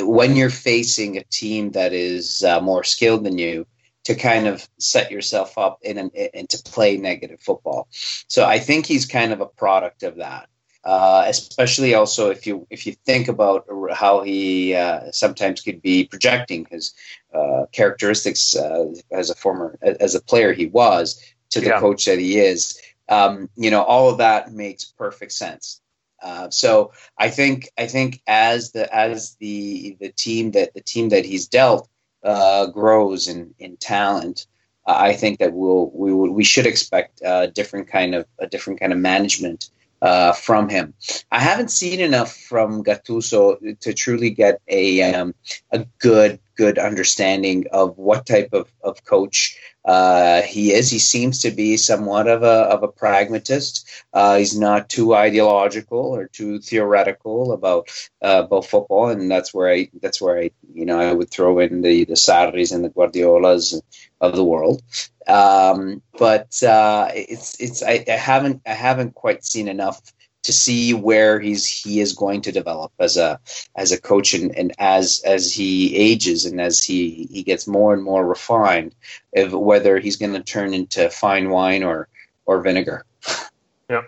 when 0.00 0.36
you're 0.36 0.50
facing 0.50 1.16
a 1.16 1.24
team 1.24 1.72
that 1.72 1.92
is 1.92 2.44
uh, 2.44 2.60
more 2.60 2.84
skilled 2.84 3.24
than 3.24 3.38
you 3.38 3.66
to 4.04 4.14
kind 4.14 4.46
of 4.46 4.68
set 4.78 5.10
yourself 5.10 5.56
up 5.56 5.78
in 5.82 5.98
an, 5.98 6.10
and 6.34 6.48
to 6.48 6.58
play 6.64 6.96
negative 6.96 7.40
football. 7.40 7.88
So 7.92 8.44
I 8.44 8.58
think 8.58 8.86
he's 8.86 9.06
kind 9.06 9.32
of 9.32 9.40
a 9.40 9.46
product 9.46 10.02
of 10.02 10.16
that. 10.16 10.48
Uh, 10.84 11.24
especially 11.28 11.94
also 11.94 12.30
if 12.30 12.44
you 12.44 12.66
if 12.68 12.88
you 12.88 12.92
think 13.06 13.28
about 13.28 13.64
how 13.92 14.20
he 14.22 14.74
uh, 14.74 15.12
sometimes 15.12 15.60
could 15.60 15.80
be 15.80 16.06
projecting 16.06 16.66
his 16.72 16.92
uh, 17.32 17.66
characteristics 17.70 18.56
uh, 18.56 18.86
as 19.12 19.30
a 19.30 19.34
former 19.36 19.78
as 20.00 20.16
a 20.16 20.20
player 20.20 20.52
he 20.52 20.66
was 20.66 21.22
to 21.50 21.60
the 21.60 21.68
yeah. 21.68 21.78
coach 21.78 22.06
that 22.06 22.18
he 22.18 22.36
is, 22.36 22.80
um, 23.08 23.48
you 23.56 23.70
know, 23.70 23.82
all 23.82 24.10
of 24.10 24.18
that 24.18 24.52
makes 24.52 24.84
perfect 24.84 25.32
sense. 25.32 25.81
Uh, 26.22 26.50
so 26.50 26.92
I 27.18 27.30
think 27.30 27.70
I 27.76 27.86
think 27.86 28.22
as 28.26 28.72
the 28.72 28.92
as 28.94 29.36
the 29.40 29.96
the 30.00 30.10
team 30.10 30.52
that 30.52 30.74
the 30.74 30.80
team 30.80 31.08
that 31.08 31.24
he's 31.24 31.48
dealt 31.48 31.88
uh, 32.22 32.66
grows 32.66 33.28
in 33.28 33.54
in 33.58 33.76
talent, 33.76 34.46
uh, 34.86 34.94
I 34.96 35.14
think 35.14 35.40
that 35.40 35.52
we'll 35.52 35.90
we 35.92 36.12
will, 36.12 36.30
we 36.30 36.44
should 36.44 36.66
expect 36.66 37.20
a 37.24 37.48
different 37.48 37.88
kind 37.88 38.14
of 38.14 38.26
a 38.38 38.46
different 38.46 38.80
kind 38.80 38.92
of 38.92 38.98
management 38.98 39.70
uh, 40.00 40.32
from 40.32 40.68
him. 40.68 40.94
I 41.30 41.40
haven't 41.40 41.70
seen 41.70 42.00
enough 42.00 42.36
from 42.36 42.82
Gattuso 42.82 43.78
to 43.80 43.94
truly 43.94 44.30
get 44.30 44.60
a 44.68 45.14
um, 45.14 45.34
a 45.70 45.86
good 45.98 46.40
good 46.62 46.78
understanding 46.78 47.64
of 47.72 47.98
what 47.98 48.24
type 48.24 48.50
of, 48.52 48.72
of 48.84 49.04
coach 49.04 49.58
uh, 49.84 50.42
he 50.42 50.72
is. 50.72 50.88
He 50.90 51.00
seems 51.00 51.42
to 51.42 51.50
be 51.50 51.76
somewhat 51.76 52.28
of 52.28 52.44
a 52.44 52.58
of 52.74 52.84
a 52.84 52.94
pragmatist. 53.02 53.88
Uh, 54.12 54.36
he's 54.36 54.56
not 54.56 54.88
too 54.88 55.12
ideological 55.26 55.98
or 55.98 56.28
too 56.28 56.60
theoretical 56.60 57.52
about 57.52 57.88
uh, 58.24 58.42
about 58.44 58.66
football, 58.66 59.08
and 59.08 59.28
that's 59.28 59.52
where 59.52 59.70
I 59.76 59.88
that's 60.00 60.20
where 60.22 60.38
I 60.38 60.50
you 60.72 60.86
know 60.86 61.00
I 61.00 61.12
would 61.12 61.30
throw 61.30 61.58
in 61.58 61.82
the 61.82 62.04
the 62.04 62.14
Sarris 62.26 62.72
and 62.72 62.84
the 62.84 62.90
Guardiolas 62.90 63.82
of 64.20 64.36
the 64.36 64.44
world. 64.44 64.82
Um, 65.26 66.00
but 66.16 66.62
uh, 66.62 67.08
it's 67.12 67.60
it's 67.60 67.82
I, 67.82 68.04
I 68.06 68.18
haven't 68.30 68.62
I 68.64 68.74
haven't 68.74 69.16
quite 69.16 69.44
seen 69.44 69.66
enough 69.66 70.00
to 70.42 70.52
see 70.52 70.92
where 70.92 71.38
he's 71.40 71.66
he 71.66 72.00
is 72.00 72.12
going 72.12 72.40
to 72.40 72.52
develop 72.52 72.92
as 72.98 73.16
a 73.16 73.38
as 73.76 73.92
a 73.92 74.00
coach 74.00 74.34
and, 74.34 74.56
and 74.56 74.72
as 74.78 75.22
as 75.24 75.52
he 75.52 75.96
ages 75.96 76.44
and 76.44 76.60
as 76.60 76.82
he 76.82 77.28
he 77.30 77.42
gets 77.42 77.66
more 77.66 77.94
and 77.94 78.02
more 78.02 78.26
refined 78.26 78.94
of 79.36 79.52
whether 79.52 79.98
he's 79.98 80.16
going 80.16 80.32
to 80.32 80.42
turn 80.42 80.74
into 80.74 81.08
fine 81.10 81.50
wine 81.50 81.82
or 81.82 82.08
or 82.46 82.60
vinegar 82.60 83.04
yeah 83.90 84.02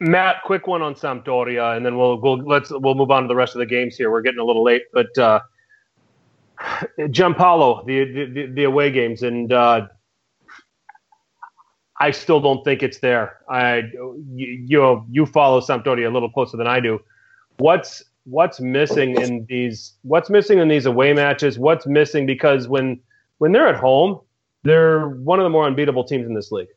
Matt, 0.00 0.42
quick 0.44 0.66
one 0.66 0.82
on 0.82 0.94
Sampdoria, 0.94 1.76
and 1.76 1.86
then 1.86 1.96
we'll 1.96 2.20
we'll 2.20 2.38
let's 2.38 2.70
we'll 2.70 2.94
move 2.94 3.10
on 3.10 3.22
to 3.22 3.28
the 3.28 3.36
rest 3.36 3.54
of 3.54 3.60
the 3.60 3.66
games 3.66 3.96
here. 3.96 4.10
We're 4.10 4.22
getting 4.22 4.40
a 4.40 4.44
little 4.44 4.64
late, 4.64 4.82
but 4.92 5.16
uh, 5.16 5.40
Giampaolo, 6.98 7.86
the, 7.86 8.04
the 8.32 8.46
the 8.46 8.64
away 8.64 8.90
games, 8.90 9.22
and 9.22 9.52
uh, 9.52 9.86
I 12.00 12.10
still 12.12 12.40
don't 12.40 12.62
think 12.64 12.82
it's 12.82 12.98
there. 12.98 13.38
I 13.48 13.82
you 14.34 14.64
you, 14.66 15.04
you 15.10 15.26
follow 15.26 15.60
Sampdoria 15.60 16.06
a 16.08 16.12
little 16.12 16.30
closer 16.30 16.56
than 16.56 16.66
I 16.66 16.80
do. 16.80 17.00
What's 17.58 18.04
what's 18.24 18.60
missing 18.60 19.20
in 19.20 19.46
these 19.48 19.94
what's 20.02 20.30
missing 20.30 20.58
in 20.58 20.68
these 20.68 20.86
away 20.86 21.12
matches? 21.12 21.58
What's 21.58 21.86
missing 21.86 22.26
because 22.26 22.68
when 22.68 23.00
when 23.38 23.52
they're 23.52 23.68
at 23.68 23.76
home, 23.76 24.20
they're 24.62 25.08
one 25.08 25.38
of 25.40 25.44
the 25.44 25.50
more 25.50 25.66
unbeatable 25.66 26.04
teams 26.04 26.26
in 26.26 26.34
this 26.34 26.52
league. 26.52 26.68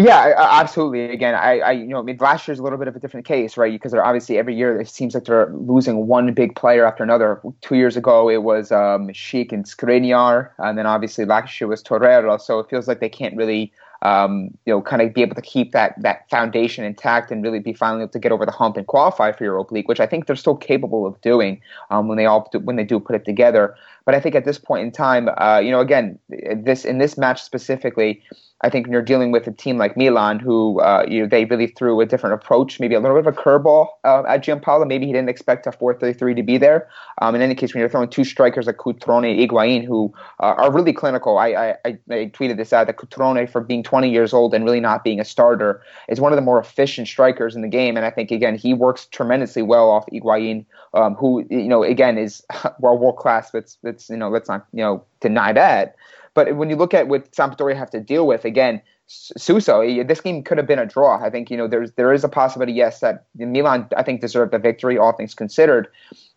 Yeah, 0.00 0.32
absolutely. 0.38 1.10
Again, 1.12 1.34
I, 1.34 1.58
I, 1.58 1.70
you 1.72 1.86
know, 1.88 1.98
I 1.98 2.02
mean, 2.02 2.16
last 2.20 2.48
year's 2.48 2.58
a 2.58 2.62
little 2.62 2.78
bit 2.78 2.88
of 2.88 2.96
a 2.96 3.00
different 3.00 3.26
case, 3.26 3.58
right? 3.58 3.70
Because 3.70 3.92
they're 3.92 4.04
obviously 4.04 4.38
every 4.38 4.54
year 4.56 4.80
it 4.80 4.88
seems 4.88 5.14
like 5.14 5.24
they're 5.24 5.52
losing 5.52 6.06
one 6.06 6.32
big 6.32 6.56
player 6.56 6.86
after 6.86 7.02
another. 7.02 7.42
Two 7.60 7.74
years 7.76 7.96
ago 7.98 8.30
it 8.30 8.38
was 8.42 8.72
um, 8.72 9.08
Schick 9.08 9.52
and 9.52 9.64
Skriniar, 9.66 10.50
and 10.58 10.78
then 10.78 10.86
obviously 10.86 11.26
last 11.26 11.60
year 11.60 11.68
was 11.68 11.82
Torreira. 11.82 12.40
So 12.40 12.60
it 12.60 12.70
feels 12.70 12.88
like 12.88 13.00
they 13.00 13.10
can't 13.10 13.36
really, 13.36 13.72
um, 14.00 14.56
you 14.64 14.72
know, 14.72 14.80
kind 14.80 15.02
of 15.02 15.12
be 15.12 15.20
able 15.20 15.34
to 15.34 15.42
keep 15.42 15.72
that 15.72 16.00
that 16.00 16.30
foundation 16.30 16.84
intact 16.84 17.30
and 17.30 17.42
really 17.42 17.58
be 17.58 17.74
finally 17.74 18.02
able 18.04 18.12
to 18.12 18.18
get 18.18 18.32
over 18.32 18.46
the 18.46 18.52
hump 18.52 18.78
and 18.78 18.86
qualify 18.86 19.32
for 19.32 19.44
Europa 19.44 19.74
League, 19.74 19.88
which 19.88 20.00
I 20.00 20.06
think 20.06 20.26
they're 20.26 20.36
still 20.36 20.56
capable 20.56 21.04
of 21.06 21.20
doing 21.20 21.60
um, 21.90 22.08
when 22.08 22.16
they 22.16 22.24
all 22.24 22.48
do, 22.50 22.60
when 22.60 22.76
they 22.76 22.84
do 22.84 23.00
put 23.00 23.16
it 23.16 23.26
together. 23.26 23.74
But 24.10 24.16
I 24.16 24.20
think 24.20 24.34
at 24.34 24.44
this 24.44 24.58
point 24.58 24.82
in 24.82 24.90
time, 24.90 25.28
uh, 25.38 25.60
you 25.60 25.70
know, 25.70 25.78
again, 25.78 26.18
this 26.28 26.84
in 26.84 26.98
this 26.98 27.16
match 27.16 27.40
specifically 27.40 28.24
I 28.62 28.68
think 28.68 28.86
when 28.86 28.92
you're 28.92 29.02
dealing 29.02 29.32
with 29.32 29.46
a 29.46 29.52
team 29.52 29.78
like 29.78 29.96
Milan, 29.96 30.38
who 30.38 30.80
uh, 30.80 31.04
you 31.08 31.22
know, 31.22 31.28
they 31.28 31.46
really 31.46 31.68
threw 31.68 32.00
a 32.00 32.06
different 32.06 32.34
approach, 32.34 32.78
maybe 32.78 32.94
a 32.94 33.00
little 33.00 33.16
bit 33.16 33.26
of 33.26 33.34
a 33.34 33.40
curveball 33.40 33.88
uh, 34.04 34.22
at 34.28 34.44
Giampaolo. 34.44 34.86
Maybe 34.86 35.06
he 35.06 35.12
didn't 35.12 35.30
expect 35.30 35.66
a 35.66 35.70
4-3-3 35.70 36.36
to 36.36 36.42
be 36.42 36.58
there. 36.58 36.88
Um, 37.22 37.34
in 37.34 37.40
any 37.40 37.54
case, 37.54 37.72
when 37.72 37.80
you're 37.80 37.88
throwing 37.88 38.10
two 38.10 38.24
strikers 38.24 38.66
like 38.66 38.76
Cutrone 38.76 39.30
and 39.30 39.50
Higuain, 39.50 39.84
who 39.84 40.12
uh, 40.40 40.54
are 40.58 40.70
really 40.70 40.92
clinical, 40.92 41.38
I, 41.38 41.74
I, 41.84 41.98
I, 42.10 42.26
tweeted 42.34 42.58
this 42.58 42.72
out 42.74 42.86
that 42.86 42.98
Cutrone, 42.98 43.48
for 43.48 43.62
being 43.62 43.82
20 43.82 44.10
years 44.10 44.34
old 44.34 44.52
and 44.52 44.64
really 44.64 44.80
not 44.80 45.04
being 45.04 45.20
a 45.20 45.24
starter, 45.24 45.82
is 46.08 46.20
one 46.20 46.32
of 46.32 46.36
the 46.36 46.42
more 46.42 46.58
efficient 46.58 47.08
strikers 47.08 47.56
in 47.56 47.62
the 47.62 47.68
game. 47.68 47.96
And 47.96 48.04
I 48.04 48.10
think 48.10 48.30
again, 48.30 48.56
he 48.56 48.74
works 48.74 49.06
tremendously 49.06 49.62
well 49.62 49.88
off 49.88 50.04
Higuain, 50.12 50.66
um, 50.92 51.14
who 51.14 51.46
you 51.48 51.68
know 51.68 51.82
again 51.82 52.18
is 52.18 52.44
well 52.80 52.98
world 52.98 53.16
class. 53.16 53.50
But 53.50 53.74
you 54.08 54.16
know 54.16 54.28
let's 54.28 54.48
not 54.48 54.66
you 54.72 54.82
know 54.82 55.04
deny 55.20 55.52
that. 55.52 55.96
But 56.34 56.56
when 56.56 56.70
you 56.70 56.76
look 56.76 56.94
at 56.94 57.08
what 57.08 57.32
Sampdoria 57.32 57.76
have 57.76 57.90
to 57.90 58.00
deal 58.00 58.24
with, 58.26 58.44
again, 58.44 58.80
Suso, 59.08 59.80
eh, 59.80 60.04
this 60.04 60.20
game 60.20 60.44
could 60.44 60.56
have 60.58 60.68
been 60.68 60.78
a 60.78 60.86
draw. 60.86 61.20
I 61.20 61.30
think 61.30 61.50
you 61.50 61.56
know 61.56 61.66
there's 61.66 61.90
there 61.92 62.12
is 62.12 62.22
a 62.22 62.28
possibility, 62.28 62.72
yes, 62.72 63.00
that 63.00 63.26
Milan 63.36 63.88
I 63.96 64.04
think 64.04 64.20
deserved 64.20 64.52
the 64.52 64.58
victory, 64.58 64.96
all 64.96 65.12
things 65.12 65.34
considered. 65.34 65.88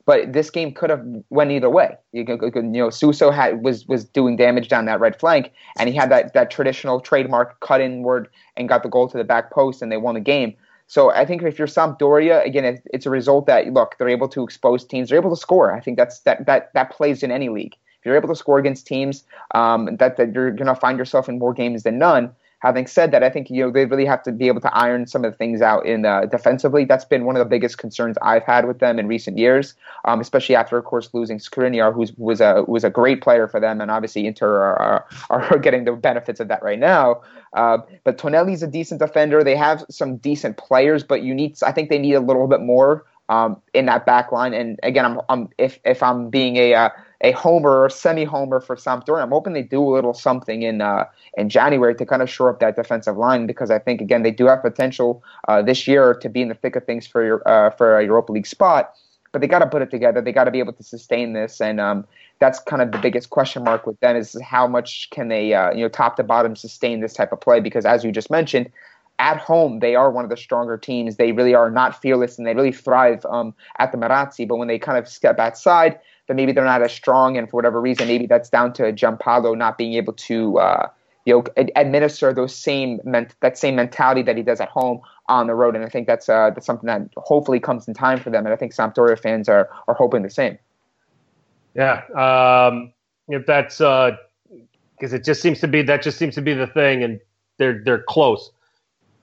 But 0.06 0.34
this 0.34 0.50
game 0.50 0.74
could 0.74 0.90
have 0.90 1.06
went 1.30 1.52
either 1.52 1.70
way. 1.70 1.96
You, 2.12 2.26
you 2.28 2.64
know, 2.64 2.90
Suso 2.90 3.30
had 3.32 3.64
was 3.64 3.88
was 3.88 4.04
doing 4.04 4.36
damage 4.36 4.68
down 4.68 4.86
that 4.86 5.00
right 5.00 5.18
flank, 5.18 5.52
and 5.78 5.88
he 5.88 5.96
had 5.96 6.10
that 6.10 6.34
that 6.34 6.50
traditional 6.50 7.00
trademark 7.00 7.60
cut 7.60 7.80
inward 7.80 8.28
and 8.58 8.68
got 8.68 8.82
the 8.82 8.90
goal 8.90 9.08
to 9.08 9.18
the 9.18 9.24
back 9.24 9.52
post, 9.52 9.82
and 9.84 9.92
they 9.92 9.98
won 9.98 10.16
the 10.16 10.20
game. 10.20 10.56
So 10.88 11.12
I 11.12 11.26
think 11.26 11.42
if 11.44 11.58
you're 11.58 11.68
Sampdoria, 11.68 12.46
again, 12.46 12.82
it's 12.94 13.06
a 13.06 13.10
result 13.10 13.48
that 13.48 13.68
look 13.74 13.96
they're 13.98 14.10
able 14.10 14.28
to 14.30 14.44
expose 14.44 14.86
teams, 14.86 15.10
they're 15.10 15.20
able 15.20 15.36
to 15.36 15.42
score. 15.42 15.74
I 15.74 15.80
think 15.80 15.98
that's 15.98 16.20
that 16.22 16.46
that 16.46 16.74
that 16.74 16.92
plays 16.92 17.24
in 17.24 17.32
any 17.32 17.50
league. 17.50 17.74
If 17.74 18.06
you're 18.06 18.18
able 18.18 18.30
to 18.30 18.36
score 18.36 18.60
against 18.60 18.86
teams, 18.86 19.24
um, 19.56 19.96
that 19.98 20.18
that 20.18 20.34
you're 20.34 20.52
going 20.52 20.68
to 20.68 20.76
find 20.76 20.98
yourself 20.98 21.30
in 21.30 21.40
more 21.40 21.54
games 21.54 21.84
than 21.84 21.98
none 21.98 22.36
having 22.64 22.88
said 22.88 23.12
that, 23.12 23.24
I 23.24 23.30
think 23.30 23.50
you 23.50 23.62
know 23.62 23.72
they 23.72 23.86
really 23.86 24.06
have 24.06 24.24
to 24.24 24.32
be 24.32 24.48
able 24.48 24.62
to 24.62 24.74
iron 24.74 25.06
some 25.06 25.26
of 25.26 25.32
the 25.34 25.38
things 25.38 25.62
out 25.62 25.86
in 25.86 26.06
uh, 26.06 26.26
defensively. 26.26 26.86
That's 26.86 27.04
been 27.04 27.26
one 27.26 27.36
of 27.36 27.40
the 27.40 27.50
biggest 27.50 27.78
concerns 27.78 28.18
I've 28.22 28.44
had 28.44 28.66
with 28.66 28.80
them 28.80 28.98
in 28.98 29.08
recent 29.08 29.38
years, 29.38 29.76
um, 30.06 30.22
especially 30.22 30.56
after, 30.56 30.78
of 30.78 30.86
course, 30.86 31.10
losing 31.14 31.38
Skriniar, 31.38 31.94
who 31.94 32.06
was 32.18 32.40
a 32.40 32.64
was 32.66 32.86
a 32.86 32.90
great 32.90 33.22
player 33.22 33.48
for 33.48 33.60
them, 33.60 33.82
and 33.82 33.92
obviously 33.92 34.26
Inter 34.26 34.50
are, 34.50 34.82
are, 34.82 35.08
are 35.30 35.60
getting 35.66 35.84
the 35.84 35.92
benefits 35.92 36.40
of 36.40 36.48
that 36.48 36.64
right 36.64 36.80
now. 36.80 37.22
Uh, 37.52 37.80
but 38.06 38.18
Tonelli's 38.18 38.64
a 38.64 38.68
decent 38.68 39.00
defender. 39.00 39.44
They 39.44 39.58
have 39.58 39.86
some 39.92 40.18
decent 40.18 40.58
players, 40.58 41.04
but 41.04 41.22
you 41.22 41.36
need 41.36 41.58
I 41.64 41.74
think 41.74 41.90
they 41.90 42.00
need 42.00 42.14
a 42.14 42.22
little 42.22 42.48
bit 42.48 42.62
more 42.62 43.06
um, 43.30 43.62
in 43.74 43.86
that 43.88 44.06
back 44.06 44.32
line. 44.32 44.54
And 44.54 44.80
again, 44.84 45.06
I'm, 45.06 45.20
I'm 45.30 45.50
if 45.58 45.80
if 45.84 46.02
I'm 46.02 46.30
being 46.30 46.56
a 46.58 46.74
uh, 46.74 46.90
a 47.24 47.32
homer 47.32 47.84
or 47.84 47.90
semi 47.90 48.26
homer 48.26 48.60
for 48.60 48.76
Sampdoria. 48.76 49.24
I'm 49.24 49.30
hoping 49.30 49.54
they 49.54 49.64
do 49.64 49.82
a 49.82 49.92
little 49.92 50.14
something 50.14 50.62
in 50.62 50.82
uh, 50.82 51.06
in 51.38 51.50
January 51.50 51.96
to 51.96 52.06
kind 52.06 52.22
of 52.22 52.30
shore 52.30 52.50
up 52.50 52.60
that 52.60 52.76
defensive 52.76 53.18
line 53.18 53.48
because 53.48 53.72
I 53.72 53.80
think 53.80 54.02
again 54.02 54.24
they 54.24 54.32
do 54.32 54.46
have 54.48 54.62
potential 54.62 55.24
uh, 55.48 55.62
this 55.62 55.88
year 55.88 56.14
to 56.16 56.30
be 56.30 56.42
in 56.42 56.50
the 56.50 56.56
thick 56.56 56.76
of 56.76 56.86
things 56.86 57.08
for 57.08 57.24
your 57.24 57.48
uh, 57.48 57.70
for 57.72 57.98
a 57.98 58.04
Europa 58.04 58.32
League 58.32 58.48
spot. 58.48 58.94
But 59.32 59.42
they 59.42 59.48
got 59.48 59.60
to 59.60 59.68
put 59.68 59.82
it 59.82 59.90
together. 59.90 60.22
They 60.22 60.32
got 60.32 60.44
to 60.44 60.52
be 60.52 60.60
able 60.60 60.74
to 60.74 60.84
sustain 60.84 61.34
this, 61.34 61.60
and 61.60 61.80
um, 61.80 62.06
that's 62.40 62.60
kind 62.60 62.82
of 62.82 62.92
the 62.92 63.00
biggest 63.00 63.30
question 63.32 63.64
mark 63.64 63.88
with 63.88 64.00
them 64.00 64.16
is 64.16 64.40
how 64.44 64.68
much 64.68 65.10
can 65.10 65.30
they, 65.30 65.54
uh, 65.56 65.72
you 65.72 65.82
know, 65.82 65.90
top 65.90 66.18
to 66.18 66.24
bottom 66.24 66.56
sustain 66.56 67.00
this 67.00 67.14
type 67.14 67.32
of 67.32 67.42
play? 67.42 67.60
Because 67.60 67.86
as 67.86 68.04
you 68.04 68.12
just 68.12 68.30
mentioned, 68.30 68.70
at 69.20 69.38
home 69.38 69.80
they 69.80 69.96
are 69.96 70.12
one 70.12 70.24
of 70.24 70.30
the 70.30 70.38
stronger 70.38 70.78
teams. 70.78 71.16
They 71.16 71.32
really 71.32 71.56
are 71.56 71.72
not 71.72 72.00
fearless 72.00 72.38
and 72.38 72.46
they 72.46 72.54
really 72.54 72.72
thrive 72.72 73.26
um, 73.26 73.56
at 73.80 73.92
the 73.92 73.98
Marassi. 73.98 74.48
But 74.48 74.58
when 74.58 74.68
they 74.68 74.78
kind 74.78 74.98
of 74.98 75.08
step 75.08 75.40
outside, 75.40 76.00
then 76.28 76.38
maybe 76.38 76.52
they're 76.52 76.64
not 76.64 76.82
as 76.82 76.92
strong, 76.92 77.38
and 77.38 77.50
for 77.50 77.58
whatever 77.58 77.82
reason, 77.82 78.08
maybe 78.08 78.28
that's 78.28 78.50
down 78.50 78.74
to 78.74 78.84
Giampaolo 78.94 79.58
not 79.58 79.78
being 79.78 79.94
able 79.94 80.14
to 80.14 80.58
uh, 80.60 80.90
you 81.26 81.34
know 81.34 81.44
administer 81.76 82.34
those 82.34 82.56
same 82.56 83.00
ment- 83.04 83.36
that 83.42 83.58
same 83.58 83.76
mentality 83.76 84.22
that 84.24 84.38
he 84.38 84.44
does 84.44 84.62
at 84.62 84.70
home 84.70 85.02
on 85.28 85.48
the 85.48 85.56
road. 85.56 85.76
And 85.76 85.84
I 85.84 85.90
think 85.90 86.08
that's 86.08 86.30
uh, 86.30 86.52
that's 86.52 86.66
something 86.66 86.88
that 86.88 87.02
hopefully 87.18 87.60
comes 87.60 87.88
in 87.88 87.94
time 87.94 88.20
for 88.20 88.30
them, 88.30 88.46
and 88.46 88.54
I 88.54 88.56
think 88.56 88.74
Sampdoria 88.74 89.20
fans 89.20 89.50
are 89.50 89.70
are 89.88 89.96
hoping 89.96 90.24
the 90.24 90.30
same. 90.30 90.58
Yeah, 91.76 92.04
um, 92.16 92.94
if 93.28 93.46
that's 93.46 93.78
because 93.78 95.14
uh, 95.14 95.16
it 95.16 95.24
just 95.24 95.42
seems 95.42 95.60
to 95.60 95.68
be 95.68 95.82
that 95.82 96.02
just 96.04 96.18
seems 96.18 96.36
to 96.36 96.42
be 96.42 96.54
the 96.54 96.68
thing, 96.68 97.04
and 97.04 97.20
they're 97.58 97.82
they're 97.84 98.04
close. 98.04 98.52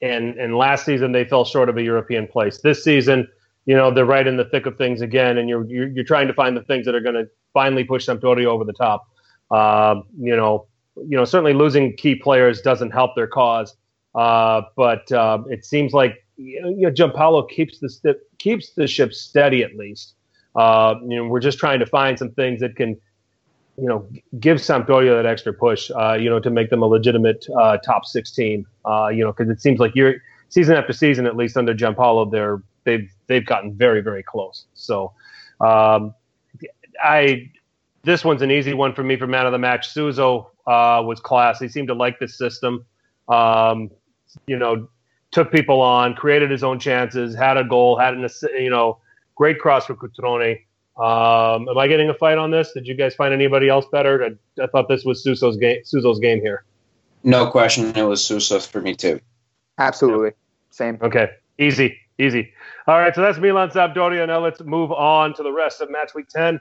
And 0.03 0.37
and 0.39 0.57
last 0.57 0.85
season 0.85 1.13
they 1.13 1.25
fell 1.25 1.45
short 1.45 1.69
of 1.69 1.77
a 1.77 1.83
European 1.83 2.27
place. 2.27 2.59
This 2.59 2.83
season 2.83 3.29
you 3.67 3.75
know 3.77 3.93
they're 3.93 4.05
right 4.05 4.27
in 4.27 4.37
the 4.37 4.45
thick 4.45 4.67
of 4.67 4.77
things 4.77 5.01
again, 5.01 5.39
and 5.39 5.49
you're 5.49 5.67
you're, 5.67 5.89
you're 5.89 6.05
trying 6.05 6.27
to 6.29 6.35
find 6.35 6.57
the 6.57 6.63
things 6.63 6.87
that 6.87 6.95
are 6.95 7.01
going 7.01 7.15
to 7.15 7.29
finally 7.53 7.85
push 7.85 8.09
Sampdoria 8.09 8.47
over 8.47 8.65
the 8.65 8.73
top. 8.73 9.07
Uh, 9.51 10.01
you 10.19 10.37
know, 10.37 10.67
you 10.97 11.17
know, 11.17 11.25
certainly 11.25 11.55
losing 11.55 11.97
key 11.97 12.15
players 12.15 12.61
doesn't 12.61 12.91
help 12.91 13.17
their 13.17 13.27
cause, 13.27 13.77
uh, 14.15 14.63
but 14.77 15.11
uh, 15.13 15.39
it 15.49 15.65
seems 15.65 15.93
like 15.93 16.25
you 16.41 16.61
know, 16.63 16.91
Giampaolo 16.91 17.49
keeps 17.49 17.79
the 17.79 17.89
st- 17.89 18.17
keeps 18.39 18.71
the 18.73 18.87
ship 18.87 19.13
steady 19.13 19.63
at 19.63 19.77
least. 19.77 20.15
Uh, 20.57 20.95
you 21.03 21.17
know, 21.17 21.25
we're 21.25 21.41
just 21.41 21.59
trying 21.59 21.79
to 21.79 21.87
find 21.87 22.19
some 22.19 22.31
things 22.33 22.61
that 22.61 22.75
can, 22.77 22.97
you 23.77 23.87
know, 23.87 24.09
give 24.39 24.59
Sampdoria 24.59 25.17
that 25.17 25.27
extra 25.27 25.53
push. 25.53 25.91
Uh, 25.95 26.15
you 26.15 26.29
know, 26.31 26.41
to 26.41 26.51
make 26.51 26.71
them 26.71 26.83
a 26.83 26.87
legitimate 26.87 27.47
uh, 27.59 27.77
top 27.79 28.05
six 28.05 28.33
team. 28.33 28.67
Uh, 28.85 29.09
you 29.09 29.23
know, 29.23 29.33
because 29.33 29.51
it 29.51 29.61
seems 29.61 29.79
like 29.79 29.95
you're 29.95 30.15
season 30.49 30.77
after 30.77 30.93
season, 30.93 31.27
at 31.27 31.37
least 31.37 31.57
under 31.57 31.75
Giampaolo, 31.75 32.31
they're 32.31 32.63
they've 32.85 33.11
they've 33.31 33.47
gotten 33.47 33.73
very 33.75 34.03
very 34.03 34.23
close. 34.23 34.67
So 34.75 35.15
um, 35.61 36.15
I 37.03 37.51
this 38.03 38.25
one's 38.25 38.43
an 38.43 38.51
easy 38.51 38.75
one 38.75 38.95
for 38.95 39.03
me 39.03 39.17
for 39.17 39.27
man 39.27 39.47
of 39.47 39.53
the 39.53 39.59
match. 39.59 39.89
Suso 39.89 40.51
uh, 40.67 41.03
was 41.05 41.21
class. 41.21 41.59
He 41.59 41.69
seemed 41.69 41.89
to 41.89 41.95
like 41.95 42.19
this 42.19 42.37
system. 42.37 42.85
Um, 43.29 43.91
you 44.47 44.59
know, 44.59 44.89
took 45.31 45.53
people 45.53 45.81
on, 45.81 46.15
created 46.15 46.51
his 46.51 46.63
own 46.63 46.79
chances, 46.79 47.35
had 47.35 47.57
a 47.57 47.65
goal, 47.65 47.99
had 47.99 48.15
an 48.15 48.29
you 48.59 48.71
know 48.71 48.99
great 49.35 49.59
cross 49.59 49.87
for 49.87 49.95
Cutrone. 49.95 50.59
Um, 50.97 51.69
am 51.69 51.79
I 51.79 51.87
getting 51.89 52.11
a 52.11 52.15
fight 52.15 52.37
on 52.37 52.51
this? 52.51 52.73
Did 52.73 52.87
you 52.87 52.95
guys 52.95 53.15
find 53.15 53.33
anybody 53.33 53.69
else 53.69 53.87
better? 53.91 54.23
I, 54.25 54.63
I 54.63 54.67
thought 54.67 54.89
this 54.89 55.05
was 55.05 55.23
Suso's 55.23 55.57
game. 55.57 55.81
Suso's 55.85 56.19
game 56.19 56.41
here. 56.41 56.65
No 57.23 57.51
question, 57.51 57.95
it 57.97 58.03
was 58.03 58.25
Suso 58.25 58.61
for 58.61 58.81
me 58.81 58.95
too. 58.95 59.21
Absolutely, 59.79 60.33
same. 60.71 60.99
Okay, 61.03 61.29
easy. 61.59 61.97
Easy. 62.21 62.53
All 62.87 62.99
right, 62.99 63.15
so 63.15 63.23
that's 63.23 63.39
Milan 63.39 63.71
Sampdoria. 63.71 64.27
Now 64.27 64.41
let's 64.41 64.61
move 64.61 64.93
on 64.93 65.33
to 65.35 65.43
the 65.43 65.51
rest 65.51 65.81
of 65.81 65.91
match 65.91 66.15
week 66.15 66.29
10. 66.29 66.61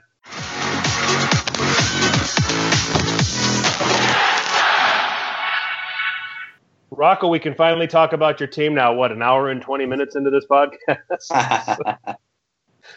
Rocco, 6.90 7.28
we 7.28 7.38
can 7.38 7.54
finally 7.54 7.86
talk 7.86 8.14
about 8.14 8.40
your 8.40 8.46
team 8.46 8.74
now. 8.74 8.94
What, 8.94 9.12
an 9.12 9.20
hour 9.20 9.50
and 9.50 9.60
20 9.60 9.84
minutes 9.84 10.16
into 10.16 10.30
this 10.30 10.46
podcast? 10.46 10.78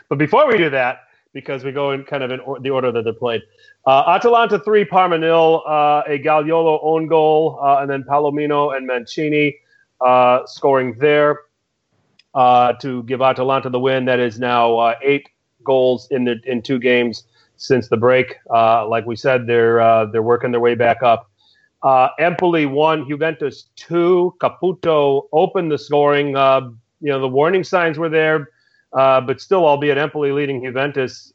but 0.08 0.18
before 0.18 0.48
we 0.48 0.58
do 0.58 0.70
that, 0.70 1.00
because 1.34 1.66
we 1.66 1.74
go 1.74 1.92
in 1.92 2.06
kind 2.06 2.24
of 2.24 2.32
in 2.32 2.40
or, 2.40 2.62
the 2.62 2.70
order 2.70 2.94
that 2.94 3.04
they're 3.04 3.12
played, 3.12 3.42
uh, 3.86 4.04
Atalanta 4.08 4.58
3, 4.60 4.86
Parma 4.86 5.18
nil, 5.18 5.64
uh, 5.68 6.04
a 6.08 6.18
Gagliolo 6.18 6.80
own 6.82 7.08
goal, 7.08 7.60
uh, 7.62 7.80
and 7.82 7.90
then 7.90 8.04
Palomino 8.04 8.76
and 8.76 8.88
Mancini 8.88 9.58
uh, 10.00 10.46
scoring 10.46 10.96
there 10.98 11.40
uh, 12.34 12.74
to 12.74 13.04
give 13.04 13.22
Atalanta 13.22 13.70
the 13.70 13.80
win. 13.80 14.06
That 14.06 14.20
is 14.20 14.40
now 14.40 14.78
uh, 14.78 14.96
eight 15.02 15.30
goals 15.64 16.08
in 16.12 16.26
the 16.26 16.40
in 16.46 16.62
two 16.62 16.80
games 16.80 17.24
since 17.58 17.88
the 17.90 17.98
break. 17.98 18.36
Uh, 18.54 18.88
like 18.88 19.06
we 19.06 19.16
said, 19.16 19.48
they're 19.48 19.80
uh, 19.82 20.06
they're 20.06 20.24
working 20.24 20.52
their 20.52 20.62
way 20.62 20.76
back 20.76 21.04
up. 21.04 21.30
Uh, 21.82 22.10
Empoli 22.20 22.66
one, 22.66 23.08
Juventus 23.08 23.70
two. 23.76 24.34
Caputo 24.42 25.28
opened 25.32 25.72
the 25.72 25.78
scoring. 25.78 26.36
Uh, 26.36 26.62
you 27.02 27.10
know 27.10 27.20
the 27.20 27.28
warning 27.28 27.64
signs 27.64 27.98
were 28.00 28.10
there, 28.10 28.50
but 28.94 29.42
still, 29.42 29.66
albeit 29.66 29.98
Empoli 29.98 30.32
leading 30.32 30.64
Juventus, 30.64 31.34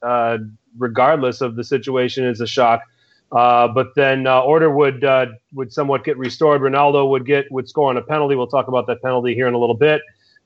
regardless 0.78 1.40
of 1.40 1.56
the 1.56 1.64
situation, 1.64 2.24
is 2.24 2.40
a 2.40 2.46
shock. 2.46 2.82
Uh, 3.30 3.68
but 3.68 3.94
then 3.94 4.26
uh, 4.26 4.40
order 4.40 4.70
would 4.70 5.04
uh, 5.04 5.26
would 5.52 5.72
somewhat 5.72 6.04
get 6.04 6.16
restored. 6.16 6.62
Ronaldo 6.62 7.10
would 7.10 7.26
get 7.26 7.50
would 7.52 7.68
score 7.68 7.90
on 7.90 7.96
a 7.96 8.02
penalty. 8.02 8.34
We'll 8.34 8.46
talk 8.46 8.68
about 8.68 8.86
that 8.86 9.02
penalty 9.02 9.34
here 9.34 9.46
in 9.46 9.54
a 9.54 9.58
little 9.58 9.76
bit. 9.76 10.00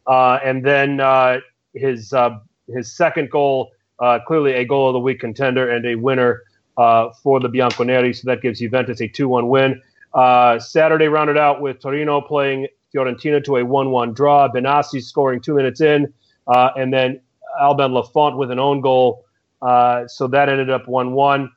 Uh, 0.07 0.39
and 0.45 0.65
then 0.65 1.01
uh, 1.01 1.39
his 1.75 2.13
uh, 2.13 2.39
his 2.69 2.95
second 2.95 3.31
goal, 3.31 3.73
uh, 3.99 4.19
clearly 4.27 4.53
a 4.53 4.65
goal 4.65 4.89
of 4.89 4.95
the 4.95 5.01
week 5.01 5.21
contender 5.21 5.71
and 5.71 5.87
a 5.87 5.95
winner 5.95 6.43
uh, 6.77 7.11
for 7.23 7.41
the 7.41 7.49
Bianconeri. 7.49 8.15
So 8.15 8.23
that 8.27 8.43
gives 8.43 8.59
Juventus 8.59 9.01
a 9.01 9.09
2 9.09 9.29
1 9.29 9.49
win. 9.49 9.81
Uh, 10.15 10.59
Saturday 10.59 11.09
rounded 11.09 11.39
out 11.39 11.61
with 11.61 11.81
Torino 11.81 12.21
playing 12.21 12.67
Fiorentina 12.95 13.43
to 13.45 13.57
a 13.57 13.65
1 13.65 13.91
1 13.91 14.13
draw. 14.13 14.49
Benassi 14.49 15.03
scoring 15.03 15.41
two 15.41 15.55
minutes 15.55 15.81
in, 15.81 16.13
and 16.47 16.93
then 16.93 17.21
Alban 17.61 17.93
Lafont 17.93 18.37
with 18.37 18.51
an 18.51 18.59
own 18.59 18.81
goal. 18.81 19.25
so 19.61 20.29
that 20.31 20.49
ended 20.49 20.71
up 20.71 20.89
1 20.89 21.13
1. 21.13 21.51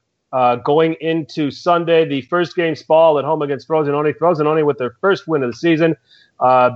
going 0.63 0.95
into 1.01 1.49
Sunday, 1.49 2.07
the 2.07 2.21
first 2.21 2.55
game, 2.55 2.75
Spal 2.75 3.17
at 3.17 3.25
home 3.25 3.41
against 3.41 3.67
Frosinone. 3.67 4.13
Frosinone 4.17 4.65
with 4.65 4.77
their 4.77 4.95
first 5.01 5.27
win 5.27 5.43
of 5.43 5.51
the 5.51 5.57
season, 5.57 5.95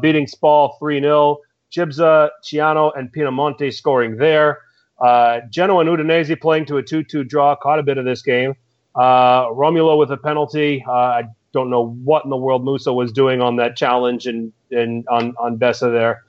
beating 0.02 0.26
Spal 0.28 0.76
3 0.80 1.00
0. 1.00 1.40
Chibsah, 1.72 2.30
Ciano, 2.44 2.92
and 2.98 3.12
Pinamonti 3.12 3.74
scoring 3.74 4.18
there. 4.18 4.60
Uh, 5.00 5.42
Genoa 5.50 5.80
and 5.80 5.90
Udinese 5.90 6.40
playing 6.40 6.66
to 6.66 6.78
a 6.78 6.84
2 6.84 7.04
2 7.04 7.24
draw, 7.24 7.56
caught 7.56 7.80
a 7.80 7.84
bit 7.84 7.98
of 7.98 8.06
this 8.06 8.22
game. 8.22 8.54
Uh, 8.96 9.46
Romulo 9.48 9.98
with 9.98 10.12
a 10.12 10.18
penalty. 10.18 10.84
Uh, 10.88 10.92
I 10.92 11.24
don't 11.54 11.70
know 11.70 11.88
what 12.04 12.24
in 12.24 12.30
the 12.30 12.38
world 12.38 12.66
Musa 12.66 12.92
was 12.92 13.12
doing 13.12 13.42
on 13.42 13.56
that 13.58 13.76
challenge 13.76 14.28
and, 14.28 14.52
and 14.72 15.08
on, 15.08 15.34
on 15.40 15.58
Bessa 15.58 15.92
there. 15.92 16.24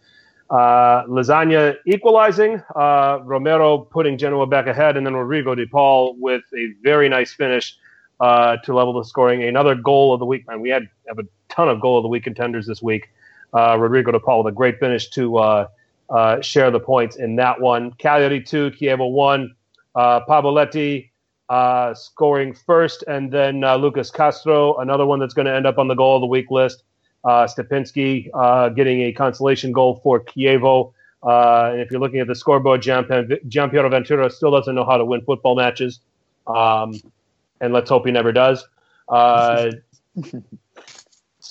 Uh, 0.50 1.04
Lasagna 1.06 1.76
equalizing, 1.86 2.60
uh, 2.74 3.20
Romero 3.22 3.78
putting 3.78 4.18
Genoa 4.18 4.46
back 4.46 4.66
ahead, 4.66 4.96
and 4.96 5.06
then 5.06 5.14
Rodrigo 5.14 5.54
De 5.54 5.66
Paul 5.66 6.16
with 6.18 6.42
a 6.56 6.72
very 6.82 7.08
nice 7.08 7.32
finish 7.32 7.76
uh, 8.20 8.56
to 8.58 8.74
level 8.74 8.92
the 8.92 9.04
scoring. 9.04 9.42
Another 9.44 9.74
goal 9.74 10.12
of 10.12 10.20
the 10.20 10.26
week. 10.26 10.44
And 10.48 10.60
we 10.60 10.68
had 10.68 10.88
have 11.08 11.18
a 11.18 11.24
ton 11.48 11.68
of 11.68 11.80
goal 11.80 11.98
of 11.98 12.02
the 12.02 12.08
week 12.08 12.24
contenders 12.24 12.66
this 12.66 12.82
week 12.82 13.08
uh, 13.54 13.76
Rodrigo 13.78 14.12
De 14.12 14.20
Paul 14.20 14.44
with 14.44 14.52
a 14.52 14.56
great 14.56 14.78
finish 14.78 15.08
to 15.10 15.36
uh, 15.38 15.68
uh, 16.10 16.40
share 16.40 16.70
the 16.70 16.80
points 16.80 17.16
in 17.16 17.36
that 17.36 17.60
one. 17.60 17.92
Cagliari 17.92 18.42
2, 18.42 18.72
Chievo 18.72 19.10
1. 19.12 19.54
Uh, 19.94 20.20
Pavoletti 20.28 21.10
uh, 21.48 21.92
scoring 21.94 22.54
first, 22.54 23.02
and 23.08 23.32
then 23.32 23.64
uh, 23.64 23.76
Lucas 23.76 24.10
Castro, 24.10 24.76
another 24.76 25.04
one 25.04 25.18
that's 25.18 25.34
going 25.34 25.46
to 25.46 25.54
end 25.54 25.66
up 25.66 25.78
on 25.78 25.88
the 25.88 25.94
goal 25.94 26.16
of 26.16 26.20
the 26.20 26.26
week 26.26 26.50
list. 26.50 26.84
Uh, 27.24 27.46
Stepinski 27.46 28.30
getting 28.76 29.02
a 29.02 29.12
consolation 29.12 29.72
goal 29.72 30.00
for 30.02 30.20
Chievo. 30.24 30.92
Uh, 31.22 31.70
and 31.72 31.80
if 31.80 31.90
you're 31.90 32.00
looking 32.00 32.20
at 32.20 32.26
the 32.26 32.34
scoreboard, 32.34 32.80
Giampiero 32.82 33.90
Ventura 33.90 34.30
still 34.30 34.50
doesn't 34.50 34.74
know 34.74 34.84
how 34.84 34.96
to 34.96 35.04
win 35.04 35.20
football 35.22 35.54
matches. 35.54 36.00
Um, 36.46 36.94
and 37.60 37.74
let's 37.74 37.90
hope 37.90 38.06
he 38.06 38.12
never 38.12 38.32
does. 38.32 38.66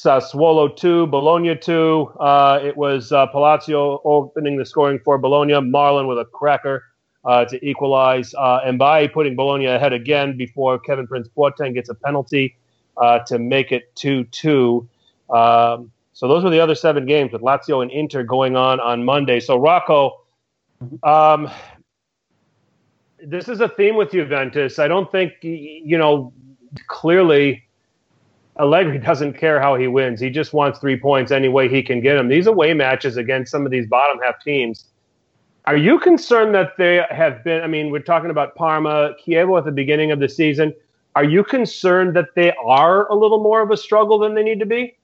Uh, 0.06 0.20
Sassuolo 0.20 0.76
2, 0.76 1.08
Bologna 1.08 1.56
2. 1.56 2.14
Uh, 2.20 2.60
it 2.64 2.76
was 2.76 3.12
uh, 3.12 3.26
Palacio 3.28 4.02
opening 4.04 4.58
the 4.58 4.66
scoring 4.66 5.00
for 5.00 5.18
Bologna. 5.18 5.54
Marlon 5.54 6.08
with 6.08 6.20
a 6.20 6.26
cracker 6.26 6.84
uh, 7.26 7.46
to 7.46 7.66
equalize. 7.66 8.34
Uh, 8.36 8.62
Mbaye 8.66 9.12
putting 9.12 9.36
Bologna 9.36 9.66
ahead 9.66 9.94
again 9.94 10.38
before 10.38 10.80
Kevin 10.80 11.08
Prince 11.08 11.30
Boateng 11.36 11.74
gets 11.74 11.90
a 11.90 11.96
penalty 11.96 12.56
uh, 12.98 13.20
to 13.20 13.40
make 13.40 13.72
it 13.72 13.94
2 13.96 14.26
2. 14.26 14.88
Um, 15.30 15.92
so 16.14 16.28
those 16.28 16.44
were 16.44 16.50
the 16.50 16.60
other 16.60 16.76
seven 16.76 17.06
games 17.06 17.32
with 17.32 17.42
Lazio 17.42 17.82
and 17.82 17.92
Inter 17.92 18.24
going 18.24 18.56
on 18.56 18.80
on 18.80 19.06
Monday. 19.06 19.40
So, 19.40 19.58
Rocco, 19.58 20.22
um, 21.04 21.50
this 23.24 23.48
is 23.48 23.62
a 23.62 23.70
theme 23.70 23.96
with 23.96 24.12
Juventus. 24.12 24.80
I 24.80 24.88
don't 24.88 25.10
think, 25.12 25.34
you 25.42 25.98
know, 25.98 26.34
clearly 26.88 27.64
Allegri 28.60 29.00
doesn't 29.00 29.34
care 29.34 29.60
how 29.60 29.76
he 29.76 29.88
wins. 29.88 30.20
He 30.20 30.30
just 30.30 30.54
wants 30.54 30.80
three 30.80 31.00
points 31.00 31.32
any 31.32 31.48
way 31.48 31.70
he 31.70 31.82
can 31.82 32.02
get 32.02 32.16
them. 32.16 32.28
These 32.28 32.48
away 32.48 32.74
matches 32.74 33.18
against 33.18 33.52
some 33.52 33.66
of 33.66 33.72
these 33.72 33.88
bottom 33.88 34.20
half 34.22 34.44
teams. 34.44 34.86
Are 35.66 35.78
you 35.78 36.00
concerned 36.00 36.54
that 36.56 36.78
they 36.78 37.06
have 37.10 37.44
been? 37.44 37.62
I 37.62 37.68
mean, 37.68 37.92
we're 37.92 38.00
talking 38.00 38.32
about 38.32 38.56
Parma, 38.56 39.14
Chievo 39.26 39.58
at 39.58 39.66
the 39.66 39.72
beginning 39.72 40.12
of 40.12 40.20
the 40.20 40.28
season. 40.28 40.74
Are 41.16 41.24
you 41.24 41.44
concerned 41.44 42.16
that 42.16 42.36
they 42.36 42.54
are 42.54 43.08
a 43.08 43.16
little 43.16 43.42
more 43.42 43.62
of 43.62 43.72
a 43.72 43.78
struggle 43.78 44.20
than 44.20 44.36
they 44.36 44.44
need 44.44 44.60
to 44.60 44.66
be? 44.66 44.98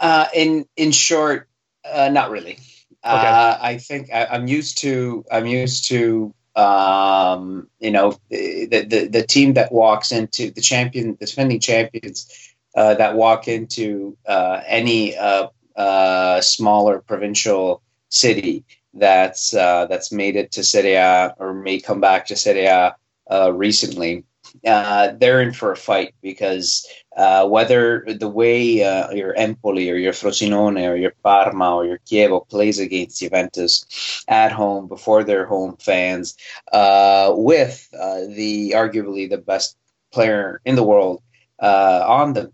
Uh, 0.00 0.26
in 0.34 0.66
in 0.76 0.90
short, 0.90 1.48
uh, 1.84 2.08
not 2.08 2.30
really. 2.30 2.58
Okay. 3.04 3.26
Uh, 3.26 3.58
I 3.60 3.78
think 3.78 4.10
I, 4.12 4.34
am 4.34 4.46
used 4.46 4.78
to 4.78 5.24
I'm 5.30 5.46
used 5.46 5.88
to 5.88 6.34
um, 6.56 7.68
you 7.80 7.90
know, 7.90 8.18
the, 8.30 8.66
the, 8.66 9.08
the 9.08 9.26
team 9.26 9.54
that 9.54 9.72
walks 9.72 10.12
into 10.12 10.50
the 10.50 10.60
champion, 10.60 11.16
the 11.18 11.26
defending 11.26 11.60
champions 11.60 12.54
uh, 12.76 12.94
that 12.94 13.16
walk 13.16 13.48
into 13.48 14.16
uh, 14.26 14.60
any 14.66 15.16
uh, 15.16 15.48
uh 15.76 16.40
smaller 16.40 17.00
provincial 17.00 17.82
city 18.08 18.64
that's 18.94 19.54
uh, 19.54 19.86
that's 19.86 20.12
made 20.12 20.36
it 20.36 20.52
to 20.52 20.62
Serie 20.62 20.94
A 20.94 21.34
or 21.38 21.52
may 21.52 21.80
come 21.80 22.00
back 22.00 22.26
to 22.26 22.36
Serie 22.36 22.66
A 22.66 22.94
uh, 23.30 23.52
recently 23.52 24.24
uh, 24.66 25.12
they're 25.18 25.40
in 25.40 25.52
for 25.52 25.72
a 25.72 25.76
fight 25.76 26.14
because 26.22 26.86
uh, 27.16 27.46
whether 27.46 28.04
the 28.06 28.28
way 28.28 28.82
uh, 28.82 29.10
your 29.10 29.34
Empoli 29.34 29.90
or 29.90 29.96
your 29.96 30.12
Frosinone 30.12 30.88
or 30.88 30.96
your 30.96 31.12
Parma 31.22 31.76
or 31.76 31.84
your 31.84 31.98
Chievo 31.98 32.48
plays 32.48 32.78
against 32.78 33.20
Juventus 33.20 34.24
at 34.28 34.52
home 34.52 34.88
before 34.88 35.24
their 35.24 35.44
home 35.46 35.76
fans, 35.78 36.36
uh, 36.72 37.32
with 37.34 37.88
uh, 37.98 38.20
the 38.28 38.72
arguably 38.72 39.28
the 39.28 39.38
best 39.38 39.76
player 40.12 40.60
in 40.64 40.76
the 40.76 40.84
world 40.84 41.22
uh, 41.60 42.04
on 42.06 42.32
the 42.32 42.50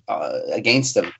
against 0.52 0.94
them, 0.94 1.12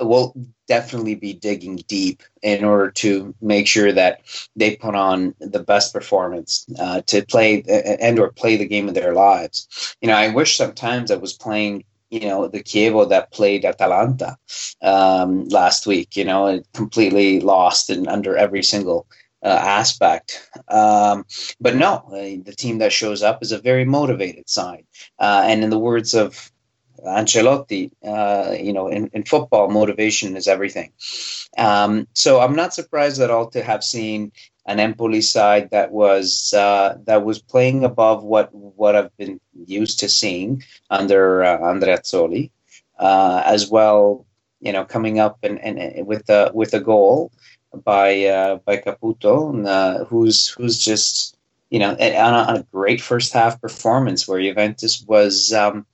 will 0.00 0.34
definitely 0.76 1.14
be 1.14 1.34
digging 1.34 1.76
deep 1.86 2.22
in 2.42 2.64
order 2.64 2.90
to 2.90 3.34
make 3.42 3.66
sure 3.66 3.92
that 3.92 4.22
they 4.56 4.74
put 4.76 4.94
on 4.94 5.34
the 5.38 5.62
best 5.72 5.92
performance 5.92 6.64
uh, 6.78 7.02
to 7.02 7.26
play 7.26 7.62
and 8.00 8.18
or 8.18 8.30
play 8.32 8.56
the 8.56 8.72
game 8.74 8.88
of 8.88 8.94
their 8.94 9.12
lives. 9.12 9.96
You 10.00 10.08
know, 10.08 10.16
I 10.16 10.28
wish 10.28 10.56
sometimes 10.56 11.10
I 11.10 11.16
was 11.16 11.34
playing. 11.34 11.84
You 12.10 12.28
know, 12.28 12.46
the 12.46 12.62
Chievo 12.62 13.08
that 13.08 13.32
played 13.32 13.64
Atalanta 13.64 14.36
um, 14.82 15.48
last 15.48 15.86
week. 15.86 16.16
You 16.16 16.26
know, 16.26 16.62
completely 16.74 17.40
lost 17.40 17.90
and 17.90 18.06
under 18.06 18.36
every 18.36 18.62
single 18.62 19.06
uh, 19.42 19.60
aspect. 19.80 20.48
Um, 20.68 21.24
but 21.60 21.74
no, 21.74 21.92
uh, 22.08 22.44
the 22.44 22.54
team 22.56 22.78
that 22.78 22.92
shows 22.92 23.22
up 23.22 23.42
is 23.42 23.52
a 23.52 23.58
very 23.70 23.84
motivated 23.84 24.48
side. 24.48 24.84
Uh, 25.18 25.42
and 25.46 25.64
in 25.64 25.70
the 25.70 25.78
words 25.78 26.14
of 26.14 26.51
Ancelotti, 27.04 27.90
uh, 28.04 28.54
you 28.58 28.72
know, 28.72 28.88
in, 28.88 29.08
in 29.12 29.24
football, 29.24 29.68
motivation 29.68 30.36
is 30.36 30.48
everything. 30.48 30.92
Um, 31.58 32.06
so 32.14 32.40
I'm 32.40 32.56
not 32.56 32.74
surprised 32.74 33.20
at 33.20 33.30
all 33.30 33.50
to 33.50 33.62
have 33.62 33.84
seen 33.84 34.32
an 34.66 34.78
Empoli 34.78 35.20
side 35.20 35.70
that 35.70 35.90
was 35.90 36.54
uh, 36.54 36.96
that 37.04 37.24
was 37.24 37.42
playing 37.42 37.84
above 37.84 38.22
what 38.22 38.54
what 38.54 38.94
I've 38.94 39.16
been 39.16 39.40
used 39.66 40.00
to 40.00 40.08
seeing 40.08 40.62
under 40.88 41.42
uh, 41.42 41.58
Andreazzoli, 41.58 42.50
uh, 42.98 43.42
as 43.44 43.68
well. 43.68 44.26
You 44.60 44.72
know, 44.72 44.84
coming 44.84 45.18
up 45.18 45.38
and, 45.42 45.58
and 45.58 46.06
with 46.06 46.30
a 46.30 46.52
with 46.54 46.72
a 46.74 46.80
goal 46.80 47.32
by 47.84 48.24
uh, 48.26 48.56
by 48.64 48.76
Caputo, 48.76 49.66
uh, 49.66 50.04
who's 50.04 50.48
who's 50.48 50.78
just 50.78 51.36
you 51.70 51.80
know 51.80 51.90
on 51.90 52.56
a, 52.56 52.60
a, 52.60 52.66
great 52.70 53.00
first 53.00 53.32
half 53.32 53.60
performance 53.60 54.28
where 54.28 54.40
Juventus 54.40 55.04
was 55.06 55.52
um, 55.52 55.86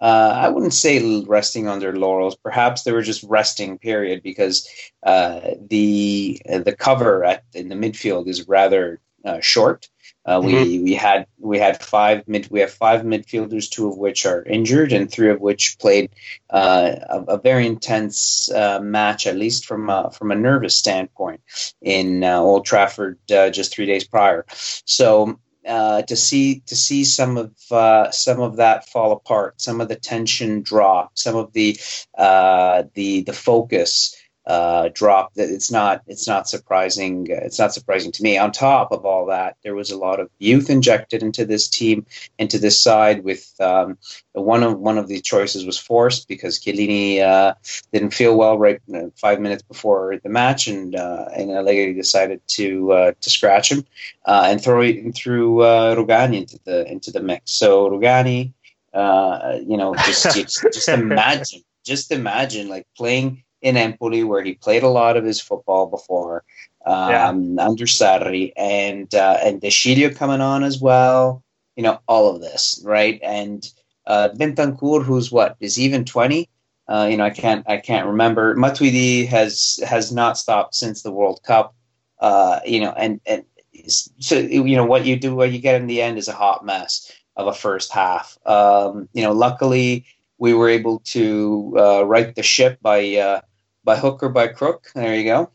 uh, 0.00 0.32
I 0.36 0.48
wouldn't 0.48 0.74
say 0.74 1.24
resting 1.26 1.68
on 1.68 1.80
their 1.80 1.94
laurels. 1.94 2.36
Perhaps 2.36 2.82
they 2.82 2.92
were 2.92 3.02
just 3.02 3.22
resting. 3.22 3.78
Period, 3.78 4.22
because 4.22 4.68
uh, 5.02 5.40
the 5.68 6.40
uh, 6.50 6.58
the 6.58 6.74
cover 6.74 7.24
at 7.24 7.44
in 7.54 7.68
the 7.68 7.74
midfield 7.74 8.28
is 8.28 8.48
rather 8.48 9.00
uh, 9.24 9.40
short. 9.40 9.88
Uh, 10.24 10.40
mm-hmm. 10.40 10.46
We 10.48 10.78
we 10.80 10.94
had 10.94 11.26
we 11.38 11.58
had 11.58 11.82
five 11.82 12.26
mid 12.28 12.48
we 12.50 12.60
have 12.60 12.72
five 12.72 13.02
midfielders, 13.02 13.70
two 13.70 13.88
of 13.88 13.96
which 13.96 14.26
are 14.26 14.42
injured, 14.42 14.92
and 14.92 15.10
three 15.10 15.30
of 15.30 15.40
which 15.40 15.78
played 15.78 16.10
uh, 16.50 16.96
a, 17.08 17.20
a, 17.34 17.38
very 17.38 17.66
intense 17.66 18.50
match, 18.82 19.26
at 19.26 19.36
least 19.36 19.66
from 19.66 19.88
a, 19.88 20.10
from 20.10 20.30
a 20.30 20.34
nervous 20.34 20.76
standpoint, 20.76 21.40
in 21.80 22.24
Old 22.24 22.66
Trafford 22.66 23.18
just 23.28 23.72
three 23.72 23.86
days 23.86 24.04
prior. 24.04 24.44
So 24.50 25.38
uh, 25.66 26.02
to 26.02 26.16
see 26.16 26.60
to 26.66 26.76
see 26.76 27.04
some 27.04 27.36
of 27.36 27.52
uh, 27.70 28.10
some 28.10 28.40
of 28.40 28.56
that 28.56 28.88
fall 28.88 29.12
apart, 29.12 29.60
some 29.60 29.80
of 29.80 29.88
the 29.88 29.96
tension 29.96 30.62
drop, 30.62 31.12
some 31.14 31.36
of 31.36 31.52
the 31.52 31.78
uh, 32.16 32.84
the 32.94 33.22
the 33.22 33.32
focus 33.32 34.16
uh, 34.46 34.88
drop. 34.94 35.34
That 35.34 35.50
it's 35.50 35.70
not 35.70 36.02
it's 36.06 36.28
not 36.28 36.48
surprising. 36.48 37.26
Uh, 37.30 37.40
it's 37.42 37.58
not 37.58 37.74
surprising 37.74 38.12
to 38.12 38.22
me. 38.22 38.38
On 38.38 38.52
top 38.52 38.92
of 38.92 39.04
all 39.04 39.26
that, 39.26 39.56
there 39.62 39.74
was 39.74 39.90
a 39.90 39.98
lot 39.98 40.20
of 40.20 40.30
youth 40.38 40.70
injected 40.70 41.22
into 41.22 41.44
this 41.44 41.68
team, 41.68 42.06
into 42.38 42.58
this 42.58 42.80
side. 42.80 43.24
With 43.24 43.52
um, 43.60 43.98
one 44.32 44.62
of 44.62 44.78
one 44.78 44.98
of 44.98 45.08
the 45.08 45.20
choices 45.20 45.66
was 45.66 45.78
forced 45.78 46.28
because 46.28 46.60
Chiellini 46.60 47.20
uh, 47.20 47.54
didn't 47.92 48.14
feel 48.14 48.36
well 48.36 48.56
right 48.56 48.80
uh, 48.94 49.06
five 49.16 49.40
minutes 49.40 49.62
before 49.62 50.18
the 50.22 50.28
match, 50.28 50.68
and 50.68 50.94
uh, 50.94 51.26
and 51.34 51.50
Allegri 51.50 51.94
decided 51.94 52.40
to 52.48 52.92
uh, 52.92 53.12
to 53.20 53.30
scratch 53.30 53.72
him 53.72 53.84
and 54.26 54.62
throw 54.62 54.80
it 54.82 55.14
through 55.14 55.56
Rugani 55.56 56.42
into 56.42 56.58
the 56.64 56.86
into 56.90 57.10
the 57.10 57.20
mix. 57.20 57.50
So 57.50 57.90
Rugani, 57.90 58.52
you 58.94 59.76
know, 59.76 59.94
just 60.06 60.22
just, 60.36 60.62
just 60.72 60.88
imagine, 60.88 61.62
just 61.84 62.12
imagine 62.12 62.68
like 62.68 62.86
playing 62.96 63.42
in 63.66 63.76
Empoli, 63.76 64.22
where 64.22 64.44
he 64.44 64.54
played 64.54 64.84
a 64.84 64.88
lot 64.88 65.16
of 65.16 65.24
his 65.24 65.40
football 65.40 65.86
before 65.88 66.44
um, 66.86 67.10
yeah. 67.10 67.66
under 67.66 67.84
Sarri, 67.84 68.52
and 68.56 69.12
uh, 69.12 69.38
and 69.42 69.60
De 69.60 69.70
Sciglio 69.70 70.14
coming 70.14 70.40
on 70.40 70.62
as 70.62 70.80
well. 70.80 71.42
You 71.74 71.82
know, 71.82 71.98
all 72.06 72.32
of 72.32 72.40
this, 72.40 72.80
right? 72.84 73.18
And 73.24 73.68
uh, 74.06 74.28
Bentancur, 74.36 75.04
who's 75.04 75.32
what 75.32 75.56
is 75.58 75.80
even 75.80 76.04
twenty. 76.04 76.48
Uh, 76.88 77.08
you 77.10 77.16
know, 77.16 77.24
I 77.24 77.30
can't 77.30 77.68
I 77.68 77.78
can't 77.78 78.06
remember. 78.06 78.54
Matuidi 78.54 79.26
has 79.26 79.80
has 79.84 80.12
not 80.12 80.38
stopped 80.38 80.76
since 80.76 81.02
the 81.02 81.10
World 81.10 81.42
Cup. 81.42 81.74
Uh, 82.20 82.60
you 82.64 82.80
know, 82.80 82.92
and 82.96 83.20
and 83.26 83.44
so 83.88 84.38
you 84.38 84.76
know 84.76 84.86
what 84.86 85.04
you 85.04 85.16
do, 85.16 85.34
what 85.34 85.50
you 85.50 85.58
get 85.58 85.80
in 85.80 85.88
the 85.88 86.00
end 86.00 86.18
is 86.18 86.28
a 86.28 86.32
hot 86.32 86.64
mess 86.64 87.12
of 87.34 87.48
a 87.48 87.52
first 87.52 87.92
half. 87.92 88.38
Um, 88.46 89.08
you 89.12 89.22
know, 89.22 89.32
luckily 89.32 90.06
we 90.38 90.54
were 90.54 90.68
able 90.68 91.00
to 91.00 91.74
uh, 91.76 92.04
right 92.04 92.32
the 92.34 92.44
ship 92.44 92.78
by 92.80 93.16
uh, 93.16 93.40
by 93.86 93.96
hook 93.96 94.22
or 94.22 94.28
by 94.28 94.48
crook. 94.48 94.88
There 94.94 95.14
you 95.14 95.24
go. 95.24 95.50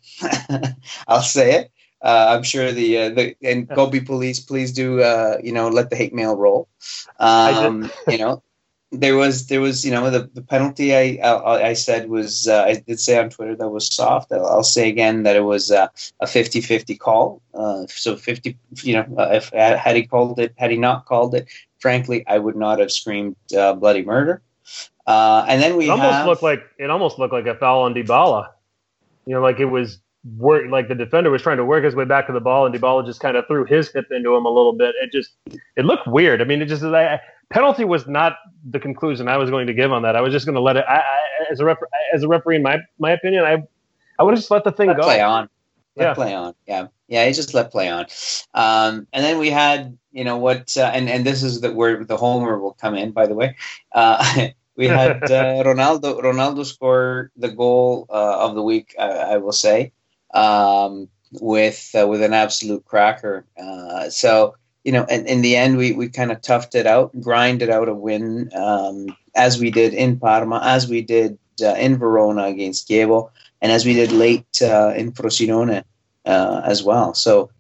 I'll 1.07 1.21
say 1.21 1.59
it. 1.59 1.71
Uh, 2.01 2.33
I'm 2.35 2.43
sure 2.43 2.71
the 2.71 2.97
uh, 2.97 3.09
the 3.09 3.35
and 3.43 3.69
Kobe 3.69 3.99
police, 3.99 4.39
please 4.39 4.71
do 4.71 5.01
uh, 5.01 5.37
you 5.43 5.51
know 5.51 5.67
let 5.67 5.91
the 5.91 5.95
hate 5.95 6.15
mail 6.15 6.35
roll. 6.35 6.67
Um, 7.19 7.91
you 8.07 8.17
know, 8.17 8.41
there 8.91 9.15
was 9.15 9.47
there 9.47 9.61
was 9.61 9.85
you 9.85 9.91
know 9.91 10.09
the, 10.09 10.27
the 10.33 10.41
penalty 10.41 10.95
I 10.95 11.19
I, 11.23 11.67
I 11.69 11.73
said 11.73 12.09
was 12.09 12.47
uh, 12.47 12.63
I 12.63 12.83
did 12.87 12.99
say 12.99 13.19
on 13.19 13.29
Twitter 13.29 13.55
that 13.55 13.69
was 13.69 13.85
soft. 13.85 14.31
I'll, 14.31 14.47
I'll 14.47 14.63
say 14.63 14.89
again 14.89 15.21
that 15.23 15.35
it 15.35 15.41
was 15.41 15.69
uh, 15.69 15.89
a 16.19 16.25
50-50 16.25 16.97
call. 16.97 17.41
Uh, 17.53 17.85
so 17.87 18.15
50 18.15 18.57
you 18.81 18.95
know 18.95 19.05
if 19.31 19.49
had 19.49 19.95
he 19.95 20.07
called 20.07 20.39
it 20.39 20.55
had 20.57 20.71
he 20.71 20.77
not 20.77 21.05
called 21.05 21.35
it, 21.35 21.47
frankly 21.77 22.25
I 22.25 22.39
would 22.39 22.55
not 22.55 22.79
have 22.79 22.91
screamed 22.91 23.35
bloody 23.51 24.03
murder. 24.03 24.41
Uh, 25.07 25.45
and 25.47 25.61
then 25.61 25.77
we 25.77 25.85
it 25.85 25.89
almost 25.89 26.13
have, 26.13 26.27
looked 26.27 26.43
like 26.43 26.63
it 26.77 26.89
almost 26.89 27.19
looked 27.19 27.33
like 27.33 27.45
a 27.47 27.55
foul 27.55 27.83
on 27.83 27.93
Dybala. 27.93 28.49
You 29.25 29.35
know, 29.35 29.41
like 29.41 29.59
it 29.59 29.65
was 29.65 29.99
work 30.37 30.69
like 30.69 30.87
the 30.87 30.95
defender 30.95 31.31
was 31.31 31.41
trying 31.41 31.57
to 31.57 31.65
work 31.65 31.83
his 31.83 31.95
way 31.95 32.05
back 32.05 32.27
to 32.27 32.33
the 32.33 32.39
ball, 32.39 32.65
and 32.65 32.75
Dybala 32.75 33.05
just 33.05 33.19
kind 33.19 33.35
of 33.37 33.47
threw 33.47 33.65
his 33.65 33.89
hip 33.91 34.05
into 34.11 34.35
him 34.35 34.45
a 34.45 34.49
little 34.49 34.73
bit. 34.73 34.95
It 35.01 35.11
just 35.11 35.31
it 35.75 35.85
looked 35.85 36.07
weird. 36.07 36.41
I 36.41 36.45
mean, 36.45 36.61
it 36.61 36.67
just 36.67 36.83
I, 36.83 37.19
penalty 37.49 37.85
was 37.85 38.07
not 38.07 38.37
the 38.69 38.79
conclusion 38.79 39.27
I 39.27 39.37
was 39.37 39.49
going 39.49 39.67
to 39.67 39.73
give 39.73 39.91
on 39.91 40.03
that. 40.03 40.15
I 40.15 40.21
was 40.21 40.31
just 40.31 40.45
going 40.45 40.55
to 40.55 40.61
let 40.61 40.77
it. 40.77 40.85
I, 40.87 40.97
I, 40.97 41.19
as 41.51 41.59
a 41.59 41.65
ref, 41.65 41.77
as 42.13 42.23
a 42.23 42.27
referee, 42.27 42.57
in 42.57 42.63
my 42.63 42.79
my 42.99 43.11
opinion, 43.11 43.43
I 43.43 43.63
I 44.19 44.23
would 44.23 44.33
have 44.33 44.39
just 44.39 44.51
let 44.51 44.63
the 44.63 44.71
thing 44.71 44.87
let 44.87 44.97
go. 44.97 45.03
Play 45.03 45.21
on. 45.21 45.49
Let 45.95 46.05
Yeah. 46.05 46.13
play 46.13 46.33
on. 46.33 46.53
Yeah. 46.67 46.87
Yeah. 47.07 47.25
He 47.25 47.33
just 47.33 47.53
let 47.53 47.71
play 47.71 47.89
on. 47.89 48.05
Um, 48.53 49.07
and 49.11 49.23
then 49.23 49.39
we 49.39 49.49
had, 49.49 49.97
you 50.11 50.23
know, 50.23 50.37
what, 50.37 50.77
uh, 50.77 50.91
and, 50.93 51.09
and 51.09 51.25
this 51.25 51.43
is 51.43 51.61
the, 51.61 51.71
where 51.73 52.03
the 52.03 52.17
homer 52.17 52.59
will 52.59 52.73
come 52.73 52.95
in, 52.95 53.11
by 53.11 53.25
the 53.27 53.33
way. 53.33 53.55
Uh, 53.91 54.49
we 54.77 54.87
had 54.87 55.23
uh, 55.23 55.63
Ronaldo, 55.63 56.21
Ronaldo 56.21 56.65
score 56.65 57.31
the 57.35 57.49
goal 57.49 58.05
uh, 58.09 58.45
of 58.45 58.55
the 58.55 58.63
week, 58.63 58.95
I, 58.97 59.09
I 59.33 59.37
will 59.37 59.51
say, 59.51 59.91
um, 60.33 61.09
with, 61.33 61.91
uh, 61.99 62.07
with 62.07 62.21
an 62.23 62.33
absolute 62.33 62.85
cracker. 62.85 63.45
Uh, 63.61 64.09
so, 64.09 64.55
you 64.83 64.91
know, 64.91 65.03
in, 65.05 65.25
in 65.27 65.41
the 65.41 65.55
end, 65.55 65.77
we, 65.77 65.91
we 65.91 66.09
kind 66.09 66.31
of 66.31 66.41
toughed 66.41 66.75
it 66.75 66.87
out, 66.87 67.11
grinded 67.21 67.69
out 67.69 67.89
a 67.89 67.93
win, 67.93 68.49
um, 68.55 69.15
as 69.35 69.59
we 69.59 69.71
did 69.71 69.93
in 69.93 70.17
Parma, 70.19 70.59
as 70.63 70.87
we 70.87 71.01
did 71.01 71.37
uh, 71.63 71.75
in 71.75 71.97
Verona 71.97 72.45
against 72.45 72.87
Chievo, 72.89 73.29
and 73.61 73.71
as 73.71 73.85
we 73.85 73.93
did 73.93 74.11
late 74.11 74.61
uh, 74.61 74.93
in 74.95 75.11
Frosinone 75.11 75.83
uh, 76.25 76.61
as 76.65 76.81
well. 76.83 77.13
So, 77.13 77.51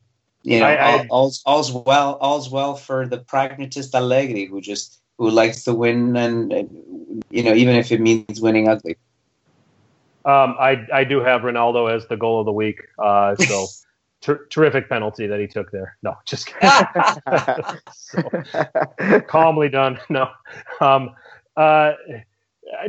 you 0.43 0.59
know, 0.59 0.65
I- 0.65 0.73
I- 0.75 0.97
all, 0.97 1.05
all's, 1.09 1.43
all's 1.45 1.71
well, 1.71 2.13
all's 2.19 2.49
well 2.49 2.75
for 2.75 3.05
the 3.05 3.19
pragmatist 3.19 3.93
Allegri, 3.93 4.45
who 4.45 4.59
just 4.61 5.00
who 5.21 5.29
likes 5.29 5.63
to 5.63 5.71
win, 5.75 6.17
and, 6.17 6.51
you 7.29 7.43
know, 7.43 7.53
even 7.53 7.75
if 7.75 7.91
it 7.91 8.01
means 8.01 8.41
winning 8.41 8.67
ugly. 8.67 8.97
Um, 10.25 10.55
I 10.59 10.87
I 10.91 11.03
do 11.03 11.19
have 11.19 11.41
Ronaldo 11.41 11.95
as 11.95 12.07
the 12.07 12.17
goal 12.17 12.39
of 12.39 12.47
the 12.47 12.51
week. 12.51 12.81
Uh, 12.97 13.35
so 13.35 13.67
ter- 14.21 14.47
terrific 14.47 14.89
penalty 14.89 15.27
that 15.27 15.39
he 15.39 15.45
took 15.45 15.69
there. 15.71 15.95
No, 16.01 16.17
just 16.25 16.51
so, 17.93 19.21
calmly 19.27 19.69
done. 19.69 19.99
No, 20.09 20.27
um, 20.79 21.11
uh, 21.55 21.93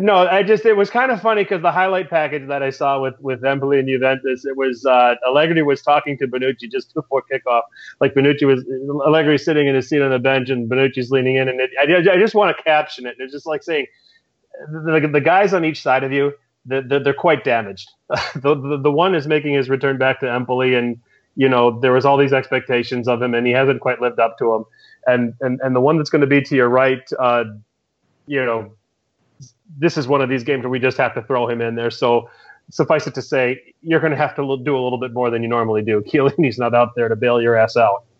no. 0.00 0.14
I 0.14 0.42
just 0.42 0.64
it 0.66 0.76
was 0.76 0.90
kind 0.90 1.10
of 1.10 1.20
funny 1.20 1.44
because 1.44 1.62
the 1.62 1.72
highlight 1.72 2.10
package 2.10 2.48
that 2.48 2.62
I 2.62 2.70
saw 2.70 3.00
with 3.00 3.14
with 3.20 3.44
Empoli 3.44 3.78
and 3.78 3.88
Juventus, 3.88 4.44
it 4.44 4.56
was 4.56 4.84
uh, 4.86 5.14
Allegri 5.26 5.62
was 5.62 5.82
talking 5.82 6.18
to 6.18 6.26
Bonucci 6.26 6.70
just 6.70 6.94
before 6.94 7.22
kickoff. 7.30 7.62
Like 8.00 8.14
Bonucci 8.14 8.46
was 8.46 8.64
Allegri 9.06 9.38
sitting 9.38 9.68
in 9.68 9.74
his 9.74 9.88
seat 9.88 10.02
on 10.02 10.10
the 10.10 10.18
bench 10.18 10.50
and 10.50 10.70
Bonucci's 10.70 11.10
leaning 11.10 11.36
in, 11.36 11.48
and 11.48 11.60
it, 11.60 11.70
I, 11.80 12.12
I 12.12 12.18
just 12.18 12.34
want 12.34 12.56
to 12.56 12.62
caption 12.62 13.06
it. 13.06 13.16
It's 13.18 13.32
just 13.32 13.46
like 13.46 13.62
saying 13.62 13.86
the, 14.70 15.08
the 15.12 15.20
guys 15.20 15.54
on 15.54 15.64
each 15.64 15.82
side 15.82 16.04
of 16.04 16.12
you 16.12 16.32
they're, 16.64 17.00
they're 17.00 17.14
quite 17.14 17.44
damaged. 17.44 17.90
the, 18.34 18.54
the 18.54 18.80
the 18.82 18.92
one 18.92 19.14
is 19.14 19.26
making 19.26 19.54
his 19.54 19.68
return 19.68 19.98
back 19.98 20.20
to 20.20 20.30
Empoli, 20.30 20.74
and 20.74 21.00
you 21.34 21.48
know 21.48 21.80
there 21.80 21.92
was 21.92 22.04
all 22.04 22.16
these 22.16 22.32
expectations 22.32 23.08
of 23.08 23.20
him, 23.20 23.34
and 23.34 23.46
he 23.46 23.52
hasn't 23.52 23.80
quite 23.80 24.00
lived 24.00 24.20
up 24.20 24.38
to 24.38 24.44
them. 24.44 24.64
And 25.06 25.34
and 25.40 25.60
and 25.62 25.74
the 25.74 25.80
one 25.80 25.96
that's 25.98 26.10
going 26.10 26.20
to 26.20 26.26
be 26.26 26.42
to 26.42 26.54
your 26.54 26.68
right, 26.68 27.02
uh, 27.18 27.44
you 28.26 28.44
know, 28.44 28.74
this 29.78 29.96
is 29.96 30.06
one 30.06 30.20
of 30.20 30.28
these 30.28 30.44
games 30.44 30.62
where 30.62 30.70
we 30.70 30.78
just 30.78 30.96
have 30.98 31.14
to 31.14 31.22
throw 31.22 31.48
him 31.48 31.60
in 31.60 31.74
there. 31.74 31.90
So 31.90 32.28
suffice 32.70 33.06
it 33.06 33.14
to 33.14 33.22
say, 33.22 33.60
you're 33.82 34.00
going 34.00 34.12
to 34.12 34.16
have 34.16 34.34
to 34.36 34.58
do 34.64 34.76
a 34.76 34.82
little 34.82 34.98
bit 34.98 35.12
more 35.12 35.30
than 35.30 35.42
you 35.42 35.48
normally 35.48 35.82
do. 35.82 36.02
Chiellini's 36.06 36.58
not 36.58 36.74
out 36.74 36.94
there 36.96 37.08
to 37.08 37.16
bail 37.16 37.40
your 37.40 37.56
ass 37.56 37.76
out. 37.76 38.04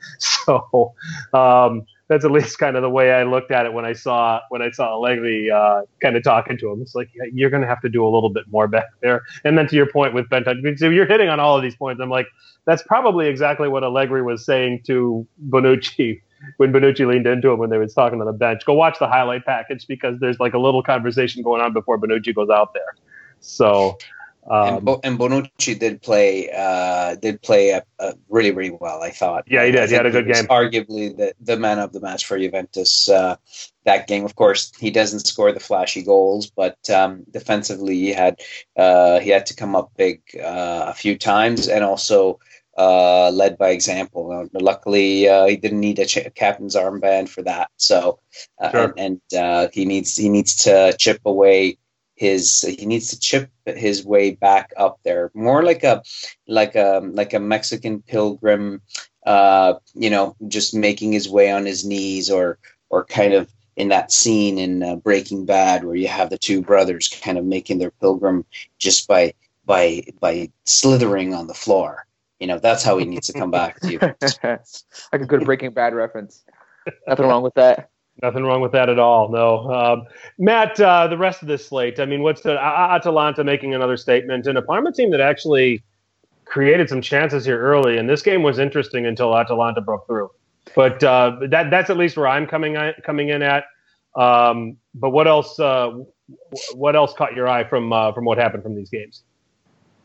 So 0.44 0.92
um, 1.32 1.86
that's 2.08 2.24
at 2.24 2.32
least 2.32 2.58
kind 2.58 2.74
of 2.74 2.82
the 2.82 2.90
way 2.90 3.12
I 3.12 3.22
looked 3.22 3.52
at 3.52 3.66
it 3.66 3.72
when 3.72 3.84
I 3.84 3.92
saw 3.92 4.40
when 4.48 4.60
I 4.60 4.70
saw 4.72 4.92
Allegri 4.92 5.48
uh, 5.50 5.82
kind 6.02 6.16
of 6.16 6.24
talking 6.24 6.58
to 6.58 6.70
him. 6.70 6.82
It's 6.82 6.96
like 6.96 7.08
yeah, 7.14 7.30
you're 7.32 7.48
going 7.50 7.62
to 7.62 7.68
have 7.68 7.80
to 7.82 7.88
do 7.88 8.04
a 8.04 8.10
little 8.10 8.28
bit 8.28 8.44
more 8.50 8.66
back 8.66 8.86
there. 9.00 9.22
And 9.44 9.56
then 9.56 9.68
to 9.68 9.76
your 9.76 9.86
point 9.86 10.12
with 10.14 10.28
Benton, 10.28 10.76
so 10.76 10.90
you're 10.90 11.06
hitting 11.06 11.28
on 11.28 11.38
all 11.38 11.56
of 11.56 11.62
these 11.62 11.76
points. 11.76 12.00
I'm 12.02 12.10
like, 12.10 12.26
that's 12.64 12.82
probably 12.82 13.28
exactly 13.28 13.68
what 13.68 13.84
Allegri 13.84 14.22
was 14.22 14.44
saying 14.44 14.82
to 14.88 15.24
Bonucci 15.48 16.20
when 16.56 16.72
Bonucci 16.72 17.06
leaned 17.06 17.26
into 17.26 17.50
him 17.50 17.58
when 17.58 17.70
they 17.70 17.78
was 17.78 17.94
talking 17.94 18.20
on 18.20 18.26
the 18.26 18.32
bench. 18.32 18.64
Go 18.64 18.74
watch 18.74 18.98
the 18.98 19.08
highlight 19.08 19.44
package 19.44 19.86
because 19.86 20.18
there's 20.20 20.40
like 20.40 20.54
a 20.54 20.58
little 20.58 20.82
conversation 20.82 21.42
going 21.42 21.60
on 21.60 21.72
before 21.72 21.98
Bonucci 21.98 22.34
goes 22.34 22.50
out 22.50 22.74
there. 22.74 22.94
So. 23.40 23.98
and, 24.44 24.76
Um, 24.78 24.84
Bo- 24.84 25.00
and 25.04 25.18
Bonucci 25.18 25.78
did 25.78 26.02
play 26.02 26.50
uh, 26.50 27.14
did 27.14 27.40
play 27.42 27.74
uh, 27.74 27.80
uh, 28.00 28.14
really 28.28 28.50
really 28.50 28.76
well. 28.80 29.00
I 29.00 29.10
thought. 29.10 29.44
Yeah, 29.46 29.64
he 29.64 29.70
did. 29.70 29.88
He 29.88 29.94
had 29.94 30.04
a 30.04 30.10
good 30.10 30.26
game. 30.26 30.46
Arguably 30.46 31.16
the 31.16 31.32
the 31.40 31.56
man 31.56 31.78
of 31.78 31.92
the 31.92 32.00
match 32.00 32.26
for 32.26 32.36
Juventus. 32.36 33.08
Uh, 33.08 33.36
that 33.84 34.08
game, 34.08 34.24
of 34.24 34.34
course, 34.34 34.72
he 34.80 34.90
doesn't 34.90 35.26
score 35.26 35.52
the 35.52 35.60
flashy 35.60 36.02
goals, 36.02 36.50
but 36.50 36.78
um, 36.90 37.22
defensively 37.30 37.94
he 37.94 38.12
had 38.12 38.40
uh, 38.76 39.20
he 39.20 39.30
had 39.30 39.46
to 39.46 39.54
come 39.54 39.76
up 39.76 39.92
big 39.96 40.20
uh, 40.36 40.86
a 40.88 40.94
few 40.94 41.16
times, 41.16 41.68
and 41.68 41.84
also 41.84 42.40
uh, 42.78 43.30
led 43.30 43.58
by 43.58 43.70
example. 43.70 44.30
Uh, 44.32 44.58
luckily, 44.60 45.28
uh, 45.28 45.46
he 45.46 45.56
didn't 45.56 45.80
need 45.80 45.98
a 45.98 46.06
ch- 46.06 46.34
captain's 46.34 46.76
armband 46.76 47.28
for 47.28 47.42
that. 47.42 47.70
So, 47.76 48.20
uh, 48.60 48.70
Sure. 48.70 48.94
and, 48.96 49.20
and 49.32 49.40
uh, 49.40 49.68
he 49.72 49.84
needs 49.84 50.16
he 50.16 50.28
needs 50.28 50.54
to 50.64 50.94
chip 50.98 51.20
away 51.24 51.78
his 52.14 52.60
he 52.62 52.86
needs 52.86 53.08
to 53.08 53.18
chip 53.18 53.50
his 53.66 54.04
way 54.04 54.32
back 54.32 54.72
up 54.76 55.00
there 55.02 55.30
more 55.34 55.62
like 55.64 55.82
a 55.82 56.02
like 56.46 56.74
a 56.74 57.00
like 57.02 57.32
a 57.32 57.40
mexican 57.40 58.02
pilgrim 58.02 58.82
uh 59.26 59.74
you 59.94 60.10
know 60.10 60.36
just 60.46 60.74
making 60.74 61.10
his 61.10 61.28
way 61.28 61.50
on 61.50 61.64
his 61.64 61.84
knees 61.84 62.30
or 62.30 62.58
or 62.90 63.04
kind 63.06 63.32
of 63.32 63.50
in 63.76 63.88
that 63.88 64.12
scene 64.12 64.58
in 64.58 64.82
uh, 64.82 64.96
breaking 64.96 65.46
bad 65.46 65.84
where 65.84 65.96
you 65.96 66.06
have 66.06 66.28
the 66.28 66.38
two 66.38 66.60
brothers 66.60 67.08
kind 67.22 67.38
of 67.38 67.44
making 67.46 67.78
their 67.78 67.90
pilgrim 67.92 68.44
just 68.78 69.08
by 69.08 69.32
by 69.64 70.02
by 70.20 70.50
slithering 70.64 71.32
on 71.32 71.46
the 71.46 71.54
floor 71.54 72.06
you 72.42 72.48
know 72.48 72.58
that's 72.58 72.82
how 72.82 72.98
he 72.98 73.04
needs 73.04 73.28
to 73.28 73.32
come 73.32 73.52
back 73.52 73.78
to 73.78 73.92
you 73.92 73.98
like 75.12 75.22
a 75.22 75.26
good 75.26 75.44
Breaking 75.44 75.70
Bad 75.70 75.94
reference. 75.94 76.42
Nothing 77.06 77.26
wrong 77.26 77.44
with 77.44 77.54
that. 77.54 77.90
Nothing 78.20 78.42
wrong 78.42 78.60
with 78.60 78.72
that 78.72 78.88
at 78.88 78.98
all. 78.98 79.30
No, 79.30 79.70
um, 79.72 80.06
Matt. 80.38 80.78
Uh, 80.80 81.06
the 81.06 81.16
rest 81.16 81.42
of 81.42 81.48
this 81.48 81.68
slate. 81.68 82.00
I 82.00 82.04
mean, 82.04 82.22
what's 82.22 82.42
the 82.42 82.54
A- 82.54 82.94
Atalanta 82.96 83.44
making 83.44 83.74
another 83.74 83.96
statement 83.96 84.48
and 84.48 84.58
a 84.58 84.62
Parma 84.62 84.92
team 84.92 85.12
that 85.12 85.20
actually 85.20 85.84
created 86.44 86.88
some 86.88 87.00
chances 87.00 87.44
here 87.44 87.60
early, 87.60 87.96
and 87.96 88.10
this 88.10 88.22
game 88.22 88.42
was 88.42 88.58
interesting 88.58 89.06
until 89.06 89.38
Atalanta 89.38 89.80
broke 89.80 90.08
through. 90.08 90.28
But 90.74 91.02
uh, 91.04 91.36
that 91.48 91.70
that's 91.70 91.90
at 91.90 91.96
least 91.96 92.16
where 92.16 92.26
I'm 92.26 92.48
coming 92.48 92.74
at, 92.74 93.04
coming 93.04 93.28
in 93.28 93.42
at. 93.42 93.66
Um, 94.16 94.78
but 94.96 95.10
what 95.10 95.28
else? 95.28 95.60
Uh, 95.60 96.00
what 96.74 96.96
else 96.96 97.14
caught 97.14 97.36
your 97.36 97.48
eye 97.48 97.62
from 97.62 97.92
uh, 97.92 98.12
from 98.12 98.24
what 98.24 98.36
happened 98.36 98.64
from 98.64 98.74
these 98.74 98.90
games? 98.90 99.22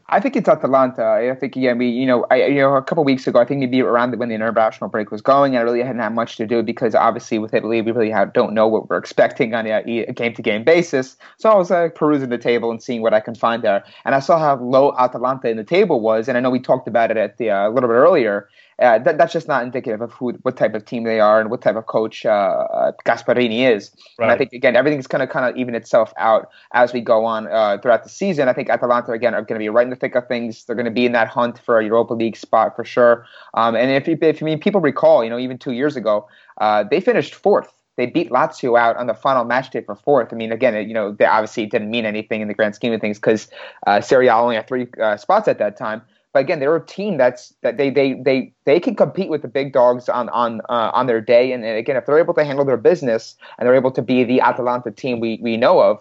I 0.09 0.21
think 0.21 0.38
it's 0.38 0.47
Atalanta. 0.47 1.03
I 1.03 1.35
think 1.35 1.57
again, 1.57 1.77
we 1.77 1.89
you 1.89 2.05
know, 2.05 2.25
I 2.31 2.45
you 2.45 2.61
know, 2.61 2.75
a 2.75 2.81
couple 2.81 3.03
weeks 3.03 3.27
ago, 3.27 3.39
I 3.39 3.45
think 3.45 3.59
maybe 3.59 3.81
around 3.81 4.17
when 4.17 4.29
the 4.29 4.35
international 4.35 4.89
break 4.89 5.11
was 5.11 5.21
going, 5.21 5.57
I 5.57 5.61
really 5.61 5.81
hadn't 5.81 5.99
had 5.99 6.15
much 6.15 6.38
to 6.38 6.47
do 6.47 6.63
because 6.63 6.95
obviously 6.95 7.39
with 7.39 7.53
Italy, 7.53 7.81
we 7.81 7.91
really 7.91 8.09
have, 8.09 8.31
don't 8.31 8.53
know 8.53 8.69
what 8.69 8.89
we're 8.89 8.97
expecting 8.97 9.53
on 9.53 9.67
a, 9.67 9.81
a 9.81 10.13
game-to-game 10.13 10.63
basis. 10.63 11.17
So 11.38 11.49
I 11.49 11.55
was 11.55 11.71
uh, 11.71 11.89
perusing 11.93 12.29
the 12.29 12.38
table 12.38 12.71
and 12.71 12.81
seeing 12.81 13.01
what 13.01 13.13
I 13.13 13.19
can 13.19 13.35
find 13.35 13.63
there, 13.63 13.84
and 14.05 14.15
I 14.15 14.19
saw 14.21 14.39
how 14.39 14.55
low 14.63 14.95
Atalanta 14.97 15.49
in 15.49 15.57
the 15.57 15.65
table 15.65 15.99
was, 15.99 16.29
and 16.29 16.38
I 16.38 16.41
know 16.41 16.51
we 16.51 16.59
talked 16.59 16.88
about 16.88 17.11
it 17.11 17.17
at 17.17 17.38
the 17.38 17.51
uh, 17.51 17.67
a 17.67 17.71
little 17.71 17.89
bit 17.89 17.95
earlier. 17.95 18.47
Uh, 18.79 18.99
that, 18.99 19.17
that's 19.17 19.33
just 19.33 19.47
not 19.47 19.63
indicative 19.63 20.01
of 20.01 20.11
who, 20.13 20.31
what 20.43 20.55
type 20.55 20.75
of 20.75 20.85
team 20.85 21.03
they 21.03 21.19
are, 21.19 21.41
and 21.41 21.49
what 21.49 21.61
type 21.61 21.75
of 21.75 21.87
coach 21.87 22.25
uh, 22.25 22.29
uh, 22.29 22.91
Gasperini 23.05 23.69
is. 23.69 23.91
And 24.19 24.29
I 24.29 24.37
think 24.37 24.53
again, 24.53 24.75
everything's 24.75 25.07
going 25.07 25.25
to 25.25 25.27
kind 25.27 25.49
of 25.49 25.57
even 25.57 25.73
itself 25.73 26.13
out 26.17 26.49
as 26.73 26.93
we 26.93 27.01
go 27.01 27.25
on 27.25 27.47
uh, 27.47 27.79
throughout 27.81 28.03
the 28.03 28.09
season. 28.09 28.47
I 28.47 28.53
think 28.53 28.69
Atalanta 28.69 29.11
again 29.13 29.33
are 29.33 29.41
going 29.41 29.59
to 29.59 29.63
be 29.63 29.69
right 29.69 29.83
in 29.83 29.89
the 29.89 29.95
thick 29.95 30.15
of 30.15 30.27
things. 30.27 30.65
They're 30.65 30.75
going 30.75 30.85
to 30.85 30.91
be 30.91 31.05
in 31.05 31.11
that 31.13 31.27
hunt 31.27 31.59
for 31.65 31.79
a 31.79 31.85
Europa 31.85 32.13
League 32.13 32.37
spot 32.37 32.75
for 32.75 32.85
sure. 32.85 33.25
Um, 33.55 33.75
and 33.75 33.89
if 33.91 34.07
you, 34.07 34.17
if 34.21 34.41
you 34.41 34.45
mean 34.45 34.59
people 34.59 34.81
recall, 34.81 35.23
you 35.23 35.29
know, 35.29 35.39
even 35.39 35.57
two 35.57 35.71
years 35.71 35.95
ago, 35.95 36.27
uh, 36.59 36.83
they 36.83 37.01
finished 37.01 37.33
fourth. 37.33 37.73
They 37.97 38.05
beat 38.05 38.29
Lazio 38.29 38.79
out 38.79 38.95
on 38.97 39.07
the 39.07 39.15
final 39.15 39.43
match 39.43 39.71
day 39.71 39.81
for 39.81 39.95
fourth. 39.95 40.31
I 40.31 40.35
mean, 40.35 40.51
again, 40.51 40.75
it, 40.75 40.87
you 40.87 40.93
know, 40.93 41.13
they 41.13 41.25
obviously 41.25 41.65
didn't 41.65 41.89
mean 41.89 42.05
anything 42.05 42.41
in 42.41 42.47
the 42.47 42.53
grand 42.53 42.75
scheme 42.75 42.93
of 42.93 43.01
things 43.01 43.17
because 43.17 43.47
uh, 43.87 44.01
Serie 44.01 44.27
A 44.27 44.35
only 44.35 44.55
had 44.55 44.67
three 44.67 44.87
uh, 45.01 45.17
spots 45.17 45.47
at 45.47 45.57
that 45.57 45.77
time. 45.77 46.03
But 46.33 46.39
again, 46.39 46.59
they're 46.59 46.75
a 46.75 46.85
team 46.85 47.17
that's 47.17 47.53
that 47.61 47.77
they 47.77 47.89
they 47.89 48.13
they 48.13 48.53
they 48.65 48.79
can 48.79 48.95
compete 48.95 49.29
with 49.29 49.41
the 49.41 49.47
big 49.47 49.73
dogs 49.73 50.09
on 50.09 50.29
on 50.29 50.61
uh, 50.69 50.91
on 50.93 51.07
their 51.07 51.21
day. 51.21 51.51
And, 51.51 51.63
and 51.63 51.77
again, 51.77 51.95
if 51.95 52.05
they're 52.05 52.19
able 52.19 52.33
to 52.35 52.43
handle 52.43 52.65
their 52.65 52.77
business 52.77 53.35
and 53.57 53.67
they're 53.67 53.75
able 53.75 53.91
to 53.91 54.01
be 54.01 54.23
the 54.23 54.41
Atalanta 54.41 54.91
team 54.91 55.19
we 55.19 55.39
we 55.41 55.57
know 55.57 55.79
of, 55.79 55.99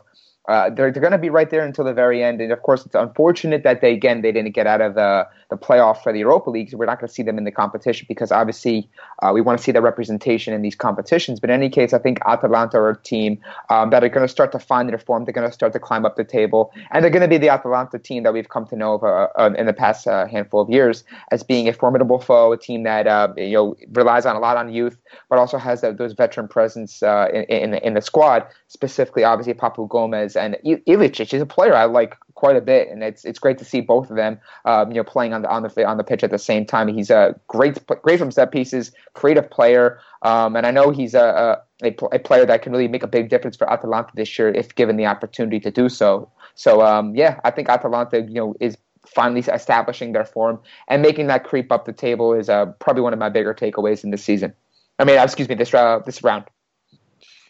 uh, 0.49 0.71
they're 0.71 0.93
they're 0.93 1.01
going 1.01 1.13
to 1.13 1.19
be 1.19 1.31
right 1.31 1.51
there 1.51 1.65
until 1.65 1.85
the 1.85 1.93
very 1.93 2.23
end. 2.23 2.41
And 2.41 2.53
of 2.53 2.63
course, 2.63 2.87
it's 2.87 2.95
unfortunate 2.95 3.63
that 3.65 3.81
they 3.81 3.93
again 3.93 4.23
they 4.23 4.33
didn't 4.33 4.53
get 4.53 4.67
out 4.67 4.81
of 4.81 4.95
the 4.95 5.27
the 5.51 5.57
playoff 5.57 6.03
for 6.03 6.13
the 6.13 6.21
Europa 6.21 6.51
League. 6.51 6.71
So 6.71 6.77
we're 6.77 6.87
not 6.87 7.01
going 7.01 7.09
to 7.09 7.15
see 7.15 7.23
them 7.23 7.39
in 7.39 7.45
the 7.45 7.51
competition 7.51 8.07
because 8.09 8.33
obviously 8.33 8.89
uh, 9.23 9.31
we 9.33 9.41
want 9.41 9.59
to 9.59 9.63
see 9.63 9.73
their 9.73 9.83
representation 9.83 10.53
in 10.53 10.63
these 10.63 10.75
competitions. 10.75 11.41
But 11.41 11.51
in 11.51 11.55
any 11.55 11.69
case, 11.69 11.93
I 11.93 11.99
think 11.99 12.19
Atalanta 12.27 12.79
are 12.79 12.91
a 12.91 13.03
team 13.03 13.39
um, 13.71 13.91
that 13.91 14.03
are 14.05 14.09
going 14.09 14.27
to 14.27 14.33
start 14.33 14.53
to 14.53 14.59
find 14.59 14.89
their 14.89 14.99
form. 14.99 15.25
They're 15.25 15.33
going 15.33 15.49
to 15.49 15.53
start 15.53 15.73
to 15.73 15.81
climb 15.81 16.05
up 16.05 16.17
the 16.17 16.25
table, 16.25 16.73
and 16.93 17.03
they're 17.03 17.11
going 17.11 17.23
to 17.23 17.29
be 17.29 17.39
the 17.39 17.49
Atalanta 17.49 17.99
team 17.99 18.23
that 18.23 18.33
we've 18.33 18.49
come 18.49 18.67
to 18.67 18.77
know 18.77 18.95
of 18.95 19.05
uh, 19.05 19.29
uh, 19.37 19.51
in 19.57 19.67
the 19.67 19.73
past 19.73 20.07
uh, 20.07 20.27
handful 20.27 20.61
of 20.61 20.71
years 20.71 21.05
as 21.33 21.43
being 21.43 21.69
a 21.69 21.73
formidable 21.73 22.21
foe, 22.21 22.53
a 22.53 22.57
team 22.57 22.85
that 22.85 23.07
you 23.37 23.53
know 23.53 23.77
relies 23.93 24.27
on 24.27 24.37
a 24.37 24.41
lot 24.41 24.57
on 24.57 24.73
youth, 24.73 24.97
but 25.29 25.39
also 25.39 25.59
has 25.59 25.81
those 25.81 26.13
veteran 26.13 26.49
presence 26.49 27.03
in, 27.03 27.45
in, 27.49 27.75
in 27.75 27.95
the 27.95 28.01
squad. 28.01 28.47
Specifically, 28.69 29.25
obviously 29.25 29.55
Papu 29.55 29.89
Gomez 29.89 30.36
and 30.37 30.57
Ilicic 30.65 31.33
is 31.33 31.43
a 31.43 31.47
player 31.47 31.75
I 31.75 31.85
like 31.85 32.17
quite 32.35 32.57
a 32.57 32.61
bit, 32.61 32.89
and 32.89 33.03
it's 33.03 33.25
it's 33.25 33.39
great 33.39 33.59
to 33.59 33.65
see 33.65 33.81
both 33.81 34.11
of 34.11 34.17
them, 34.17 34.39
um, 34.65 34.91
you 34.91 34.97
know, 34.97 35.05
playing 35.05 35.33
on 35.33 35.43
the 35.43 35.49
on 35.49 35.63
the 35.63 35.85
on 35.85 35.97
the 35.97 36.05
pitch 36.05 36.23
at 36.23 36.31
the 36.31 36.39
same 36.39 36.65
time. 36.65 36.89
He's 36.89 37.11
a 37.11 37.39
great 37.49 37.85
great 37.87 38.19
from 38.19 38.31
set 38.31 38.53
pieces, 38.53 38.93
creative 39.15 39.51
player, 39.51 39.99
um, 40.23 40.57
and 40.57 40.67
I 40.67 40.71
know 40.71 40.91
he's 40.91 41.15
a, 41.15 41.63
a, 41.83 41.95
a 42.13 42.19
player 42.19 42.47
that 42.47 42.63
can 42.63 42.73
really 42.73 42.89
make 42.89 43.03
a 43.03 43.09
big 43.09 43.29
difference 43.29 43.57
for 43.57 43.71
Atalanta 43.71 44.11
this 44.15 44.39
year 44.39 44.49
if 44.49 44.75
given 44.75 44.97
the 44.97 45.07
opportunity 45.07 45.59
to 45.61 45.71
do 45.71 45.89
so. 45.89 46.31
So 46.55 46.83
um, 46.83 47.15
yeah, 47.15 47.41
I 47.45 47.51
think 47.51 47.69
Atalanta, 47.69 48.21
you 48.21 48.35
know, 48.35 48.55
is 48.61 48.77
finally 49.07 49.41
establishing 49.41 50.13
their 50.13 50.25
form 50.25 50.61
and 50.89 51.01
making 51.03 51.29
that 51.29 51.45
creep 51.45 51.71
up 51.71 51.85
the 51.85 51.93
table 51.93 52.33
is 52.33 52.49
uh, 52.49 52.67
probably 52.81 53.03
one 53.03 53.13
of 53.13 53.19
my 53.19 53.29
bigger 53.29 53.55
takeaways 53.55 54.05
in 54.05 54.11
this 54.11 54.23
season. 54.23 54.53
I 54.99 55.05
mean, 55.05 55.19
excuse 55.19 55.49
me, 55.49 55.55
this 55.55 55.73
uh, 55.73 56.01
this 56.05 56.23
round. 56.23 56.45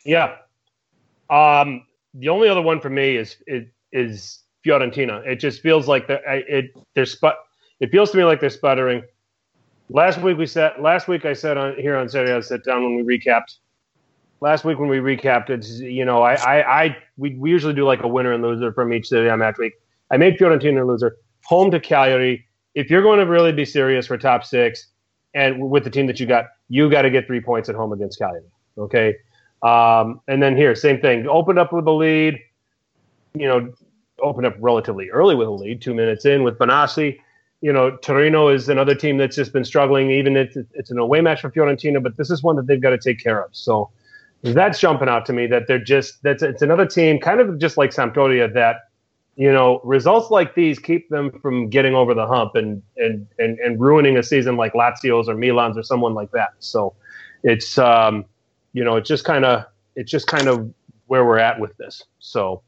Yeah. 0.04 0.36
Um, 1.30 1.84
the 2.18 2.28
only 2.28 2.48
other 2.48 2.62
one 2.62 2.80
for 2.80 2.90
me 2.90 3.16
is 3.16 3.36
is, 3.46 3.64
is 3.92 4.42
Fiorentina. 4.64 5.24
It 5.26 5.36
just 5.36 5.62
feels 5.62 5.88
like 5.88 6.06
the 6.06 6.20
it 6.26 6.70
they're 6.94 7.06
sput. 7.06 7.36
It 7.80 7.90
feels 7.90 8.10
to 8.12 8.16
me 8.16 8.24
like 8.24 8.40
they're 8.40 8.50
sputtering. 8.50 9.02
Last 9.88 10.20
week 10.20 10.38
we 10.38 10.46
said. 10.46 10.72
Last 10.80 11.08
week 11.08 11.24
I 11.24 11.32
said 11.32 11.56
on 11.56 11.76
here 11.76 11.96
on 11.96 12.08
Saturday 12.08 12.32
I 12.32 12.40
sit 12.40 12.64
down 12.64 12.82
when 12.82 12.96
we 12.96 13.18
recapped. 13.18 13.56
Last 14.40 14.64
week 14.64 14.78
when 14.78 14.88
we 14.88 14.98
recapped, 14.98 15.50
it's 15.50 15.80
you 15.80 16.04
know 16.04 16.22
I 16.22 16.34
I, 16.34 16.84
I 16.84 16.96
we, 17.16 17.34
we 17.36 17.50
usually 17.50 17.74
do 17.74 17.84
like 17.84 18.02
a 18.02 18.08
winner 18.08 18.32
and 18.32 18.42
loser 18.42 18.72
from 18.72 18.92
each 18.92 19.12
on 19.12 19.38
match 19.38 19.58
week. 19.58 19.74
I 20.10 20.16
made 20.16 20.38
Fiorentina 20.38 20.82
a 20.82 20.84
loser 20.84 21.16
home 21.44 21.70
to 21.70 21.80
Cagliari. 21.80 22.46
If 22.74 22.90
you're 22.90 23.02
going 23.02 23.20
to 23.20 23.26
really 23.26 23.52
be 23.52 23.64
serious 23.64 24.06
for 24.06 24.18
top 24.18 24.44
six, 24.44 24.88
and 25.34 25.70
with 25.70 25.84
the 25.84 25.90
team 25.90 26.06
that 26.08 26.20
you 26.20 26.26
got, 26.26 26.46
you 26.68 26.90
got 26.90 27.02
to 27.02 27.10
get 27.10 27.26
three 27.26 27.40
points 27.40 27.68
at 27.68 27.74
home 27.74 27.92
against 27.92 28.18
Cagliari. 28.18 28.44
Okay, 28.78 29.14
um, 29.62 30.20
and 30.28 30.42
then 30.42 30.56
here, 30.56 30.74
same 30.74 31.00
thing. 31.00 31.26
Opened 31.26 31.58
up 31.58 31.72
with 31.72 31.86
a 31.86 31.92
lead. 31.92 32.38
You 33.34 33.46
know, 33.46 33.72
opened 34.20 34.46
up 34.46 34.56
relatively 34.58 35.10
early 35.10 35.34
with 35.34 35.48
a 35.48 35.52
lead, 35.52 35.82
two 35.82 35.94
minutes 35.94 36.24
in 36.24 36.42
with 36.42 36.58
Benassi. 36.58 37.18
You 37.60 37.72
know, 37.72 37.96
Torino 37.96 38.48
is 38.48 38.68
another 38.68 38.94
team 38.94 39.16
that's 39.18 39.36
just 39.36 39.52
been 39.52 39.64
struggling. 39.64 40.10
Even 40.10 40.36
if 40.36 40.56
it's 40.74 40.90
an 40.90 40.98
away 40.98 41.20
match 41.20 41.40
for 41.40 41.50
Fiorentina, 41.50 42.02
but 42.02 42.16
this 42.16 42.30
is 42.30 42.42
one 42.42 42.56
that 42.56 42.66
they've 42.66 42.80
got 42.80 42.90
to 42.90 42.98
take 42.98 43.18
care 43.18 43.42
of. 43.42 43.50
So 43.52 43.90
that's 44.42 44.78
jumping 44.78 45.08
out 45.08 45.26
to 45.26 45.32
me 45.32 45.46
that 45.48 45.66
they're 45.66 45.82
just 45.82 46.22
that's 46.22 46.42
it's 46.42 46.62
another 46.62 46.86
team, 46.86 47.18
kind 47.18 47.40
of 47.40 47.58
just 47.58 47.76
like 47.76 47.90
Sampdoria, 47.90 48.52
that 48.54 48.82
you 49.36 49.52
know, 49.52 49.80
results 49.84 50.30
like 50.30 50.54
these 50.54 50.78
keep 50.78 51.10
them 51.10 51.30
from 51.40 51.68
getting 51.68 51.94
over 51.94 52.14
the 52.14 52.26
hump 52.26 52.54
and 52.54 52.82
and 52.96 53.26
and, 53.38 53.58
and 53.58 53.80
ruining 53.80 54.16
a 54.16 54.22
season 54.22 54.56
like 54.56 54.72
Lazio's 54.72 55.28
or 55.28 55.34
Milan's 55.34 55.76
or 55.76 55.82
someone 55.82 56.14
like 56.14 56.30
that. 56.32 56.54
So 56.58 56.94
it's 57.42 57.76
um, 57.76 58.24
you 58.76 58.84
know, 58.84 58.96
it's 58.96 59.08
just 59.08 59.24
kind 59.24 59.46
of 59.46 59.64
it's 59.94 60.10
just 60.10 60.26
kind 60.26 60.48
of 60.48 60.70
where 61.06 61.24
we're 61.24 61.38
at 61.38 61.58
with 61.58 61.74
this. 61.78 62.02
So 62.18 62.62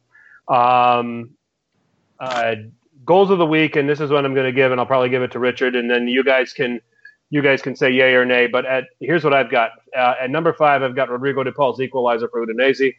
um, 0.48 1.32
uh, 2.18 2.54
goals 3.04 3.28
of 3.30 3.36
the 3.36 3.44
week, 3.44 3.76
and 3.76 3.86
this 3.86 4.00
is 4.00 4.10
what 4.10 4.24
I'm 4.24 4.32
going 4.32 4.46
to 4.46 4.52
give, 4.52 4.72
and 4.72 4.80
I'll 4.80 4.86
probably 4.86 5.10
give 5.10 5.22
it 5.22 5.32
to 5.32 5.38
Richard, 5.38 5.76
and 5.76 5.90
then 5.90 6.08
you 6.08 6.24
guys 6.24 6.54
can 6.54 6.80
you 7.28 7.42
guys 7.42 7.60
can 7.60 7.76
say 7.76 7.90
yay 7.90 8.14
or 8.14 8.24
nay. 8.24 8.46
But 8.46 8.64
at 8.64 8.84
here's 9.00 9.22
what 9.22 9.34
I've 9.34 9.50
got 9.50 9.72
uh, 9.94 10.14
at 10.18 10.30
number 10.30 10.54
five, 10.54 10.82
I've 10.82 10.96
got 10.96 11.10
Rodrigo 11.10 11.44
De 11.44 11.52
Paul's 11.52 11.78
equalizer 11.78 12.26
for 12.28 12.46
Udinese. 12.46 12.94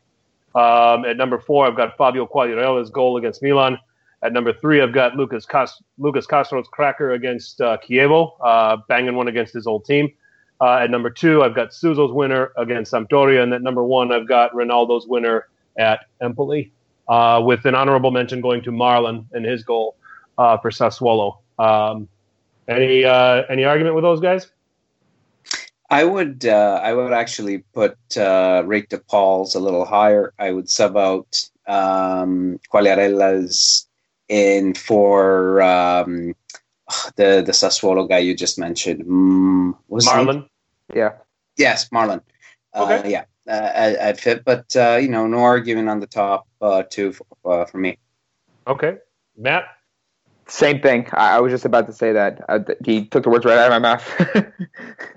Um, 0.54 1.04
at 1.04 1.18
number 1.18 1.40
four, 1.40 1.66
I've 1.66 1.76
got 1.76 1.98
Fabio 1.98 2.28
Quagliarella's 2.28 2.92
goal 2.92 3.18
against 3.18 3.42
Milan. 3.42 3.80
At 4.22 4.34
number 4.34 4.54
three, 4.54 4.82
I've 4.82 4.94
got 4.94 5.16
Lucas 5.16 5.48
Lucas 5.98 6.28
Castro's 6.28 6.68
cracker 6.68 7.14
against 7.14 7.60
uh, 7.60 7.80
uh, 8.44 8.78
banging 8.88 9.16
one 9.16 9.30
against 9.30 9.56
his 9.56 9.66
old 9.66 9.86
team. 9.86 10.14
Uh, 10.62 10.80
at 10.80 10.92
number 10.92 11.10
two, 11.10 11.42
I've 11.44 11.56
got 11.56 11.70
Suso's 11.70 12.12
winner 12.12 12.52
against 12.58 12.92
Sampdoria, 12.92 13.42
and 13.44 13.54
at 13.54 13.62
number 13.62 13.84
one, 13.84 14.12
I've 14.12 14.28
got 14.28 14.52
Ronaldo's 14.54 15.08
winner 15.08 15.48
at 15.78 16.06
Empoli, 16.22 16.72
uh, 17.08 17.42
with 17.44 17.66
an 17.66 17.76
honorable 17.76 18.12
mention 18.12 18.42
going 18.42 18.62
to 18.64 18.72
Marlon 18.72 19.26
and 19.32 19.46
his 19.46 19.64
goal 19.64 19.96
uh, 20.38 20.58
for 20.58 20.70
Sassuolo. 20.70 21.38
Um, 21.58 22.10
any 22.68 23.04
uh, 23.04 23.44
any 23.50 23.64
argument 23.64 23.96
with 23.96 24.04
those 24.04 24.20
guys? 24.20 24.52
I 25.90 26.04
would 26.04 26.46
uh, 26.46 26.80
I 26.84 26.94
would 26.94 27.14
actually 27.14 27.60
put 27.74 27.98
uh, 28.16 28.64
rate 28.66 28.90
de 28.90 29.00
Paul's 29.00 29.56
a 29.56 29.60
little 29.60 29.86
higher. 29.86 30.34
I 30.38 30.52
would 30.52 30.70
sub 30.70 30.96
out 30.96 31.50
um, 31.68 32.60
Quagliarella's 32.72 33.88
in 34.28 34.76
for 34.76 35.62
um, 35.62 36.36
the 37.16 37.44
the 37.46 37.52
Sassuolo 37.52 38.08
guy 38.08 38.20
you 38.20 38.36
just 38.36 38.60
mentioned. 38.60 39.06
Mm, 39.06 39.76
Marlon. 39.90 40.48
Yeah. 40.94 41.14
Yes, 41.58 41.90
Marlon. 41.90 42.22
Uh, 42.74 42.84
okay. 42.84 43.00
Uh, 43.00 43.08
yeah, 43.08 43.96
I, 44.02 44.08
would 44.08 44.20
fit, 44.20 44.46
but 44.46 44.76
uh, 44.76 44.98
you 45.02 45.10
know, 45.10 45.28
no 45.28 45.40
argument 45.40 45.90
on 45.90 46.00
the 46.00 46.08
top 46.08 46.48
uh, 46.62 46.84
two 46.84 47.14
for, 47.14 47.26
uh, 47.46 47.66
for 47.66 47.78
me. 47.78 47.98
Okay, 48.68 48.98
Matt. 49.38 49.66
Same 50.48 50.82
thing. 50.82 51.08
I, 51.14 51.38
I 51.38 51.40
was 51.40 51.52
just 51.52 51.66
about 51.66 51.86
to 51.88 51.94
say 51.94 52.12
that. 52.14 52.44
Uh, 52.50 52.60
th- 52.60 52.78
he 52.84 53.06
took 53.06 53.24
the 53.24 53.30
words 53.30 53.46
right 53.46 53.58
out 53.58 53.72
of 53.72 53.82
my 53.82 53.96
mouth. 53.96 54.48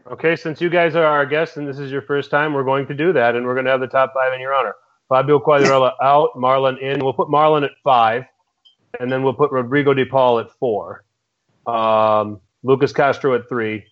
okay, 0.12 0.36
since 0.36 0.60
you 0.60 0.68
guys 0.68 0.94
are 0.94 1.04
our 1.04 1.24
guests 1.24 1.56
and 1.56 1.66
this 1.66 1.78
is 1.78 1.90
your 1.90 2.02
first 2.02 2.30
time, 2.30 2.52
we're 2.52 2.64
going 2.64 2.86
to 2.86 2.94
do 2.94 3.14
that, 3.14 3.34
and 3.34 3.46
we're 3.46 3.54
going 3.54 3.64
to 3.64 3.70
have 3.70 3.80
the 3.80 3.86
top 3.86 4.12
five 4.14 4.34
in 4.34 4.40
your 4.40 4.54
honor. 4.54 4.74
Fabio 5.08 5.38
Quagliarella 5.38 5.92
out, 6.02 6.30
Marlon 6.36 6.80
in. 6.80 7.00
We'll 7.02 7.14
put 7.14 7.28
Marlon 7.28 7.64
at 7.64 7.70
five, 7.82 8.24
and 9.00 9.10
then 9.10 9.22
we'll 9.22 9.34
put 9.34 9.50
Rodrigo 9.50 9.94
De 9.94 10.04
Paul 10.04 10.38
at 10.38 10.50
four, 10.58 11.04
um, 11.66 12.40
Lucas 12.62 12.92
Castro 12.92 13.34
at 13.34 13.48
three, 13.48 13.84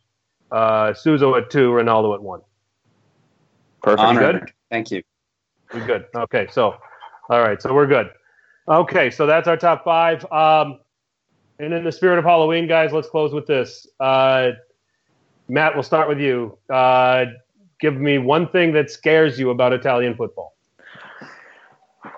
uh, 0.51 0.95
Suso 0.95 1.35
at 1.37 1.51
two, 1.51 1.71
Ronaldo 1.71 2.15
at 2.15 2.23
one. 2.23 2.41
Perfect. 3.83 4.01
Honored. 4.01 4.41
Good. 4.41 4.53
Thank 4.71 4.91
you. 4.91 5.03
We're 5.73 5.87
good. 5.87 6.07
Okay, 6.15 6.49
so 6.51 6.77
all 7.29 7.41
right, 7.41 7.61
so 7.61 7.73
we're 7.73 7.87
good. 7.87 8.11
Okay, 8.69 9.11
so 9.11 9.27
that's 9.27 9.49
our 9.49 9.57
top 9.57 9.85
five. 9.85 10.25
Um, 10.33 10.81
and 11.59 11.75
in 11.75 11.85
the 11.85 11.93
spirit 11.93 12.19
of 12.19 12.25
Halloween, 12.25 12.67
guys, 12.67 12.93
let's 12.93 13.09
close 13.09 13.33
with 13.33 13.47
this. 13.47 13.87
Uh, 13.99 14.53
Matt, 15.49 15.75
we'll 15.75 15.83
start 15.83 16.09
with 16.09 16.19
you. 16.19 16.59
Uh, 16.69 17.27
give 17.81 17.97
me 17.97 18.19
one 18.19 18.49
thing 18.49 18.73
that 18.73 18.91
scares 18.91 19.39
you 19.39 19.51
about 19.51 19.73
Italian 19.73 20.17
football. 20.17 20.57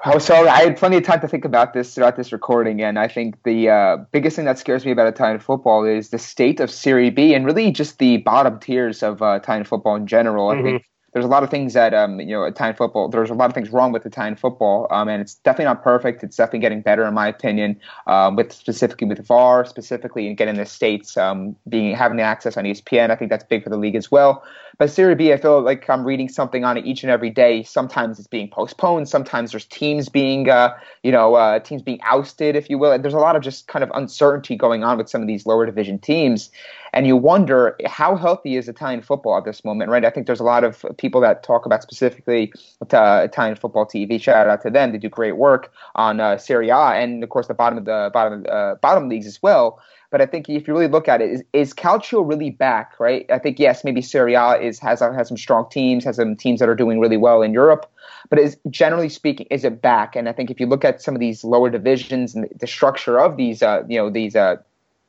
Oh, 0.04 0.18
so 0.18 0.48
I 0.48 0.62
had 0.62 0.76
plenty 0.76 0.96
of 0.96 1.02
time 1.02 1.20
to 1.20 1.28
think 1.28 1.44
about 1.44 1.74
this 1.74 1.94
throughout 1.94 2.16
this 2.16 2.32
recording, 2.32 2.82
and 2.82 2.98
I 2.98 3.08
think 3.08 3.42
the 3.42 3.68
uh, 3.68 3.96
biggest 4.12 4.36
thing 4.36 4.44
that 4.44 4.58
scares 4.58 4.84
me 4.84 4.92
about 4.92 5.08
Italian 5.08 5.40
football 5.40 5.84
is 5.84 6.10
the 6.10 6.18
state 6.18 6.60
of 6.60 6.70
Serie 6.70 7.10
B, 7.10 7.34
and 7.34 7.44
really 7.44 7.72
just 7.72 7.98
the 7.98 8.18
bottom 8.18 8.60
tiers 8.60 9.02
of 9.02 9.22
uh, 9.22 9.38
Italian 9.42 9.64
football 9.64 9.96
in 9.96 10.06
general. 10.06 10.48
Mm-hmm. 10.48 10.66
I 10.66 10.70
think 10.70 10.84
there's 11.12 11.24
a 11.24 11.28
lot 11.28 11.42
of 11.42 11.50
things 11.50 11.74
that 11.74 11.92
um, 11.92 12.20
you 12.20 12.28
know 12.28 12.44
Italian 12.44 12.74
football. 12.74 13.08
There's 13.08 13.30
a 13.30 13.34
lot 13.34 13.50
of 13.50 13.54
things 13.54 13.70
wrong 13.70 13.92
with 13.92 14.06
Italian 14.06 14.36
football, 14.36 14.86
um, 14.90 15.08
and 15.08 15.20
it's 15.20 15.34
definitely 15.34 15.66
not 15.66 15.82
perfect. 15.82 16.22
It's 16.22 16.36
definitely 16.36 16.60
getting 16.60 16.80
better, 16.80 17.06
in 17.06 17.14
my 17.14 17.28
opinion. 17.28 17.78
Um, 18.06 18.36
with 18.36 18.52
specifically 18.52 19.06
with 19.06 19.26
VAR, 19.26 19.64
specifically 19.66 20.26
in 20.26 20.34
getting 20.34 20.54
the 20.54 20.64
states 20.64 21.16
um, 21.16 21.54
being 21.68 21.94
having 21.94 22.16
the 22.16 22.22
access 22.22 22.56
on 22.56 22.64
ESPN. 22.64 23.10
I 23.10 23.16
think 23.16 23.30
that's 23.30 23.44
big 23.44 23.62
for 23.62 23.70
the 23.70 23.76
league 23.76 23.96
as 23.96 24.10
well. 24.10 24.42
But 24.78 24.90
Serie 24.90 25.14
B, 25.14 25.32
I 25.32 25.36
feel 25.36 25.60
like 25.60 25.88
I'm 25.90 26.04
reading 26.04 26.28
something 26.28 26.64
on 26.64 26.78
it 26.78 26.86
each 26.86 27.02
and 27.02 27.10
every 27.10 27.30
day. 27.30 27.62
Sometimes 27.62 28.18
it's 28.18 28.26
being 28.26 28.48
postponed. 28.48 29.08
Sometimes 29.08 29.50
there's 29.52 29.66
teams 29.66 30.08
being, 30.08 30.48
uh, 30.48 30.74
you 31.02 31.12
know, 31.12 31.34
uh, 31.34 31.58
teams 31.58 31.82
being 31.82 32.00
ousted, 32.02 32.56
if 32.56 32.70
you 32.70 32.78
will. 32.78 32.90
And 32.90 33.04
there's 33.04 33.14
a 33.14 33.18
lot 33.18 33.36
of 33.36 33.42
just 33.42 33.68
kind 33.68 33.82
of 33.82 33.90
uncertainty 33.94 34.56
going 34.56 34.82
on 34.82 34.96
with 34.96 35.10
some 35.10 35.20
of 35.20 35.28
these 35.28 35.44
lower 35.44 35.66
division 35.66 35.98
teams. 35.98 36.50
And 36.92 37.06
you 37.06 37.16
wonder 37.16 37.76
how 37.86 38.16
healthy 38.16 38.56
is 38.56 38.68
Italian 38.68 39.00
football 39.00 39.38
at 39.38 39.44
this 39.44 39.64
moment, 39.64 39.90
right? 39.90 40.04
I 40.04 40.10
think 40.10 40.26
there's 40.26 40.40
a 40.40 40.44
lot 40.44 40.62
of 40.62 40.84
people 40.98 41.20
that 41.22 41.42
talk 41.42 41.64
about 41.64 41.82
specifically 41.82 42.52
uh, 42.92 43.22
Italian 43.24 43.56
football 43.56 43.86
TV. 43.86 44.20
Shout 44.20 44.46
out 44.46 44.62
to 44.62 44.70
them; 44.70 44.92
they 44.92 44.98
do 44.98 45.08
great 45.08 45.36
work 45.36 45.72
on 45.94 46.20
uh, 46.20 46.36
Serie 46.36 46.68
A 46.68 46.92
and, 46.92 47.22
of 47.22 47.30
course, 47.30 47.46
the 47.46 47.54
bottom 47.54 47.78
of 47.78 47.86
the 47.86 48.10
bottom 48.12 48.44
uh, 48.48 48.74
bottom 48.76 49.08
leagues 49.08 49.26
as 49.26 49.42
well. 49.42 49.80
But 50.10 50.20
I 50.20 50.26
think 50.26 50.50
if 50.50 50.68
you 50.68 50.74
really 50.74 50.88
look 50.88 51.08
at 51.08 51.22
it, 51.22 51.30
is, 51.30 51.42
is 51.54 51.72
Calcio 51.72 52.28
really 52.28 52.50
back? 52.50 53.00
Right? 53.00 53.24
I 53.30 53.38
think 53.38 53.58
yes, 53.58 53.82
maybe 53.82 54.02
Serie 54.02 54.34
A 54.34 54.56
is 54.56 54.78
has 54.80 55.00
has 55.00 55.28
some 55.28 55.38
strong 55.38 55.70
teams, 55.70 56.04
has 56.04 56.16
some 56.16 56.36
teams 56.36 56.60
that 56.60 56.68
are 56.68 56.74
doing 56.74 57.00
really 57.00 57.16
well 57.16 57.40
in 57.40 57.54
Europe. 57.54 57.90
But 58.28 58.38
is 58.38 58.58
generally 58.68 59.08
speaking, 59.08 59.46
is 59.50 59.64
it 59.64 59.80
back? 59.80 60.14
And 60.14 60.28
I 60.28 60.32
think 60.32 60.50
if 60.50 60.60
you 60.60 60.66
look 60.66 60.84
at 60.84 61.00
some 61.00 61.14
of 61.14 61.20
these 61.20 61.42
lower 61.42 61.70
divisions 61.70 62.34
and 62.34 62.46
the 62.60 62.66
structure 62.66 63.18
of 63.18 63.38
these, 63.38 63.62
uh, 63.62 63.82
you 63.88 63.98
know, 63.98 64.10
these 64.10 64.36
uh, 64.36 64.56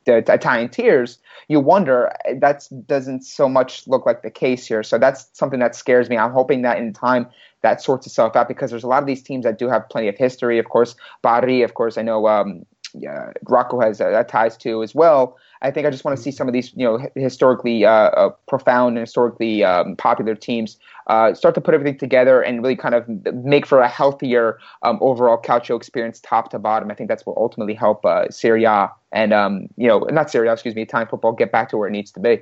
the 0.05 0.17
Italian 0.17 0.69
tiers, 0.69 1.19
you 1.47 1.59
wonder 1.59 2.13
that 2.39 2.67
doesn't 2.87 3.23
so 3.23 3.49
much 3.49 3.87
look 3.87 4.05
like 4.05 4.21
the 4.21 4.31
case 4.31 4.65
here. 4.65 4.83
So 4.83 4.97
that's 4.97 5.29
something 5.33 5.59
that 5.59 5.75
scares 5.75 6.09
me. 6.09 6.17
I'm 6.17 6.31
hoping 6.31 6.61
that 6.63 6.77
in 6.77 6.93
time 6.93 7.27
that 7.61 7.81
sorts 7.81 8.05
itself 8.05 8.35
out 8.35 8.47
because 8.47 8.71
there's 8.71 8.83
a 8.83 8.87
lot 8.87 9.01
of 9.01 9.07
these 9.07 9.23
teams 9.23 9.45
that 9.45 9.57
do 9.57 9.69
have 9.69 9.87
plenty 9.89 10.07
of 10.07 10.17
history. 10.17 10.59
Of 10.59 10.69
course, 10.69 10.95
Bari, 11.21 11.61
of 11.61 11.73
course, 11.73 11.97
I 11.97 12.01
know 12.01 12.27
um, 12.27 12.65
yeah, 12.93 13.31
Rocco 13.47 13.79
has 13.79 13.99
uh, 13.99 14.23
ties 14.27 14.57
to 14.57 14.83
as 14.83 14.93
well. 14.93 15.37
I 15.63 15.71
think 15.71 15.87
I 15.87 15.89
just 15.89 16.03
want 16.03 16.17
to 16.17 16.21
see 16.21 16.29
some 16.29 16.47
of 16.47 16.53
these, 16.53 16.73
you 16.75 16.85
know, 16.85 16.99
historically 17.15 17.85
uh, 17.85 17.89
uh, 17.91 18.29
profound 18.47 18.97
and 18.97 19.07
historically 19.07 19.63
um, 19.63 19.95
popular 19.95 20.35
teams 20.35 20.77
uh, 21.07 21.33
start 21.33 21.55
to 21.55 21.61
put 21.61 21.73
everything 21.73 21.97
together 21.97 22.41
and 22.41 22.61
really 22.61 22.75
kind 22.75 22.93
of 22.93 23.07
make 23.33 23.65
for 23.65 23.79
a 23.79 23.87
healthier 23.87 24.59
um, 24.81 24.99
overall 25.01 25.41
calcio 25.41 25.77
experience, 25.77 26.19
top 26.19 26.51
to 26.51 26.59
bottom. 26.59 26.91
I 26.91 26.95
think 26.95 27.07
that's 27.07 27.25
what 27.25 27.37
ultimately 27.37 27.73
help 27.73 28.05
uh, 28.05 28.29
Serie 28.29 28.65
A 28.65 28.89
and 29.13 29.31
um, 29.33 29.67
you 29.77 29.87
know, 29.87 29.99
not 30.11 30.29
Serie 30.29 30.49
A, 30.49 30.53
excuse 30.53 30.75
me, 30.75 30.81
Italian 30.81 31.07
football 31.07 31.31
get 31.31 31.51
back 31.51 31.69
to 31.69 31.77
where 31.77 31.87
it 31.87 31.91
needs 31.91 32.11
to 32.11 32.19
be. 32.19 32.41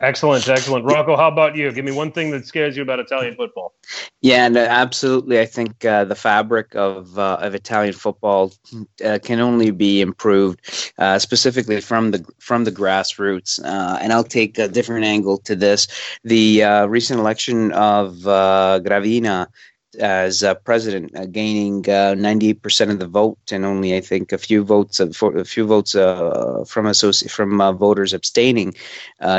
Excellent, 0.00 0.48
excellent. 0.48 0.84
Rocco, 0.84 1.16
how 1.16 1.26
about 1.26 1.56
you? 1.56 1.72
Give 1.72 1.84
me 1.84 1.90
one 1.90 2.12
thing 2.12 2.30
that 2.30 2.46
scares 2.46 2.76
you 2.76 2.82
about 2.82 3.00
Italian 3.00 3.34
football. 3.34 3.74
Yeah, 4.20 4.46
and 4.46 4.56
uh, 4.56 4.60
absolutely. 4.60 5.40
I 5.40 5.44
think 5.44 5.84
uh, 5.84 6.04
the 6.04 6.14
fabric 6.14 6.76
of 6.76 7.18
uh, 7.18 7.38
of 7.40 7.54
Italian 7.56 7.94
football 7.94 8.52
uh, 9.04 9.18
can 9.20 9.40
only 9.40 9.72
be 9.72 10.00
improved, 10.00 10.92
uh, 10.98 11.18
specifically 11.18 11.80
from 11.80 12.12
the 12.12 12.24
from 12.38 12.62
the 12.62 12.70
grassroots. 12.70 13.58
Uh, 13.64 13.98
and 14.00 14.12
I'll 14.12 14.22
take 14.22 14.56
a 14.58 14.68
different 14.68 15.04
angle 15.04 15.38
to 15.38 15.56
this. 15.56 15.88
The 16.22 16.62
recent 16.88 17.18
election 17.18 17.72
of 17.72 18.18
Gravina 18.18 19.48
as 19.98 20.42
uh, 20.42 20.54
president, 20.54 21.16
uh, 21.16 21.26
gaining 21.26 21.80
uh, 21.88 22.14
98% 22.14 22.90
of 22.90 22.98
the 22.98 23.06
vote, 23.06 23.38
and 23.52 23.64
only 23.64 23.96
I 23.96 24.00
think 24.00 24.32
a 24.32 24.38
few 24.38 24.64
votes 24.64 25.00
of, 25.00 25.20
a 25.22 25.44
few 25.44 25.66
votes 25.66 25.94
uh, 25.94 26.64
from 26.66 26.86
associ- 26.86 27.30
from 27.30 27.60
uh, 27.60 27.72
voters 27.72 28.12
abstaining 28.12 28.74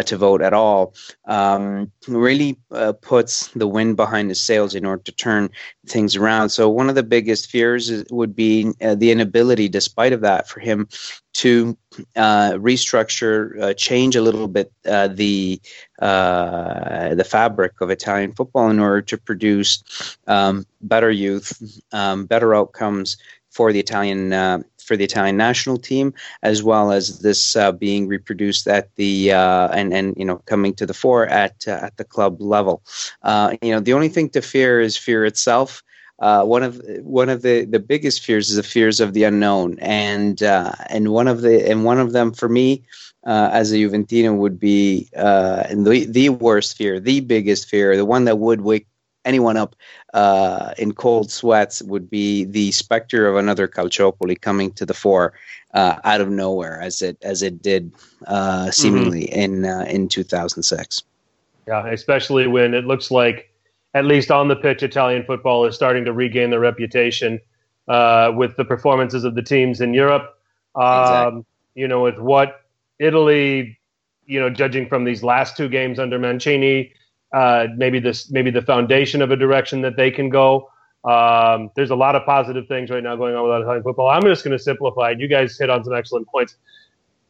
to 0.06 0.18
vote 0.18 0.42
at 0.42 0.54
all, 0.54 0.94
um, 1.26 1.92
really 2.08 2.58
puts 3.02 3.48
the 3.50 3.68
wind 3.68 3.96
behind 3.96 4.30
his 4.30 4.42
sails 4.42 4.76
in 4.76 4.86
order 4.86 5.04
to 5.04 5.12
turn 5.12 5.50
things 5.88 6.16
around. 6.16 6.50
So 6.50 6.70
one 6.70 6.90
of 6.90 6.96
the 6.96 7.04
biggest 7.04 7.50
fears 7.50 7.90
is, 7.90 8.06
would 8.12 8.36
be 8.36 8.72
the 8.80 9.12
inability, 9.12 9.70
despite 9.70 10.14
of 10.14 10.22
that, 10.22 10.48
for 10.48 10.60
him 10.60 10.88
to 11.40 11.78
uh, 12.18 12.52
restructure, 12.56 13.58
uh, 13.62 13.74
change 13.74 14.18
a 14.18 14.22
little 14.22 14.50
bit 14.50 14.74
uh, 14.86 15.08
the 15.08 15.62
uh, 16.00 17.16
the 17.16 17.24
fabric 17.24 17.80
of 17.80 17.90
Italian 17.90 18.34
football 18.34 18.70
in 18.70 18.78
order 18.78 19.02
to 19.02 19.18
produce 19.18 19.82
um, 20.28 20.66
better 20.82 21.10
youth, 21.10 21.82
um, 21.94 22.26
better 22.26 22.54
outcomes 22.54 23.16
for 23.52 23.72
the 23.72 23.80
Italian 23.80 24.34
uh, 24.34 24.60
for 24.84 24.98
the 24.98 25.06
Italian 25.06 25.38
national 25.38 25.78
team, 25.78 26.14
as 26.44 26.62
well 26.62 26.92
as 26.92 27.20
this 27.20 27.56
uh, 27.56 27.72
being 27.72 28.10
reproduced 28.10 28.68
at 28.68 28.94
the 28.98 29.32
and 29.32 29.94
and 29.94 30.18
you 30.18 30.26
know 30.26 30.40
coming 30.46 30.74
to 30.74 30.86
the 30.86 30.94
fore 30.94 31.26
at 31.28 31.66
at 31.70 31.96
the 31.96 32.04
club 32.04 32.42
level. 32.42 32.82
you 33.62 33.72
know, 33.72 33.80
the 33.80 33.94
only 33.94 34.10
thing 34.10 34.28
to 34.32 34.42
fear 34.42 34.82
is 34.82 34.98
fear 34.98 35.24
itself 35.24 35.84
uh, 36.20 36.44
one 36.44 36.64
of 36.64 36.82
one 37.04 37.30
of 37.30 37.42
the, 37.42 37.66
the 37.66 37.80
biggest 37.80 38.24
fears 38.24 38.50
is 38.50 38.58
the 38.58 38.64
fears 38.64 39.00
of 39.00 39.14
the 39.14 39.24
unknown, 39.24 39.80
and 39.80 40.44
uh, 40.44 40.74
and 40.88 41.10
one 41.10 41.28
of 41.28 41.42
the 41.42 41.70
and 41.70 41.86
one 41.86 42.00
of 42.00 42.12
them 42.12 42.34
for 42.34 42.50
me 42.50 42.84
uh, 43.26 43.50
as 43.54 43.72
a 43.72 43.76
Juventino 43.76 44.36
would 44.36 44.60
be 44.60 45.10
uh, 45.16 45.64
and 45.70 45.88
the 45.88 46.06
the 46.06 46.30
worst 46.30 46.76
fear, 46.76 47.00
the 47.00 47.22
biggest 47.22 47.70
fear, 47.70 47.96
the 47.96 48.06
one 48.06 48.26
that 48.26 48.38
would 48.38 48.62
wake 48.62 48.86
anyone 49.24 49.56
up 49.56 49.76
uh, 50.14 50.74
in 50.78 50.94
cold 50.94 51.32
sweats 51.32 51.82
would 51.84 52.10
be 52.10 52.44
the 52.44 52.72
specter 52.72 53.28
of 53.28 53.38
another 53.38 53.68
Calciopoli 53.68 54.40
coming 54.40 54.72
to 54.74 54.86
the 54.86 54.94
fore 54.94 55.34
uh, 55.74 56.00
out 56.04 56.20
of 56.20 56.30
nowhere, 56.30 56.82
as 56.82 57.02
it 57.02 57.18
as 57.22 57.42
it 57.42 57.62
did 57.62 57.94
seemingly 58.72 59.28
mm-hmm. 59.28 59.64
in 59.64 59.88
in 59.88 60.10
2006. 60.10 61.04
Yeah, 61.66 61.88
especially 61.88 62.48
when 62.48 62.74
it 62.74 62.84
looks 62.84 63.10
like 63.10 63.49
at 63.94 64.06
least 64.06 64.32
on 64.32 64.48
the 64.48 64.56
pitch, 64.56 64.84
Italian 64.84 65.24
football 65.26 65.66
is 65.66 65.76
starting 65.76 66.06
to 66.06 66.14
regain 66.14 66.50
their 66.50 66.60
reputation 66.60 67.40
uh, 67.88 68.32
with 68.36 68.56
the 68.56 68.66
performances 68.66 69.24
of 69.24 69.36
the 69.36 69.42
teams 69.42 69.82
in 69.82 69.94
Europe. 69.94 70.38
Um, 70.76 71.02
exactly. 71.02 71.46
You 71.76 71.88
know, 71.88 72.04
with 72.04 72.20
what 72.20 72.62
Italy, 73.00 73.80
you 74.26 74.40
know, 74.40 74.50
judging 74.50 74.88
from 74.88 75.06
these 75.06 75.24
last 75.24 75.58
two 75.58 75.70
games 75.70 75.98
under 75.98 76.20
Mancini, 76.20 76.94
uh, 77.34 77.68
maybe 77.76 78.00
this, 78.00 78.30
maybe 78.30 78.52
the 78.52 78.62
foundation 78.62 79.22
of 79.22 79.32
a 79.32 79.36
direction 79.36 79.82
that 79.82 79.96
they 79.96 80.12
can 80.12 80.30
go. 80.30 80.70
Um, 81.04 81.72
there's 81.76 81.92
a 81.92 81.96
lot 81.96 82.16
of 82.16 82.26
positive 82.26 82.68
things 82.68 82.90
right 82.90 83.02
now 83.02 83.16
going 83.16 83.34
on 83.36 83.48
with 83.48 83.62
Italian 83.62 83.84
football. 83.84 84.10
I'm 84.10 84.24
just 84.24 84.44
going 84.44 84.58
to 84.58 84.62
simplify 84.62 85.12
it. 85.12 85.20
You 85.20 85.28
guys 85.28 85.58
hit 85.58 85.70
on 85.70 85.84
some 85.84 85.96
excellent 85.96 86.28
points. 86.28 86.58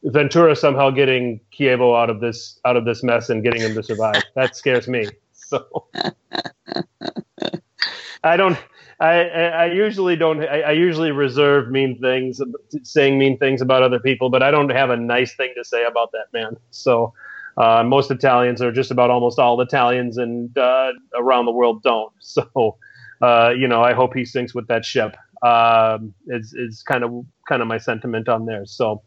Ventura 0.03 0.55
somehow 0.55 0.89
getting 0.89 1.39
Chievo 1.53 2.01
out 2.01 2.09
of 2.09 2.19
this 2.19 2.59
out 2.65 2.77
of 2.77 2.85
this 2.85 3.03
mess 3.03 3.29
and 3.29 3.43
getting 3.43 3.61
him 3.61 3.75
to 3.75 3.83
survive. 3.83 4.23
that 4.35 4.55
scares 4.55 4.87
me. 4.87 5.07
So 5.49 5.87
I 8.23 8.37
don't. 8.37 8.57
I, 8.99 9.21
I 9.23 9.65
usually 9.71 10.15
don't. 10.15 10.43
I, 10.43 10.61
I, 10.61 10.71
usually 10.73 11.11
reserve 11.11 11.71
mean 11.71 11.99
things, 11.99 12.41
saying 12.83 13.17
mean 13.17 13.37
things 13.37 13.61
about 13.61 13.81
other 13.81 13.99
people, 13.99 14.29
but 14.29 14.43
I 14.43 14.51
don't 14.51 14.69
have 14.69 14.89
a 14.89 14.97
nice 14.97 15.35
thing 15.35 15.53
to 15.57 15.63
say 15.63 15.85
about 15.85 16.11
that 16.11 16.25
man. 16.33 16.57
So 16.71 17.13
uh, 17.57 17.83
most 17.83 18.11
Italians, 18.11 18.61
or 18.61 18.71
just 18.71 18.91
about 18.91 19.09
almost 19.09 19.39
all 19.39 19.59
Italians, 19.61 20.17
and 20.17 20.55
uh, 20.57 20.91
around 21.15 21.45
the 21.45 21.51
world 21.51 21.81
don't. 21.83 22.13
So 22.21 22.77
uh, 23.21 23.53
you 23.57 23.67
know, 23.67 23.81
I 23.81 23.93
hope 23.93 24.13
he 24.13 24.25
sinks 24.25 24.53
with 24.53 24.67
that 24.67 24.85
ship. 24.85 25.15
Um, 25.41 26.13
is 26.27 26.83
kind 26.83 27.03
of 27.03 27.25
kind 27.47 27.61
of 27.61 27.67
my 27.67 27.77
sentiment 27.77 28.27
on 28.27 28.45
there. 28.45 28.65
So 28.65 29.01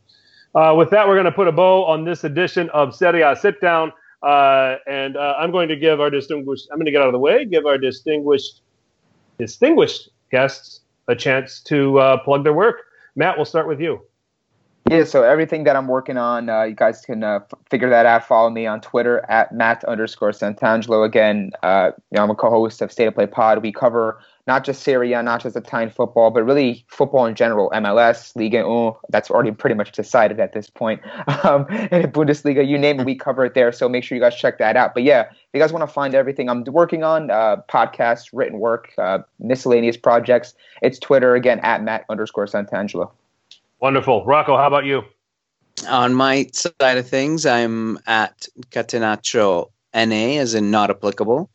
uh, 0.54 0.74
with 0.76 0.90
that, 0.90 1.06
we're 1.06 1.14
going 1.14 1.26
to 1.26 1.32
put 1.32 1.48
a 1.48 1.52
bow 1.52 1.84
on 1.84 2.04
this 2.04 2.24
edition 2.24 2.68
of 2.70 2.94
Serie 2.94 3.22
Sit 3.36 3.60
Down. 3.60 3.92
Uh, 4.22 4.76
and 4.86 5.16
uh, 5.16 5.34
I'm 5.38 5.50
going 5.50 5.68
to 5.68 5.76
give 5.76 6.00
our 6.00 6.10
distinguished, 6.10 6.68
I'm 6.70 6.78
going 6.78 6.86
to 6.86 6.92
get 6.92 7.00
out 7.00 7.08
of 7.08 7.12
the 7.12 7.18
way, 7.18 7.44
give 7.44 7.66
our 7.66 7.78
distinguished, 7.78 8.62
distinguished 9.38 10.10
guests 10.30 10.80
a 11.08 11.16
chance 11.16 11.60
to 11.62 11.98
uh, 11.98 12.16
plug 12.18 12.44
their 12.44 12.52
work. 12.52 12.76
Matt, 13.16 13.36
we'll 13.36 13.44
start 13.44 13.66
with 13.66 13.80
you. 13.80 14.00
Yeah, 14.90 15.04
so 15.04 15.22
everything 15.22 15.64
that 15.64 15.76
I'm 15.76 15.86
working 15.86 16.16
on, 16.16 16.48
uh, 16.48 16.64
you 16.64 16.74
guys 16.74 17.02
can 17.02 17.22
uh, 17.22 17.40
f- 17.50 17.58
figure 17.70 17.88
that 17.88 18.04
out. 18.04 18.26
Follow 18.26 18.50
me 18.50 18.66
on 18.66 18.80
Twitter 18.80 19.24
at 19.28 19.52
Matt 19.52 19.84
underscore 19.84 20.32
Santangelo. 20.32 21.04
Again, 21.04 21.52
uh, 21.62 21.92
you 22.10 22.16
know, 22.16 22.24
I'm 22.24 22.30
a 22.30 22.34
co-host 22.34 22.82
of 22.82 22.90
State 22.90 23.06
of 23.06 23.14
Play 23.14 23.26
Pod. 23.26 23.62
We 23.62 23.72
cover 23.72 24.20
not 24.46 24.64
just 24.64 24.82
Serie 24.82 25.12
A, 25.12 25.22
not 25.22 25.42
just 25.42 25.56
Italian 25.56 25.90
football, 25.90 26.30
but 26.30 26.42
really 26.42 26.84
football 26.88 27.26
in 27.26 27.34
general. 27.34 27.70
MLS, 27.70 28.34
Ligue 28.34 28.54
1, 28.54 28.92
that's 29.10 29.30
already 29.30 29.52
pretty 29.52 29.74
much 29.74 29.92
decided 29.92 30.40
at 30.40 30.52
this 30.52 30.68
point. 30.68 31.00
Um, 31.44 31.66
and 31.70 32.12
Bundesliga, 32.12 32.66
you 32.66 32.78
name 32.78 33.00
it, 33.00 33.06
we 33.06 33.16
cover 33.16 33.44
it 33.44 33.54
there. 33.54 33.72
So 33.72 33.88
make 33.88 34.04
sure 34.04 34.14
you 34.14 34.22
guys 34.22 34.36
check 34.36 34.58
that 34.58 34.76
out. 34.76 34.94
But 34.94 35.02
yeah, 35.02 35.22
if 35.22 35.36
you 35.52 35.60
guys 35.60 35.72
want 35.72 35.86
to 35.86 35.92
find 35.92 36.14
everything 36.14 36.48
I'm 36.48 36.62
working 36.64 37.02
on, 37.02 37.30
uh, 37.30 37.56
podcasts, 37.68 38.28
written 38.32 38.60
work, 38.60 38.92
uh, 38.96 39.20
miscellaneous 39.40 39.96
projects, 39.96 40.54
it's 40.82 41.00
Twitter 41.00 41.34
again 41.34 41.58
at 41.60 41.82
Matt 41.82 42.04
underscore 42.08 42.46
Santangelo. 42.46 43.10
Wonderful. 43.80 44.24
Rocco, 44.24 44.56
how 44.56 44.68
about 44.68 44.84
you? 44.84 45.02
On 45.88 46.14
my 46.14 46.48
side 46.52 46.98
of 46.98 47.08
things, 47.08 47.44
I'm 47.44 47.98
at 48.06 48.46
Catenaccio 48.70 49.70
NA, 49.94 50.38
as 50.40 50.54
in 50.54 50.70
not 50.70 50.90
applicable. 50.90 51.50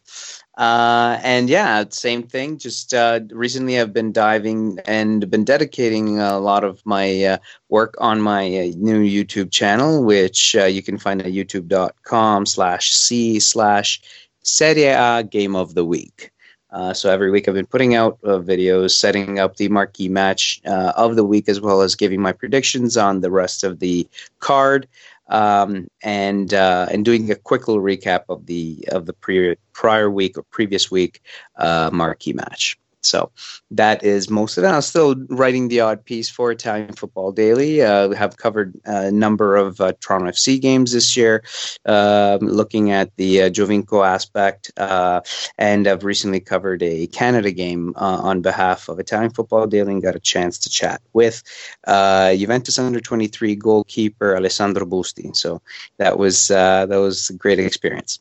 Uh, 0.57 1.19
and 1.21 1.49
yeah, 1.49 1.83
same 1.89 2.23
thing. 2.23 2.57
Just 2.57 2.91
uh, 2.91 3.19
recently, 3.29 3.79
I've 3.79 3.93
been 3.93 4.11
diving 4.11 4.79
and 4.85 5.29
been 5.29 5.43
dedicating 5.43 6.19
a 6.19 6.39
lot 6.39 6.63
of 6.63 6.83
my 6.83 7.23
uh, 7.23 7.37
work 7.69 7.93
on 7.99 8.19
my 8.21 8.45
uh, 8.45 8.71
new 8.75 9.03
YouTube 9.03 9.51
channel, 9.51 10.03
which 10.03 10.55
uh, 10.55 10.65
you 10.65 10.81
can 10.81 10.97
find 10.97 11.21
at 11.21 11.31
youtube.com 11.31 12.47
slash 12.47 12.91
c 12.91 13.39
slash 13.39 14.01
Serie 14.41 14.85
A 14.85 15.23
Game 15.23 15.55
of 15.55 15.75
the 15.75 15.85
Week. 15.85 16.31
Uh, 16.71 16.91
so 16.91 17.11
every 17.11 17.29
week 17.29 17.47
I've 17.47 17.53
been 17.53 17.65
putting 17.65 17.93
out 17.95 18.19
videos, 18.21 18.91
setting 18.91 19.39
up 19.39 19.55
the 19.55 19.69
marquee 19.69 20.09
match 20.09 20.59
of 20.65 21.15
the 21.15 21.23
week, 21.23 21.47
as 21.47 21.61
well 21.61 21.81
as 21.81 21.95
giving 21.95 22.21
my 22.21 22.33
predictions 22.33 22.97
on 22.97 23.21
the 23.21 23.31
rest 23.31 23.63
of 23.63 23.79
the 23.79 24.07
card 24.39 24.87
um, 25.29 25.87
and 26.03 26.53
uh, 26.53 26.87
and 26.91 27.03
doing 27.05 27.31
a 27.31 27.35
quick 27.35 27.67
little 27.67 27.83
recap 27.83 28.23
of 28.29 28.45
the 28.45 28.87
of 28.91 29.05
the 29.05 29.13
pre- 29.13 29.57
prior 29.73 30.09
week 30.09 30.37
or 30.37 30.43
previous 30.43 30.89
week 30.89 31.21
uh, 31.57 31.89
marquee 31.91 32.33
match. 32.33 32.77
So 33.07 33.31
that 33.71 34.03
is 34.03 34.29
most 34.29 34.57
of 34.57 34.63
it. 34.63 34.67
I'm 34.67 34.81
still 34.81 35.15
writing 35.29 35.67
the 35.67 35.81
odd 35.81 36.03
piece 36.05 36.29
for 36.29 36.51
Italian 36.51 36.93
Football 36.93 37.31
Daily. 37.31 37.81
Uh, 37.81 38.09
we 38.09 38.15
have 38.15 38.37
covered 38.37 38.79
a 38.85 39.11
number 39.11 39.55
of 39.55 39.79
uh, 39.81 39.93
Toronto 39.99 40.31
FC 40.31 40.59
games 40.59 40.91
this 40.91 41.17
year, 41.17 41.43
uh, 41.85 42.37
looking 42.41 42.91
at 42.91 43.15
the 43.17 43.43
uh, 43.43 43.49
Giovinco 43.49 44.05
aspect, 44.05 44.71
uh, 44.77 45.21
and 45.57 45.87
I've 45.87 46.03
recently 46.03 46.39
covered 46.39 46.83
a 46.83 47.07
Canada 47.07 47.51
game 47.51 47.93
uh, 47.95 48.19
on 48.21 48.41
behalf 48.41 48.89
of 48.89 48.99
Italian 48.99 49.31
Football 49.31 49.67
Daily 49.67 49.93
and 49.93 50.03
got 50.03 50.15
a 50.15 50.19
chance 50.19 50.57
to 50.59 50.69
chat 50.69 51.01
with 51.13 51.43
uh, 51.85 52.35
Juventus 52.35 52.79
under 52.79 52.99
23 52.99 53.55
goalkeeper 53.55 54.35
Alessandro 54.35 54.85
Busti. 54.85 55.35
So 55.35 55.61
that 55.97 56.17
was 56.17 56.47
that 56.47 56.89
was 56.89 57.29
a 57.29 57.33
great 57.33 57.59
experience. 57.59 58.19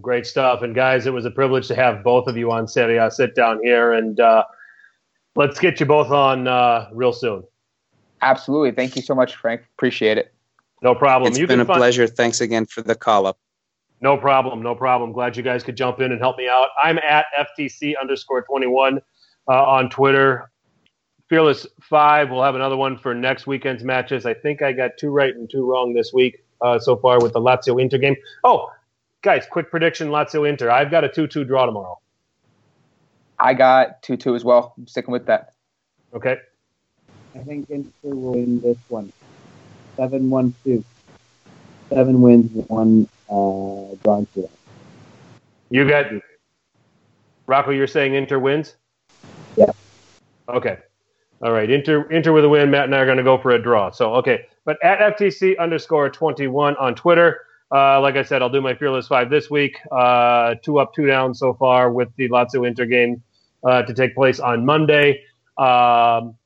Great 0.00 0.26
stuff. 0.26 0.62
And 0.62 0.74
guys, 0.74 1.06
it 1.06 1.12
was 1.12 1.24
a 1.24 1.30
privilege 1.30 1.66
to 1.68 1.74
have 1.74 2.04
both 2.04 2.26
of 2.26 2.36
you 2.36 2.50
on 2.50 2.68
Serie 2.68 2.98
A 2.98 3.10
sit 3.10 3.34
down 3.34 3.60
here. 3.62 3.92
And 3.92 4.20
uh, 4.20 4.44
let's 5.34 5.58
get 5.58 5.80
you 5.80 5.86
both 5.86 6.10
on 6.10 6.46
uh, 6.46 6.88
real 6.92 7.12
soon. 7.12 7.42
Absolutely. 8.22 8.72
Thank 8.72 8.96
you 8.96 9.02
so 9.02 9.14
much, 9.14 9.36
Frank. 9.36 9.62
Appreciate 9.76 10.18
it. 10.18 10.34
No 10.82 10.94
problem. 10.94 11.30
It's 11.30 11.38
you 11.38 11.46
been 11.46 11.60
a 11.60 11.64
find- 11.64 11.78
pleasure. 11.78 12.06
Thanks 12.06 12.40
again 12.40 12.66
for 12.66 12.82
the 12.82 12.94
call 12.94 13.26
up. 13.26 13.38
No 14.00 14.16
problem. 14.16 14.62
No 14.62 14.74
problem. 14.74 15.12
Glad 15.12 15.36
you 15.36 15.42
guys 15.42 15.64
could 15.64 15.76
jump 15.76 16.00
in 16.00 16.12
and 16.12 16.20
help 16.20 16.38
me 16.38 16.48
out. 16.48 16.68
I'm 16.80 16.98
at 16.98 17.26
FTC 17.58 17.94
underscore 18.00 18.42
21 18.42 19.00
uh, 19.48 19.52
on 19.52 19.90
Twitter. 19.90 20.50
Fearless 21.28 21.66
5. 21.82 22.30
We'll 22.30 22.44
have 22.44 22.54
another 22.54 22.76
one 22.76 22.96
for 22.96 23.12
next 23.14 23.46
weekend's 23.46 23.82
matches. 23.82 24.24
I 24.24 24.34
think 24.34 24.62
I 24.62 24.72
got 24.72 24.92
two 24.98 25.10
right 25.10 25.34
and 25.34 25.50
two 25.50 25.68
wrong 25.68 25.94
this 25.94 26.12
week 26.12 26.44
uh, 26.60 26.78
so 26.78 26.96
far 26.96 27.20
with 27.20 27.32
the 27.32 27.40
Lazio 27.40 27.80
Inter 27.80 27.98
game. 27.98 28.16
Oh, 28.44 28.70
guys, 29.28 29.46
quick 29.46 29.70
prediction: 29.70 30.08
Lazio 30.08 30.48
Inter. 30.48 30.70
I've 30.70 30.90
got 30.90 31.04
a 31.04 31.08
two-two 31.10 31.44
draw 31.44 31.66
tomorrow. 31.66 31.98
I 33.38 33.52
got 33.52 34.02
two-two 34.02 34.34
as 34.34 34.42
well. 34.42 34.72
I'm 34.78 34.86
sticking 34.86 35.12
with 35.12 35.26
that. 35.26 35.52
Okay. 36.14 36.38
I 37.34 37.40
think 37.40 37.68
Inter 37.68 37.90
will 38.04 38.32
win 38.32 38.58
this 38.62 38.78
one. 38.88 39.12
Seven 39.98 40.30
one 40.30 40.54
two. 40.64 40.82
Seven 41.90 42.22
wins, 42.22 42.50
one 42.68 43.06
uh, 43.28 43.94
drawn 44.02 44.26
to 44.32 44.40
that. 44.40 44.50
You 45.68 45.86
got 45.86 46.06
Rocco. 47.46 47.72
You're 47.72 47.86
saying 47.86 48.14
Inter 48.14 48.38
wins. 48.38 48.76
Yeah. 49.56 49.72
Okay. 50.48 50.78
All 51.42 51.52
right. 51.52 51.70
Inter 51.70 52.08
Inter 52.10 52.32
with 52.32 52.46
a 52.46 52.48
win. 52.48 52.70
Matt 52.70 52.84
and 52.84 52.94
I 52.94 53.00
are 53.00 53.04
going 53.04 53.18
to 53.18 53.22
go 53.22 53.36
for 53.36 53.50
a 53.50 53.60
draw. 53.60 53.90
So 53.90 54.14
okay. 54.14 54.46
But 54.64 54.82
at 54.82 55.18
FTC 55.18 55.58
underscore 55.58 56.08
21 56.08 56.76
on 56.76 56.94
Twitter. 56.94 57.42
Uh, 57.70 58.00
like 58.00 58.16
I 58.16 58.22
said, 58.22 58.40
I'll 58.42 58.48
do 58.48 58.60
my 58.60 58.74
fearless 58.74 59.06
five 59.08 59.30
this 59.30 59.50
week. 59.50 59.78
Uh, 59.92 60.54
two 60.62 60.78
up, 60.78 60.94
two 60.94 61.06
down 61.06 61.34
so 61.34 61.54
far 61.54 61.92
with 61.92 62.08
the 62.16 62.28
Lazio 62.28 62.66
Inter 62.66 62.86
game 62.86 63.22
uh, 63.64 63.82
to 63.82 63.92
take 63.94 64.14
place 64.14 64.40
on 64.40 64.64
Monday. 64.64 65.22
Um, 65.58 66.36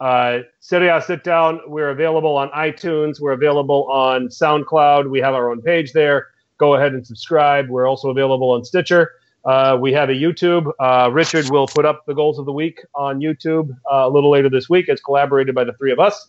uh, 0.00 0.40
Serie 0.60 0.88
A 0.88 1.00
Sit 1.00 1.22
Down, 1.22 1.60
we're 1.66 1.90
available 1.90 2.36
on 2.36 2.50
iTunes. 2.50 3.20
We're 3.20 3.32
available 3.32 3.86
on 3.90 4.28
SoundCloud. 4.28 5.08
We 5.08 5.20
have 5.20 5.34
our 5.34 5.50
own 5.50 5.62
page 5.62 5.92
there. 5.92 6.28
Go 6.58 6.74
ahead 6.74 6.92
and 6.92 7.06
subscribe. 7.06 7.68
We're 7.68 7.86
also 7.86 8.10
available 8.10 8.50
on 8.50 8.64
Stitcher. 8.64 9.12
Uh, 9.44 9.76
we 9.80 9.92
have 9.92 10.08
a 10.08 10.12
YouTube. 10.12 10.72
Uh, 10.80 11.10
Richard 11.12 11.50
will 11.50 11.66
put 11.66 11.84
up 11.84 12.04
the 12.06 12.14
goals 12.14 12.38
of 12.38 12.46
the 12.46 12.52
week 12.52 12.80
on 12.94 13.20
YouTube 13.20 13.70
uh, 13.90 14.06
a 14.06 14.08
little 14.08 14.30
later 14.30 14.48
this 14.48 14.68
week. 14.68 14.86
It's 14.88 15.02
collaborated 15.02 15.54
by 15.54 15.64
the 15.64 15.74
three 15.74 15.92
of 15.92 16.00
us. 16.00 16.28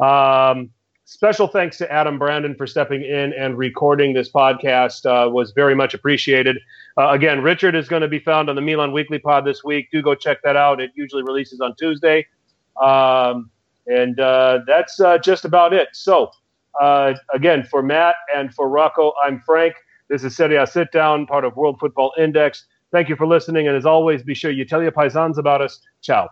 Um, 0.00 0.70
special 1.04 1.46
thanks 1.46 1.78
to 1.78 1.90
Adam 1.92 2.18
Brandon 2.18 2.54
for 2.54 2.66
stepping 2.66 3.02
in 3.02 3.32
and 3.32 3.58
recording 3.58 4.14
this 4.14 4.30
podcast. 4.30 5.06
Uh, 5.06 5.28
was 5.30 5.52
very 5.52 5.74
much 5.74 5.94
appreciated. 5.94 6.58
Uh, 6.96 7.10
again, 7.10 7.42
Richard 7.42 7.74
is 7.74 7.88
going 7.88 8.02
to 8.02 8.08
be 8.08 8.18
found 8.18 8.48
on 8.48 8.56
the 8.56 8.62
Milan 8.62 8.92
Weekly 8.92 9.18
Pod 9.18 9.44
this 9.44 9.64
week. 9.64 9.88
Do 9.90 10.02
go 10.02 10.14
check 10.14 10.38
that 10.42 10.56
out. 10.56 10.80
It 10.80 10.90
usually 10.94 11.22
releases 11.22 11.60
on 11.60 11.74
Tuesday. 11.76 12.26
Um, 12.80 13.50
and 13.86 14.18
uh, 14.20 14.60
that's 14.66 15.00
uh, 15.00 15.18
just 15.18 15.44
about 15.44 15.72
it. 15.72 15.88
So, 15.92 16.30
uh, 16.80 17.14
again, 17.34 17.64
for 17.64 17.82
Matt 17.82 18.14
and 18.34 18.54
for 18.54 18.68
Rocco, 18.68 19.12
I'm 19.22 19.40
Frank. 19.40 19.74
This 20.08 20.24
is 20.24 20.36
Serie 20.36 20.56
A 20.56 20.66
Sit 20.66 20.92
Down, 20.92 21.26
part 21.26 21.44
of 21.44 21.56
World 21.56 21.78
Football 21.80 22.12
Index. 22.18 22.66
Thank 22.92 23.08
you 23.08 23.16
for 23.16 23.26
listening. 23.26 23.66
And 23.68 23.76
as 23.76 23.86
always, 23.86 24.22
be 24.22 24.34
sure 24.34 24.50
you 24.50 24.64
tell 24.64 24.82
your 24.82 24.92
paisans 24.92 25.38
about 25.38 25.62
us. 25.62 25.80
Ciao. 26.02 26.28